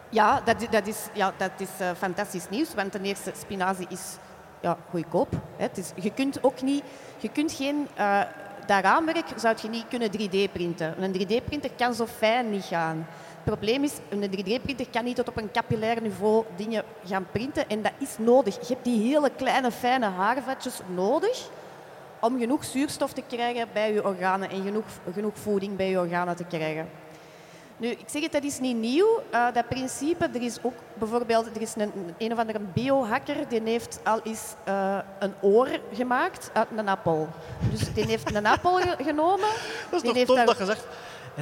ja, 0.10 0.42
dat, 0.42 0.68
dat 0.70 0.88
is, 0.88 1.08
ja, 1.14 1.34
dat 1.38 1.52
is 1.58 1.96
fantastisch 1.98 2.50
nieuws, 2.50 2.74
want 2.74 2.92
ten 2.92 3.04
eerste, 3.04 3.32
spinazie 3.36 3.88
is 3.90 4.18
ja, 4.62 4.78
goedkoop. 4.90 5.28
Het 5.58 5.78
is, 5.78 5.92
je 5.96 6.14
kunt 6.14 6.44
ook 6.44 6.62
niet, 6.62 6.84
je 7.18 7.30
kunt 7.30 7.52
geen, 7.52 7.88
eh, 7.96 8.22
dat 8.68 9.24
zou 9.36 9.56
je 9.62 9.70
niet 9.70 9.88
kunnen 9.90 10.12
3D-printen. 10.12 11.04
Een 11.04 11.14
3D-printer 11.14 11.70
kan 11.78 11.94
zo 11.94 12.06
fijn 12.06 12.50
niet 12.50 12.64
gaan. 12.64 13.08
Het 13.08 13.44
probleem 13.44 13.84
is, 13.84 13.94
een 14.10 14.30
3D-printer 14.32 14.86
kan 14.92 15.04
niet 15.04 15.16
tot 15.16 15.28
op 15.28 15.38
een 15.38 15.52
capillair 15.52 16.02
niveau 16.02 16.46
dingen 16.56 16.84
gaan 17.06 17.28
printen 17.32 17.70
en 17.70 17.82
dat 17.82 17.92
is 17.98 18.16
nodig. 18.18 18.56
Je 18.68 18.74
hebt 18.74 18.86
die 18.86 19.12
hele 19.12 19.30
kleine, 19.36 19.72
fijne 19.72 20.06
haarvetjes 20.06 20.80
nodig 20.96 21.50
om 22.20 22.40
genoeg 22.40 22.66
zuurstof 22.66 23.14
te 23.14 23.24
krijgen 23.28 23.68
bij 23.74 23.94
je 23.94 24.06
organen 24.06 24.50
en 24.50 24.64
genoeg, 24.64 24.86
genoeg 25.14 25.38
voeding 25.38 25.76
bij 25.76 25.90
je 25.90 26.00
organen 26.00 26.36
te 26.36 26.46
krijgen. 26.46 26.90
Nu, 27.78 27.88
ik 27.88 28.04
zeg 28.06 28.22
het, 28.22 28.32
dat 28.32 28.44
is 28.44 28.60
niet 28.60 28.78
nieuw, 28.78 29.22
eh, 29.32 29.46
dat 29.54 29.68
principe. 29.68 30.30
Er 30.34 30.42
is 30.42 30.58
ook 30.62 30.74
bijvoorbeeld 30.94 31.56
er 31.56 31.62
is 31.62 31.74
een, 31.78 31.92
een 32.18 32.32
of 32.32 32.40
andere 32.40 32.60
biohacker 32.74 33.36
die 33.50 33.62
heeft 33.64 34.00
al 34.04 34.20
eens 34.24 34.54
eh, 34.64 34.98
een 35.20 35.34
oor 35.42 35.68
gemaakt 35.94 36.50
uit 36.54 36.68
een 36.76 36.88
appel. 36.90 37.28
Dus 37.72 37.94
die 37.94 38.06
heeft 38.06 38.36
een 38.36 38.46
appel 38.46 38.74
ge- 38.76 38.96
genomen. 39.04 39.48
Dat 39.92 40.04
is 40.04 40.14
die 40.14 40.26
toch 40.26 40.36
heeft 40.36 40.48
dat 40.48 40.58
je 40.58 40.66
zegt... 40.66 40.88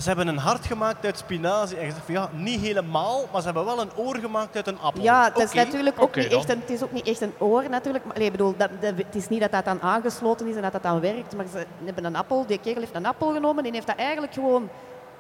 Ze 0.01 0.07
hebben 0.07 0.27
een 0.27 0.37
hart 0.37 0.65
gemaakt 0.65 1.05
uit 1.05 1.17
spinazie. 1.17 1.77
En 1.77 1.85
je 1.85 1.91
zegt 1.91 2.05
van 2.05 2.13
ja, 2.13 2.29
niet 2.33 2.59
helemaal, 2.61 3.25
maar 3.31 3.39
ze 3.41 3.45
hebben 3.45 3.65
wel 3.65 3.81
een 3.81 3.95
oor 3.95 4.15
gemaakt 4.15 4.55
uit 4.55 4.67
een 4.67 4.79
appel. 4.79 5.03
Ja, 5.03 5.29
dat 5.29 5.43
is 5.43 5.53
natuurlijk 5.53 6.01
ook 6.01 6.15
niet 6.15 6.31
echt 6.31 6.49
een, 6.49 6.59
het 6.59 6.69
is 6.69 6.83
ook 6.83 6.91
niet 6.91 7.07
echt 7.07 7.21
een 7.21 7.33
oor 7.37 7.69
natuurlijk. 7.69 8.05
Maar, 8.05 8.21
ik 8.21 8.31
bedoel, 8.31 8.53
dat, 8.57 8.69
dat- 8.79 8.93
het 8.97 9.15
is 9.15 9.29
niet 9.29 9.39
dat 9.41 9.51
dat 9.51 9.65
dan 9.65 9.81
aangesloten 9.81 10.47
is 10.47 10.55
en 10.55 10.61
dat 10.61 10.71
dat 10.71 10.83
dan 10.83 10.99
werkt. 10.99 11.35
Maar 11.35 11.45
ze 11.51 11.65
hebben 11.83 12.05
een 12.05 12.15
appel, 12.15 12.45
die 12.45 12.59
kerel 12.59 12.79
heeft 12.81 12.95
een 12.95 13.05
appel 13.05 13.31
genomen 13.33 13.65
en 13.65 13.73
heeft 13.73 13.87
dat 13.87 13.95
eigenlijk 13.95 14.33
gewoon 14.33 14.69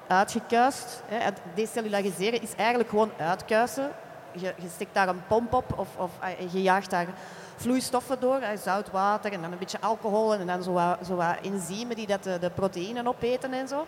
uitgekuist. 0.07 1.03
Hè. 1.05 1.17
Het 1.17 1.39
decellulariseren 1.53 2.41
is 2.41 2.55
eigenlijk 2.55 2.89
gewoon 2.89 3.11
uitkuisen. 3.17 3.91
Je, 4.31 4.53
je 4.57 4.69
stikt 4.73 4.93
daar 4.93 5.07
een 5.07 5.23
pomp 5.27 5.53
op 5.53 5.79
of, 5.79 5.87
of 5.97 6.11
eh, 6.19 6.53
je 6.53 6.61
jaagt 6.61 6.89
daar 6.89 7.07
vloeistoffen 7.55 8.19
door, 8.19 8.37
eh, 8.37 8.57
zout 8.63 8.91
water 8.91 9.31
en 9.31 9.41
dan 9.41 9.51
een 9.51 9.57
beetje 9.57 9.81
alcohol 9.81 10.33
en 10.33 10.47
dan 10.47 10.63
zo 10.63 10.71
wat, 10.71 10.97
zo 11.05 11.15
wat 11.15 11.35
enzymen 11.43 11.95
die 11.95 12.07
dat 12.07 12.23
de, 12.23 12.39
de 12.39 12.49
proteïnen 12.49 13.07
opeten 13.07 13.53
en 13.53 13.67
zo. 13.67 13.85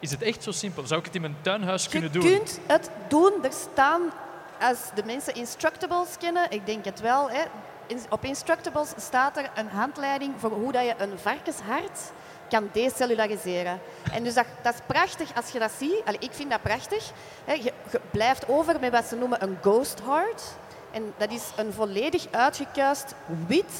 Is 0.00 0.10
het 0.10 0.22
echt 0.22 0.42
zo 0.42 0.50
simpel? 0.50 0.86
Zou 0.86 1.00
ik 1.00 1.06
het 1.06 1.14
in 1.14 1.20
mijn 1.20 1.36
tuinhuis 1.40 1.84
Je 1.84 1.90
kunnen 1.90 2.12
doen? 2.12 2.22
kunt 2.22 2.60
het 2.66 2.90
doen. 3.08 3.32
Er 3.42 3.52
staan, 3.52 4.00
als 4.60 4.78
de 4.94 5.02
mensen 5.04 5.34
Instructables 5.34 6.16
kennen, 6.18 6.50
ik 6.50 6.66
denk 6.66 6.84
het 6.84 7.00
wel, 7.00 7.30
hè, 7.30 7.42
op 8.08 8.24
Instructables 8.24 8.92
staat 8.96 9.36
er 9.36 9.50
een 9.54 9.68
handleiding 9.68 10.34
voor 10.38 10.50
hoe 10.50 10.72
dat 10.72 10.84
je 10.84 10.94
een 10.98 11.18
varkenshart 11.18 12.00
kan 12.48 12.68
decellulariseren. 12.72 13.80
En 14.12 14.22
dus 14.22 14.34
dat, 14.34 14.46
dat 14.62 14.74
is 14.74 14.80
prachtig 14.86 15.34
als 15.34 15.50
je 15.50 15.58
dat 15.58 15.70
ziet. 15.78 16.02
Allee, 16.04 16.20
ik 16.20 16.32
vind 16.32 16.50
dat 16.50 16.62
prachtig. 16.62 17.10
Hè, 17.44 17.52
je, 17.52 17.72
je 17.90 18.00
blijft 18.10 18.48
over 18.48 18.80
met 18.80 18.92
wat 18.92 19.04
ze 19.04 19.16
noemen 19.16 19.42
een 19.42 19.58
ghost 19.60 20.00
heart. 20.04 20.42
En 20.90 21.14
dat 21.16 21.30
is 21.30 21.42
een 21.56 21.72
volledig 21.72 22.26
uitgekuist 22.30 23.14
wit, 23.46 23.72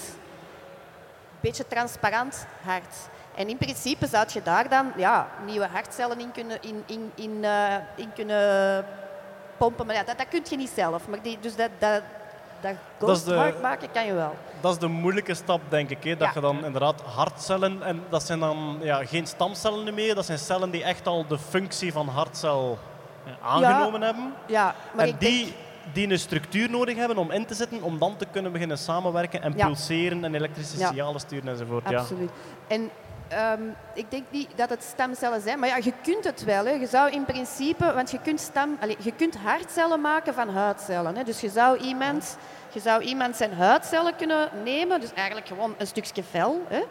beetje 1.41 1.67
transparant 1.67 2.47
hart. 2.65 2.95
En 3.35 3.49
in 3.49 3.57
principe 3.59 4.07
zou 4.07 4.27
je 4.33 4.43
daar 4.43 4.69
dan 4.69 4.93
ja, 4.97 5.29
nieuwe 5.45 5.67
hartcellen 5.67 6.21
in 6.21 6.33
kunnen, 6.33 6.59
in, 6.63 6.83
in, 6.87 7.13
in, 7.15 7.45
eh, 7.45 7.75
in 7.95 8.13
kunnen 8.15 8.85
pompen. 9.57 9.87
Maar 9.87 9.95
ja, 9.95 10.03
dat, 10.03 10.19
dat 10.19 10.29
kun 10.29 10.43
je 10.49 10.57
niet 10.57 10.71
zelf. 10.75 11.09
Maar 11.09 11.23
die, 11.23 11.39
dus 11.41 11.57
dat, 11.57 11.71
dat, 11.79 12.03
dat 12.61 12.73
Dat 12.99 13.09
ghost 13.09 13.25
de- 13.25 13.35
heart 13.35 13.61
maken 13.63 13.91
kan 13.93 14.07
je 14.07 14.13
wel. 14.13 14.35
Dat 14.61 14.73
is 14.73 14.79
de 14.79 14.87
moeilijke 14.87 15.35
stap, 15.35 15.61
denk 15.69 15.91
ik. 15.91 16.05
Hè? 16.05 16.17
Dat 16.17 16.29
Ja. 16.29 16.33
je 16.35 16.41
dan 16.41 16.65
inderdaad 16.65 17.01
hartcellen... 17.01 17.83
En 17.83 18.03
dat 18.09 18.23
zijn 18.23 18.39
dan 18.39 18.79
ja, 18.83 19.05
geen 19.07 19.27
stamcellen 19.27 19.95
meer. 19.95 20.15
Dat 20.15 20.27
zijn 20.27 20.39
cellen 20.39 20.71
die 20.71 20.85
echt 20.85 21.07
al 21.07 21.27
de 21.27 21.39
functie 21.39 21.93
van 21.93 22.09
hartcel 22.09 22.79
aangenomen 23.43 24.03
hebben. 24.03 24.33
Ja, 24.47 24.75
maar 24.95 25.05
en 25.05 25.11
ik 25.11 25.21
die, 25.21 25.45
denk, 25.45 25.55
die 25.93 26.11
een 26.11 26.19
structuur 26.19 26.71
nodig 26.71 26.97
hebben 26.97 27.17
om 27.17 27.31
in 27.31 27.47
te 27.47 27.55
zetten, 27.55 27.83
om 27.83 27.99
dan 27.99 28.17
te 28.17 28.27
kunnen 28.31 28.53
beginnen 28.53 28.79
samenwerken 28.79 29.43
en 29.43 29.55
pulseren 29.55 30.25
en 30.25 30.35
elektrische 30.35 30.77
signalen 30.77 31.21
sturen 31.21 31.49
enzovoort. 31.49 31.89
Ja. 31.89 31.99
absoluut. 31.99 32.31
En 32.67 32.91
ehm, 33.29 33.61
ik 33.95 34.11
denk 34.11 34.25
niet 34.31 34.49
dat 34.57 34.71
het 34.71 34.83
stamcellen 34.83 35.41
zijn, 35.41 35.59
maar 35.59 35.69
ja, 35.69 35.77
je 35.77 35.93
kunt 36.03 36.25
het 36.25 36.45
wel. 36.45 36.65
Hè. 36.65 36.71
Je 36.73 36.87
zou 36.87 37.11
in 37.11 37.25
principe, 37.25 37.93
want 37.95 38.11
je 38.11 38.19
kunt, 38.21 38.41
stam, 38.41 38.77
allez, 38.81 38.97
je 38.99 39.13
kunt 39.13 39.37
hartcellen 39.37 40.01
maken 40.01 40.35
van 40.35 40.49
huidcellen. 40.49 41.17
Hè. 41.17 41.25
Dus 41.25 41.41
je 41.41 41.49
zou, 41.49 41.79
iemand, 41.79 42.37
je 42.73 42.81
zou 42.81 43.03
iemand 43.03 43.37
zijn 43.37 43.53
huidcellen 43.53 44.17
kunnen 44.17 44.49
nemen, 44.65 45.01
dus 45.01 45.13
eigenlijk 45.15 45.47
gewoon 45.47 45.75
een 45.79 45.87
stukje 45.87 46.23
vel. 46.31 46.67
Hè. 46.69 46.83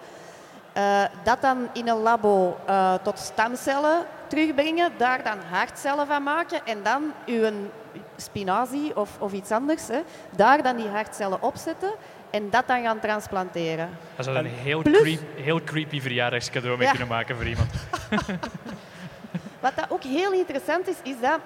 Eh, 0.73 1.03
dat 1.23 1.41
dan 1.41 1.69
in 1.73 1.88
een 1.88 1.97
labo 2.01 2.57
eh, 2.65 2.93
tot 3.03 3.19
stamcellen 3.19 4.05
terugbrengen, 4.28 4.91
daar 4.97 5.23
dan 5.23 5.38
hartcellen 5.49 6.07
van 6.07 6.23
maken 6.23 6.65
en 6.65 6.84
dan 6.84 7.13
uw 7.25 7.51
spinazie 8.15 8.97
of, 8.97 9.09
of 9.19 9.34
iets 9.34 9.51
anders, 9.51 9.88
hè, 9.88 9.99
daar 10.36 10.63
dan 10.63 10.75
die 10.75 10.88
hartcellen 10.88 11.41
opzetten 11.41 11.91
en 12.30 12.49
dat 12.49 12.67
dan 12.67 12.84
gaan 12.84 12.99
transplanteren. 12.99 13.89
Daar 14.15 14.23
zou 14.23 14.38
een 14.38 14.45
heel, 14.45 14.82
Plus- 14.82 15.01
creep, 15.01 15.19
heel 15.36 15.63
creepy 15.63 16.01
verjaardagscadeau 16.01 16.78
mee 16.78 16.86
Ja. 16.86 16.91
kunnen 16.93 17.09
maken 17.09 17.36
voor 17.36 17.45
iemand. 17.47 17.69
Wat 19.59 19.71
dat 19.75 19.86
ook 19.89 20.03
heel 20.03 20.32
interessant 20.32 20.88
is, 20.88 20.95
is 21.03 21.19
dat 21.21 21.39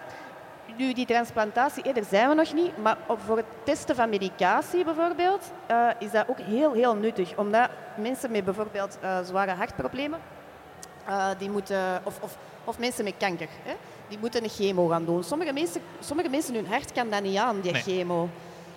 nu 0.77 0.93
die 0.93 1.05
transplantatie, 1.05 1.83
eh, 1.83 1.93
daar 1.95 2.03
zijn 2.09 2.29
we 2.29 2.35
nog 2.35 2.53
niet, 2.53 2.77
maar 2.77 2.97
voor 3.25 3.37
het 3.37 3.45
testen 3.63 3.95
van 3.95 4.09
medicatie 4.09 4.83
bijvoorbeeld, 4.83 5.51
eh, 5.65 5.87
is 5.99 6.11
dat 6.11 6.27
ook 6.29 6.39
heel, 6.39 6.71
heel 6.73 6.95
nuttig. 6.95 7.35
Omdat 7.37 7.69
mensen 7.95 8.31
met 8.31 8.45
bijvoorbeeld 8.45 8.97
eh, 9.01 9.17
zware 9.23 9.51
hartproblemen, 9.51 10.19
eh, 11.05 11.27
die 11.37 11.49
moeten, 11.49 12.01
of, 12.03 12.17
of, 12.21 12.37
of 12.63 12.79
mensen 12.79 13.03
met 13.03 13.13
kanker, 13.17 13.47
hè, 13.63 13.73
die 14.07 14.17
moeten 14.19 14.43
een 14.43 14.49
chemo 14.49 14.87
gaan 14.87 15.05
doen. 15.05 15.23
Sommige 15.23 15.53
mensen, 15.53 15.81
sommige 15.99 16.29
mensen, 16.29 16.53
hun 16.55 16.67
hart 16.67 16.91
kan 16.91 17.09
dat 17.09 17.21
niet 17.23 17.37
aan, 17.37 17.59
die 17.61 17.71
Nee. 17.71 17.81
chemo. 17.81 18.29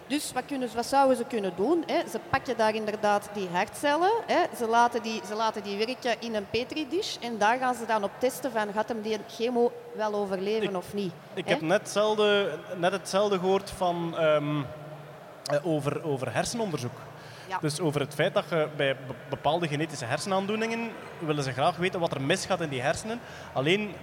Dus 0.06 0.32
wat, 0.32 0.42
kunnen, 0.46 0.68
wat 0.74 0.86
zouden 0.86 1.16
ze 1.16 1.24
kunnen 1.24 1.52
doen? 1.56 1.82
Hè? 1.86 2.08
Ze 2.10 2.20
pakken 2.30 2.56
daar 2.56 2.74
inderdaad 2.74 3.28
die 3.34 3.48
hartcellen, 3.52 4.10
hè? 4.26 4.56
Ze, 4.56 4.66
laten 4.66 5.02
die, 5.02 5.20
ze 5.26 5.34
laten 5.34 5.62
die 5.62 5.76
werken 5.76 6.20
in 6.20 6.34
een 6.34 6.46
petri-dish 6.50 7.16
en 7.20 7.38
daar 7.38 7.58
gaan 7.58 7.74
ze 7.74 7.86
dan 7.86 8.04
op 8.04 8.10
testen 8.18 8.52
van 8.52 8.72
gaat 8.72 8.88
hem 8.88 9.02
die 9.02 9.18
chemo 9.28 9.72
wel 9.96 10.14
overleven 10.14 10.68
Ik- 10.68 10.76
of 10.76 10.94
niet. 10.94 11.12
Ik 11.34 11.44
hè? 11.44 11.50
heb 11.52 11.60
net 11.60 11.78
hetzelfde, 11.80 12.58
net 12.76 12.92
hetzelfde 12.92 13.38
gehoord 13.38 13.70
van, 13.70 14.14
ehm, 14.18 14.58
eh, 15.44 15.66
over, 15.66 16.04
over 16.04 16.32
hersenonderzoek. 16.34 16.96
Ja. 17.48 17.58
Dus 17.60 17.80
over 17.80 18.00
het 18.00 18.14
feit 18.14 18.34
dat 18.34 18.44
je 18.50 18.68
bij 18.76 18.96
be- 19.06 19.14
bepaalde 19.28 19.68
genetische 19.68 20.04
hersenaandoeningen 20.04 20.90
willen 21.18 21.44
ze 21.44 21.52
graag 21.52 21.76
weten 21.76 22.00
wat 22.00 22.14
er 22.14 22.20
misgaat 22.22 22.60
in 22.60 22.68
die 22.68 22.80
hersenen. 22.80 23.20
Alleen 23.52 23.94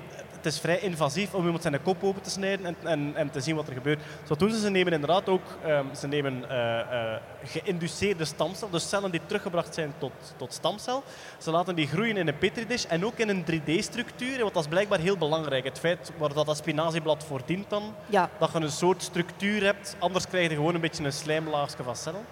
het 0.44 0.54
is 0.54 0.60
vrij 0.60 0.80
invasief 0.80 1.34
om 1.34 1.44
iemand 1.44 1.62
zijn 1.62 1.82
kop 1.82 2.04
open 2.04 2.22
te 2.22 2.30
snijden 2.30 2.66
en, 2.66 2.76
en, 2.84 3.12
en 3.16 3.32
te 3.32 3.42
zien 3.42 3.56
wat 3.56 3.68
er 3.68 3.74
gebeurt. 3.74 4.00
Dus 4.20 4.30
wat 4.30 4.40
doen 4.40 4.52
ze? 4.52 4.60
Ze 4.60 4.70
nemen 4.70 4.94
inderdaad 4.94 5.30
ook 5.30 5.42
ehm, 5.66 5.86
ze 5.96 6.08
nemen, 6.08 6.50
eh, 6.50 6.80
eh, 6.80 7.22
geïnduceerde 7.44 8.26
stamcel, 8.26 8.70
dus 8.70 8.90
cellen 8.90 9.12
die 9.12 9.22
teruggebracht 9.26 9.74
zijn 9.74 9.94
tot, 9.98 10.12
tot 10.38 10.54
stamcel. 10.54 11.04
Ze 11.38 11.52
laten 11.52 11.76
die 11.76 11.88
groeien 11.88 12.18
in 12.18 12.28
een 12.28 12.38
petridish 12.38 12.86
en 12.86 13.06
ook 13.06 13.18
in 13.18 13.30
een 13.30 13.44
3D-structuur. 13.44 14.40
Want 14.40 14.54
dat 14.54 14.64
is 14.64 14.70
blijkbaar 14.70 15.00
heel 15.00 15.18
belangrijk. 15.18 15.64
Het 15.64 15.80
feit 15.80 16.12
waar 16.18 16.34
dat, 16.34 16.46
dat 16.46 16.58
spinazieblad 16.58 17.24
voor 17.24 17.42
dient 17.46 17.70
dan, 17.70 17.94
Ja, 18.06 18.30
dat 18.40 18.52
je 18.54 18.60
een 18.60 18.72
soort 18.72 19.04
structuur 19.04 19.64
hebt. 19.64 19.96
Anders 20.00 20.28
krijg 20.28 20.50
je 20.50 20.56
gewoon 20.56 20.76
een 20.76 20.82
beetje 20.82 21.04
een 21.04 21.14
slijmlaagje 21.14 21.84
van 21.84 21.96
cellen. 21.96 22.26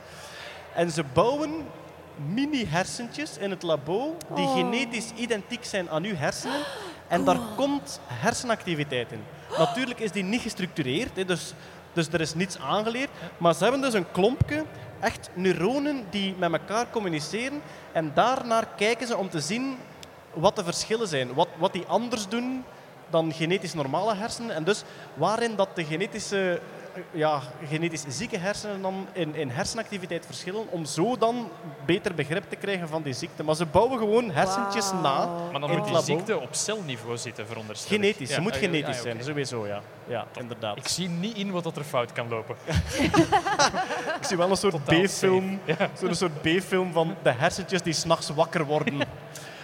En 0.73 0.91
ze 0.91 1.03
bouwen 1.13 1.65
mini-hersentjes 2.33 3.37
in 3.37 3.49
het 3.49 3.63
labo 3.63 4.17
die 4.35 4.45
Oh. 4.45 4.53
genetisch 4.53 5.11
identiek 5.15 5.63
zijn 5.65 5.89
aan 5.89 6.03
uw 6.03 6.15
hersenen. 6.15 6.61
En 7.09 7.23
daar 7.23 7.39
komt 7.55 7.99
hersenactiviteit 8.07 9.11
in. 9.11 9.23
Natuurlijk 9.57 9.99
is 9.99 10.11
die 10.11 10.23
niet 10.23 10.41
gestructureerd, 10.41 11.27
dus, 11.27 11.53
dus 11.93 12.07
er 12.07 12.21
is 12.21 12.33
niets 12.33 12.59
aangeleerd. 12.59 13.09
Maar 13.37 13.53
ze 13.53 13.63
hebben 13.63 13.81
dus 13.81 13.93
een 13.93 14.11
klompje, 14.11 14.63
echt 14.99 15.29
neuronen 15.33 16.03
die 16.09 16.35
met 16.37 16.51
elkaar 16.51 16.89
communiceren. 16.89 17.61
En 17.91 18.11
daarnaar 18.13 18.67
kijken 18.75 19.07
ze 19.07 19.17
om 19.17 19.29
te 19.29 19.39
zien 19.39 19.77
wat 20.33 20.55
de 20.55 20.63
verschillen 20.63 21.07
zijn. 21.07 21.33
Wat, 21.33 21.47
wat 21.57 21.73
die 21.73 21.85
anders 21.87 22.27
doen 22.27 22.63
dan 23.09 23.33
genetisch 23.33 23.73
normale 23.73 24.15
hersenen. 24.15 24.55
En 24.55 24.63
dus 24.63 24.83
waarin 25.13 25.55
dat 25.55 25.75
de 25.75 25.85
genetische, 25.85 26.61
ja, 27.11 27.41
genetisch 27.67 28.03
zieke 28.07 28.37
hersenen 28.37 28.81
dan 28.81 29.07
in, 29.13 29.35
in 29.35 29.49
hersenactiviteit 29.49 30.25
verschillen. 30.25 30.71
Om 30.71 30.85
zo 30.85 31.17
dan 31.17 31.49
beter 31.85 32.13
begrip 32.15 32.49
te 32.49 32.55
krijgen 32.55 32.87
van 32.87 33.01
die 33.01 33.13
ziekte. 33.13 33.43
Maar 33.43 33.55
ze 33.55 33.65
bouwen 33.65 33.97
gewoon 33.99 34.31
hersentjes 34.31 34.91
na. 34.91 35.25
Maar 35.51 35.59
dan 35.59 35.69
In 35.69 35.75
moet 35.75 35.83
die 35.85 35.93
labo. 35.93 36.05
ziekte 36.05 36.39
op 36.39 36.55
celniveau 36.55 37.17
zitten, 37.17 37.47
veronderstel 37.47 37.91
ik. 37.95 38.01
Genetisch, 38.01 38.29
Ja, 38.29 38.35
ze 38.35 38.41
moet 38.41 38.53
ah, 38.55 38.61
ja, 38.61 38.65
genetisch 38.67 38.89
ah, 38.89 38.95
ja, 38.95 39.01
zijn, 39.01 39.23
sowieso, 39.23 39.67
ja. 39.67 39.81
Ja, 40.07 40.25
inderdaad. 40.39 40.77
Ik 40.77 40.87
zie 40.87 41.09
niet 41.09 41.37
in 41.37 41.51
wat 41.51 41.63
dat 41.63 41.77
er 41.77 41.83
fout 41.83 42.11
kan 42.11 42.27
lopen. 42.29 42.55
Ik 44.19 44.25
zie 44.25 44.37
wel 44.37 44.49
een 44.49 44.57
soort 44.57 44.83
B-film, 44.83 45.59
zo'n 45.99 46.15
soort 46.15 46.41
B-film 46.41 46.91
van 46.93 47.15
de 47.23 47.31
hersentjes 47.31 47.81
die 47.81 47.93
s'nachts 47.93 48.29
wakker 48.29 48.65
worden. 48.65 48.97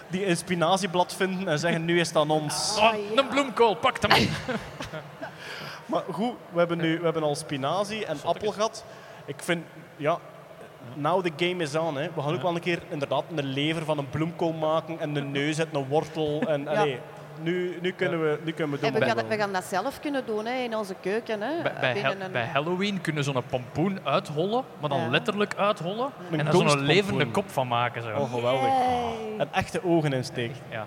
Die 0.07 0.27
een 0.27 0.37
spinazieblad 0.37 1.13
vinden 1.13 1.47
en 1.47 1.59
zeggen, 1.59 1.85
nu 1.85 1.99
is 1.99 2.07
het 2.07 2.17
aan 2.17 2.29
ons. 2.29 2.75
Oh, 2.77 2.83
Ah, 2.83 2.93
ja. 3.13 3.21
Een 3.21 3.27
bloemkool, 3.27 3.75
pak 3.75 3.97
hem. 4.01 4.27
Maar 5.85 6.03
goed, 6.11 6.33
we 6.51 6.57
hebben 6.59 6.77
nu 6.77 6.97
we 6.97 7.03
hebben 7.03 7.23
al 7.23 7.35
spinazie 7.35 8.05
en 8.05 8.17
appel 8.25 8.51
gehad. 8.51 8.85
Ik 9.25 9.35
vind, 9.43 9.63
ja, 9.97 10.17
now 10.93 11.25
the 11.25 11.45
game 11.45 11.63
is 11.63 11.75
on. 11.75 11.95
Hè. 11.97 12.09
We 12.15 12.21
gaan 12.21 12.33
ook 12.33 12.41
wel 12.41 12.55
een 12.55 12.61
keer 12.61 12.79
inderdaad 12.89 13.23
een 13.35 13.45
lever 13.45 13.85
van 13.85 13.97
een 13.97 14.09
bloemkool 14.09 14.51
maken 14.53 14.99
en 14.99 15.15
een 15.15 15.31
neus 15.31 15.59
uit 15.59 15.67
een 15.71 15.87
wortel. 15.87 16.41
En, 16.47 16.61
Ja. 16.63 16.69
allee, 16.71 16.99
nu, 17.41 17.77
nu, 17.81 17.91
kunnen 17.91 18.21
we, 18.21 18.39
nu 18.43 18.51
kunnen 18.51 18.79
we 18.79 18.85
en 18.85 18.91
doen. 18.93 19.01
we 19.01 19.07
gaan, 19.07 19.27
we 19.27 19.37
gaan 19.37 19.53
dat 19.53 19.63
zelf 19.63 19.99
kunnen 19.99 20.25
doen 20.25 20.45
hè, 20.45 20.63
in 20.63 20.75
onze 20.75 20.95
keuken. 21.01 21.41
Hè, 21.41 21.61
Bij, 21.61 21.73
bij, 21.79 22.03
een- 22.43 22.47
Halloween 22.47 23.01
kunnen 23.01 23.23
ze 23.23 23.31
zo'n 23.31 23.43
pompoen 23.49 23.99
uithollen, 24.03 24.63
maar 24.79 24.89
dan 24.89 24.99
Ja. 24.99 25.07
letterlijk 25.07 25.55
uithollen. 25.55 26.09
Een 26.31 26.39
en 26.39 26.45
daar 26.45 26.53
zo'n 26.53 26.79
levende 26.79 27.27
kop 27.27 27.49
van 27.49 27.67
maken. 27.67 28.01
Zo. 28.01 28.09
Oh, 28.09 28.33
geweldig. 28.33 28.61
Yay. 28.67 29.37
En 29.37 29.47
echte 29.51 29.83
ogen 29.83 30.13
insteek. 30.13 30.51
Ja. 30.69 30.85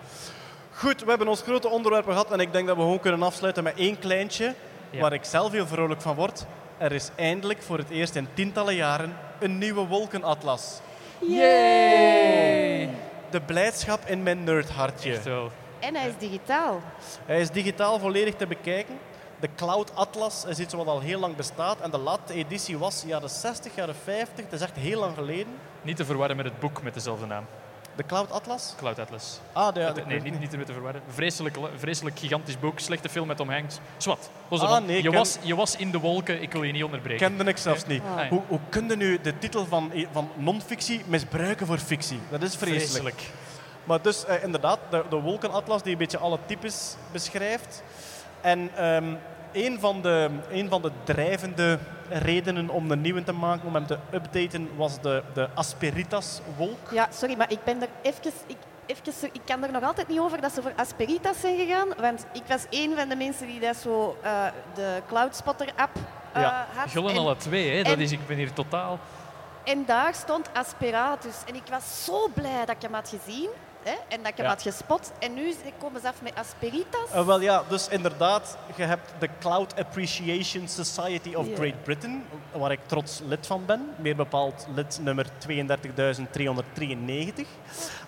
Goed, 0.72 1.02
we 1.02 1.08
hebben 1.08 1.28
ons 1.28 1.42
grote 1.42 1.68
onderwerp 1.68 2.04
gehad 2.06 2.30
en 2.32 2.40
ik 2.40 2.52
denk 2.52 2.66
dat 2.66 2.76
we 2.76 2.82
gewoon 2.82 3.00
kunnen 3.00 3.22
afsluiten 3.22 3.62
met 3.64 3.74
één 3.76 3.98
kleintje, 3.98 4.54
Ja. 4.90 5.00
waar 5.00 5.12
ik 5.12 5.24
zelf 5.24 5.52
heel 5.52 5.66
vrolijk 5.66 6.00
van 6.00 6.14
word. 6.14 6.46
Er 6.78 6.92
is 6.92 7.10
eindelijk 7.14 7.62
voor 7.62 7.78
het 7.78 7.90
eerst 7.90 8.14
in 8.14 8.28
tientallen 8.34 8.74
jaren 8.74 9.16
een 9.40 9.58
nieuwe 9.58 9.86
wolkenatlas. 9.86 10.80
Yay! 11.18 12.88
De 13.30 13.40
blijdschap 13.40 14.06
in 14.06 14.22
mijn 14.22 14.44
nerdhartje. 14.44 15.12
Echt 15.12 15.24
wel. 15.24 15.50
En 15.78 15.94
hij 15.94 16.08
is 16.08 16.16
digitaal. 16.18 16.80
Hij 17.26 17.40
is 17.40 17.50
digitaal 17.50 17.98
volledig 17.98 18.34
te 18.34 18.46
bekijken. 18.46 18.98
De 19.40 19.48
Cloud 19.56 19.94
Atlas 19.94 20.44
is 20.44 20.58
iets 20.58 20.74
wat 20.74 20.86
al 20.86 21.00
heel 21.00 21.18
lang 21.18 21.36
bestaat. 21.36 21.80
En 21.80 21.90
de 21.90 21.98
laatste 21.98 22.34
editie 22.34 22.78
was 22.78 23.04
jaren 23.06 23.30
60, 23.30 23.74
jaren 23.74 23.94
50. 24.04 24.44
Het 24.44 24.52
is 24.52 24.60
echt 24.60 24.76
heel 24.76 25.00
lang 25.00 25.14
geleden. 25.14 25.54
Niet 25.82 25.96
te 25.96 26.04
verwarren 26.04 26.36
met 26.36 26.44
het 26.44 26.60
boek 26.60 26.82
met 26.82 26.94
dezelfde 26.94 27.26
naam. 27.26 27.44
De 27.98 28.06
Cloud 28.06 28.30
Atlas? 28.30 28.74
Cloud 28.76 28.98
Atlas. 28.98 29.40
Ah, 29.52 29.74
de, 29.74 30.02
nee, 30.06 30.20
niet, 30.20 30.40
niet 30.40 30.50
ermee 30.50 30.66
te 30.66 30.72
verwarren. 30.72 31.02
Vreselijk, 31.08 31.58
vreselijk 31.76 32.18
gigantisch 32.18 32.58
boek, 32.58 32.78
slechte 32.78 33.08
film 33.08 33.26
met 33.26 33.36
Tom 33.36 33.50
Hanks. 33.50 33.78
Zwat. 33.96 34.30
Ah, 34.48 34.84
nee, 34.84 34.96
je, 34.96 35.02
ken- 35.02 35.12
was, 35.12 35.38
je 35.42 35.54
was 35.54 35.76
in 35.76 35.90
de 35.90 35.98
wolken, 35.98 36.42
ik 36.42 36.52
wil 36.52 36.62
je 36.62 36.72
niet 36.72 36.84
onderbreken. 36.84 37.28
kende 37.28 37.50
ik 37.50 37.56
zelfs 37.56 37.86
niet. 37.86 38.02
Ah. 38.16 38.28
Hoe, 38.28 38.42
hoe 38.48 38.60
kun 38.68 38.88
je 38.88 38.96
nu 38.96 39.20
de 39.20 39.38
titel 39.38 39.66
van, 39.66 39.92
van 40.12 40.30
non-fictie 40.34 41.02
misbruiken 41.06 41.66
voor 41.66 41.78
fictie? 41.78 42.20
Dat 42.30 42.42
is 42.42 42.56
vreselijk. 42.56 42.86
Vreselijk. 42.86 43.22
Maar 43.84 44.02
dus 44.02 44.24
eh, 44.24 44.42
inderdaad, 44.42 44.78
de, 44.90 45.04
de 45.10 45.16
wolkenatlas 45.16 45.82
die 45.82 45.92
een 45.92 45.98
beetje 45.98 46.18
alle 46.18 46.38
types 46.46 46.96
beschrijft. 47.12 47.82
En 48.40 48.70
ehm, 48.76 49.14
een, 49.52 49.80
van 49.80 50.02
de, 50.02 50.30
een 50.50 50.68
van 50.68 50.82
de 50.82 50.90
drijvende 51.04 51.78
redenen 52.08 52.68
om 52.70 52.90
een 52.90 53.00
nieuwe 53.00 53.22
te 53.24 53.32
maken, 53.32 53.66
om 53.66 53.74
hem 53.74 53.86
te 53.86 53.98
updaten, 54.12 54.68
was 54.76 55.00
de, 55.00 55.22
de 55.34 55.48
Asperitas-wolk. 55.54 56.90
Ja, 56.90 57.08
sorry, 57.12 57.36
maar 57.36 57.50
ik 57.52 57.64
ben 57.64 57.82
er 57.82 57.88
even... 58.02 58.32
Ik, 58.46 58.56
even, 58.86 59.28
ik 59.32 59.40
kan 59.44 59.64
er 59.64 59.72
nog 59.72 59.82
altijd 59.82 60.08
niet 60.08 60.18
over 60.20 60.40
dat 60.40 60.52
ze 60.52 60.62
voor 60.62 60.72
Asperitas 60.76 61.40
zijn 61.40 61.56
gegaan. 61.56 61.88
Want 62.00 62.26
ik 62.32 62.42
was 62.46 62.66
een 62.70 62.92
van 62.96 63.08
de 63.08 63.16
mensen 63.16 63.46
die 63.46 63.60
dat 63.60 63.76
zo 63.76 64.16
eh, 64.22 64.44
de 64.74 65.02
Cloudspotter-app 65.06 65.96
eh 66.32 66.42
Ja, 66.42 66.66
had. 66.74 66.90
Gullen 66.90 67.10
En- 67.10 67.16
alle 67.18 67.36
twee, 67.36 67.76
hè. 67.76 67.82
Dat 67.82 67.92
en- 67.92 68.00
is, 68.00 68.12
ik 68.12 68.26
ben 68.26 68.36
hier 68.36 68.52
totaal... 68.52 68.98
En 69.64 69.84
daar 69.86 70.14
stond 70.14 70.50
Asperatus. 70.52 71.34
En 71.46 71.54
ik 71.54 71.62
was 71.70 72.04
zo 72.04 72.28
blij 72.34 72.58
dat 72.66 72.74
ik 72.76 72.82
hem 72.82 72.94
had 72.94 73.08
gezien. 73.22 73.48
Hè, 73.88 73.94
en 74.08 74.18
dat 74.22 74.26
ik 74.26 74.36
hem 74.36 74.44
Ja. 74.46 74.52
had 74.52 74.62
gespot. 74.62 75.12
En 75.18 75.34
nu 75.34 75.54
komen 75.78 76.00
ze 76.00 76.08
af 76.08 76.22
met 76.22 76.34
Asperitas. 76.34 77.10
Eh, 77.12 77.26
wel 77.26 77.40
ja, 77.40 77.62
dus 77.68 77.88
inderdaad, 77.88 78.56
je 78.76 78.82
hebt 78.82 79.12
de 79.18 79.28
Cloud 79.40 79.76
Appreciation 79.78 80.68
Society 80.68 81.34
of. 81.34 81.46
Great 81.54 81.82
Britain, 81.82 82.24
waar 82.52 82.72
ik 82.72 82.80
trots 82.86 83.20
lid 83.28 83.46
van 83.46 83.66
ben. 83.66 83.94
Meer 83.96 84.16
bepaald 84.16 84.66
lid 84.74 84.98
nummer 85.02 85.26
32.393. 85.38 87.46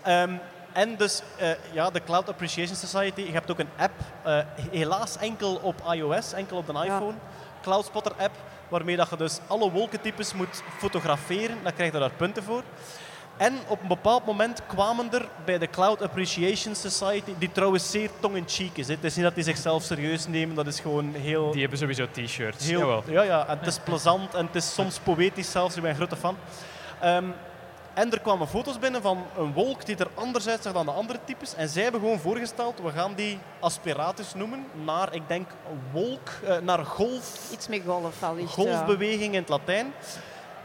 Ehm, 0.03 0.33
en 0.73 0.97
dus 0.97 1.23
eh, 1.37 1.49
ja, 1.73 1.91
de 1.91 2.03
Cloud 2.05 2.29
Appreciation 2.29 2.77
Society, 2.77 3.21
je 3.21 3.33
hebt 3.33 3.51
ook 3.51 3.59
een 3.59 3.69
app, 3.77 3.93
eh, 4.25 4.39
helaas 4.71 5.17
enkel 5.17 5.55
op 5.63 5.83
iOS, 5.93 6.33
enkel 6.33 6.57
op 6.57 6.67
de 6.67 6.73
iPhone. 6.73 7.15
Cloudspotter 7.63 8.13
app, 8.19 8.37
waarmee 8.69 8.97
dat 8.97 9.11
je 9.11 9.17
dus 9.17 9.39
alle 9.47 9.71
wolkentypes 9.71 10.35
moet 10.35 10.63
fotograferen. 10.79 11.59
Dan 11.63 11.73
krijg 11.73 11.93
je 11.93 11.99
daar 11.99 12.11
punten 12.11 12.43
voor. 12.43 12.63
En 13.41 13.59
op 13.67 13.83
een 13.83 13.89
bepaald 13.89 14.27
moment 14.27 14.63
kwamen 14.67 15.13
er 15.13 15.29
bij 15.45 15.59
de 15.59 15.71
Cloud 15.71 16.03
Appreciation 16.03 16.75
Society, 16.75 17.33
die 17.39 17.53
trouwens 17.53 17.91
zeer 17.91 18.11
tong-in-cheek 18.21 18.77
is. 18.77 18.89
hè. 18.89 18.95
Het 18.95 19.05
is 19.05 19.15
niet 19.15 19.25
dat 19.25 19.35
die 19.35 19.45
zichzelf 19.45 19.83
serieus 19.83 20.27
nemen, 20.27 20.55
dat 20.57 20.67
is 20.67 20.81
gewoon 20.81 21.15
heel... 21.15 21.51
Die 21.51 21.61
hebben 21.61 21.79
sowieso 21.79 22.07
t-shirts. 22.11 22.67
heel 22.67 22.79
Jawel. 22.79 23.03
ja, 23.07 23.23
ja, 23.23 23.47
en 23.47 23.59
het 23.59 23.67
is 23.67 23.79
plezant 23.79 24.35
en 24.35 24.47
het 24.47 24.55
is 24.55 24.75
soms 24.75 24.99
poëtisch 24.99 25.51
zelfs, 25.51 25.77
ik 25.77 25.83
ben 25.83 25.91
een 25.91 25.97
grote 25.97 26.17
fan. 26.17 26.37
Ehm, 27.01 27.25
en 27.95 28.13
er 28.13 28.21
kwamen 28.21 28.49
foto's 28.49 28.79
binnen 28.79 29.03
van 29.03 29.25
een 29.39 29.53
wolk 29.53 29.87
die 29.87 29.97
er 29.97 30.09
anders 30.15 30.49
uitzag 30.49 30.73
dan 30.73 30.85
de 30.87 30.93
andere 30.93 31.19
types. 31.25 31.55
En 31.55 31.69
zij 31.69 31.83
hebben 31.83 32.01
gewoon 32.01 32.19
voorgesteld, 32.19 32.81
we 32.83 32.91
gaan 32.91 33.15
die 33.15 33.39
aspiratus 33.61 34.35
noemen, 34.35 34.67
naar, 34.85 35.15
ik 35.15 35.23
denk, 35.27 35.49
wolk, 35.93 36.29
eh, 36.47 36.57
naar 36.59 36.85
golf, 36.85 37.51
Iets 37.53 37.69
met 37.69 37.83
golf 37.87 38.23
al. 38.23 38.37
golfbeweging 38.47 39.35
in 39.35 39.41
het 39.41 39.49
Latijn. 39.49 39.93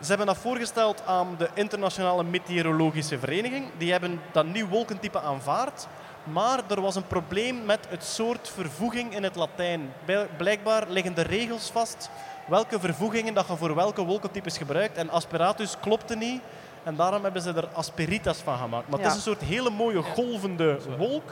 Ze 0.02 0.08
hebben 0.08 0.28
dat 0.28 0.38
voorgesteld 0.38 1.02
aan 1.06 1.36
de 1.38 1.50
Internationale 1.54 2.24
Meteorologische 2.24 3.20
Vereniging. 3.20 3.66
Die 3.78 3.92
hebben 3.92 4.22
dat 4.32 4.46
nieuw 4.46 4.68
wolkentype 4.68 5.22
aanvaard. 5.22 5.88
Maar 6.24 6.60
er 6.68 6.82
was 6.82 6.96
een 6.96 7.08
probleem 7.08 7.66
met 7.66 7.80
het 7.90 8.04
soort 8.04 8.50
vervoeging 8.50 9.16
in 9.16 9.24
het 9.24 9.36
Latijn. 9.36 9.94
Blijkbaar 10.38 10.86
liggen 10.90 11.14
de 11.16 11.22
regels 11.22 11.70
vast 11.70 12.10
welke 12.48 12.80
vervoegingen 12.80 13.34
dat 13.34 13.48
je 13.48 13.56
voor 13.56 13.76
welke 13.76 14.04
wolkentypes 14.06 14.58
gebruikt. 14.58 14.98
En 14.98 15.10
asperatus 15.10 15.76
klopte 15.82 16.16
niet. 16.16 16.42
En 16.84 16.96
daarom 16.96 17.24
hebben 17.24 17.42
ze 17.42 17.54
er 17.54 17.68
asperitas 17.74 18.38
van 18.38 18.58
gemaakt. 18.58 18.88
Maar 18.90 19.00
het 19.00 19.08
Ja. 19.08 19.08
is 19.08 19.16
een 19.16 19.22
soort 19.34 19.42
hele 19.42 19.70
mooie 19.70 20.02
golvende 20.02 20.80
wolk 20.98 21.32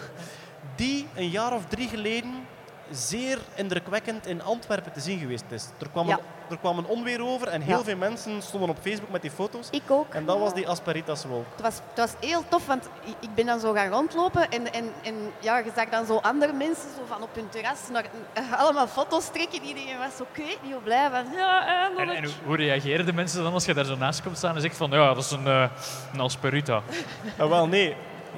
die 0.76 1.08
een 1.16 1.30
jaar 1.30 1.54
of 1.54 1.66
drie 1.68 1.88
geleden 1.88 2.43
zeer 2.94 3.38
indrukwekkend 3.56 4.28
in 4.28 4.42
Antwerpen 4.44 4.92
te 4.92 5.00
zien 5.00 5.20
geweest 5.20 5.44
is. 5.50 5.66
Er 5.80 5.90
kwam, 5.90 6.08
Ja. 6.08 6.14
een, 6.18 6.24
er 6.50 6.58
kwam 6.58 6.78
een 6.78 6.86
onweer 6.86 7.26
over 7.26 7.48
en 7.48 7.62
heel 7.62 7.78
Ja. 7.78 7.84
veel 7.84 7.98
mensen 7.98 8.42
stonden 8.42 8.70
op 8.70 8.78
Facebook 8.82 9.10
met 9.10 9.22
die 9.22 9.32
foto's. 9.32 9.68
Ik 9.72 9.82
ook. 9.92 10.14
En 10.14 10.26
dat 10.26 10.40
was 10.40 10.54
die 10.54 10.68
asperitaswolk. 10.68 11.46
Het 11.52 11.62
was, 11.62 11.76
het 11.76 11.98
was 11.98 12.30
heel 12.30 12.44
tof, 12.50 12.66
want 12.66 12.90
ik- 13.06 13.16
ik 13.20 13.34
ben 13.36 13.46
dan 13.46 13.60
zo 13.60 13.74
gaan 13.74 13.90
rondlopen 13.90 14.50
en, 14.52 14.74
en, 14.74 14.92
en 15.04 15.16
ja, 15.40 15.58
je 15.58 15.72
zag 15.76 15.90
dan 15.90 16.06
zo 16.06 16.18
andere 16.18 16.54
mensen 16.54 16.90
zo 16.98 17.02
van 17.08 17.22
op 17.24 17.36
hun 17.36 17.50
terras 17.50 17.80
naar, 17.92 18.06
eh, 18.34 18.54
allemaal 18.60 18.88
foto's 18.88 19.30
trekken. 19.32 19.62
Iedereen 19.64 19.98
was 19.98 20.16
zo, 20.18 20.24
ik 20.34 20.46
weet 20.46 20.58
niet 20.64 20.72
hoe 20.74 20.82
blij 20.82 21.10
van. 21.10 21.26
Ja, 21.38 21.68
En, 21.68 21.98
eindelijk. 21.98 22.18
en 22.18 22.24
hoe- 22.24 22.34
hoe 22.46 22.56
reageren 22.56 23.06
de 23.06 23.14
mensen 23.14 23.44
dan 23.44 23.54
als 23.54 23.66
je 23.66 23.74
daar 23.74 23.86
zo 23.86 23.96
naast 23.96 24.22
komt 24.24 24.38
staan 24.38 24.56
en 24.56 24.62
zegt 24.62 24.78
van 24.78 24.92
ja, 24.92 25.14
dat 25.14 25.24
is 25.24 25.32
een, 25.32 25.48
eh 25.48 25.66
een 26.14 26.20
asperuta. 26.20 26.82
Ah, 27.38 27.50
wel, 27.50 27.68
nee. 27.68 27.96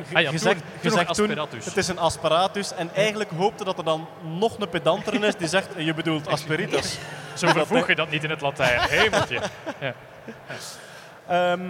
Je, 0.10 0.16
Ah 0.16 0.22
ja, 0.22 0.30
toen- 0.30 0.39
zegt, 0.39 0.62
toen 0.82 0.91
zegt 0.91 1.14
toen, 1.14 1.28
asperatus. 1.30 1.66
het 1.66 1.78
is 1.78 1.88
een 1.88 2.00
asperatus. 2.00 2.74
En 2.74 2.89
eigenlijk 2.96 3.30
hoopte 3.38 3.64
dat 3.64 3.78
er 3.78 3.84
dan 3.84 4.08
nog 4.22 4.60
een 4.60 4.70
pedanter 4.70 5.24
is 5.24 5.36
die 5.36 5.48
zegt, 5.48 5.68
je 5.78 5.93
bedoelt 5.93 6.28
asperitas. 6.28 6.98
Zo 7.34 7.48
vervoeg 7.48 7.88
je 7.88 7.96
dat 7.96 8.10
niet 8.10 8.24
in 8.24 8.30
het 8.30 8.41
Latijn. 8.41 8.80
Hemeltje. 8.89 9.39
Ja. 9.80 9.93
Ehm, 11.28 11.62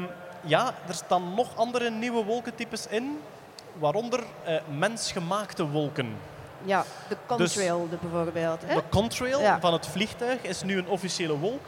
ja, 0.42 0.74
er 0.88 0.94
staan 0.94 1.34
nog 1.34 1.48
andere 1.56 1.90
nieuwe 1.90 2.24
wolkentypes 2.24 2.88
in. 2.88 3.20
Waaronder 3.80 4.20
eh, 4.44 4.56
mensgemaakte 4.78 5.68
wolken. 5.68 6.18
Ja, 6.64 6.84
de 7.08 7.18
Dus- 7.38 7.54
contrail 7.54 7.88
de 7.90 7.98
bijvoorbeeld. 8.02 8.62
Hè? 8.66 8.76
De 8.76 8.84
contrail 8.90 9.40
Ja. 9.42 9.60
van 9.60 9.74
het 9.74 9.88
vliegtuig 9.88 10.42
is 10.42 10.64
nu 10.64 10.78
een 10.78 10.88
officiële 10.88 11.38
wolk. 11.38 11.66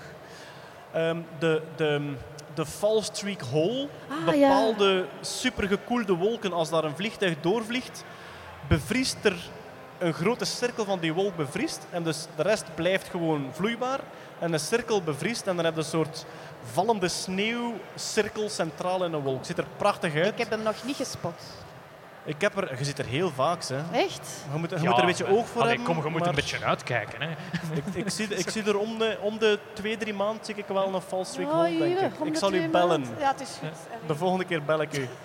Ehm, 0.91 1.18
de, 1.39 1.62
de, 1.76 2.14
de 2.58 2.66
Fallstreak 2.66 3.41
Hole, 3.41 3.88
Ah, 4.10 4.36
ja. 4.36 4.47
bepaalde 4.47 5.05
supergekoelde 5.22 6.14
wolken, 6.14 6.53
als 6.53 6.70
daar 6.70 6.84
een 6.84 6.95
vliegtuig 6.95 7.36
doorvliegt, 7.41 8.03
bevriest 8.68 9.18
er 9.22 9.36
een 9.97 10.14
grote 10.14 10.45
cirkel 10.45 10.86
van 10.86 10.99
die 10.99 11.14
wolk 11.14 11.36
bevriest. 11.36 11.88
En 11.89 12.03
dus 12.03 12.26
de 12.36 12.41
rest 12.43 12.66
blijft 12.76 13.08
gewoon 13.10 13.49
vloeibaar. 13.51 13.99
En 14.39 14.51
de 14.51 14.58
cirkel 14.58 15.01
bevriest 15.01 15.47
en 15.47 15.55
dan 15.55 15.66
heb 15.66 15.74
je 15.74 15.80
een 15.80 15.86
soort 15.86 16.26
vallende 16.72 17.08
sneeuwcirkel 17.08 18.49
centraal 18.49 19.03
in 19.05 19.14
een 19.14 19.22
wolk. 19.22 19.45
Ziet 19.45 19.58
er 19.58 19.66
prachtig 19.78 20.16
uit. 20.16 20.32
Ik 20.32 20.38
heb 20.38 20.49
hem 20.49 20.64
nog 20.64 20.76
niet 20.84 20.95
gespot. 20.95 21.41
Ik 22.28 22.41
heb 22.41 22.57
er, 22.57 22.78
je 22.78 22.84
zit 22.86 22.99
er 22.99 23.05
heel 23.05 23.30
vaak, 23.30 23.63
hè. 23.63 23.97
Echt? 23.97 24.30
Je 24.53 24.59
moet, 24.59 24.69
je 24.69 24.75
Ja, 24.75 24.82
moet 24.84 24.93
er 24.93 24.99
een 24.99 25.05
beetje 25.05 25.28
oog 25.28 25.47
voor 25.47 25.61
allee, 25.61 25.75
hebben. 25.75 25.93
Kom, 25.95 26.03
je 26.03 26.09
moet 26.09 26.19
maar- 26.19 26.30
een 26.30 26.36
beetje 26.36 26.65
uitkijken. 26.65 27.21
Hè. 27.21 27.30
Ik, 27.80 27.84
ik, 28.05 28.09
zie, 28.09 28.28
ik 28.28 28.49
zie 28.49 28.63
er 28.63 28.78
om 28.78 28.97
de, 28.97 29.17
om 29.21 29.38
de 29.38 29.59
twee, 29.73 29.97
drie 29.97 30.13
maanden 30.13 30.45
zie 30.45 30.55
ik 30.55 30.65
wel 30.67 30.93
een 30.93 31.01
false 31.01 31.32
streak 31.32 31.51
Oh, 31.51 31.63
denk 31.63 31.99
ik. 31.99 32.25
Ik 32.28 32.36
zal 32.38 32.53
u 32.53 32.69
bellen. 32.69 33.05
Ja, 33.19 33.28
het 33.32 33.41
is 33.41 33.57
goed. 33.59 34.07
De 34.07 34.15
volgende 34.15 34.45
keer 34.45 34.63
bel 34.63 34.82
ik 34.82 34.97
u. 34.97 35.07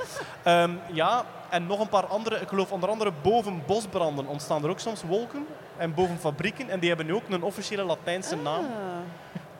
Ehm, 0.42 0.70
ja, 0.92 1.24
en 1.50 1.66
nog 1.66 1.80
een 1.80 1.88
paar 1.88 2.06
andere. 2.06 2.36
Ik 2.36 2.48
geloof 2.48 2.72
onder 2.72 2.88
andere 2.88 3.12
boven 3.22 3.62
bosbranden 3.66 4.26
ontstaan 4.26 4.64
er 4.64 4.70
ook 4.70 4.80
soms 4.80 5.02
wolken. 5.02 5.46
En 5.76 5.94
boven 5.94 6.18
fabrieken. 6.18 6.68
En 6.70 6.78
die 6.80 6.88
hebben 6.88 7.06
nu 7.06 7.14
ook 7.14 7.28
een 7.28 7.42
officiële 7.42 7.84
Latijnse 7.84 8.36
naam. 8.36 8.66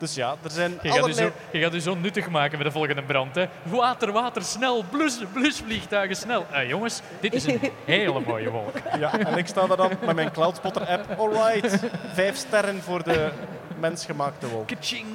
Dus 0.03 0.15
ja, 0.15 0.35
er 0.43 0.51
zijn 0.51 0.79
Je 0.81 0.91
gaat, 0.91 1.15
zo, 1.15 1.31
je 1.51 1.59
gaat 1.59 1.73
u 1.73 1.79
zo 1.79 1.95
nuttig 1.95 2.29
maken 2.29 2.57
bij 2.57 2.67
de 2.67 2.71
volgende 2.71 3.03
brand. 3.03 3.35
Hè. 3.35 3.45
Water, 3.63 4.11
water, 4.11 4.43
snel. 4.43 4.83
Blus, 4.89 5.19
blusvliegtuigen, 5.33 6.15
snel. 6.15 6.45
Eh, 6.51 6.69
jongens, 6.69 7.01
dit 7.19 7.33
is 7.33 7.45
een 7.45 7.59
hele 7.85 8.19
mooie 8.19 8.49
wolk. 8.49 8.75
Ja, 8.99 9.19
en 9.19 9.37
ik 9.37 9.47
sta 9.47 9.67
daar 9.67 9.77
dan 9.77 9.91
met 10.05 10.15
mijn 10.15 10.31
Cloudspotter-app. 10.31 11.19
Alright, 11.19 11.79
vijf 12.13 12.35
sterren 12.35 12.81
voor 12.81 13.03
de 13.03 13.31
mensgemaakte 13.79 14.47
wolk. 14.47 14.67
Kaching. 14.67 15.07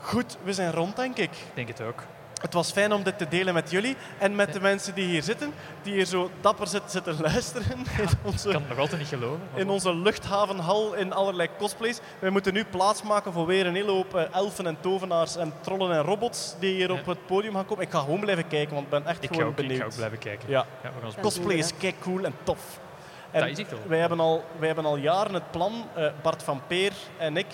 Goed, 0.00 0.36
we 0.42 0.52
zijn 0.52 0.72
rond, 0.72 0.96
denk 0.96 1.16
ik. 1.16 1.30
Ik 1.30 1.54
denk 1.54 1.68
het 1.68 1.80
ook. 1.80 2.02
Het 2.44 2.52
was 2.52 2.70
fijn 2.72 2.92
om 2.92 3.02
dit 3.02 3.18
te 3.18 3.28
delen 3.28 3.54
met 3.54 3.70
jullie 3.70 3.96
en 4.18 4.34
met 4.34 4.52
de 4.52 4.60
mensen 4.60 4.94
die 4.94 5.04
hier 5.04 5.22
zitten, 5.22 5.52
die 5.82 5.92
hier 5.92 6.04
zo 6.04 6.30
dapper 6.40 6.66
zitten, 6.66 6.90
zitten 6.90 7.20
luisteren 7.20 7.66
in 7.74 7.80
Ik 7.80 7.86
kan 8.42 8.52
het 8.52 8.68
nog 8.68 8.78
altijd 8.78 8.98
niet 9.00 9.08
geloven. 9.08 9.40
in 9.54 9.68
onze 9.68 9.94
luchthavenhal 9.96 10.94
in 10.94 11.12
allerlei 11.12 11.48
cosplays. 11.58 12.00
Wij 12.18 12.30
moeten 12.30 12.52
nu 12.54 12.64
plaatsmaken 12.64 13.32
voor 13.32 13.46
weer 13.46 13.66
een 13.66 13.74
hele 13.74 13.90
hoop 13.90 14.14
eh, 14.14 14.22
elfen 14.34 14.66
en 14.66 14.76
tovenaars 14.80 15.36
en 15.36 15.52
trollen 15.60 15.92
en 15.96 16.02
robots 16.02 16.54
die 16.58 16.74
hier 16.74 16.92
Ja. 16.92 16.98
op 16.98 17.06
het 17.06 17.26
podium 17.26 17.54
gaan 17.54 17.66
komen. 17.66 17.84
Ik 17.84 17.90
ga 17.90 17.98
gewoon 18.00 18.20
blijven 18.20 18.48
kijken, 18.48 18.72
want 18.74 18.84
ik 18.84 18.90
ben 18.90 19.06
echt 19.06 19.22
ik, 19.22 19.28
gewoon 19.28 19.44
ook, 19.44 19.50
ik 19.50 19.56
benieuwd. 19.56 19.78
ga 19.80 19.84
ook 19.86 19.94
blijven 19.96 20.18
kijken. 20.18 20.48
Ja, 20.48 20.66
Ja, 20.82 20.88
we 20.88 20.94
gaan 20.94 21.04
ons- 21.04 21.14
Ja. 21.14 21.20
cosplay 21.20 21.56
is 21.56 21.70
kei 21.78 21.94
cool 22.00 22.24
en 22.24 22.34
tof. 22.42 22.78
En 23.30 23.40
Dat 23.40 23.48
is 23.50 23.58
echt 23.58 23.70
wel. 23.70 23.80
wij, 23.86 23.98
hebben 23.98 24.20
al, 24.20 24.44
wij 24.58 24.66
hebben 24.66 24.84
al 24.84 24.96
jaren 24.96 25.34
het 25.34 25.50
plan, 25.50 25.72
eh, 25.94 26.06
Bart 26.22 26.42
van 26.42 26.60
Peer 26.66 26.92
en 27.18 27.36
ik. 27.36 27.46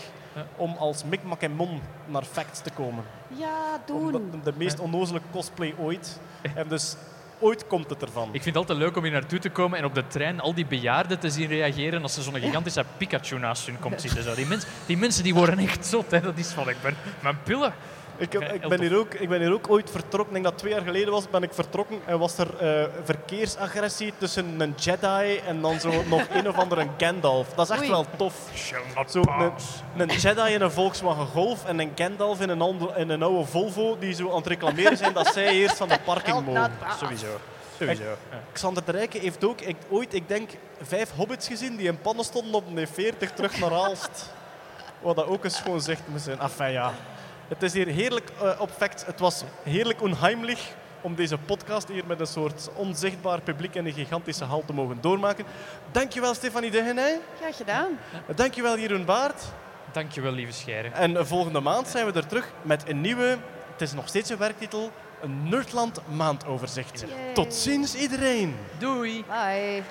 Om 0.57 0.77
als 0.79 1.05
Mick 1.05 1.21
en 1.39 1.53
Mon 1.53 1.81
naar 2.07 2.25
Facts 2.25 2.61
te 2.61 2.71
komen. 2.71 3.05
Ja, 3.29 3.81
Omdat 3.93 4.13
doen. 4.13 4.41
de 4.45 4.53
meest 4.57 4.81
onnozele 4.81 5.21
cosplay 5.33 5.75
ooit. 5.79 6.21
En 6.55 6.69
dus 6.69 6.97
ooit 7.39 7.67
komt 7.67 7.91
het 7.91 8.03
ervan. 8.03 8.29
Ik 8.33 8.43
vind 8.43 8.45
het 8.45 8.57
altijd 8.57 8.79
leuk 8.79 8.97
om 8.97 9.03
hier 9.03 9.13
naartoe 9.13 9.39
te 9.39 9.51
komen 9.51 9.79
en 9.79 9.85
op 9.85 9.95
de 9.95 10.07
trein 10.07 10.41
al 10.41 10.55
die 10.55 10.67
bejaarden 10.67 11.19
te 11.19 11.31
zien 11.31 11.47
reageren 11.49 12.03
als 12.03 12.17
er 12.17 12.23
zo'n 12.23 12.35
gigantische 12.35 12.85
Pikachu 12.97 13.39
naast 13.39 13.67
hun 13.67 13.79
komt 13.81 14.01
zitten. 14.01 14.23
Zo. 14.23 14.35
Die, 14.35 14.47
mens, 14.47 14.65
die 14.87 14.97
mensen 14.97 15.23
die 15.23 15.35
worden 15.35 15.59
echt 15.59 15.87
zot. 15.87 16.11
Hè. 16.11 16.21
Dat 16.21 16.39
is 16.39 16.49
van, 16.49 16.69
ik 16.69 16.83
ben 16.83 16.97
mijn 17.23 17.43
pillen. 17.43 17.73
Ik, 18.21 18.33
heb- 18.33 18.53
ik, 18.53 18.69
ben 18.69 18.81
hier 18.81 18.97
ook, 18.99 19.15
ik 19.15 19.29
ben 19.29 19.41
hier 19.41 19.53
ook 19.53 19.71
ooit 19.71 19.91
vertrokken. 19.91 20.37
Ik 20.37 20.43
denk 20.43 20.45
dat 20.45 20.59
twee 20.59 20.73
jaar 20.73 20.83
geleden 20.83 21.13
was, 21.13 21.31
ben 21.31 21.43
ik 21.43 21.53
vertrokken. 21.55 22.01
En 22.07 22.19
was 22.19 22.39
er 22.39 22.57
eh, 22.57 22.85
verkeersagressie 23.05 24.13
tussen 24.19 24.61
een 24.61 24.75
Jedi 24.77 25.37
en 25.47 25.61
dan 25.61 25.81
zo 25.81 25.91
nog 26.09 26.23
een 26.33 26.49
of 26.49 26.57
andere 26.59 26.87
Gandalf. 26.99 27.49
Dat 27.55 27.65
is 27.67 27.73
echt 27.73 27.81
Oei. 27.81 27.91
wel 27.91 28.07
tof. 28.17 28.35
Zo 29.07 29.23
een, 29.97 30.07
Jedi 30.09 30.53
in 30.53 30.61
een 30.61 30.71
Volkswagen 30.71 31.27
Golf 31.27 31.65
en 31.65 31.79
een 31.81 31.93
Gandalf 31.95 32.41
in 32.41 32.49
een, 32.49 32.61
ander- 32.61 32.97
in 32.99 33.09
een 33.11 33.23
oude 33.23 33.45
Volvo 33.45 33.97
die 33.99 34.13
zo 34.15 34.31
aan 34.31 34.37
het 34.37 34.47
reclameren 34.47 34.97
zijn 34.97 35.13
dat 35.13 35.27
zij 35.27 35.47
eerst 35.49 35.77
van 35.77 35.89
de 35.89 35.99
parking 36.05 36.45
mogen. 36.47 36.73
Sowieso. 37.01 37.27
Sowieso. 37.79 38.03
Ja. 38.03 38.41
Xander 38.53 38.85
de 38.85 38.93
Rijke 38.93 39.19
heeft 39.19 39.45
ook 39.45 39.61
ik, 39.61 39.77
ooit, 39.89 40.15
ik 40.15 40.29
denk, 40.29 40.51
vijf 40.83 41.11
hobbits 41.17 41.47
gezien 41.49 41.77
die 41.77 41.87
in 41.89 42.01
pannen 42.01 42.25
stonden 42.25 42.55
op 42.55 42.77
de 42.77 42.87
40 42.87 43.33
terug 43.33 43.59
naar 43.61 43.73
Aalst. 43.73 44.31
Wat 45.01 45.17
dat 45.17 45.27
ook 45.27 45.45
een 45.45 45.51
schoon 45.51 45.81
zicht 45.81 46.01
moet 46.07 46.21
zijn. 46.21 46.39
Enfin 46.41 46.71
ja, 46.73 46.93
het 47.51 47.63
is 47.63 47.73
hier 47.73 47.87
heerlijk 47.87 48.31
eh, 48.41 48.61
op 48.61 48.71
fact. 48.71 49.07
Het 49.07 49.21
was 49.21 49.45
heerlijk 49.63 50.03
onheimlich 50.03 50.75
om 51.01 51.15
deze 51.15 51.39
podcast 51.39 51.89
hier 51.89 52.07
met 52.07 52.21
een 52.21 52.27
soort 52.27 52.71
onzichtbaar 52.75 53.41
publiek 53.41 53.75
in 53.75 53.87
een 53.87 53.93
gigantische 53.93 54.45
hal 54.45 54.63
te 54.67 54.73
mogen 54.73 54.99
doormaken. 55.01 55.45
Dankjewel 55.93 56.35
Stefanie 56.35 56.71
Degenij. 56.71 57.21
Graag 57.41 57.57
gedaan. 57.57 57.99
Dankjewel 58.35 58.79
Jeroen 58.79 59.05
Baart. 59.05 59.43
Dankjewel, 59.93 60.33
lieve 60.33 60.53
Scheire. 60.53 60.89
En 60.89 61.27
volgende 61.27 61.61
maand 61.61 61.89
zijn 61.89 62.07
we 62.07 62.13
er 62.13 62.27
terug 62.27 62.49
met 62.63 62.89
een 62.89 63.01
nieuwe, 63.01 63.39
het 63.73 63.81
is 63.81 63.93
nog 63.93 64.09
steeds 64.09 64.31
een 64.31 64.39
werktitel, 64.39 64.91
een 65.23 65.49
Nerdland 65.49 66.01
maandoverzicht. 66.09 67.01
Yay. 67.01 67.35
Tot 67.35 67.55
ziens 67.55 67.95
iedereen. 67.95 68.57
Doei. 68.79 69.25
Bye. 69.29 69.83